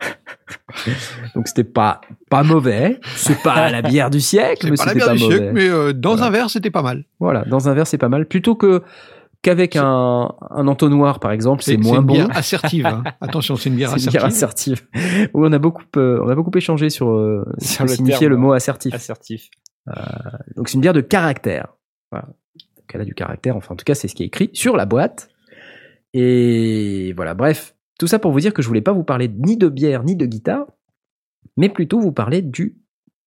Donc 1.36 1.46
c'était 1.46 1.62
pas 1.64 2.00
pas 2.28 2.42
mauvais, 2.42 2.98
c'est 3.14 3.40
pas 3.42 3.70
la 3.70 3.82
bière 3.82 4.10
du 4.10 4.20
siècle, 4.20 4.62
C'est 4.62 4.70
mais 4.70 4.76
pas 4.76 4.86
la 4.86 4.94
bière 4.94 5.06
pas 5.06 5.14
du 5.14 5.22
mauvais. 5.22 5.36
siècle, 5.36 5.52
mais 5.54 5.68
euh, 5.68 5.92
dans 5.92 6.12
Voilà. 6.16 6.26
un 6.26 6.30
verre, 6.30 6.50
c'était 6.50 6.70
pas 6.70 6.82
mal. 6.82 7.04
Voilà, 7.20 7.44
dans 7.44 7.68
un 7.68 7.74
verre 7.74 7.86
c'est 7.86 7.98
pas 7.98 8.08
mal. 8.08 8.26
Plutôt 8.26 8.56
que 8.56 8.82
qu'avec 9.42 9.76
un, 9.76 10.34
un 10.50 10.66
entonnoir 10.68 11.20
par 11.20 11.32
exemple, 11.32 11.62
c'est 11.62 11.76
moins 11.76 12.00
une 12.00 12.06
bon. 12.06 12.14
bière 12.14 12.28
assertive. 12.36 12.86
hein. 12.86 13.02
Attention, 13.20 13.56
c'est 13.56 13.68
une 13.70 13.76
bière 13.76 13.90
C'est 13.90 13.94
une 14.02 14.08
assertive. 14.08 14.20
bière 14.20 14.24
assertive. 14.24 14.86
Oui, 15.34 15.48
on 15.48 15.52
a 15.52 15.58
beaucoup, 15.58 15.84
euh, 15.96 16.20
on 16.24 16.28
a 16.28 16.34
beaucoup 16.34 16.56
échangé 16.56 16.90
sur, 16.90 17.10
euh, 17.10 17.44
ce 17.58 17.66
Sur 17.68 17.84
que 17.84 17.90
le 17.90 17.96
signifiait 17.96 18.18
terme, 18.20 18.30
le 18.32 18.36
mot 18.38 18.52
assertif. 18.52 18.94
Assertif. 18.94 19.48
Donc 20.56 20.68
c'est 20.68 20.74
une 20.74 20.80
bière 20.80 20.92
de 20.92 21.00
caractère. 21.00 21.74
Voilà. 22.10 22.26
Donc 22.26 22.84
elle 22.94 23.00
a 23.00 23.04
du 23.04 23.14
caractère, 23.14 23.56
enfin 23.56 23.74
en 23.74 23.76
tout 23.76 23.84
cas 23.84 23.94
c'est 23.94 24.06
ce 24.08 24.14
qui 24.14 24.22
est 24.22 24.26
écrit 24.26 24.50
sur 24.52 24.76
la 24.76 24.86
boîte. 24.86 25.28
Et 26.14 27.12
voilà, 27.16 27.34
bref, 27.34 27.74
tout 27.98 28.06
ça 28.06 28.18
pour 28.18 28.32
vous 28.32 28.40
dire 28.40 28.52
que 28.54 28.62
je 28.62 28.68
voulais 28.68 28.82
pas 28.82 28.92
vous 28.92 29.04
parler 29.04 29.28
ni 29.28 29.56
de 29.56 29.68
bière 29.68 30.04
ni 30.04 30.14
de 30.16 30.26
guitare, 30.26 30.66
mais 31.56 31.68
plutôt 31.68 31.98
vous 32.00 32.12
parler 32.12 32.42
du 32.42 32.76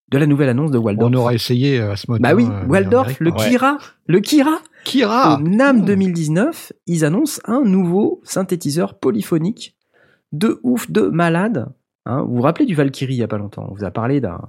de 0.10 0.18
la 0.18 0.28
nouvelle 0.28 0.50
annonce 0.50 0.72
de 0.72 0.78
Waldorf. 0.78 1.12
On 1.12 1.18
aura 1.18 1.34
essayé 1.34 1.80
euh, 1.80 1.92
à 1.94 1.96
ce 1.96 2.06
moment 2.10 2.20
Bah 2.22 2.36
oui, 2.36 2.48
Waldorf, 2.68 3.20
le 3.20 3.32
Ouais. 3.32 3.38
Kira, 3.38 3.78
le 4.08 4.20
Kira. 4.20 4.60
Kira. 4.84 5.38
Au 5.38 5.42
NAM 5.42 5.82
Hmm. 5.82 5.86
2019, 5.86 6.74
ils 6.86 7.04
annoncent 7.06 7.42
un 7.46 7.64
nouveau 7.64 8.22
synthétiseur 8.24 9.00
polyphonique 9.00 9.76
de 10.32 10.60
ouf, 10.64 10.92
de 10.92 11.02
malade. 11.02 11.68
Hein, 12.06 12.22
vous 12.24 12.36
vous 12.36 12.42
rappelez 12.44 12.66
du 12.66 12.76
Valkyrie 12.76 13.16
il 13.16 13.18
y 13.18 13.24
a 13.24 13.28
pas 13.28 13.38
longtemps? 13.40 13.68
On 13.72 13.74
vous 13.74 13.84
a 13.84 13.90
parlé 13.92 14.22
d'un 14.22 14.40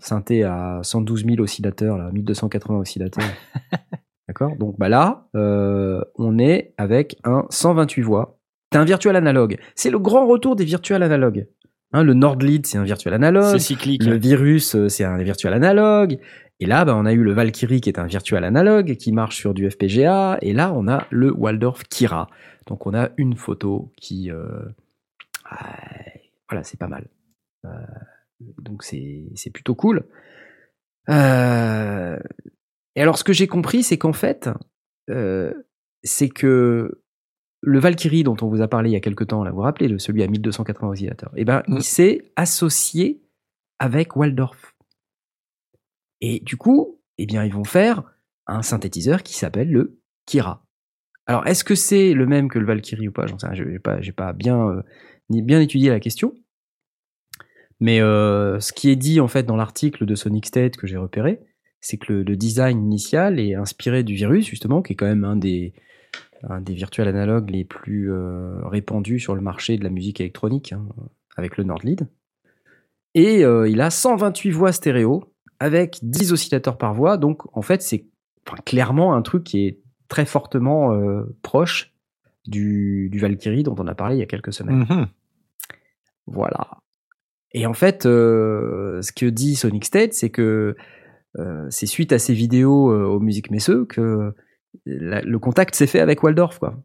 synthé 0.00 0.42
à 0.44 0.80
112 0.82 1.24
000 1.24 1.40
oscillateurs, 1.40 1.96
là, 1.96 2.10
1280 2.12 2.78
oscillateurs. 2.78 3.24
D'accord? 4.28 4.56
Donc 4.56 4.78
bah 4.78 4.88
là, 4.88 5.28
euh, 5.36 6.02
on 6.16 6.38
est 6.38 6.74
avec 6.78 7.16
un 7.24 7.44
128 7.50 8.02
voix. 8.02 8.38
C'est 8.72 8.78
un 8.78 8.84
virtual 8.84 9.16
analogue. 9.16 9.58
C'est 9.76 9.90
le 9.90 9.98
grand 9.98 10.26
retour 10.26 10.56
des 10.56 10.64
virtuels 10.64 11.02
analogues. 11.02 11.46
Hein, 11.94 12.02
le 12.02 12.12
Nordlead, 12.12 12.66
c'est 12.66 12.76
un 12.76 12.82
virtuel 12.82 13.14
analogue. 13.14 13.52
C'est 13.52 13.60
cyclique. 13.60 14.02
Le 14.02 14.16
virus, 14.16 14.74
euh, 14.74 14.88
c'est 14.88 15.04
un 15.04 15.16
virtuel 15.22 15.52
analogue. 15.52 16.18
Et 16.58 16.66
là, 16.66 16.84
bah, 16.84 16.96
on 16.96 17.06
a 17.06 17.12
eu 17.12 17.22
le 17.22 17.32
Valkyrie 17.32 17.80
qui 17.80 17.88
est 17.88 18.00
un 18.00 18.06
virtual 18.06 18.42
analogue 18.42 18.96
qui 18.96 19.12
marche 19.12 19.36
sur 19.36 19.54
du 19.54 19.70
FPGA. 19.70 20.38
Et 20.42 20.52
là, 20.52 20.72
on 20.74 20.88
a 20.88 21.06
le 21.10 21.32
Waldorf 21.32 21.84
Kira. 21.84 22.28
Donc, 22.66 22.88
on 22.88 22.94
a 22.94 23.10
une 23.16 23.36
photo 23.36 23.92
qui, 23.96 24.32
euh, 24.32 24.64
ah, 25.48 25.76
voilà, 26.50 26.64
c'est 26.64 26.80
pas 26.80 26.88
mal. 26.88 27.06
Euh, 27.64 27.70
donc, 28.58 28.82
c'est 28.82 29.26
c'est 29.36 29.50
plutôt 29.50 29.76
cool. 29.76 30.02
Euh, 31.08 32.18
et 32.96 33.02
alors, 33.02 33.18
ce 33.18 33.24
que 33.24 33.32
j'ai 33.32 33.46
compris, 33.46 33.84
c'est 33.84 33.98
qu'en 33.98 34.12
fait, 34.12 34.50
c'est 36.02 36.28
que 36.28 37.03
le 37.66 37.78
Valkyrie 37.80 38.22
dont 38.24 38.36
on 38.42 38.48
vous 38.48 38.60
a 38.62 38.68
parlé 38.68 38.90
il 38.90 38.92
y 38.92 38.96
a 38.96 39.00
quelques 39.00 39.26
temps, 39.28 39.42
là, 39.44 39.50
vous 39.50 39.56
vous 39.56 39.62
rappelez, 39.62 39.88
le- 39.88 39.98
celui 39.98 40.22
à 40.22 40.26
1280 40.26 40.88
oscillateurs, 40.88 41.32
eh 41.36 41.44
ben, 41.44 41.62
Mm. 41.68 41.76
il 41.78 41.82
s'est 41.84 42.32
associé 42.36 43.22
avec 43.78 44.16
Waldorf. 44.16 44.74
Et 46.20 46.40
du 46.40 46.56
coup, 46.56 47.00
eh 47.18 47.26
bien, 47.26 47.44
ils 47.44 47.52
vont 47.52 47.64
faire 47.64 48.02
un 48.46 48.62
synthétiseur 48.62 49.22
qui 49.22 49.34
s'appelle 49.34 49.70
le 49.70 49.98
Kira. 50.26 50.64
Alors, 51.26 51.46
est-ce 51.46 51.64
que 51.64 51.74
c'est 51.74 52.12
le 52.14 52.26
même 52.26 52.48
que 52.48 52.58
le 52.58 52.66
Valkyrie 52.66 53.08
ou 53.08 53.12
pas? 53.12 53.26
J'en 53.26 53.38
sais 53.38 53.46
rien, 53.46 53.54
j'ai 53.54 53.78
pas, 53.78 54.00
j'ai 54.00 54.12
pas 54.12 54.32
bien, 54.32 54.68
euh, 54.68 54.82
bien 55.30 55.60
étudié 55.60 55.88
la 55.90 56.00
question. 56.00 56.34
Mais 57.80 58.00
euh, 58.00 58.60
ce 58.60 58.72
qui 58.72 58.90
est 58.90 58.96
dit 58.96 59.20
en 59.20 59.28
fait 59.28 59.42
dans 59.44 59.56
l'article 59.56 60.06
de 60.06 60.14
Sonic 60.14 60.46
State 60.46 60.76
que 60.76 60.86
j'ai 60.86 60.96
repéré, 60.96 61.40
c'est 61.80 61.96
que 61.98 62.12
le, 62.12 62.22
le 62.22 62.36
design 62.36 62.78
initial 62.82 63.38
est 63.40 63.54
inspiré 63.54 64.04
du 64.04 64.14
virus 64.14 64.46
justement, 64.46 64.80
qui 64.82 64.92
est 64.92 64.96
quand 64.96 65.06
même 65.06 65.24
un 65.24 65.36
des 65.36 65.74
un 66.48 66.60
des 66.60 66.74
virtuels 66.74 67.08
analogues 67.08 67.50
les 67.50 67.64
plus 67.64 68.12
euh, 68.12 68.66
répandus 68.66 69.20
sur 69.20 69.34
le 69.34 69.40
marché 69.40 69.76
de 69.76 69.84
la 69.84 69.90
musique 69.90 70.20
électronique, 70.20 70.72
hein, 70.72 70.84
avec 71.36 71.56
le 71.56 71.64
Nordlead. 71.64 72.08
Et 73.14 73.44
euh, 73.44 73.68
il 73.68 73.80
a 73.80 73.90
128 73.90 74.50
voix 74.50 74.72
stéréo 74.72 75.24
avec 75.60 75.98
10 76.02 76.32
oscillateurs 76.32 76.76
par 76.76 76.94
voix, 76.94 77.16
donc 77.16 77.42
en 77.56 77.62
fait 77.62 77.82
c'est 77.82 78.06
enfin, 78.46 78.60
clairement 78.64 79.14
un 79.14 79.22
truc 79.22 79.44
qui 79.44 79.66
est 79.66 79.80
très 80.08 80.26
fortement 80.26 80.92
euh, 80.92 81.22
proche 81.42 81.92
du, 82.46 83.08
du 83.10 83.18
Valkyrie 83.18 83.62
dont 83.62 83.76
on 83.78 83.86
a 83.86 83.94
parlé 83.94 84.16
il 84.16 84.18
y 84.18 84.22
a 84.22 84.26
quelques 84.26 84.52
semaines. 84.52 84.86
Mhm. 84.88 85.06
Voilà. 86.26 86.68
Et 87.52 87.66
en 87.66 87.72
fait, 87.72 88.04
euh, 88.06 89.00
ce 89.02 89.12
que 89.12 89.26
dit 89.26 89.54
Sonic 89.54 89.84
State, 89.84 90.12
c'est 90.14 90.30
que 90.30 90.76
euh, 91.38 91.66
c'est 91.70 91.86
suite 91.86 92.12
à 92.12 92.18
ces 92.18 92.34
vidéos 92.34 92.92
aux 92.92 93.20
musiques 93.20 93.50
Messeux 93.50 93.84
que 93.84 94.34
la- 94.86 95.22
le 95.22 95.38
contact 95.38 95.74
s'est 95.74 95.86
fait 95.86 96.00
avec 96.00 96.22
Waldorf, 96.22 96.58
quoi. 96.58 96.76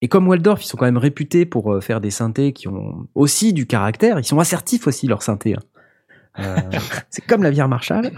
Et 0.00 0.08
comme 0.08 0.26
Waldorf, 0.28 0.62
ils 0.64 0.66
sont 0.66 0.76
quand 0.76 0.84
même 0.86 0.96
réputés 0.98 1.46
pour 1.46 1.72
euh, 1.72 1.80
faire 1.80 2.00
des 2.00 2.10
synthés 2.10 2.52
qui 2.52 2.66
ont 2.68 3.08
aussi 3.14 3.52
du 3.52 3.66
caractère, 3.66 4.18
ils 4.18 4.24
sont 4.24 4.40
assertifs 4.40 4.86
aussi, 4.86 5.06
leurs 5.06 5.22
synthés. 5.22 5.54
hein. 5.54 5.62
Euh, 6.40 6.56
c'est 7.10 7.24
comme 7.26 7.42
la 7.42 7.50
bière 7.50 7.68
Marshall. 7.68 8.10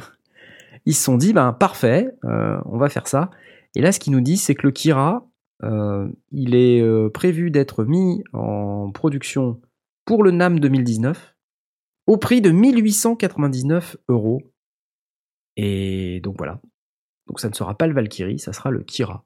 Ils 0.86 0.94
se 0.94 1.02
sont 1.04 1.16
dit, 1.16 1.32
ben 1.32 1.52
parfait, 1.52 2.10
euh, 2.24 2.58
on 2.66 2.78
va 2.78 2.88
faire 2.88 3.06
ça. 3.08 3.30
Et 3.74 3.80
là, 3.82 3.92
ce 3.92 3.98
qu'ils 4.00 4.12
nous 4.12 4.20
disent, 4.20 4.42
c'est 4.42 4.54
que 4.54 4.66
le 4.66 4.70
Kira, 4.72 5.26
euh, 5.62 6.08
il 6.30 6.54
est 6.54 6.82
prévu 7.10 7.50
d'être 7.50 7.84
mis 7.84 8.22
en 8.32 8.90
production 8.92 9.60
pour 10.04 10.22
le 10.22 10.30
NAM 10.30 10.60
2019 10.60 11.34
au 12.06 12.16
prix 12.18 12.40
de 12.42 12.50
1899 12.50 13.96
euros. 14.08 14.42
Et 15.56 16.20
donc 16.22 16.36
voilà. 16.38 16.60
Donc 17.28 17.40
ça 17.40 17.48
ne 17.48 17.54
sera 17.54 17.76
pas 17.76 17.86
le 17.86 17.94
Valkyrie, 17.94 18.38
ça 18.38 18.52
sera 18.52 18.70
le 18.70 18.80
Kira. 18.80 19.24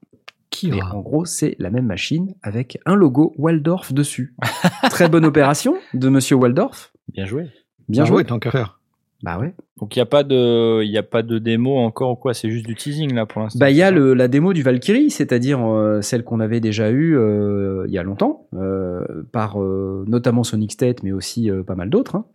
Mais 0.63 0.71
Kira. 0.71 0.95
en 0.95 0.99
gros, 1.01 1.25
c'est 1.25 1.55
la 1.59 1.69
même 1.69 1.85
machine 1.85 2.33
avec 2.41 2.79
un 2.85 2.95
logo 2.95 3.33
Waldorf 3.37 3.93
dessus. 3.93 4.35
Très 4.89 5.07
bonne 5.07 5.25
opération 5.25 5.75
de 5.93 6.09
monsieur 6.09 6.35
Waldorf. 6.35 6.91
Bien 7.13 7.25
joué. 7.25 7.49
Bien 7.87 8.05
joué. 8.05 8.17
ouais, 8.17 8.23
tant 8.23 8.39
qu'à 8.39 8.51
faire. 8.51 8.79
Bah 9.21 9.37
ouais. 9.37 9.53
Donc 9.79 9.95
il 9.95 9.99
y 9.99 10.01
a 10.01 10.05
pas 10.05 10.23
de, 10.23 10.81
il 10.83 10.89
y 10.89 10.97
a 10.97 11.03
pas 11.03 11.23
de 11.23 11.39
démo 11.39 11.77
encore 11.77 12.11
ou 12.11 12.15
quoi 12.15 12.33
C'est 12.33 12.49
juste 12.49 12.65
du 12.65 12.75
teasing 12.75 13.13
là 13.13 13.25
pour 13.25 13.41
l'instant. 13.41 13.59
Bah 13.59 13.69
il 13.69 13.75
y 13.75 13.81
a 13.83 13.91
le, 13.91 14.13
la 14.13 14.27
démo 14.29 14.53
du 14.53 14.63
Valkyrie, 14.63 15.09
c'est-à-dire 15.11 15.59
euh, 15.61 16.01
celle 16.01 16.23
qu'on 16.23 16.39
avait 16.39 16.61
déjà 16.61 16.89
eue 16.89 17.17
euh, 17.17 17.85
il 17.87 17.93
y 17.93 17.97
a 17.97 18.03
longtemps, 18.03 18.47
euh, 18.53 19.03
par 19.33 19.61
euh, 19.61 20.05
notamment 20.07 20.43
Sonic 20.43 20.71
State, 20.71 21.03
mais 21.03 21.11
aussi 21.11 21.51
euh, 21.51 21.63
pas 21.63 21.75
mal 21.75 21.89
d'autres, 21.89 22.15
hein, 22.15 22.25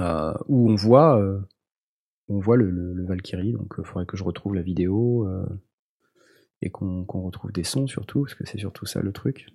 euh, 0.00 0.34
où 0.48 0.70
on 0.70 0.74
voit, 0.74 1.18
euh, 1.18 1.38
on 2.28 2.38
voit 2.38 2.56
le, 2.56 2.70
le- 2.70 2.92
le 2.94 3.06
Valkyrie. 3.06 3.52
Donc 3.52 3.74
il 3.78 3.84
faudrait 3.84 4.06
que 4.06 4.16
je 4.16 4.24
retrouve 4.24 4.54
la 4.54 4.62
vidéo 4.62 5.26
euh, 5.26 5.46
et 6.62 6.70
qu'on 6.70 7.04
retrouve 7.04 7.52
des 7.52 7.64
sons 7.64 7.86
surtout, 7.86 8.22
parce 8.22 8.34
que 8.34 8.44
c'est 8.46 8.58
surtout 8.58 8.86
ça 8.86 9.00
le 9.00 9.12
truc. 9.12 9.46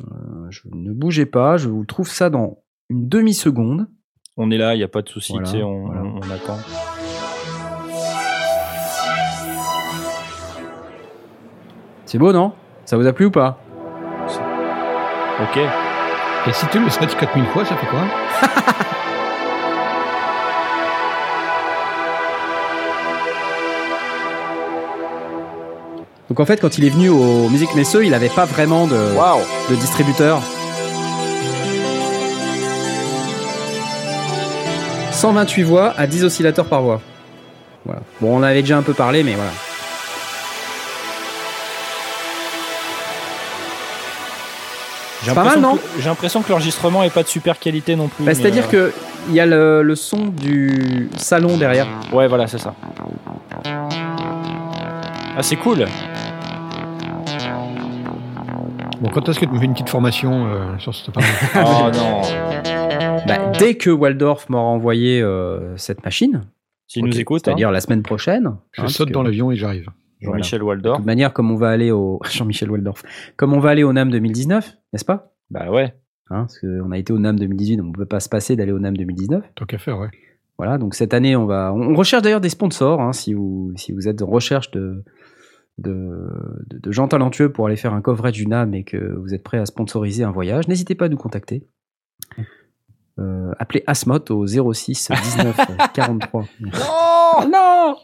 Euh, 0.00 0.46
je 0.50 0.62
ne 0.72 0.92
bougez 0.92 1.26
pas, 1.26 1.56
je 1.56 1.68
vous 1.68 1.84
trouve 1.84 2.08
ça 2.08 2.30
dans 2.30 2.62
une 2.88 3.08
demi-seconde. 3.08 3.86
On 4.36 4.50
est 4.50 4.58
là, 4.58 4.74
il 4.74 4.80
y 4.80 4.84
a 4.84 4.88
pas 4.88 5.02
de 5.02 5.08
souci. 5.08 5.32
Voilà, 5.32 5.46
tu 5.48 5.56
sais, 5.58 5.62
on, 5.62 5.86
voilà. 5.86 6.02
on- 6.02 6.16
on 6.16 6.30
attend. 6.30 6.58
C'est 12.06 12.18
beau, 12.18 12.32
non? 12.32 12.52
Ça 12.84 12.96
vous 12.96 13.06
a 13.06 13.12
plu 13.12 13.26
ou 13.26 13.30
pas? 13.30 13.58
Ok. 15.40 15.56
Et 16.46 16.52
si 16.52 16.66
tu 16.68 16.78
le 16.78 16.88
stretch 16.90 17.16
4000 17.16 17.44
fois, 17.46 17.64
ça 17.64 17.76
fait 17.76 17.86
quoi? 17.86 18.00
Donc 26.30 26.40
en 26.40 26.46
fait, 26.46 26.60
quand 26.60 26.78
il 26.78 26.84
est 26.84 26.90
venu 26.90 27.08
au 27.10 27.48
Musique 27.50 27.74
Messeux, 27.74 28.04
il 28.04 28.10
n'avait 28.10 28.28
pas 28.30 28.44
vraiment 28.46 28.86
de, 28.86 28.96
de 29.70 29.74
distributeur. 29.76 30.40
128 35.12 35.62
voix 35.62 35.94
à 35.96 36.06
10 36.06 36.24
oscillateurs 36.24 36.66
par 36.66 36.82
voix. 36.82 37.00
Voilà. 37.84 38.00
Bon, 38.20 38.34
on 38.34 38.38
en 38.38 38.42
avait 38.42 38.62
déjà 38.62 38.76
un 38.78 38.82
peu 38.82 38.94
parlé, 38.94 39.22
mais 39.22 39.34
voilà. 39.34 39.50
J'ai 45.24 45.32
Pas 45.32 45.42
mal, 45.44 45.54
l'impression 45.54 45.70
non 45.70 45.76
que- 45.76 46.00
J'ai 46.02 46.08
l'impression 46.08 46.42
que 46.42 46.48
l'enregistrement 46.50 47.02
est 47.02 47.10
pas 47.10 47.22
de 47.22 47.28
super 47.28 47.58
qualité 47.58 47.96
non 47.96 48.08
plus. 48.08 48.24
Bah, 48.24 48.34
C'est-à-dire 48.34 48.64
euh, 48.74 48.90
que 48.90 48.92
il 49.28 49.34
y 49.34 49.40
a 49.40 49.46
le, 49.46 49.82
le 49.82 49.94
son 49.96 50.18
du 50.26 51.08
salon 51.16 51.56
derrière. 51.56 51.86
Ouais, 52.12 52.28
voilà, 52.28 52.46
c'est 52.46 52.58
ça. 52.58 52.74
Ah, 55.36 55.42
c'est 55.42 55.56
cool. 55.56 55.86
Bon, 59.00 59.08
quand 59.10 59.28
est-ce 59.28 59.38
que 59.40 59.44
tu 59.44 59.50
me 59.52 59.58
fais 59.58 59.64
une 59.64 59.72
petite 59.72 59.88
formation 59.88 60.46
euh, 60.46 60.78
sur 60.78 60.94
cette 60.94 61.08
appareil 61.08 61.28
Oh 61.56 61.90
non. 61.94 62.20
Bah, 63.26 63.52
dès 63.58 63.74
que 63.76 63.90
Waldorf 63.90 64.48
m'aura 64.48 64.64
envoyé 64.64 65.20
euh, 65.20 65.76
cette 65.76 66.04
machine, 66.04 66.42
S'il 66.86 67.04
nous 67.04 67.18
écoute, 67.18 67.40
hein, 67.40 67.42
c'est-à-dire 67.46 67.70
la 67.70 67.80
semaine 67.80 68.02
prochaine, 68.02 68.56
Je 68.72 68.82
hein, 68.82 68.88
saute 68.88 69.10
dans 69.10 69.20
que- 69.22 69.26
l'avion 69.26 69.50
et 69.50 69.56
j'arrive. 69.56 69.88
Jean-Michel 70.20 70.60
De 70.60 70.64
Waldorf. 70.64 70.96
toute 70.98 71.06
manière, 71.06 71.32
comme 71.34 71.50
on 71.50 71.56
va 71.56 71.68
aller 71.68 71.90
au 71.90 72.18
Jean-Michel 72.30 72.70
Waldorf, 72.70 73.02
comme 73.36 73.52
on 73.52 73.58
va 73.60 73.70
aller 73.70 73.82
au 73.84 73.92
NAM 73.92 74.10
2019, 74.10 74.74
n'est-ce 74.92 75.04
pas? 75.04 75.32
Bah 75.50 75.70
ouais. 75.70 75.94
Hein, 76.30 76.46
Parce 76.46 76.58
qu'on 76.60 76.90
a 76.92 76.96
été 76.98 77.12
au 77.12 77.18
NAM 77.18 77.38
2018, 77.38 77.76
donc 77.76 77.86
on 77.86 77.88
ne 77.90 77.94
peut 77.94 78.06
pas 78.06 78.20
se 78.20 78.30
passer 78.30 78.56
d'aller 78.56 78.72
au 78.72 78.78
NAM 78.78 78.96
2019. 78.96 79.44
Tant 79.54 79.66
qu'à 79.66 79.76
faire, 79.78 79.98
ouais. 79.98 80.08
Voilà, 80.56 80.78
donc 80.78 80.94
cette 80.94 81.12
année, 81.12 81.36
on 81.36 81.44
va, 81.46 81.74
on 81.74 81.94
recherche 81.94 82.22
d'ailleurs 82.22 82.40
des 82.40 82.48
sponsors. 82.48 83.00
hein, 83.02 83.12
si 83.12 83.34
vous, 83.34 83.72
si 83.76 83.92
vous 83.92 84.08
êtes 84.08 84.22
en 84.22 84.26
recherche 84.26 84.70
de, 84.70 85.02
de, 85.78 86.28
de, 86.68 86.78
de 86.78 86.92
gens 86.92 87.08
talentueux 87.08 87.50
pour 87.52 87.66
aller 87.66 87.76
faire 87.76 87.94
un 87.94 88.00
coverage 88.00 88.32
du 88.34 88.46
NAM 88.46 88.74
et 88.74 88.84
que 88.84 89.14
vous 89.18 89.34
êtes 89.34 89.42
prêt 89.42 89.58
à 89.58 89.66
sponsoriser 89.66 90.22
un 90.24 90.30
voyage, 90.30 90.68
n'hésitez 90.68 90.94
pas 90.94 91.06
à 91.06 91.08
nous 91.08 91.16
contacter. 91.16 91.66
Euh, 93.20 93.52
appelez 93.58 93.84
Asmot 93.86 94.18
au 94.30 94.46
06 94.46 95.10
19 95.10 95.56
43. 95.94 96.44
Non 96.60 96.70
non 97.52 97.96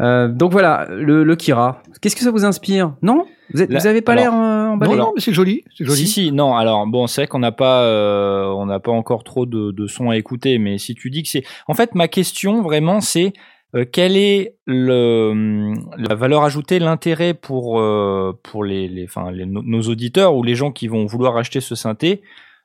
Euh, 0.00 0.28
donc 0.28 0.50
voilà, 0.52 0.86
le, 0.88 1.24
le 1.24 1.36
Kira. 1.36 1.82
Qu'est-ce 2.00 2.16
que 2.16 2.22
ça 2.22 2.30
vous 2.30 2.46
inspire? 2.46 2.94
Non? 3.02 3.26
Vous 3.52 3.60
êtes- 3.60 3.70
La- 3.70 3.78
vous 3.80 3.86
avez 3.86 4.00
pas 4.00 4.14
l'air 4.14 4.32
euh, 4.32 4.68
emballé 4.68 4.92
Non, 4.96 4.98
non, 4.98 5.12
mais 5.14 5.20
c'est 5.20 5.34
joli. 5.34 5.62
C'est 5.76 5.84
joli. 5.84 5.98
Si 5.98 6.06
si 6.06 6.32
non 6.32 6.54
alors 6.56 6.86
bon 6.86 7.06
c'est 7.06 7.20
vrai 7.22 7.26
qu'on 7.28 7.40
n'a 7.40 7.52
pas 7.52 7.82
euh, 7.82 8.46
on 8.46 8.64
n'a 8.66 8.80
pas 8.80 8.92
encore 8.92 9.24
trop 9.24 9.44
de, 9.44 9.72
de 9.72 9.86
sons 9.86 10.08
à 10.08 10.16
écouter 10.16 10.58
mais 10.58 10.78
si 10.78 10.94
tu 10.94 11.10
dis 11.10 11.22
que 11.22 11.28
c'est 11.28 11.42
en 11.68 11.74
fait 11.74 11.94
ma 11.94 12.08
question 12.08 12.62
vraiment 12.62 13.00
c'est 13.02 13.34
euh, 13.74 13.84
quelle 13.90 14.16
est 14.16 14.56
le 14.66 15.30
hum, 15.30 15.90
la 15.96 16.14
valeur 16.14 16.42
ajoutée 16.42 16.78
l'intérêt 16.78 17.34
pour 17.34 17.80
euh, 17.80 18.38
pour 18.42 18.64
les 18.64 18.88
les 18.88 19.04
enfin 19.04 19.30
les- 19.30 19.46
nos, 19.46 19.82
auditeurs 19.82 20.34
ou 20.34 20.42
les 20.42 20.54
gens 20.54 20.72
qui 20.72 20.88
vont 20.88 21.06
vouloir 21.06 21.36
acheter 21.36 21.60
ce 21.60 21.74
synthé 21.74 22.22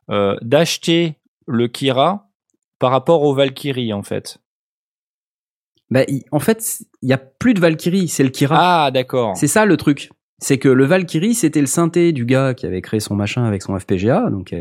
euh, 0.09 0.35
d'acheter 0.41 1.15
le 1.47 1.67
Kira 1.67 2.29
par 2.79 2.91
rapport 2.91 3.23
au 3.23 3.33
Valkyrie 3.33 3.93
en 3.93 4.03
fait? 4.03 4.39
Bah, 5.91 6.01
en 6.31 6.39
fait, 6.39 6.79
il 7.03 7.09
y 7.09 7.13
a 7.13 7.17
plus 7.17 7.53
de 7.53 7.59
Valkyrie, 7.59 8.07
c'est 8.07 8.23
le 8.23 8.29
Kira. 8.29 8.85
ah 8.85 8.91
d'accord 8.91 9.37
C'est 9.37 9.47
ça 9.47 9.65
le 9.65 9.77
truc. 9.77 10.09
C'est 10.39 10.57
que 10.57 10.67
le 10.67 10.83
Valkyrie, 10.85 11.35
c'était 11.35 11.61
le 11.61 11.67
synthé 11.67 12.11
du 12.11 12.25
gars 12.25 12.53
qui 12.55 12.65
avait 12.65 12.81
créé 12.81 12.99
son 12.99 13.15
machin 13.15 13.45
avec 13.45 13.61
son 13.61 13.79
FPGA. 13.79 14.29
Donc, 14.31 14.53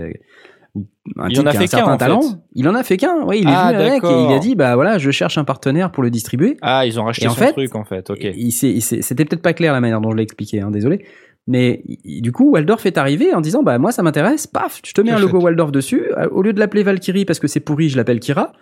un 1.16 1.28
Il 1.28 1.36
type 1.36 1.44
en 1.44 1.46
a 1.46 1.52
fait 1.52 1.64
un 1.64 1.66
certain 1.66 1.86
qu'un, 1.86 1.92
en 1.92 1.96
talent. 1.96 2.22
fait. 2.22 2.36
Il 2.54 2.68
en 2.68 2.74
a 2.74 2.82
fait 2.82 2.96
qu'un. 2.96 3.22
Oui, 3.26 3.40
il 3.42 3.48
est 3.48 3.52
Ah, 3.54 3.72
venu 3.72 3.82
avec 3.90 4.04
et 4.04 4.24
il 4.28 4.32
a 4.32 4.38
dit 4.38 4.54
bah 4.56 4.74
voilà, 4.74 4.98
je 4.98 5.10
cherche 5.10 5.38
un 5.38 5.44
partenaire 5.44 5.90
pour 5.92 6.02
le 6.02 6.10
distribuer. 6.10 6.56
Ah, 6.62 6.84
ils 6.86 6.98
ont 6.98 7.04
racheté 7.04 7.26
Et 7.26 7.28
son 7.28 7.34
fait, 7.34 7.52
truc 7.52 7.74
en 7.76 7.84
fait. 7.84 8.10
Ok. 8.10 8.26
C'était 8.50 9.24
peut-être 9.24 9.42
pas 9.42 9.52
clair 9.52 9.72
la 9.72 9.80
manière 9.80 10.00
dont 10.00 10.10
je 10.10 10.16
l'ai 10.16 10.22
expliqué, 10.22 10.60
hein, 10.60 10.70
désolé. 10.70 11.04
Mais 11.46 11.82
du 12.04 12.32
coup, 12.32 12.50
Waldorf 12.52 12.86
est 12.86 12.96
arrivé 12.96 13.34
en 13.34 13.40
disant 13.42 13.62
bah 13.62 13.78
moi 13.78 13.92
ça 13.92 14.02
m'intéresse, 14.02 14.46
paf, 14.46 14.80
je 14.84 14.92
te 14.94 15.00
mets 15.02 15.10
un 15.10 15.18
logo 15.18 15.40
Waldorf 15.40 15.70
dessus. 15.72 16.06
Euh, 16.16 16.28
Au 16.30 16.42
lieu 16.42 16.52
de 16.54 16.58
l'appeler 16.58 16.82
Valkyrie 16.82 17.24
parce 17.26 17.38
que 17.38 17.48
c'est 17.48 17.60
pourri, 17.60 17.88
je 17.90 17.96
l'appelle 17.98 18.18
Kira. 18.18 18.52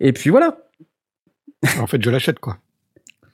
Et 0.00 0.12
puis 0.12 0.28
voilà, 0.30 0.58
En 1.80 1.86
fait, 1.86 2.02
je 2.02 2.10
l'achète, 2.10 2.38
quoi. 2.38 2.58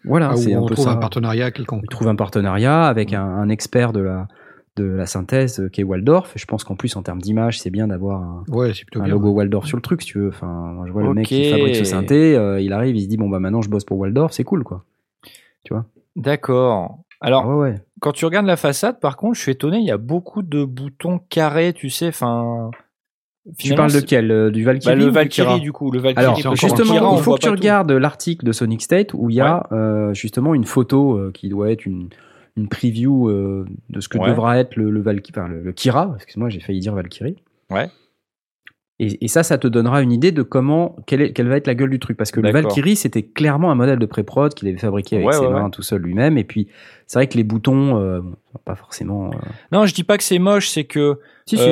voilà, 0.05 0.31
Ah, 0.33 0.37
c'est 0.37 0.55
un 0.55 0.61
on 0.61 0.67
peu 0.67 0.75
trouve 0.75 0.87
ça. 0.87 0.93
un 0.93 0.97
partenariat 0.99 1.51
quelconque. 1.51 1.83
Il 1.85 1.89
trouve 1.89 2.07
un 2.09 2.15
partenariat 2.15 2.85
avec 2.85 3.13
un, 3.13 3.25
un 3.25 3.49
expert 3.49 3.93
de 3.93 4.01
la 4.01 4.29
de 4.77 4.85
la 4.85 5.07
synthèse 5.07 5.61
euh, 5.61 5.69
qui 5.69 5.81
est 5.83 5.85
Waldorf. 5.85 6.33
Je 6.37 6.45
pense 6.47 6.65
qu'en 6.65 6.77
plus 6.77 6.97
en 6.97 7.03
termes 7.03 7.21
d'image, 7.21 7.61
c'est 7.61 7.71
bien 7.71 7.89
d'avoir 7.89 8.23
un, 8.23 8.45
Ouais, 8.49 8.73
c'est 8.75 8.85
plutôt 8.85 9.01
un 9.01 9.05
bien. 9.05 9.13
logo 9.13 9.31
Waldorf 9.31 9.67
sur 9.67 9.77
le 9.77 9.83
truc, 9.83 10.03
si 10.03 10.09
tu 10.09 10.19
veux. 10.19 10.29
Enfin, 10.29 10.47
moi, 10.47 10.87
je 10.87 10.93
vois 10.93 11.03
le 11.03 11.13
mec 11.15 11.27
qui 11.27 11.51
fabrique 11.51 11.77
ce 11.77 11.85
synthé, 11.85 12.37
euh, 12.37 12.61
il 12.61 12.73
arrive, 12.73 12.97
il 12.97 13.03
se 13.03 13.09
dit 13.09 13.17
bon 13.17 13.29
bah 13.29 13.39
maintenant 13.39 13.63
je 13.63 13.69
bosse 13.69 13.85
pour 13.85 13.99
Waldorf, 13.99 14.33
c'est 14.33 14.45
cool 14.45 14.65
quoi. 14.65 14.85
D'accord. 16.17 16.99
Alors, 17.21 17.45
Ah 17.45 17.57
ouais, 17.57 17.71
ouais. 17.71 17.75
quand 18.01 18.13
tu 18.13 18.25
regardes 18.25 18.47
la 18.47 18.57
façade, 18.57 18.99
par 19.01 19.17
contre, 19.17 19.37
je 19.37 19.43
suis 19.43 19.53
étonné, 19.53 19.79
il 19.79 19.87
y 19.87 19.91
a 19.93 19.97
beaucoup 19.97 20.43
de 20.43 20.65
boutons 20.65 21.21
carrés, 21.31 21.73
tu 21.73 21.89
sais, 21.89 22.09
enfin. 22.09 22.71
Tu 23.59 23.75
parles 23.75 23.93
de 23.93 24.01
quel 24.01 24.31
euh, 24.31 24.51
Du 24.51 24.65
bah, 24.65 24.73
Valkyrie 24.73 24.97
Le 24.97 25.07
ou 25.07 25.11
du 25.11 25.29
Kira? 25.29 25.49
Valkyrie, 25.49 25.61
du 25.61 25.73
coup. 25.73 25.91
Le 25.91 25.99
Valkyrie, 26.01 26.25
Alors, 26.27 26.57
justement, 26.57 27.17
il 27.17 27.23
faut 27.23 27.35
que 27.35 27.41
tu 27.41 27.49
regardes 27.49 27.91
l'article 27.91 28.45
de 28.45 28.53
Sonic 28.53 28.83
State 28.83 29.15
où 29.15 29.31
il 29.31 29.37
y 29.37 29.41
a 29.41 29.67
euh, 29.73 30.13
justement 30.15 30.55
une 30.55 30.65
photo 30.65 31.17
euh, 31.17 31.31
qui 31.33 31.49
doit 31.49 31.71
être 31.71 31.87
une, 31.87 32.09
une 32.57 32.69
preview 32.69 33.29
euh, 33.31 33.65
de 33.89 34.01
ce 34.01 34.09
que 34.09 34.19
Ouais. 34.19 34.29
devra 34.29 34.59
être 34.59 34.77
le, 34.77 34.91
le, 34.91 35.03
Valky- 35.03 35.31
enfin, 35.31 35.49
le, 35.49 35.63
le 35.63 35.73
Kira. 35.73 36.13
Excuse-moi, 36.17 36.49
j'ai 36.51 36.61
failli 36.61 36.81
dire 36.81 36.95
Valkyrie. 36.95 37.37
Ouais. 37.71 37.89
Et, 38.99 39.25
et 39.25 39.29
ça, 39.29 39.43
ça 39.43 39.59
te 39.59 39.67
donnera 39.67 40.03
une 40.03 40.13
idée 40.13 40.31
de 40.33 40.43
comment, 40.43 40.95
quelle, 41.07 41.23
est- 41.23 41.33
quelle 41.33 41.49
va 41.49 41.57
être 41.57 41.67
la 41.67 41.75
gueule 41.75 41.91
du 41.91 41.99
truc. 41.99 42.17
Parce 42.17 42.31
que 42.31 42.41
le. 42.41 42.51
Valkyrie, 42.53 42.95
c'était 42.95 43.23
clairement 43.23 43.71
un 43.71 43.75
modèle 43.75 43.99
de 43.99 44.07
pré-prod 44.07 44.53
qu'il 44.55 44.69
avait 44.69 44.77
fabriqué 44.79 45.17
avec 45.17 45.29
Ouais, 45.29 45.33
ses 45.33 45.41
ouais, 45.41 45.51
mains 45.51 45.71
tout 45.71 45.83
seul 45.83 46.03
lui-même. 46.03 46.37
Et 46.39 46.45
puis, 46.45 46.69
c'est 47.07 47.19
vrai 47.19 47.27
que 47.27 47.37
les 47.37 47.43
boutons, 47.45 47.99
euh, 47.99 48.21
pas 48.65 48.77
forcément. 48.77 49.29
euh, 49.29 49.37
Non, 49.73 49.87
je 49.87 49.95
dis 49.95 50.05
pas 50.05 50.19
que 50.19 50.25
c'est 50.25 50.39
moche, 50.39 50.69
c'est 50.69 50.85
que. 50.85 51.19
Si, 51.47 51.57
si. 51.57 51.69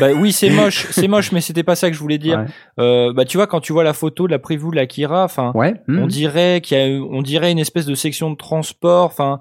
bah 0.00 0.08
oui, 0.14 0.32
c'est 0.32 0.50
moche, 0.50 0.88
c'est 0.90 1.08
moche, 1.08 1.32
mais 1.32 1.40
c'était 1.40 1.62
pas 1.62 1.76
ça 1.76 1.88
que 1.88 1.94
je 1.96 2.00
voulais 2.00 2.18
dire. 2.18 2.40
Ouais. 2.40 2.44
Euh, 2.84 3.12
bah 3.14 3.24
tu 3.24 3.38
vois, 3.38 3.46
quand 3.46 3.60
tu 3.60 3.72
vois 3.72 3.84
la 3.84 3.94
photo 3.94 4.26
de 4.26 4.32
la 4.32 4.38
preview 4.40 4.70
de 4.72 4.76
la 4.76 4.86
Kira, 4.86 5.24
enfin, 5.24 5.52
Ouais. 5.54 5.74
hmm. 5.86 6.00
on 6.00 6.06
dirait 6.06 6.60
qu'il 6.60 6.76
y 6.76 6.80
a, 6.82 7.00
on 7.02 7.22
dirait 7.22 7.52
une 7.52 7.60
espèce 7.60 7.86
de 7.86 7.94
section 7.94 8.30
de 8.30 8.36
transport. 8.36 9.06
Enfin, 9.06 9.40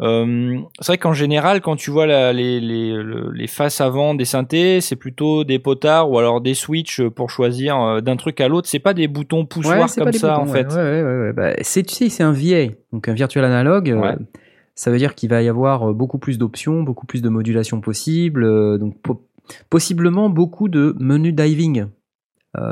euh, 0.00 0.58
c'est 0.80 0.86
vrai 0.88 0.98
qu'en 0.98 1.12
général, 1.14 1.60
quand 1.62 1.76
tu 1.76 1.90
vois 1.90 2.06
la- 2.06 2.32
les, 2.32 2.60
les, 2.60 2.92
le- 2.92 3.30
les 3.32 3.46
faces 3.46 3.80
avant 3.80 4.14
des 4.14 4.24
synthés, 4.26 4.80
c'est 4.82 4.96
plutôt 4.96 5.42
des 5.44 5.58
potards 5.58 6.10
ou 6.10 6.18
alors 6.18 6.40
des 6.40 6.54
switches 6.54 7.02
pour 7.08 7.30
choisir 7.30 7.80
euh, 7.80 8.00
d'un 8.00 8.16
truc 8.16 8.40
à 8.40 8.48
l'autre. 8.48 8.68
C'est 8.68 8.78
pas 8.78 8.92
des 8.94 9.08
boutons 9.08 9.46
poussoirs 9.46 9.78
Ouais, 9.78 9.86
comme 9.96 10.12
ça, 10.12 10.34
boutons, 10.38 10.42
en 10.50 10.52
ouais, 10.52 10.64
fait. 10.68 10.74
Ouais. 10.74 11.32
Bah, 11.32 11.52
c'est, 11.62 11.82
tu 11.82 11.94
sais, 11.94 12.08
c'est 12.10 12.22
un 12.22 12.32
VA, 12.32 12.74
donc 12.92 13.08
un 13.08 13.14
virtual 13.14 13.44
analogue. 13.44 13.90
euh, 13.90 14.16
ça 14.74 14.90
veut 14.90 14.98
dire 14.98 15.14
qu'il 15.14 15.30
va 15.30 15.40
y 15.42 15.48
avoir 15.48 15.94
beaucoup 15.94 16.18
plus 16.18 16.36
d'options, 16.36 16.82
beaucoup 16.82 17.06
plus 17.06 17.22
de 17.22 17.30
modulation 17.30 17.80
possible, 17.80 18.44
euh, 18.44 18.76
donc 18.76 19.00
po- 19.00 19.26
possiblement 19.70 20.28
beaucoup 20.28 20.68
de 20.68 20.94
menus 20.98 21.34
diving, 21.34 21.86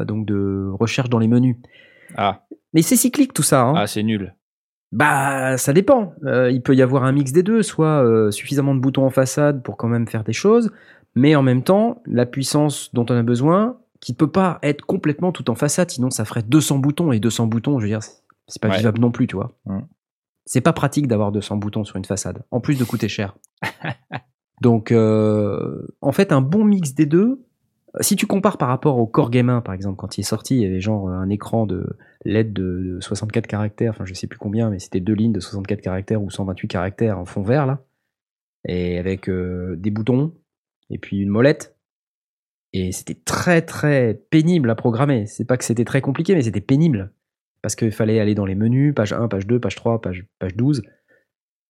donc 0.06 0.26
de 0.26 0.68
recherche 0.78 1.08
dans 1.08 1.18
les 1.18 1.28
menus. 1.28 1.56
Ah, 2.16 2.42
Mais 2.74 2.82
c'est 2.82 2.96
cyclique 2.96 3.32
tout 3.32 3.42
ça. 3.42 3.62
Hein. 3.62 3.74
ah 3.76 3.86
c'est 3.86 4.02
nul. 4.02 4.34
Bah, 4.94 5.58
ça 5.58 5.72
dépend. 5.72 6.14
Euh, 6.24 6.50
il 6.52 6.62
peut 6.62 6.74
y 6.76 6.80
avoir 6.80 7.02
un 7.02 7.10
mix 7.12 7.32
des 7.32 7.42
deux, 7.42 7.62
soit 7.64 8.04
euh, 8.04 8.30
suffisamment 8.30 8.74
de 8.76 8.80
boutons 8.80 9.04
en 9.04 9.10
façade 9.10 9.62
pour 9.64 9.76
quand 9.76 9.88
même 9.88 10.06
faire 10.06 10.22
des 10.22 10.32
choses, 10.32 10.70
mais 11.16 11.34
en 11.34 11.42
même 11.42 11.64
temps, 11.64 12.00
la 12.06 12.26
puissance 12.26 12.94
dont 12.94 13.04
on 13.10 13.14
a 13.16 13.22
besoin, 13.24 13.76
qui 14.00 14.14
peut 14.14 14.30
pas 14.30 14.60
être 14.62 14.86
complètement 14.86 15.32
tout 15.32 15.50
en 15.50 15.56
façade, 15.56 15.90
sinon 15.90 16.10
ça 16.10 16.24
ferait 16.24 16.42
200 16.44 16.78
boutons, 16.78 17.10
et 17.10 17.18
200 17.18 17.48
boutons, 17.48 17.80
je 17.80 17.84
veux 17.86 17.90
dire, 17.90 18.02
c'est- 18.02 18.60
pas 18.62 18.68
Ouais. 18.68 18.76
vivable 18.78 19.00
non 19.00 19.10
plus, 19.10 19.26
tu 19.26 19.34
vois. 19.34 19.52
Mm. 19.66 19.80
C'est 20.46 20.60
pas 20.60 20.72
pratique 20.72 21.08
d'avoir 21.08 21.32
200 21.32 21.56
boutons 21.56 21.82
sur 21.84 21.96
une 21.96 22.04
façade, 22.04 22.42
en 22.52 22.60
plus 22.60 22.78
de 22.78 22.84
coûter 22.84 23.08
cher. 23.08 23.36
Donc, 24.60 24.92
euh, 24.92 25.86
en 26.02 26.12
fait, 26.12 26.30
un 26.30 26.40
bon 26.40 26.64
mix 26.64 26.94
des 26.94 27.06
deux, 27.06 27.40
si 28.00 28.16
tu 28.16 28.26
compares 28.26 28.58
par 28.58 28.68
rapport 28.68 28.98
au 28.98 29.06
Core 29.06 29.30
Game 29.30 29.48
1, 29.48 29.60
par 29.60 29.74
exemple, 29.74 29.96
quand 29.96 30.18
il 30.18 30.22
est 30.22 30.24
sorti, 30.24 30.56
il 30.56 30.62
y 30.62 30.66
avait 30.66 30.80
genre 30.80 31.08
un 31.08 31.28
écran 31.28 31.66
de 31.66 31.96
LED 32.24 32.52
de, 32.52 32.94
de 32.96 33.00
64 33.00 33.46
caractères, 33.46 33.90
enfin 33.90 34.04
je 34.04 34.14
sais 34.14 34.26
plus 34.26 34.38
combien, 34.38 34.70
mais 34.70 34.78
c'était 34.78 35.00
deux 35.00 35.12
lignes 35.12 35.32
de 35.32 35.40
64 35.40 35.80
caractères 35.80 36.22
ou 36.22 36.30
128 36.30 36.68
caractères 36.68 37.18
en 37.18 37.24
fond 37.24 37.42
vert 37.42 37.66
là, 37.66 37.84
et 38.66 38.98
avec 38.98 39.28
euh, 39.28 39.76
des 39.76 39.90
boutons 39.90 40.32
et 40.90 40.98
puis 40.98 41.18
une 41.18 41.28
molette. 41.28 41.76
Et 42.72 42.90
c'était 42.90 43.14
très 43.14 43.62
très 43.62 44.14
pénible 44.30 44.68
à 44.68 44.74
programmer. 44.74 45.26
C'est 45.26 45.44
pas 45.44 45.56
que 45.56 45.64
c'était 45.64 45.84
très 45.84 46.00
compliqué, 46.00 46.34
mais 46.34 46.42
c'était 46.42 46.60
pénible 46.60 47.12
parce 47.62 47.76
qu'il 47.76 47.92
fallait 47.92 48.18
aller 48.18 48.34
dans 48.34 48.44
les 48.44 48.56
menus, 48.56 48.92
page 48.94 49.12
1, 49.12 49.28
page 49.28 49.46
2, 49.46 49.60
page 49.60 49.76
3, 49.76 50.00
page, 50.00 50.26
page 50.38 50.56
12. 50.56 50.82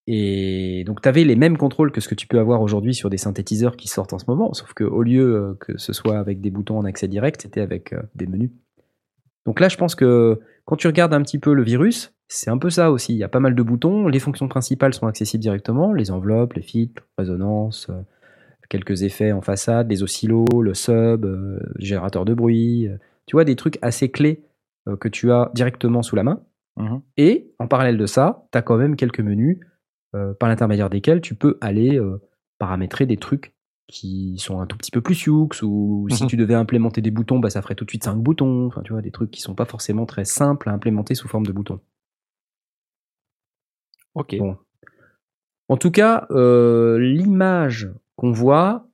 Et 0.07 0.83
donc, 0.85 1.01
tu 1.01 1.09
avais 1.09 1.23
les 1.23 1.35
mêmes 1.35 1.57
contrôles 1.57 1.91
que 1.91 1.99
ce 1.99 2.07
que 2.07 2.15
tu 2.15 2.27
peux 2.27 2.39
avoir 2.39 2.61
aujourd'hui 2.61 2.93
sur 2.93 3.09
des 3.09 3.17
synthétiseurs 3.17 3.75
qui 3.75 3.87
sortent 3.87 4.13
en 4.13 4.19
ce 4.19 4.25
moment, 4.27 4.53
sauf 4.53 4.73
qu'au 4.73 5.01
lieu 5.01 5.35
euh, 5.35 5.57
que 5.59 5.77
ce 5.77 5.93
soit 5.93 6.19
avec 6.19 6.41
des 6.41 6.51
boutons 6.51 6.77
en 6.77 6.85
accès 6.85 7.07
direct, 7.07 7.41
c'était 7.41 7.61
avec 7.61 7.93
euh, 7.93 8.01
des 8.13 8.27
menus. 8.27 8.51
Donc 9.45 9.59
là, 9.59 9.69
je 9.69 9.77
pense 9.77 9.95
que 9.95 10.39
quand 10.65 10.75
tu 10.75 10.87
regardes 10.87 11.13
un 11.13 11.21
petit 11.21 11.39
peu 11.39 11.53
le 11.53 11.63
virus, 11.63 12.13
c'est 12.27 12.49
un 12.49 12.57
peu 12.57 12.69
ça 12.69 12.91
aussi. 12.91 13.13
Il 13.13 13.17
y 13.17 13.23
a 13.23 13.29
pas 13.29 13.39
mal 13.39 13.55
de 13.55 13.63
boutons, 13.63 14.07
les 14.07 14.19
fonctions 14.19 14.47
principales 14.47 14.93
sont 14.93 15.07
accessibles 15.07 15.41
directement, 15.41 15.93
les 15.93 16.11
enveloppes, 16.11 16.53
les 16.53 16.61
filtres, 16.61 17.03
résonance, 17.17 17.87
euh, 17.89 18.01
quelques 18.69 19.03
effets 19.03 19.31
en 19.31 19.41
façade, 19.41 19.89
les 19.89 20.03
oscillos, 20.03 20.61
le 20.61 20.73
sub, 20.73 21.25
euh, 21.25 21.59
générateur 21.77 22.25
de 22.25 22.33
bruit, 22.33 22.89
tu 23.27 23.35
vois, 23.35 23.43
des 23.43 23.55
trucs 23.55 23.77
assez 23.81 24.09
clés 24.09 24.43
euh, 24.87 24.95
que 24.97 25.07
tu 25.07 25.31
as 25.31 25.51
directement 25.53 26.01
sous 26.01 26.15
la 26.15 26.23
main. 26.23 26.41
Mhm. 26.77 27.01
Et 27.17 27.53
en 27.59 27.67
parallèle 27.67 27.97
de 27.97 28.05
ça, 28.05 28.47
tu 28.51 28.57
as 28.57 28.61
quand 28.61 28.77
même 28.77 28.95
quelques 28.95 29.19
menus 29.19 29.59
par 30.39 30.49
l'intermédiaire 30.49 30.89
desquels 30.89 31.21
tu 31.21 31.35
peux 31.35 31.57
aller 31.61 31.97
euh, 31.99 32.21
paramétrer 32.59 33.05
des 33.05 33.17
trucs 33.17 33.53
qui 33.87 34.37
sont 34.39 34.59
un 34.61 34.65
tout 34.65 34.77
petit 34.77 34.89
peu 34.91 35.01
plus 35.01 35.13
sioux 35.15 35.47
ou 35.61 36.07
si 36.09 36.23
Mhm. 36.23 36.29
tu 36.29 36.37
devais 36.37 36.55
implémenter 36.55 37.01
des 37.01 37.11
boutons, 37.11 37.37
bah, 37.39 37.49
ça 37.51 37.61
ferait 37.61 37.75
tout 37.75 37.85
de 37.85 37.89
suite 37.91 38.03
5 38.03 38.15
boutons. 38.15 38.65
Enfin, 38.67 38.81
tu 38.83 38.93
vois, 38.93 39.01
des 39.03 39.11
trucs 39.11 39.29
qui 39.29 39.41
sont 39.41 39.53
pas 39.53 39.65
forcément 39.65 40.05
très 40.07 40.25
simples 40.25 40.69
à 40.69 40.73
implémenter 40.73 41.13
sous 41.13 41.27
forme 41.27 41.45
de 41.45 41.51
boutons. 41.51 41.79
Ok. 44.15 44.35
Bon. 44.37 44.57
En 45.67 45.77
tout 45.77 45.91
cas, 45.91 46.25
euh, 46.31 46.97
l'image 46.99 47.91
qu'on 48.15 48.31
voit, 48.31 48.87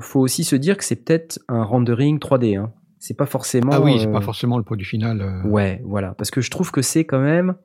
faut 0.00 0.20
aussi 0.20 0.44
se 0.44 0.56
dire 0.56 0.76
que 0.76 0.84
c'est 0.84 0.96
peut-être 1.04 1.40
un 1.48 1.62
rendering 1.62 2.18
3D. 2.18 2.56
Hein. 2.56 2.72
C'est 2.98 3.14
pas 3.16 3.26
forcément. 3.26 3.72
Ah 3.72 3.80
oui, 3.80 3.98
c'est 3.98 4.06
euh, 4.08 4.12
pas 4.12 4.20
forcément 4.20 4.56
le 4.58 4.64
produit 4.64 4.86
final. 4.86 5.20
euh. 5.20 5.42
Ouais, 5.48 5.82
voilà. 5.84 6.14
Parce 6.14 6.30
que 6.30 6.40
je 6.40 6.50
trouve 6.50 6.70
que 6.70 6.80
c'est 6.82 7.04
quand 7.04 7.20
même, 7.20 7.56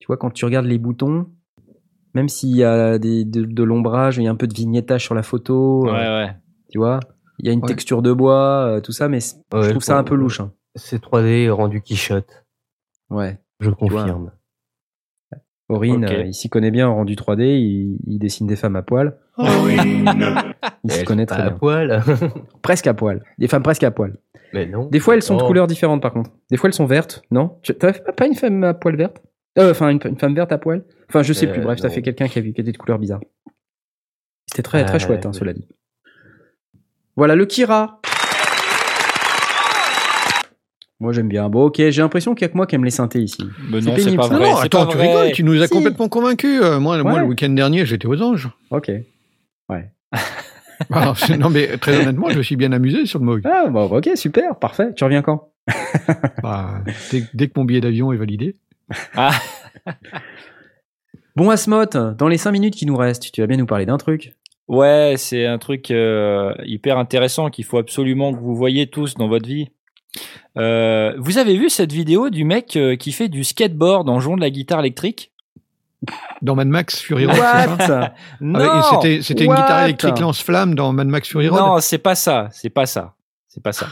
tu 0.00 0.06
vois, 0.06 0.16
quand 0.16 0.30
tu 0.30 0.44
regardes 0.44 0.66
les 0.66 0.78
boutons, 0.78 1.28
même 2.14 2.28
s'il 2.28 2.54
y 2.56 2.64
a 2.64 2.98
des, 2.98 3.24
de, 3.24 3.44
de 3.44 3.62
l'ombrage, 3.62 4.18
il 4.18 4.24
y 4.24 4.28
a 4.28 4.30
un 4.30 4.36
peu 4.36 4.46
de 4.46 4.54
vignettage 4.54 5.04
sur 5.04 5.14
la 5.14 5.22
photo, 5.22 5.84
Ouais, 5.84 5.90
euh, 5.92 6.24
ouais. 6.26 6.32
tu 6.70 6.78
vois, 6.78 7.00
il 7.38 7.46
y 7.46 7.50
a 7.50 7.52
une 7.52 7.60
Ouais. 7.60 7.68
texture 7.68 8.02
de 8.02 8.12
bois, 8.12 8.66
euh, 8.66 8.80
tout 8.80 8.92
ça, 8.92 9.08
mais 9.08 9.20
je 9.20 9.56
Ouais, 9.56 9.70
trouve 9.70 9.82
ça 9.82 9.96
un 9.98 10.04
peu 10.04 10.14
louche. 10.14 10.40
hein. 10.40 10.52
C'est 10.76 11.00
3D 11.02 11.50
rendu 11.50 11.80
quichotte, 11.82 12.44
Ouais. 13.10 13.38
je 13.60 13.70
confirme. 13.70 14.30
Aurine, 15.68 16.04
euh, 16.04 16.24
il 16.24 16.34
s'y 16.34 16.48
connaît 16.48 16.72
bien 16.72 16.88
en 16.88 16.96
rendu 16.96 17.14
3D, 17.14 17.42
il, 17.60 17.96
il 18.04 18.18
dessine 18.18 18.48
des 18.48 18.56
femmes 18.56 18.74
à 18.74 18.82
poil. 18.82 19.16
Il 19.38 20.90
s'y 20.90 21.04
connaît 21.04 21.26
très 21.26 21.36
pas 21.38 21.42
à 21.44 21.48
bien. 21.50 21.58
poil. 21.58 22.02
Presque 22.62 22.86
à 22.88 22.94
poil. 22.94 23.22
Des 23.38 23.46
femmes 23.46 23.62
presque 23.62 23.84
à 23.84 23.90
poil. 23.92 24.16
Mais 24.52 24.66
non. 24.66 24.86
Des 24.86 24.98
fois, 24.98 25.14
elles 25.14 25.22
sont 25.22 25.36
de 25.36 25.42
couleurs 25.42 25.68
différentes, 25.68 26.02
par 26.02 26.12
contre. 26.12 26.30
Des 26.50 26.56
fois, 26.56 26.68
elles 26.68 26.74
sont 26.74 26.86
vertes, 26.86 27.22
non? 27.30 27.58
Tu 27.62 27.72
t'as 27.74 27.92
fait 27.92 28.02
pas 28.16 28.26
une 28.26 28.34
femme 28.34 28.64
à 28.64 28.74
poil 28.74 28.96
verte? 28.96 29.22
Enfin, 29.58 29.90
une, 29.90 30.00
une 30.04 30.18
femme 30.18 30.34
verte 30.34 30.52
à 30.52 30.58
poil 30.58 30.84
Enfin, 31.08 31.22
je 31.22 31.32
sais 31.32 31.46
Euh, 31.48 31.52
plus. 31.52 31.60
Bref, 31.62 31.80
t'as 31.80 31.88
non. 31.88 31.94
fait 31.94 32.02
quelqu'un 32.02 32.28
qui, 32.28 32.38
a 32.38 32.42
vu- 32.42 32.52
qui 32.52 32.60
était 32.60 32.72
de 32.72 32.76
couleur 32.78 32.98
bizarre. 32.98 33.20
C'était 34.46 34.62
très, 34.62 34.84
très 34.84 34.96
Euh, 34.96 34.98
chouette, 34.98 35.26
hein, 35.26 35.30
oui. 35.32 35.38
cela 35.38 35.52
dit. 35.52 35.66
Voilà, 37.16 37.34
le 37.34 37.46
Kira. 37.46 38.00
Moi, 41.00 41.12
j'aime 41.12 41.28
bien. 41.28 41.48
Bon, 41.48 41.64
ok, 41.64 41.76
j'ai 41.76 42.02
l'impression 42.02 42.34
qu'il 42.34 42.42
y 42.42 42.44
a 42.44 42.48
que 42.50 42.56
moi 42.56 42.66
qui 42.66 42.74
aime 42.74 42.84
les 42.84 42.90
synthés 42.90 43.20
ici. 43.22 43.38
Mais 43.70 43.80
C'est 43.80 43.88
non, 43.88 43.96
c'est 43.96 44.04
pénible, 44.04 44.16
pas 44.18 44.28
ça. 44.28 44.34
Non, 44.34 44.38
vrai. 44.40 44.50
non, 44.50 44.56
attends, 44.58 44.84
pas 44.86 44.92
tu 44.92 44.96
vrai. 44.98 45.06
rigoles, 45.08 45.32
tu 45.32 45.44
nous 45.44 45.62
as 45.62 45.66
Si. 45.66 45.72
complètement 45.72 46.08
convaincus. 46.08 46.60
Euh, 46.62 46.78
moi, 46.78 47.02
moi, 47.02 47.14
Ouais. 47.14 47.20
le 47.20 47.26
week-end 47.26 47.48
dernier, 47.50 47.86
j'étais 47.86 48.06
aux 48.06 48.20
anges. 48.22 48.50
Ok. 48.70 48.90
Alors, 50.90 51.16
c'est- 51.18 51.36
non, 51.38 51.50
mais 51.50 51.76
très 51.78 51.96
honnêtement, 52.02 52.28
je 52.30 52.38
me 52.38 52.42
suis 52.42 52.56
bien 52.56 52.72
amusé 52.72 53.06
sur 53.06 53.18
le 53.18 53.24
Moog. 53.26 53.42
Ah, 53.44 53.66
bon, 53.68 53.84
ok, 53.84 54.10
super, 54.14 54.56
parfait. 54.58 54.92
Tu 54.94 55.04
reviens 55.04 55.22
quand? 55.22 55.52
Bah, 56.42 56.82
dès, 57.12 57.24
dès 57.34 57.48
que 57.48 57.52
mon 57.56 57.64
billet 57.64 57.80
d'avion 57.80 58.12
est 58.12 58.16
validé. 58.16 58.56
Ah, 59.16 59.32
Bon, 61.36 61.48
Asmoth, 61.50 61.96
dans 61.96 62.28
les 62.28 62.38
5 62.38 62.50
minutes 62.52 62.74
qui 62.74 62.86
nous 62.86 62.96
restent, 62.96 63.30
tu 63.32 63.40
vas 63.40 63.46
bien 63.46 63.56
nous 63.56 63.66
parler 63.66 63.86
d'un 63.86 63.98
truc. 63.98 64.34
ouais, 64.68 65.14
c'est 65.16 65.46
un 65.46 65.58
truc 65.58 65.90
euh, 65.90 66.52
hyper 66.64 66.98
intéressant 66.98 67.50
qu'il 67.50 67.64
faut 67.64 67.78
absolument 67.78 68.32
que 68.34 68.38
vous 68.40 68.54
voyez 68.56 68.88
tous 68.88 69.14
dans 69.14 69.28
votre 69.28 69.46
vie. 69.46 69.68
Euh, 70.58 71.14
vous 71.18 71.38
avez 71.38 71.56
vu 71.56 71.70
cette 71.70 71.92
vidéo 71.92 72.30
du 72.30 72.44
mec 72.44 72.76
euh, 72.76 72.96
qui 72.96 73.12
fait 73.12 73.28
du 73.28 73.44
skateboard 73.44 74.08
en 74.08 74.18
jouant 74.20 74.36
de 74.36 74.40
la 74.40 74.50
guitare 74.50 74.80
électrique? 74.80 75.30
Dans 76.42 76.56
Mad 76.56 76.66
Max 76.68 77.00
Fury 77.00 77.26
Road, 77.26 77.36
c'est 77.36 77.86
ça? 77.86 78.14
Ah 78.54 78.92
C'était 79.22 79.44
une 79.44 79.54
guitare 79.54 79.84
électrique 79.84 80.18
lance-flamme 80.18 80.74
dans 80.74 80.92
Mad 80.92 81.06
Max 81.06 81.28
Fury 81.28 81.48
Road. 81.48 81.60
non, 81.60 81.80
c'est 81.80 81.98
pas 81.98 82.14
ça, 82.14 82.48
c'est 82.52 82.70
pas 82.70 82.86
ça. 82.86 83.14
C'est 83.48 83.62
pas 83.62 83.72
ça. 83.72 83.86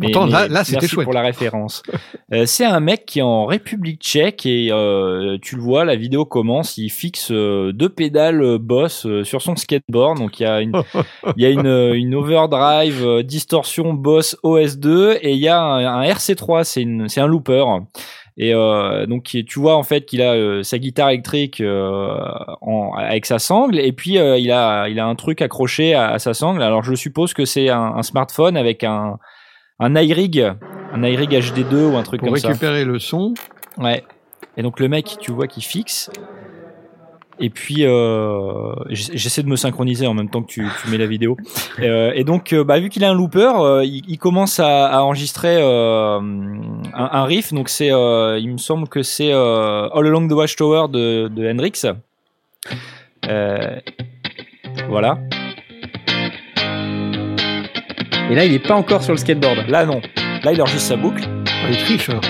Pourtant, 0.00 0.26
là- 0.26 0.48
là, 0.48 0.62
c'était 0.64 0.86
chouette. 0.88 1.04
pour 1.04 1.12
la 1.14 1.22
référence. 1.22 1.82
Euh, 2.32 2.44
c'est 2.44 2.64
un 2.64 2.80
mec 2.80 3.06
qui 3.06 3.20
est 3.20 3.22
en 3.22 3.46
République 3.46 4.00
tchèque 4.02 4.46
et 4.46 4.68
euh, 4.72 5.38
tu 5.40 5.54
le 5.54 5.62
vois, 5.62 5.84
la 5.84 5.94
vidéo 5.94 6.24
commence, 6.24 6.76
il 6.76 6.88
fixe 6.90 7.28
euh, 7.30 7.70
deux 7.72 7.88
pédales 7.88 8.58
Boss 8.58 9.06
sur 9.22 9.40
son 9.42 9.54
skateboard. 9.54 10.18
Donc 10.18 10.40
il 10.40 10.42
y 10.42 10.46
a 10.46 10.60
une, 10.60 10.72
il 11.36 11.42
y 11.44 11.46
a 11.46 11.50
une, 11.50 11.94
une 11.94 12.16
overdrive 12.16 13.22
distorsion 13.22 13.92
Boss 13.94 14.36
OS2 14.42 15.18
et 15.22 15.34
il 15.34 15.38
y 15.38 15.46
a 15.46 15.60
un, 15.62 16.00
un 16.00 16.02
RC3, 16.02 16.64
c'est 17.08 17.20
un 17.20 17.26
looper. 17.28 17.64
Et 18.38 18.52
euh, 18.54 19.06
donc 19.06 19.22
tu 19.24 19.58
vois 19.60 19.76
en 19.76 19.84
fait 19.84 20.04
qu'il 20.04 20.20
a 20.20 20.32
euh, 20.34 20.62
sa 20.64 20.78
guitare 20.78 21.10
électrique 21.10 21.60
euh, 21.60 22.10
en- 22.60 22.90
avec 22.98 23.24
sa 23.24 23.38
sangle 23.38 23.78
et 23.78 23.92
puis 23.92 24.14
il 24.16 24.50
a 24.50 24.88
il 24.88 24.98
a 24.98 25.06
un 25.06 25.14
truc 25.14 25.40
accroché 25.42 25.94
à, 25.94 26.08
à 26.10 26.18
sa 26.18 26.34
sangle. 26.34 26.60
Alors 26.62 26.82
je 26.82 26.94
suppose 26.94 27.34
que 27.34 27.44
c'est 27.44 27.70
un, 27.70 27.94
un 27.96 28.02
smartphone 28.02 28.56
avec 28.56 28.82
un 28.82 29.18
un 29.78 29.94
iRig, 29.94 30.52
un 30.92 31.02
iRig 31.02 31.30
HD2 31.30 31.92
ou 31.92 31.96
un 31.96 32.02
truc 32.02 32.20
Pour 32.20 32.30
comme 32.30 32.38
ça. 32.38 32.48
récupérer 32.48 32.84
le 32.84 32.98
son. 32.98 33.34
Ouais. 33.78 34.04
Et 34.56 34.62
donc 34.62 34.80
le 34.80 34.88
mec, 34.88 35.16
tu 35.20 35.32
vois, 35.32 35.46
qui 35.46 35.60
fixe. 35.60 36.10
Et 37.38 37.50
puis 37.50 37.84
euh, 37.84 38.72
j'essaie 38.88 39.42
de 39.42 39.48
me 39.48 39.56
synchroniser 39.56 40.06
en 40.06 40.14
même 40.14 40.30
temps 40.30 40.40
que 40.42 40.46
tu, 40.50 40.66
tu 40.82 40.90
mets 40.90 40.96
la 40.98 41.06
vidéo. 41.06 41.36
Euh, 41.78 42.12
et 42.14 42.24
donc, 42.24 42.54
euh, 42.54 42.64
bah, 42.64 42.80
vu 42.80 42.88
qu'il 42.88 43.04
a 43.04 43.10
un 43.10 43.14
looper, 43.14 43.52
euh, 43.60 43.84
il, 43.84 44.02
il 44.08 44.16
commence 44.16 44.60
à, 44.60 44.86
à 44.86 45.02
enregistrer 45.02 45.60
un, 45.60 46.22
un 46.94 47.24
riff. 47.26 47.52
Donc 47.52 47.68
c'est, 47.68 47.88
il 47.88 48.50
me 48.50 48.56
semble 48.56 48.88
que 48.88 49.02
c'est 49.02 49.30
All 49.30 49.90
Along 49.92 50.26
the 50.26 50.32
Watchtower 50.32 50.88
de, 50.88 51.28
de 51.28 51.50
Hendrix. 51.50 51.82
Voilà. 54.88 55.18
Et 58.30 58.34
là, 58.34 58.44
il 58.44 58.52
est 58.54 58.58
pas 58.66 58.74
encore 58.74 59.02
sur 59.02 59.12
le 59.12 59.18
skateboard. 59.18 59.64
Là 59.68 59.86
non. 59.86 60.00
Là 60.42 60.52
il 60.52 60.60
enregistre 60.60 60.88
sa 60.88 60.96
boucle. 60.96 61.22
Ah, 61.46 61.68
il 61.70 61.76
triche. 61.78 62.08
alors. 62.08 62.22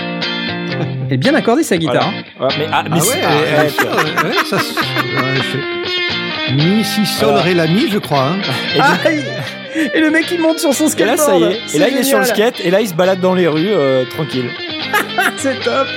Elle 1.07 1.13
est 1.13 1.17
bien 1.17 1.33
accordée 1.35 1.63
sa 1.63 1.77
guitare. 1.77 2.11
Ouais, 2.39 2.47
mais 2.59 2.67
ah, 2.71 2.83
mais 2.83 2.97
Ah 2.97 2.99
c'est- 2.99 3.17
ouais, 3.19 3.23
arrête. 3.23 3.73
ouais, 3.81 4.29
ouais, 4.29 4.35
ça 4.49 4.59
se- 4.59 4.73
ouais, 4.73 6.53
Mi, 6.53 6.83
si, 6.83 7.05
sol, 7.05 7.35
ré, 7.35 7.53
la, 7.53 7.67
mi, 7.67 7.89
je 7.91 7.97
crois. 7.97 8.29
hein. 8.29 8.37
Et 8.75 8.79
Ah, 8.79 8.97
et, 9.11 9.97
et 9.97 10.01
le 10.01 10.11
mec 10.11 10.25
il 10.31 10.39
monte 10.39 10.59
sur 10.59 10.73
son 10.73 10.85
Et 10.85 10.89
skateboard. 10.89 11.17
là, 11.17 11.23
ça 11.25 11.37
y 11.37 11.43
est. 11.43 11.75
Et 11.75 11.79
là, 11.79 11.89
il 11.89 11.97
est 11.97 12.03
sur 12.03 12.19
le 12.19 12.25
skate. 12.25 12.59
Et 12.63 12.71
là, 12.71 12.81
il 12.81 12.87
se 12.87 12.93
balade 12.93 13.19
dans 13.19 13.33
les 13.33 13.47
rues, 13.47 13.67
euh, 13.69 14.05
tranquille. 14.05 14.49
C'est 15.37 15.59
top. 15.63 15.87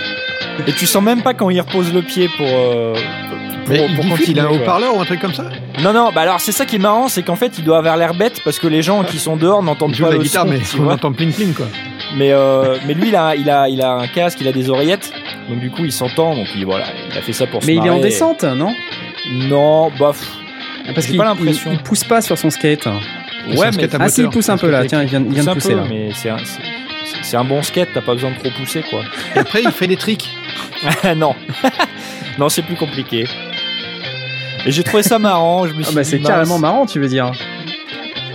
Et 0.67 0.73
tu 0.73 0.87
sens 0.87 1.03
même 1.03 1.23
pas 1.23 1.35
quand 1.35 1.51
il 1.51 1.61
repose 1.61 1.93
le 1.93 2.03
pied 2.03 2.29
pour. 2.37 2.47
euh, 2.49 2.95
pour, 3.77 3.89
Mais 3.89 4.17
pour 4.17 4.21
il 4.29 4.39
a 4.41 4.45
un 4.45 4.47
quoi. 4.49 4.57
haut-parleur 4.57 4.97
ou 4.97 5.01
un 5.01 5.05
truc 5.05 5.21
comme 5.21 5.35
ça 5.35 5.45
Non, 5.83 5.93
non, 5.93 6.11
bah 6.15 6.23
alors 6.23 6.41
c'est 6.41 6.53
ça 6.53 6.65
qui 6.67 6.77
est 6.77 6.81
marrant, 6.81 7.09
c'est 7.09 7.23
qu'en 7.23 7.37
fait, 7.37 7.59
il 7.59 7.65
doit 7.65 7.79
avoir 7.79 7.97
l'air 7.97 8.15
bête 8.15 8.41
parce 8.45 8.59
que 8.59 8.67
les 8.67 8.83
gens 8.83 9.03
qui 9.05 9.19
sont 9.19 9.37
dehors 9.37 9.63
n'entendent 9.63 9.97
pas 9.99 10.11
la 10.11 10.17
le 10.17 10.19
guitare, 10.23 10.45
son, 10.47 10.51
mais 10.51 10.61
on 10.79 10.91
entend 10.91 11.13
pling 11.13 11.33
pling 11.33 11.55
quoi. 11.55 11.67
Mais, 12.17 12.33
euh, 12.33 12.77
mais 12.87 12.95
lui, 12.95 13.09
il 13.09 13.17
a, 13.17 13.35
il, 13.37 13.49
a, 13.51 13.69
il 13.69 13.81
a 13.83 13.93
un 13.93 14.07
casque, 14.09 14.41
il 14.41 14.49
a 14.49 14.53
des 14.53 14.69
oreillettes. 14.71 15.13
Donc, 15.49 15.61
du 15.61 15.71
coup, 15.71 15.85
il 15.85 15.93
s'entend. 15.93 16.35
Donc, 16.35 16.47
il, 16.57 16.65
voilà, 16.65 16.87
il 17.13 17.17
a 17.17 17.23
fait 17.23 17.33
ça 17.33 17.47
pour 17.47 17.63
se 17.63 17.69
Mais 17.69 17.77
il 17.77 17.87
est 17.87 17.91
en 17.91 18.01
descente, 18.01 18.43
non? 18.45 18.75
Non, 19.33 19.91
bah. 19.99 20.11
pff, 20.13 20.27
Parce 20.95 21.07
J'ai 21.07 21.13
qu'il 21.13 21.17
pas 21.19 21.25
il- 21.25 21.39
l'impression. 21.39 21.71
il 21.73 21.79
pousse 21.79 22.03
pas 22.05 22.21
sur 22.21 22.37
son 22.37 22.51
skate. 22.51 22.87
Ouais, 22.87 22.93
un 23.63 23.67
mais. 23.67 23.73
skate 23.73 23.97
Ah 24.01 24.09
si, 24.09 24.23
il 24.23 24.29
pousse 24.29 24.49
un 24.49 24.57
peu 24.59 24.69
là. 24.71 24.79
skate 24.81 24.89
Tiens, 24.89 25.03
il 25.03 25.09
vient, 25.09 25.21
il 25.25 25.33
vient 25.35 25.45
pousse 25.45 25.45
de 25.45 25.51
un 25.51 25.55
pousser 25.55 25.69
peu, 25.75 25.77
là. 25.77 25.85
mais 25.89 26.09
c'est 26.15 26.31
un, 26.31 26.39
c'est- 26.39 26.61
c'est 27.23 27.37
un 27.37 27.45
bon 27.45 27.63
skate, 27.63 27.89
t'as 27.95 28.01
pas 28.01 28.15
besoin 28.15 28.31
de 28.31 28.37
trop 28.39 28.51
pousser, 28.51 28.83
quoi. 28.91 29.01
Et 29.37 29.39
après, 29.39 29.63
il 29.63 29.71
fait 29.71 29.87
des 29.87 29.97
tricks. 29.97 30.29
non. 31.17 31.35
non, 32.39 32.49
c'est 32.49 32.63
plus 32.63 32.77
compliqué. 32.77 33.25
Et 34.67 34.71
j'ai 34.73 34.83
trouvé 34.83 35.03
ça 35.03 35.19
marrant. 35.19 35.67
Je 35.67 35.73
me 35.75 35.81
Ah 35.81 35.85
suis 35.85 35.95
bah 35.95 36.03
dit, 36.03 36.09
c'est 36.11 36.21
carrément 36.21 36.59
marrant, 36.59 36.87
tu 36.87 37.01
veux 37.01 37.09
dire. 37.09 37.31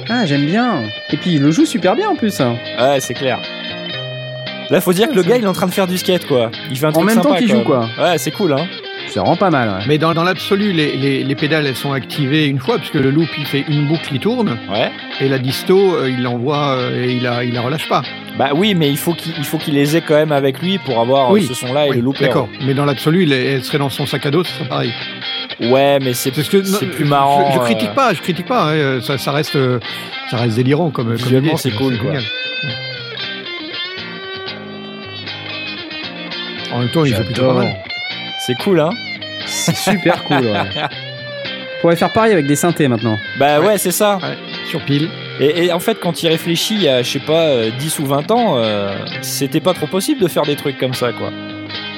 Ah, 0.10 0.26
j'aime 0.26 0.46
bien. 0.46 0.84
Et 1.12 1.18
puis 1.18 1.34
il 1.34 1.42
le 1.42 1.52
joue 1.52 1.66
super 1.66 1.96
bien 1.96 2.10
en 2.10 2.16
plus. 2.16 2.40
Ouais, 2.40 3.00
c'est 3.00 3.14
clair. 3.14 3.40
Là, 4.72 4.82
faut 4.82 4.94
dire 4.94 5.08
que 5.10 5.14
le 5.16 5.22
gars, 5.22 5.38
il 5.38 5.44
est 5.44 5.48
en 5.48 5.54
train 5.54 5.68
de 5.68 5.72
faire 5.72 5.86
du 5.86 5.98
skate, 5.98 6.26
quoi. 6.26 6.50
Il 6.72 6.78
fait 6.78 6.88
un 6.88 6.90
En 6.90 6.94
truc 6.94 7.06
même 7.06 7.22
temps 7.22 7.36
qu'il 7.36 7.48
joue, 7.48 7.58
même. 7.58 7.88
Ouais, 8.00 8.18
c'est 8.18 8.32
cool, 8.32 8.54
hein. 8.54 8.66
Ça 9.10 9.22
rend 9.22 9.36
pas 9.36 9.52
mal. 9.52 9.70
ouais. 9.70 9.86
Mais 9.88 9.98
dans, 10.00 10.14
dans 10.16 10.24
l'absolu, 10.24 10.72
les, 10.74 10.98
les, 10.98 11.24
les 11.24 11.36
pédales, 11.36 11.68
elles 11.68 11.76
sont 11.76 11.94
activées 11.94 12.48
une 12.48 12.60
fois, 12.60 12.78
puisque 12.80 12.96
le 12.96 13.12
loop, 13.12 13.28
il 13.38 13.46
fait 13.46 13.64
une 13.70 13.88
boucle 13.88 14.08
qui 14.10 14.20
tourne, 14.20 14.58
Ouais. 14.74 14.92
et 15.22 15.30
la 15.30 15.38
disto, 15.38 15.78
euh, 15.96 16.10
il 16.10 16.24
l'envoie 16.24 16.76
euh, 16.78 17.04
et 17.06 17.12
il 17.14 17.24
la, 17.24 17.44
il 17.44 17.54
la 17.54 17.62
relâche 17.62 17.88
pas. 17.88 18.02
Bah 18.40 18.50
oui, 18.56 18.74
mais 18.74 18.90
il 18.90 18.98
faut 18.98 19.14
qu'il 19.14 19.34
il 19.38 19.46
faut 19.46 19.58
qu'il 19.60 19.76
les 19.76 19.96
ait 19.96 20.02
quand 20.02 20.16
même 20.16 20.32
avec 20.34 20.60
lui 20.62 20.80
pour 20.80 21.00
avoir 21.00 21.30
Oui. 21.32 21.44
euh, 21.46 21.48
ce 21.48 21.54
son-là 21.54 21.86
et 21.86 21.90
Oui, 21.92 21.96
le 21.98 22.02
looper. 22.02 22.26
D'accord. 22.26 22.50
Mais 22.66 22.74
dans 22.74 22.84
l'absolu, 22.86 23.24
il 23.24 23.32
elle 23.32 23.64
serait 23.64 23.78
dans 23.78 23.90
son 23.92 24.06
sac 24.08 24.26
à 24.26 24.32
dos, 24.32 24.44
ce 24.44 24.52
serait 24.52 24.68
pareil. 24.68 24.92
Ouais, 25.62 26.00
mais 26.02 26.14
c'est 26.14 26.34
C'est 26.36 26.44
ce 26.44 26.50
que- 26.50 26.58
non, 26.58 26.78
c'est 26.80 26.86
plus 26.88 27.06
marrant. 27.06 27.48
Je, 27.52 27.56
je 27.56 27.60
euh, 27.60 27.64
critique 27.64 27.94
pas, 27.94 28.14
je 28.14 28.22
critique 28.22 28.46
pas. 28.46 28.72
hein, 28.74 29.00
ça, 29.02 29.18
ça 29.18 29.32
reste, 29.32 29.56
euh, 29.56 29.80
ça 30.30 30.38
reste 30.38 30.56
délirant 30.56 30.90
comme. 30.90 31.08
comme 31.08 31.16
Visuellement, 31.16 31.56
c'est 31.58 31.72
cool, 31.72 31.98
quoi. 31.98 32.12
génial. 32.14 32.24
En 36.74 36.80
même 36.80 36.90
temps, 36.90 37.06
il 37.06 37.16
joue 37.16 37.24
plutôt 37.24 37.48
pas 37.48 37.54
mal. 37.54 37.76
C'est 38.46 38.56
cool, 38.56 38.80
hein. 38.80 38.90
C'est 39.46 39.76
super 39.76 40.24
cool. 40.26 40.38
Ouais. 40.46 40.60
On 40.76 41.82
pourrait 41.82 41.96
faire 41.96 42.12
pareil 42.12 42.34
avec 42.34 42.48
des 42.48 42.56
synthés 42.56 42.88
maintenant. 42.88 43.18
Bah 43.40 43.60
ouais, 43.60 43.68
Ouais. 43.68 43.78
c'est 43.78 43.92
ça. 43.92 44.18
Ouais, 44.18 44.36
sur 44.70 44.82
pile. 44.82 45.10
Et, 45.40 45.66
et 45.66 45.74
en 45.74 45.80
fait, 45.80 46.00
quand 46.00 46.22
il 46.24 46.28
réfléchit, 46.30 46.76
il 46.76 46.84
y 46.84 46.90
a, 46.90 47.02
je 47.04 47.10
sais 47.12 47.20
pas, 47.20 47.44
euh, 47.48 47.70
10 47.80 48.00
ou 48.00 48.06
20 48.06 48.30
ans, 48.32 48.56
euh, 48.58 48.94
c'était 49.22 49.60
pas 49.60 49.74
trop 49.74 49.88
possible 49.88 50.22
de 50.22 50.28
faire 50.28 50.44
des 50.44 50.56
trucs 50.56 50.78
comme 50.78 50.94
ça, 50.94 51.12
quoi. 51.12 51.32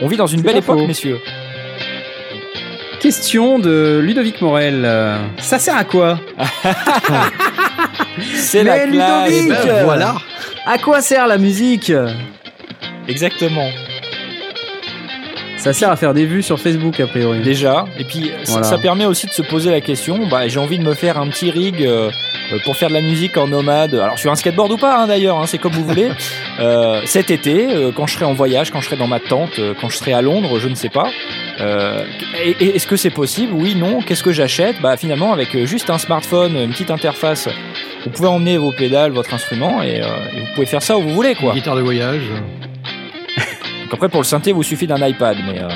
On 0.02 0.08
vit 0.08 0.18
dans 0.18 0.28
une 0.28 0.42
belle 0.42 0.58
époque, 0.58 0.80
faux. 0.80 0.88
messieurs. 0.88 1.20
Question 3.00 3.60
de 3.60 4.00
Ludovic 4.04 4.42
Morel. 4.42 4.84
Euh, 4.86 5.18
Ça 5.40 5.60
sert 5.60 5.76
à 5.78 5.84
quoi 5.84 6.20
C'est 8.36 8.64
la 8.64 8.86
Mais 8.86 8.92
classe. 8.92 9.30
Ludovic 9.30 9.50
Ben, 9.50 9.70
Euh, 9.70 9.84
voilà. 9.84 10.16
À 10.66 10.78
quoi 10.78 11.02
sert 11.02 11.28
la 11.28 11.38
musique? 11.38 11.92
Exactement. 13.08 13.70
Ça 15.58 15.74
sert 15.74 15.90
à 15.90 15.96
faire 15.96 16.14
des 16.14 16.26
vues 16.26 16.44
sur 16.44 16.60
Facebook 16.60 17.00
a 17.00 17.08
priori. 17.08 17.40
Déjà. 17.42 17.86
Et 18.00 18.04
puis, 18.04 18.32
ça- 18.44 18.52
Voilà. 18.54 18.68
ça 18.68 18.78
permet 18.78 19.06
aussi 19.06 19.26
de 19.28 19.32
se 19.32 19.42
poser 19.42 19.70
la 19.72 19.82
question, 19.82 20.28
bah, 20.28 20.48
j'ai 20.48 20.60
envie 20.60 20.78
de 20.80 20.84
me 20.84 20.94
faire 20.94 21.18
un 21.18 21.28
petit 21.28 21.50
rig 21.52 21.82
euh, 21.84 22.10
euh, 22.54 22.58
pour 22.64 22.78
faire 22.78 22.90
de 22.90 22.94
la 22.94 23.02
musique 23.02 23.36
en 23.38 23.48
nomade. 23.48 23.94
Alors, 23.96 24.18
sur 24.20 24.32
un 24.32 24.36
skateboard 24.36 24.72
ou 24.72 24.78
pas, 24.78 24.98
hein, 25.02 25.08
d'ailleurs, 25.08 25.38
hein, 25.40 25.46
c'est 25.48 25.58
comme 25.58 25.74
vous 25.74 25.86
voulez. 25.86 26.10
Euh, 26.60 27.02
cet 27.06 27.30
été, 27.30 27.68
euh, 27.70 27.92
quand 27.96 28.08
je 28.08 28.16
serai 28.16 28.26
en 28.26 28.34
voyage, 28.34 28.72
quand 28.72 28.82
je 28.82 28.86
serai 28.88 28.96
dans 28.96 29.06
ma 29.06 29.20
tente, 29.20 29.60
euh, 29.60 29.76
quand 29.80 29.90
je 29.90 29.98
serai 29.98 30.14
à 30.14 30.24
Londres, 30.24 30.58
je 30.58 30.68
ne 30.68 30.74
sais 30.74 30.90
pas. 30.90 31.08
Euh, 31.62 32.04
et- 32.44 32.56
et 32.60 32.76
Est-ce 32.76 32.88
que 32.88 32.96
c'est 32.96 33.12
possible? 33.12 33.54
Oui, 33.54 33.76
non. 33.76 34.02
Qu'est-ce 34.02 34.24
que 34.24 34.32
j'achète? 34.32 34.82
Bah, 34.82 34.98
finalement, 34.98 35.32
avec 35.34 35.56
juste 35.66 35.92
un 35.92 36.00
smartphone, 36.00 36.56
une 36.56 36.72
petite 36.72 36.90
interface, 36.90 37.48
vous 38.06 38.10
pouvez 38.10 38.28
emmener 38.28 38.58
vos 38.58 38.72
pédales, 38.72 39.12
votre 39.12 39.36
instrument, 39.36 39.84
et, 39.84 40.02
euh, 40.02 40.08
et 40.36 40.40
vous 40.40 40.48
pouvez 40.56 40.66
faire 40.66 40.82
ça 40.82 40.98
où 40.98 41.04
vous 41.04 41.14
voulez, 41.14 41.36
quoi. 41.36 41.54
Guitare 41.54 41.76
de 41.76 41.82
voyage. 41.82 42.24
Donc 43.88 43.94
après, 43.94 44.10
pour 44.10 44.20
le 44.20 44.26
synthé, 44.26 44.52
vous 44.52 44.64
suffit 44.64 44.86
d'un 44.86 44.98
iPad, 44.98 45.38
mais 45.48 45.62
euh, 45.62 45.70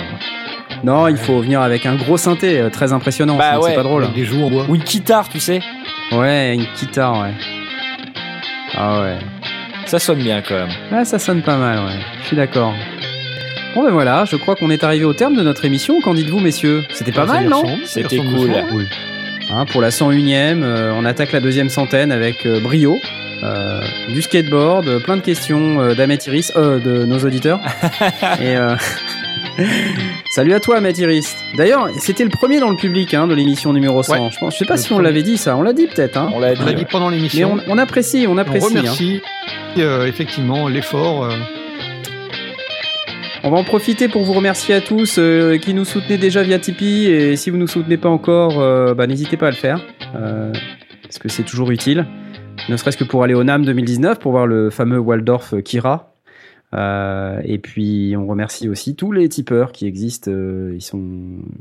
Non, 0.84 1.08
il 1.08 1.16
faut 1.16 1.40
venir 1.40 1.62
avec 1.62 1.86
un 1.86 1.96
gros 1.96 2.18
synthé 2.18 2.60
euh, 2.60 2.70
très 2.70 2.92
impressionnant. 2.92 3.38
Bah 3.38 3.58
ouais. 3.58 3.70
C'est 3.70 3.76
pas 3.76 3.84
drôle. 3.84 4.04
Avec 4.04 4.16
des 4.16 4.26
joues 4.26 4.44
en 4.44 4.50
bois. 4.50 4.66
ou 4.68 4.76
une 4.76 4.84
guitare, 4.84 5.30
tu 5.30 5.40
sais. 5.40 5.62
Ouais, 6.12 6.54
une 6.56 6.66
guitare, 6.78 7.22
ouais. 7.22 7.32
Ah 8.76 9.02
ouais. 9.02 9.16
Ça 9.86 9.98
sonne 9.98 10.20
bien 10.20 10.42
quand 10.42 10.56
même. 10.56 10.70
Ah, 10.92 11.06
ça 11.06 11.20
sonne 11.20 11.42
pas 11.42 11.56
mal, 11.56 11.78
ouais. 11.86 12.00
Je 12.22 12.28
suis 12.28 12.36
d'accord. 12.36 12.74
Bon 13.76 13.86
ben 13.86 13.92
voilà, 13.92 14.26
je 14.26 14.36
crois 14.36 14.56
qu'on 14.58 14.70
est 14.70 14.84
arrivé 14.84 15.06
au 15.06 15.14
terme 15.14 15.38
de 15.38 15.44
notre 15.44 15.64
émission. 15.64 16.02
Qu'en 16.02 16.14
dites-vous, 16.14 16.40
messieurs? 16.42 16.84
C'était 16.92 17.14
pas 17.14 17.26
Ça 17.26 17.34
mal, 17.36 17.48
non? 17.48 17.64
C'était 17.86 18.18
cool. 18.18 18.52
Hein, 19.54 19.66
Pour 19.72 19.82
la 19.82 19.90
101ème, 19.90 20.62
euh, 20.64 20.94
on 20.98 21.06
attaque 21.06 21.32
la 21.32 21.40
deuxième 21.40 21.70
centaine 21.70 22.12
avec 22.12 22.46
euh, 22.46 22.60
brio. 22.60 23.00
Euh, 23.44 23.82
du 24.10 24.22
skateboard, 24.22 24.88
euh, 24.88 25.00
plein 25.00 25.18
de 25.18 25.22
questions 25.22 25.80
euh, 25.82 25.96
euh, 25.98 26.80
de 26.80 27.06
nos 27.06 27.18
auditeurs. 27.20 27.60
Et 28.40 28.56
euh, 28.56 28.76
salut 30.32 30.54
à 30.54 30.60
toi, 30.60 30.78
Ahmet 30.78 30.92
Iris. 30.94 31.36
D'ailleurs, 31.58 31.90
c'était 31.98 32.24
le 32.24 32.30
premier 32.30 32.60
dans 32.60 32.70
le 32.70 32.76
public 32.76 33.14
hein, 33.16 33.28
de 33.28 33.34
l'émission 33.34 33.74
numéro 33.74 34.04
100. 34.04 34.14
Ouais. 34.14 34.30
Je, 34.32 34.38
pense, 34.40 34.54
je 34.54 34.60
sais 34.60 34.66
pas 34.66 34.78
si 34.78 34.94
on 34.94 35.00
l'avait 35.00 35.24
dit 35.24 35.38
ça. 35.38 35.58
On 35.58 35.64
l'a 35.64 35.74
dit 35.74 35.88
peut-être. 35.88 36.18
Hein. 36.18 36.30
On 36.36 36.40
l'a 36.40 36.54
dit. 36.54 36.62
On 36.62 36.66
l'a 36.66 36.74
dit 36.74 36.86
pendant 36.86 37.10
Mais 37.10 37.16
l'émission. 37.18 37.58
on, 37.68 37.74
on 37.74 37.78
apprécie, 37.80 38.26
on 38.28 38.34
On 38.34 38.38
apprécie. 38.38 38.66
hein. 38.66 38.80
remercie 38.80 39.22
euh, 39.80 40.06
effectivement 40.06 40.68
l'effort. 40.68 41.24
euh, 41.26 41.30
On 43.44 43.50
va 43.50 43.58
en 43.58 43.64
profiter 43.64 44.08
pour 44.08 44.24
vous 44.24 44.34
remercier 44.34 44.76
à 44.76 44.82
tous 44.82 45.16
euh, 45.18 45.58
qui 45.58 45.74
nous 45.74 45.86
soutenez 45.86 46.18
déjà 46.20 46.44
via 46.44 46.60
Tipeee 46.60 47.08
et 47.08 47.36
si 47.38 47.50
vous 47.50 47.58
nous 47.58 47.68
soutenez 47.68 47.98
pas 47.98 48.10
encore, 48.10 48.60
euh, 48.62 48.94
bah, 48.94 49.08
n'hésitez 49.08 49.38
pas 49.38 49.48
à 49.48 49.52
le 49.52 49.56
faire 49.56 49.80
euh, 50.16 50.52
parce 51.04 51.18
que 51.18 51.28
c'est 51.28 51.44
toujours 51.44 51.72
utile. 51.72 52.06
Ne 52.72 52.78
serait-ce 52.78 52.96
que 52.96 53.04
pour 53.04 53.22
aller 53.24 53.34
au 53.34 53.44
NAM 53.44 53.66
2019 53.66 54.20
pour 54.20 54.32
voir 54.32 54.48
le 54.48 54.70
fameux 54.70 54.98
Waldorf 54.98 55.62
Kira. 55.62 56.14
Euh, 56.74 57.42
et 57.44 57.58
puis 57.58 58.16
on 58.18 58.26
remercie 58.28 58.70
aussi 58.70 58.96
tous 58.96 59.12
les 59.12 59.28
tipeurs 59.28 59.74
qui 59.74 59.86
existent. 59.88 60.32
euh, 60.32 60.72
ils 60.74 60.82
sont 60.82 61.02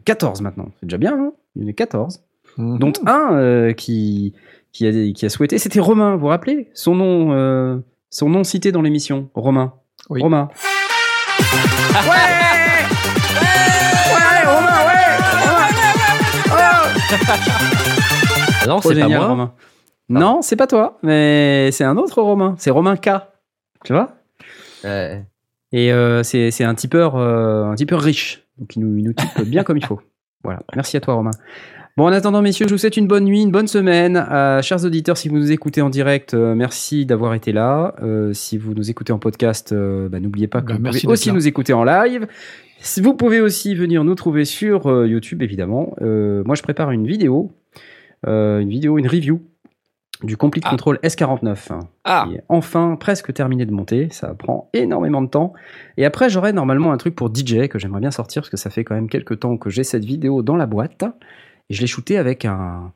14 0.04 0.40
maintenant. 0.40 0.68
C'est 0.78 0.86
déjà 0.86 0.98
bien, 0.98 1.14
hein? 1.18 1.32
Il 1.56 1.62
y 1.62 1.66
en 1.66 1.68
a 1.68 1.72
14. 1.72 2.22
dont 2.58 2.92
un 3.06 3.32
euh, 3.34 3.72
qui, 3.72 4.34
qui, 4.72 4.86
a, 4.86 5.12
qui 5.12 5.26
a 5.26 5.28
souhaité. 5.28 5.58
C'était 5.58 5.80
Romain, 5.80 6.14
vous 6.14 6.20
vous 6.20 6.26
rappelez? 6.28 6.68
Son 6.74 6.94
nom, 6.94 7.32
euh, 7.32 7.78
son 8.10 8.28
nom 8.28 8.44
cité 8.44 8.70
dans 8.70 8.82
l'émission. 8.82 9.30
Romain. 9.34 9.72
Oui. 10.10 10.22
Romain. 10.22 10.48
ouais 11.40 12.08
Ouais, 14.14 14.46
Romain, 14.46 14.86
ouais 14.86 15.06
Ah 18.62 18.66
non, 18.68 18.78
Trop 18.78 18.90
c'est 18.90 18.94
pas 18.94 19.00
génial, 19.00 19.18
moi. 19.18 19.28
Romain. 19.28 19.52
Non, 20.18 20.42
c'est 20.42 20.56
pas 20.56 20.66
toi, 20.66 20.98
mais 21.02 21.70
c'est 21.72 21.84
un 21.84 21.96
autre 21.96 22.20
Romain. 22.20 22.54
C'est 22.58 22.70
Romain 22.70 22.96
K. 22.96 23.10
Tu 23.84 23.92
vois? 23.92 24.16
Ouais. 24.84 25.24
Et 25.72 25.92
euh, 25.92 26.22
c'est 26.22 26.50
c'est 26.50 26.64
un 26.64 26.74
tipeur, 26.74 27.16
euh, 27.16 27.64
un 27.64 27.74
tipeur 27.76 28.00
riche. 28.00 28.44
Donc 28.58 28.74
il 28.76 28.80
nous, 28.80 28.96
il 28.98 29.04
nous 29.04 29.12
type 29.12 29.42
bien 29.46 29.62
comme 29.62 29.76
il 29.76 29.84
faut. 29.84 30.00
Voilà. 30.42 30.60
Merci 30.74 30.96
à 30.96 31.00
toi, 31.00 31.14
Romain. 31.14 31.32
Bon, 31.98 32.04
en 32.06 32.12
attendant, 32.12 32.40
messieurs, 32.40 32.66
je 32.66 32.72
vous 32.72 32.78
souhaite 32.78 32.96
une 32.96 33.06
bonne 33.06 33.24
nuit, 33.24 33.42
une 33.42 33.50
bonne 33.50 33.66
semaine. 33.66 34.16
Euh, 34.16 34.62
chers 34.62 34.82
auditeurs, 34.86 35.18
si 35.18 35.28
vous 35.28 35.36
nous 35.36 35.52
écoutez 35.52 35.82
en 35.82 35.90
direct, 35.90 36.32
euh, 36.32 36.54
merci 36.54 37.04
d'avoir 37.04 37.34
été 37.34 37.52
là. 37.52 37.94
Euh, 38.02 38.32
si 38.32 38.56
vous 38.56 38.72
nous 38.72 38.88
écoutez 38.90 39.12
en 39.12 39.18
podcast, 39.18 39.72
euh, 39.72 40.08
bah, 40.08 40.18
n'oubliez 40.18 40.46
pas 40.46 40.62
que 40.62 40.68
Bah, 40.68 40.74
vous 40.76 40.82
merci 40.82 41.00
pouvez 41.02 41.12
aussi 41.12 41.28
là. 41.28 41.34
nous 41.34 41.46
écouter 41.46 41.74
en 41.74 41.84
live. 41.84 42.26
Si 42.78 43.02
Vous 43.02 43.12
pouvez 43.12 43.42
aussi 43.42 43.74
venir 43.74 44.02
nous 44.02 44.14
trouver 44.14 44.46
sur 44.46 44.86
euh, 44.90 45.06
YouTube, 45.06 45.42
évidemment. 45.42 45.94
Euh, 46.00 46.42
moi, 46.46 46.54
je 46.54 46.62
prépare 46.62 46.90
une 46.90 47.06
vidéo, 47.06 47.52
euh, 48.26 48.60
une 48.60 48.70
vidéo, 48.70 48.96
une 48.96 49.06
review 49.08 49.42
du 50.22 50.36
Complete 50.36 50.64
Ah. 50.66 50.70
Control 50.70 50.98
S49 51.02 51.72
hein, 51.72 51.78
Ah, 52.04 52.26
qui 52.28 52.36
est 52.36 52.42
enfin 52.48 52.96
presque 52.98 53.32
terminé 53.32 53.64
de 53.66 53.72
monter. 53.72 54.08
Ça 54.10 54.34
prend 54.34 54.68
énormément 54.72 55.22
de 55.22 55.28
temps. 55.28 55.52
Et 55.96 56.04
après, 56.04 56.28
j'aurai 56.28 56.52
normalement 56.52 56.92
un 56.92 56.96
truc 56.96 57.14
pour 57.14 57.28
DJ 57.34 57.68
que 57.68 57.78
j'aimerais 57.78 58.00
bien 58.00 58.10
sortir 58.10 58.42
parce 58.42 58.50
que 58.50 58.56
ça 58.56 58.70
fait 58.70 58.84
quand 58.84 58.94
même 58.94 59.08
quelques 59.08 59.40
temps 59.40 59.56
que 59.56 59.70
j'ai 59.70 59.84
cette 59.84 60.04
vidéo 60.04 60.42
dans 60.42 60.56
la 60.56 60.66
boîte. 60.66 61.04
Et 61.68 61.74
je 61.74 61.80
l'ai 61.80 61.86
shooté 61.86 62.18
avec 62.18 62.44
un. 62.44 62.92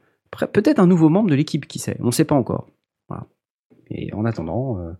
Peut-être 0.53 0.81
un 0.81 0.87
nouveau 0.87 1.09
membre 1.09 1.31
de 1.31 1.35
l'équipe, 1.37 1.67
qui 1.69 1.79
sait. 1.79 1.97
On 2.01 2.07
ne 2.07 2.11
sait 2.11 2.25
pas 2.25 2.35
encore. 2.35 2.67
Voilà. 3.09 3.25
Et 3.91 4.13
en 4.15 4.25
attendant, 4.25 4.79
euh, 4.81 4.91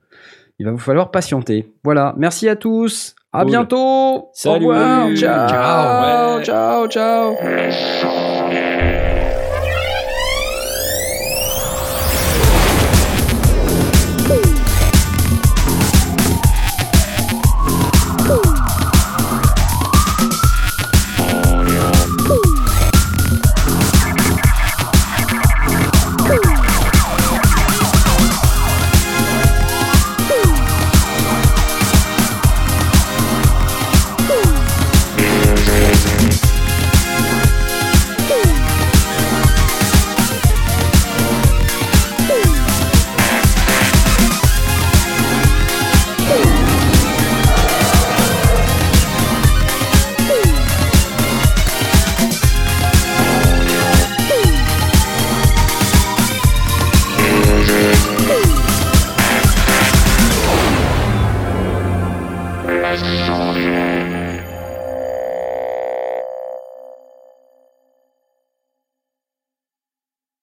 il 0.61 0.67
va 0.67 0.71
vous 0.73 0.79
falloir 0.79 1.11
patienter. 1.11 1.73
Voilà. 1.83 2.15
Merci 2.17 2.49
à 2.49 2.55
tous. 2.55 3.17
À 3.33 3.41
Cool. 3.41 3.51
bientôt. 3.51 4.29
Salut. 4.33 4.67
Au 4.67 4.69
revoir. 4.69 5.09
Ciao. 5.17 5.49
Ciao. 5.49 6.39
Ouais. 6.39 6.45
Ciao. 6.45 6.89
Ciao. 6.89 8.44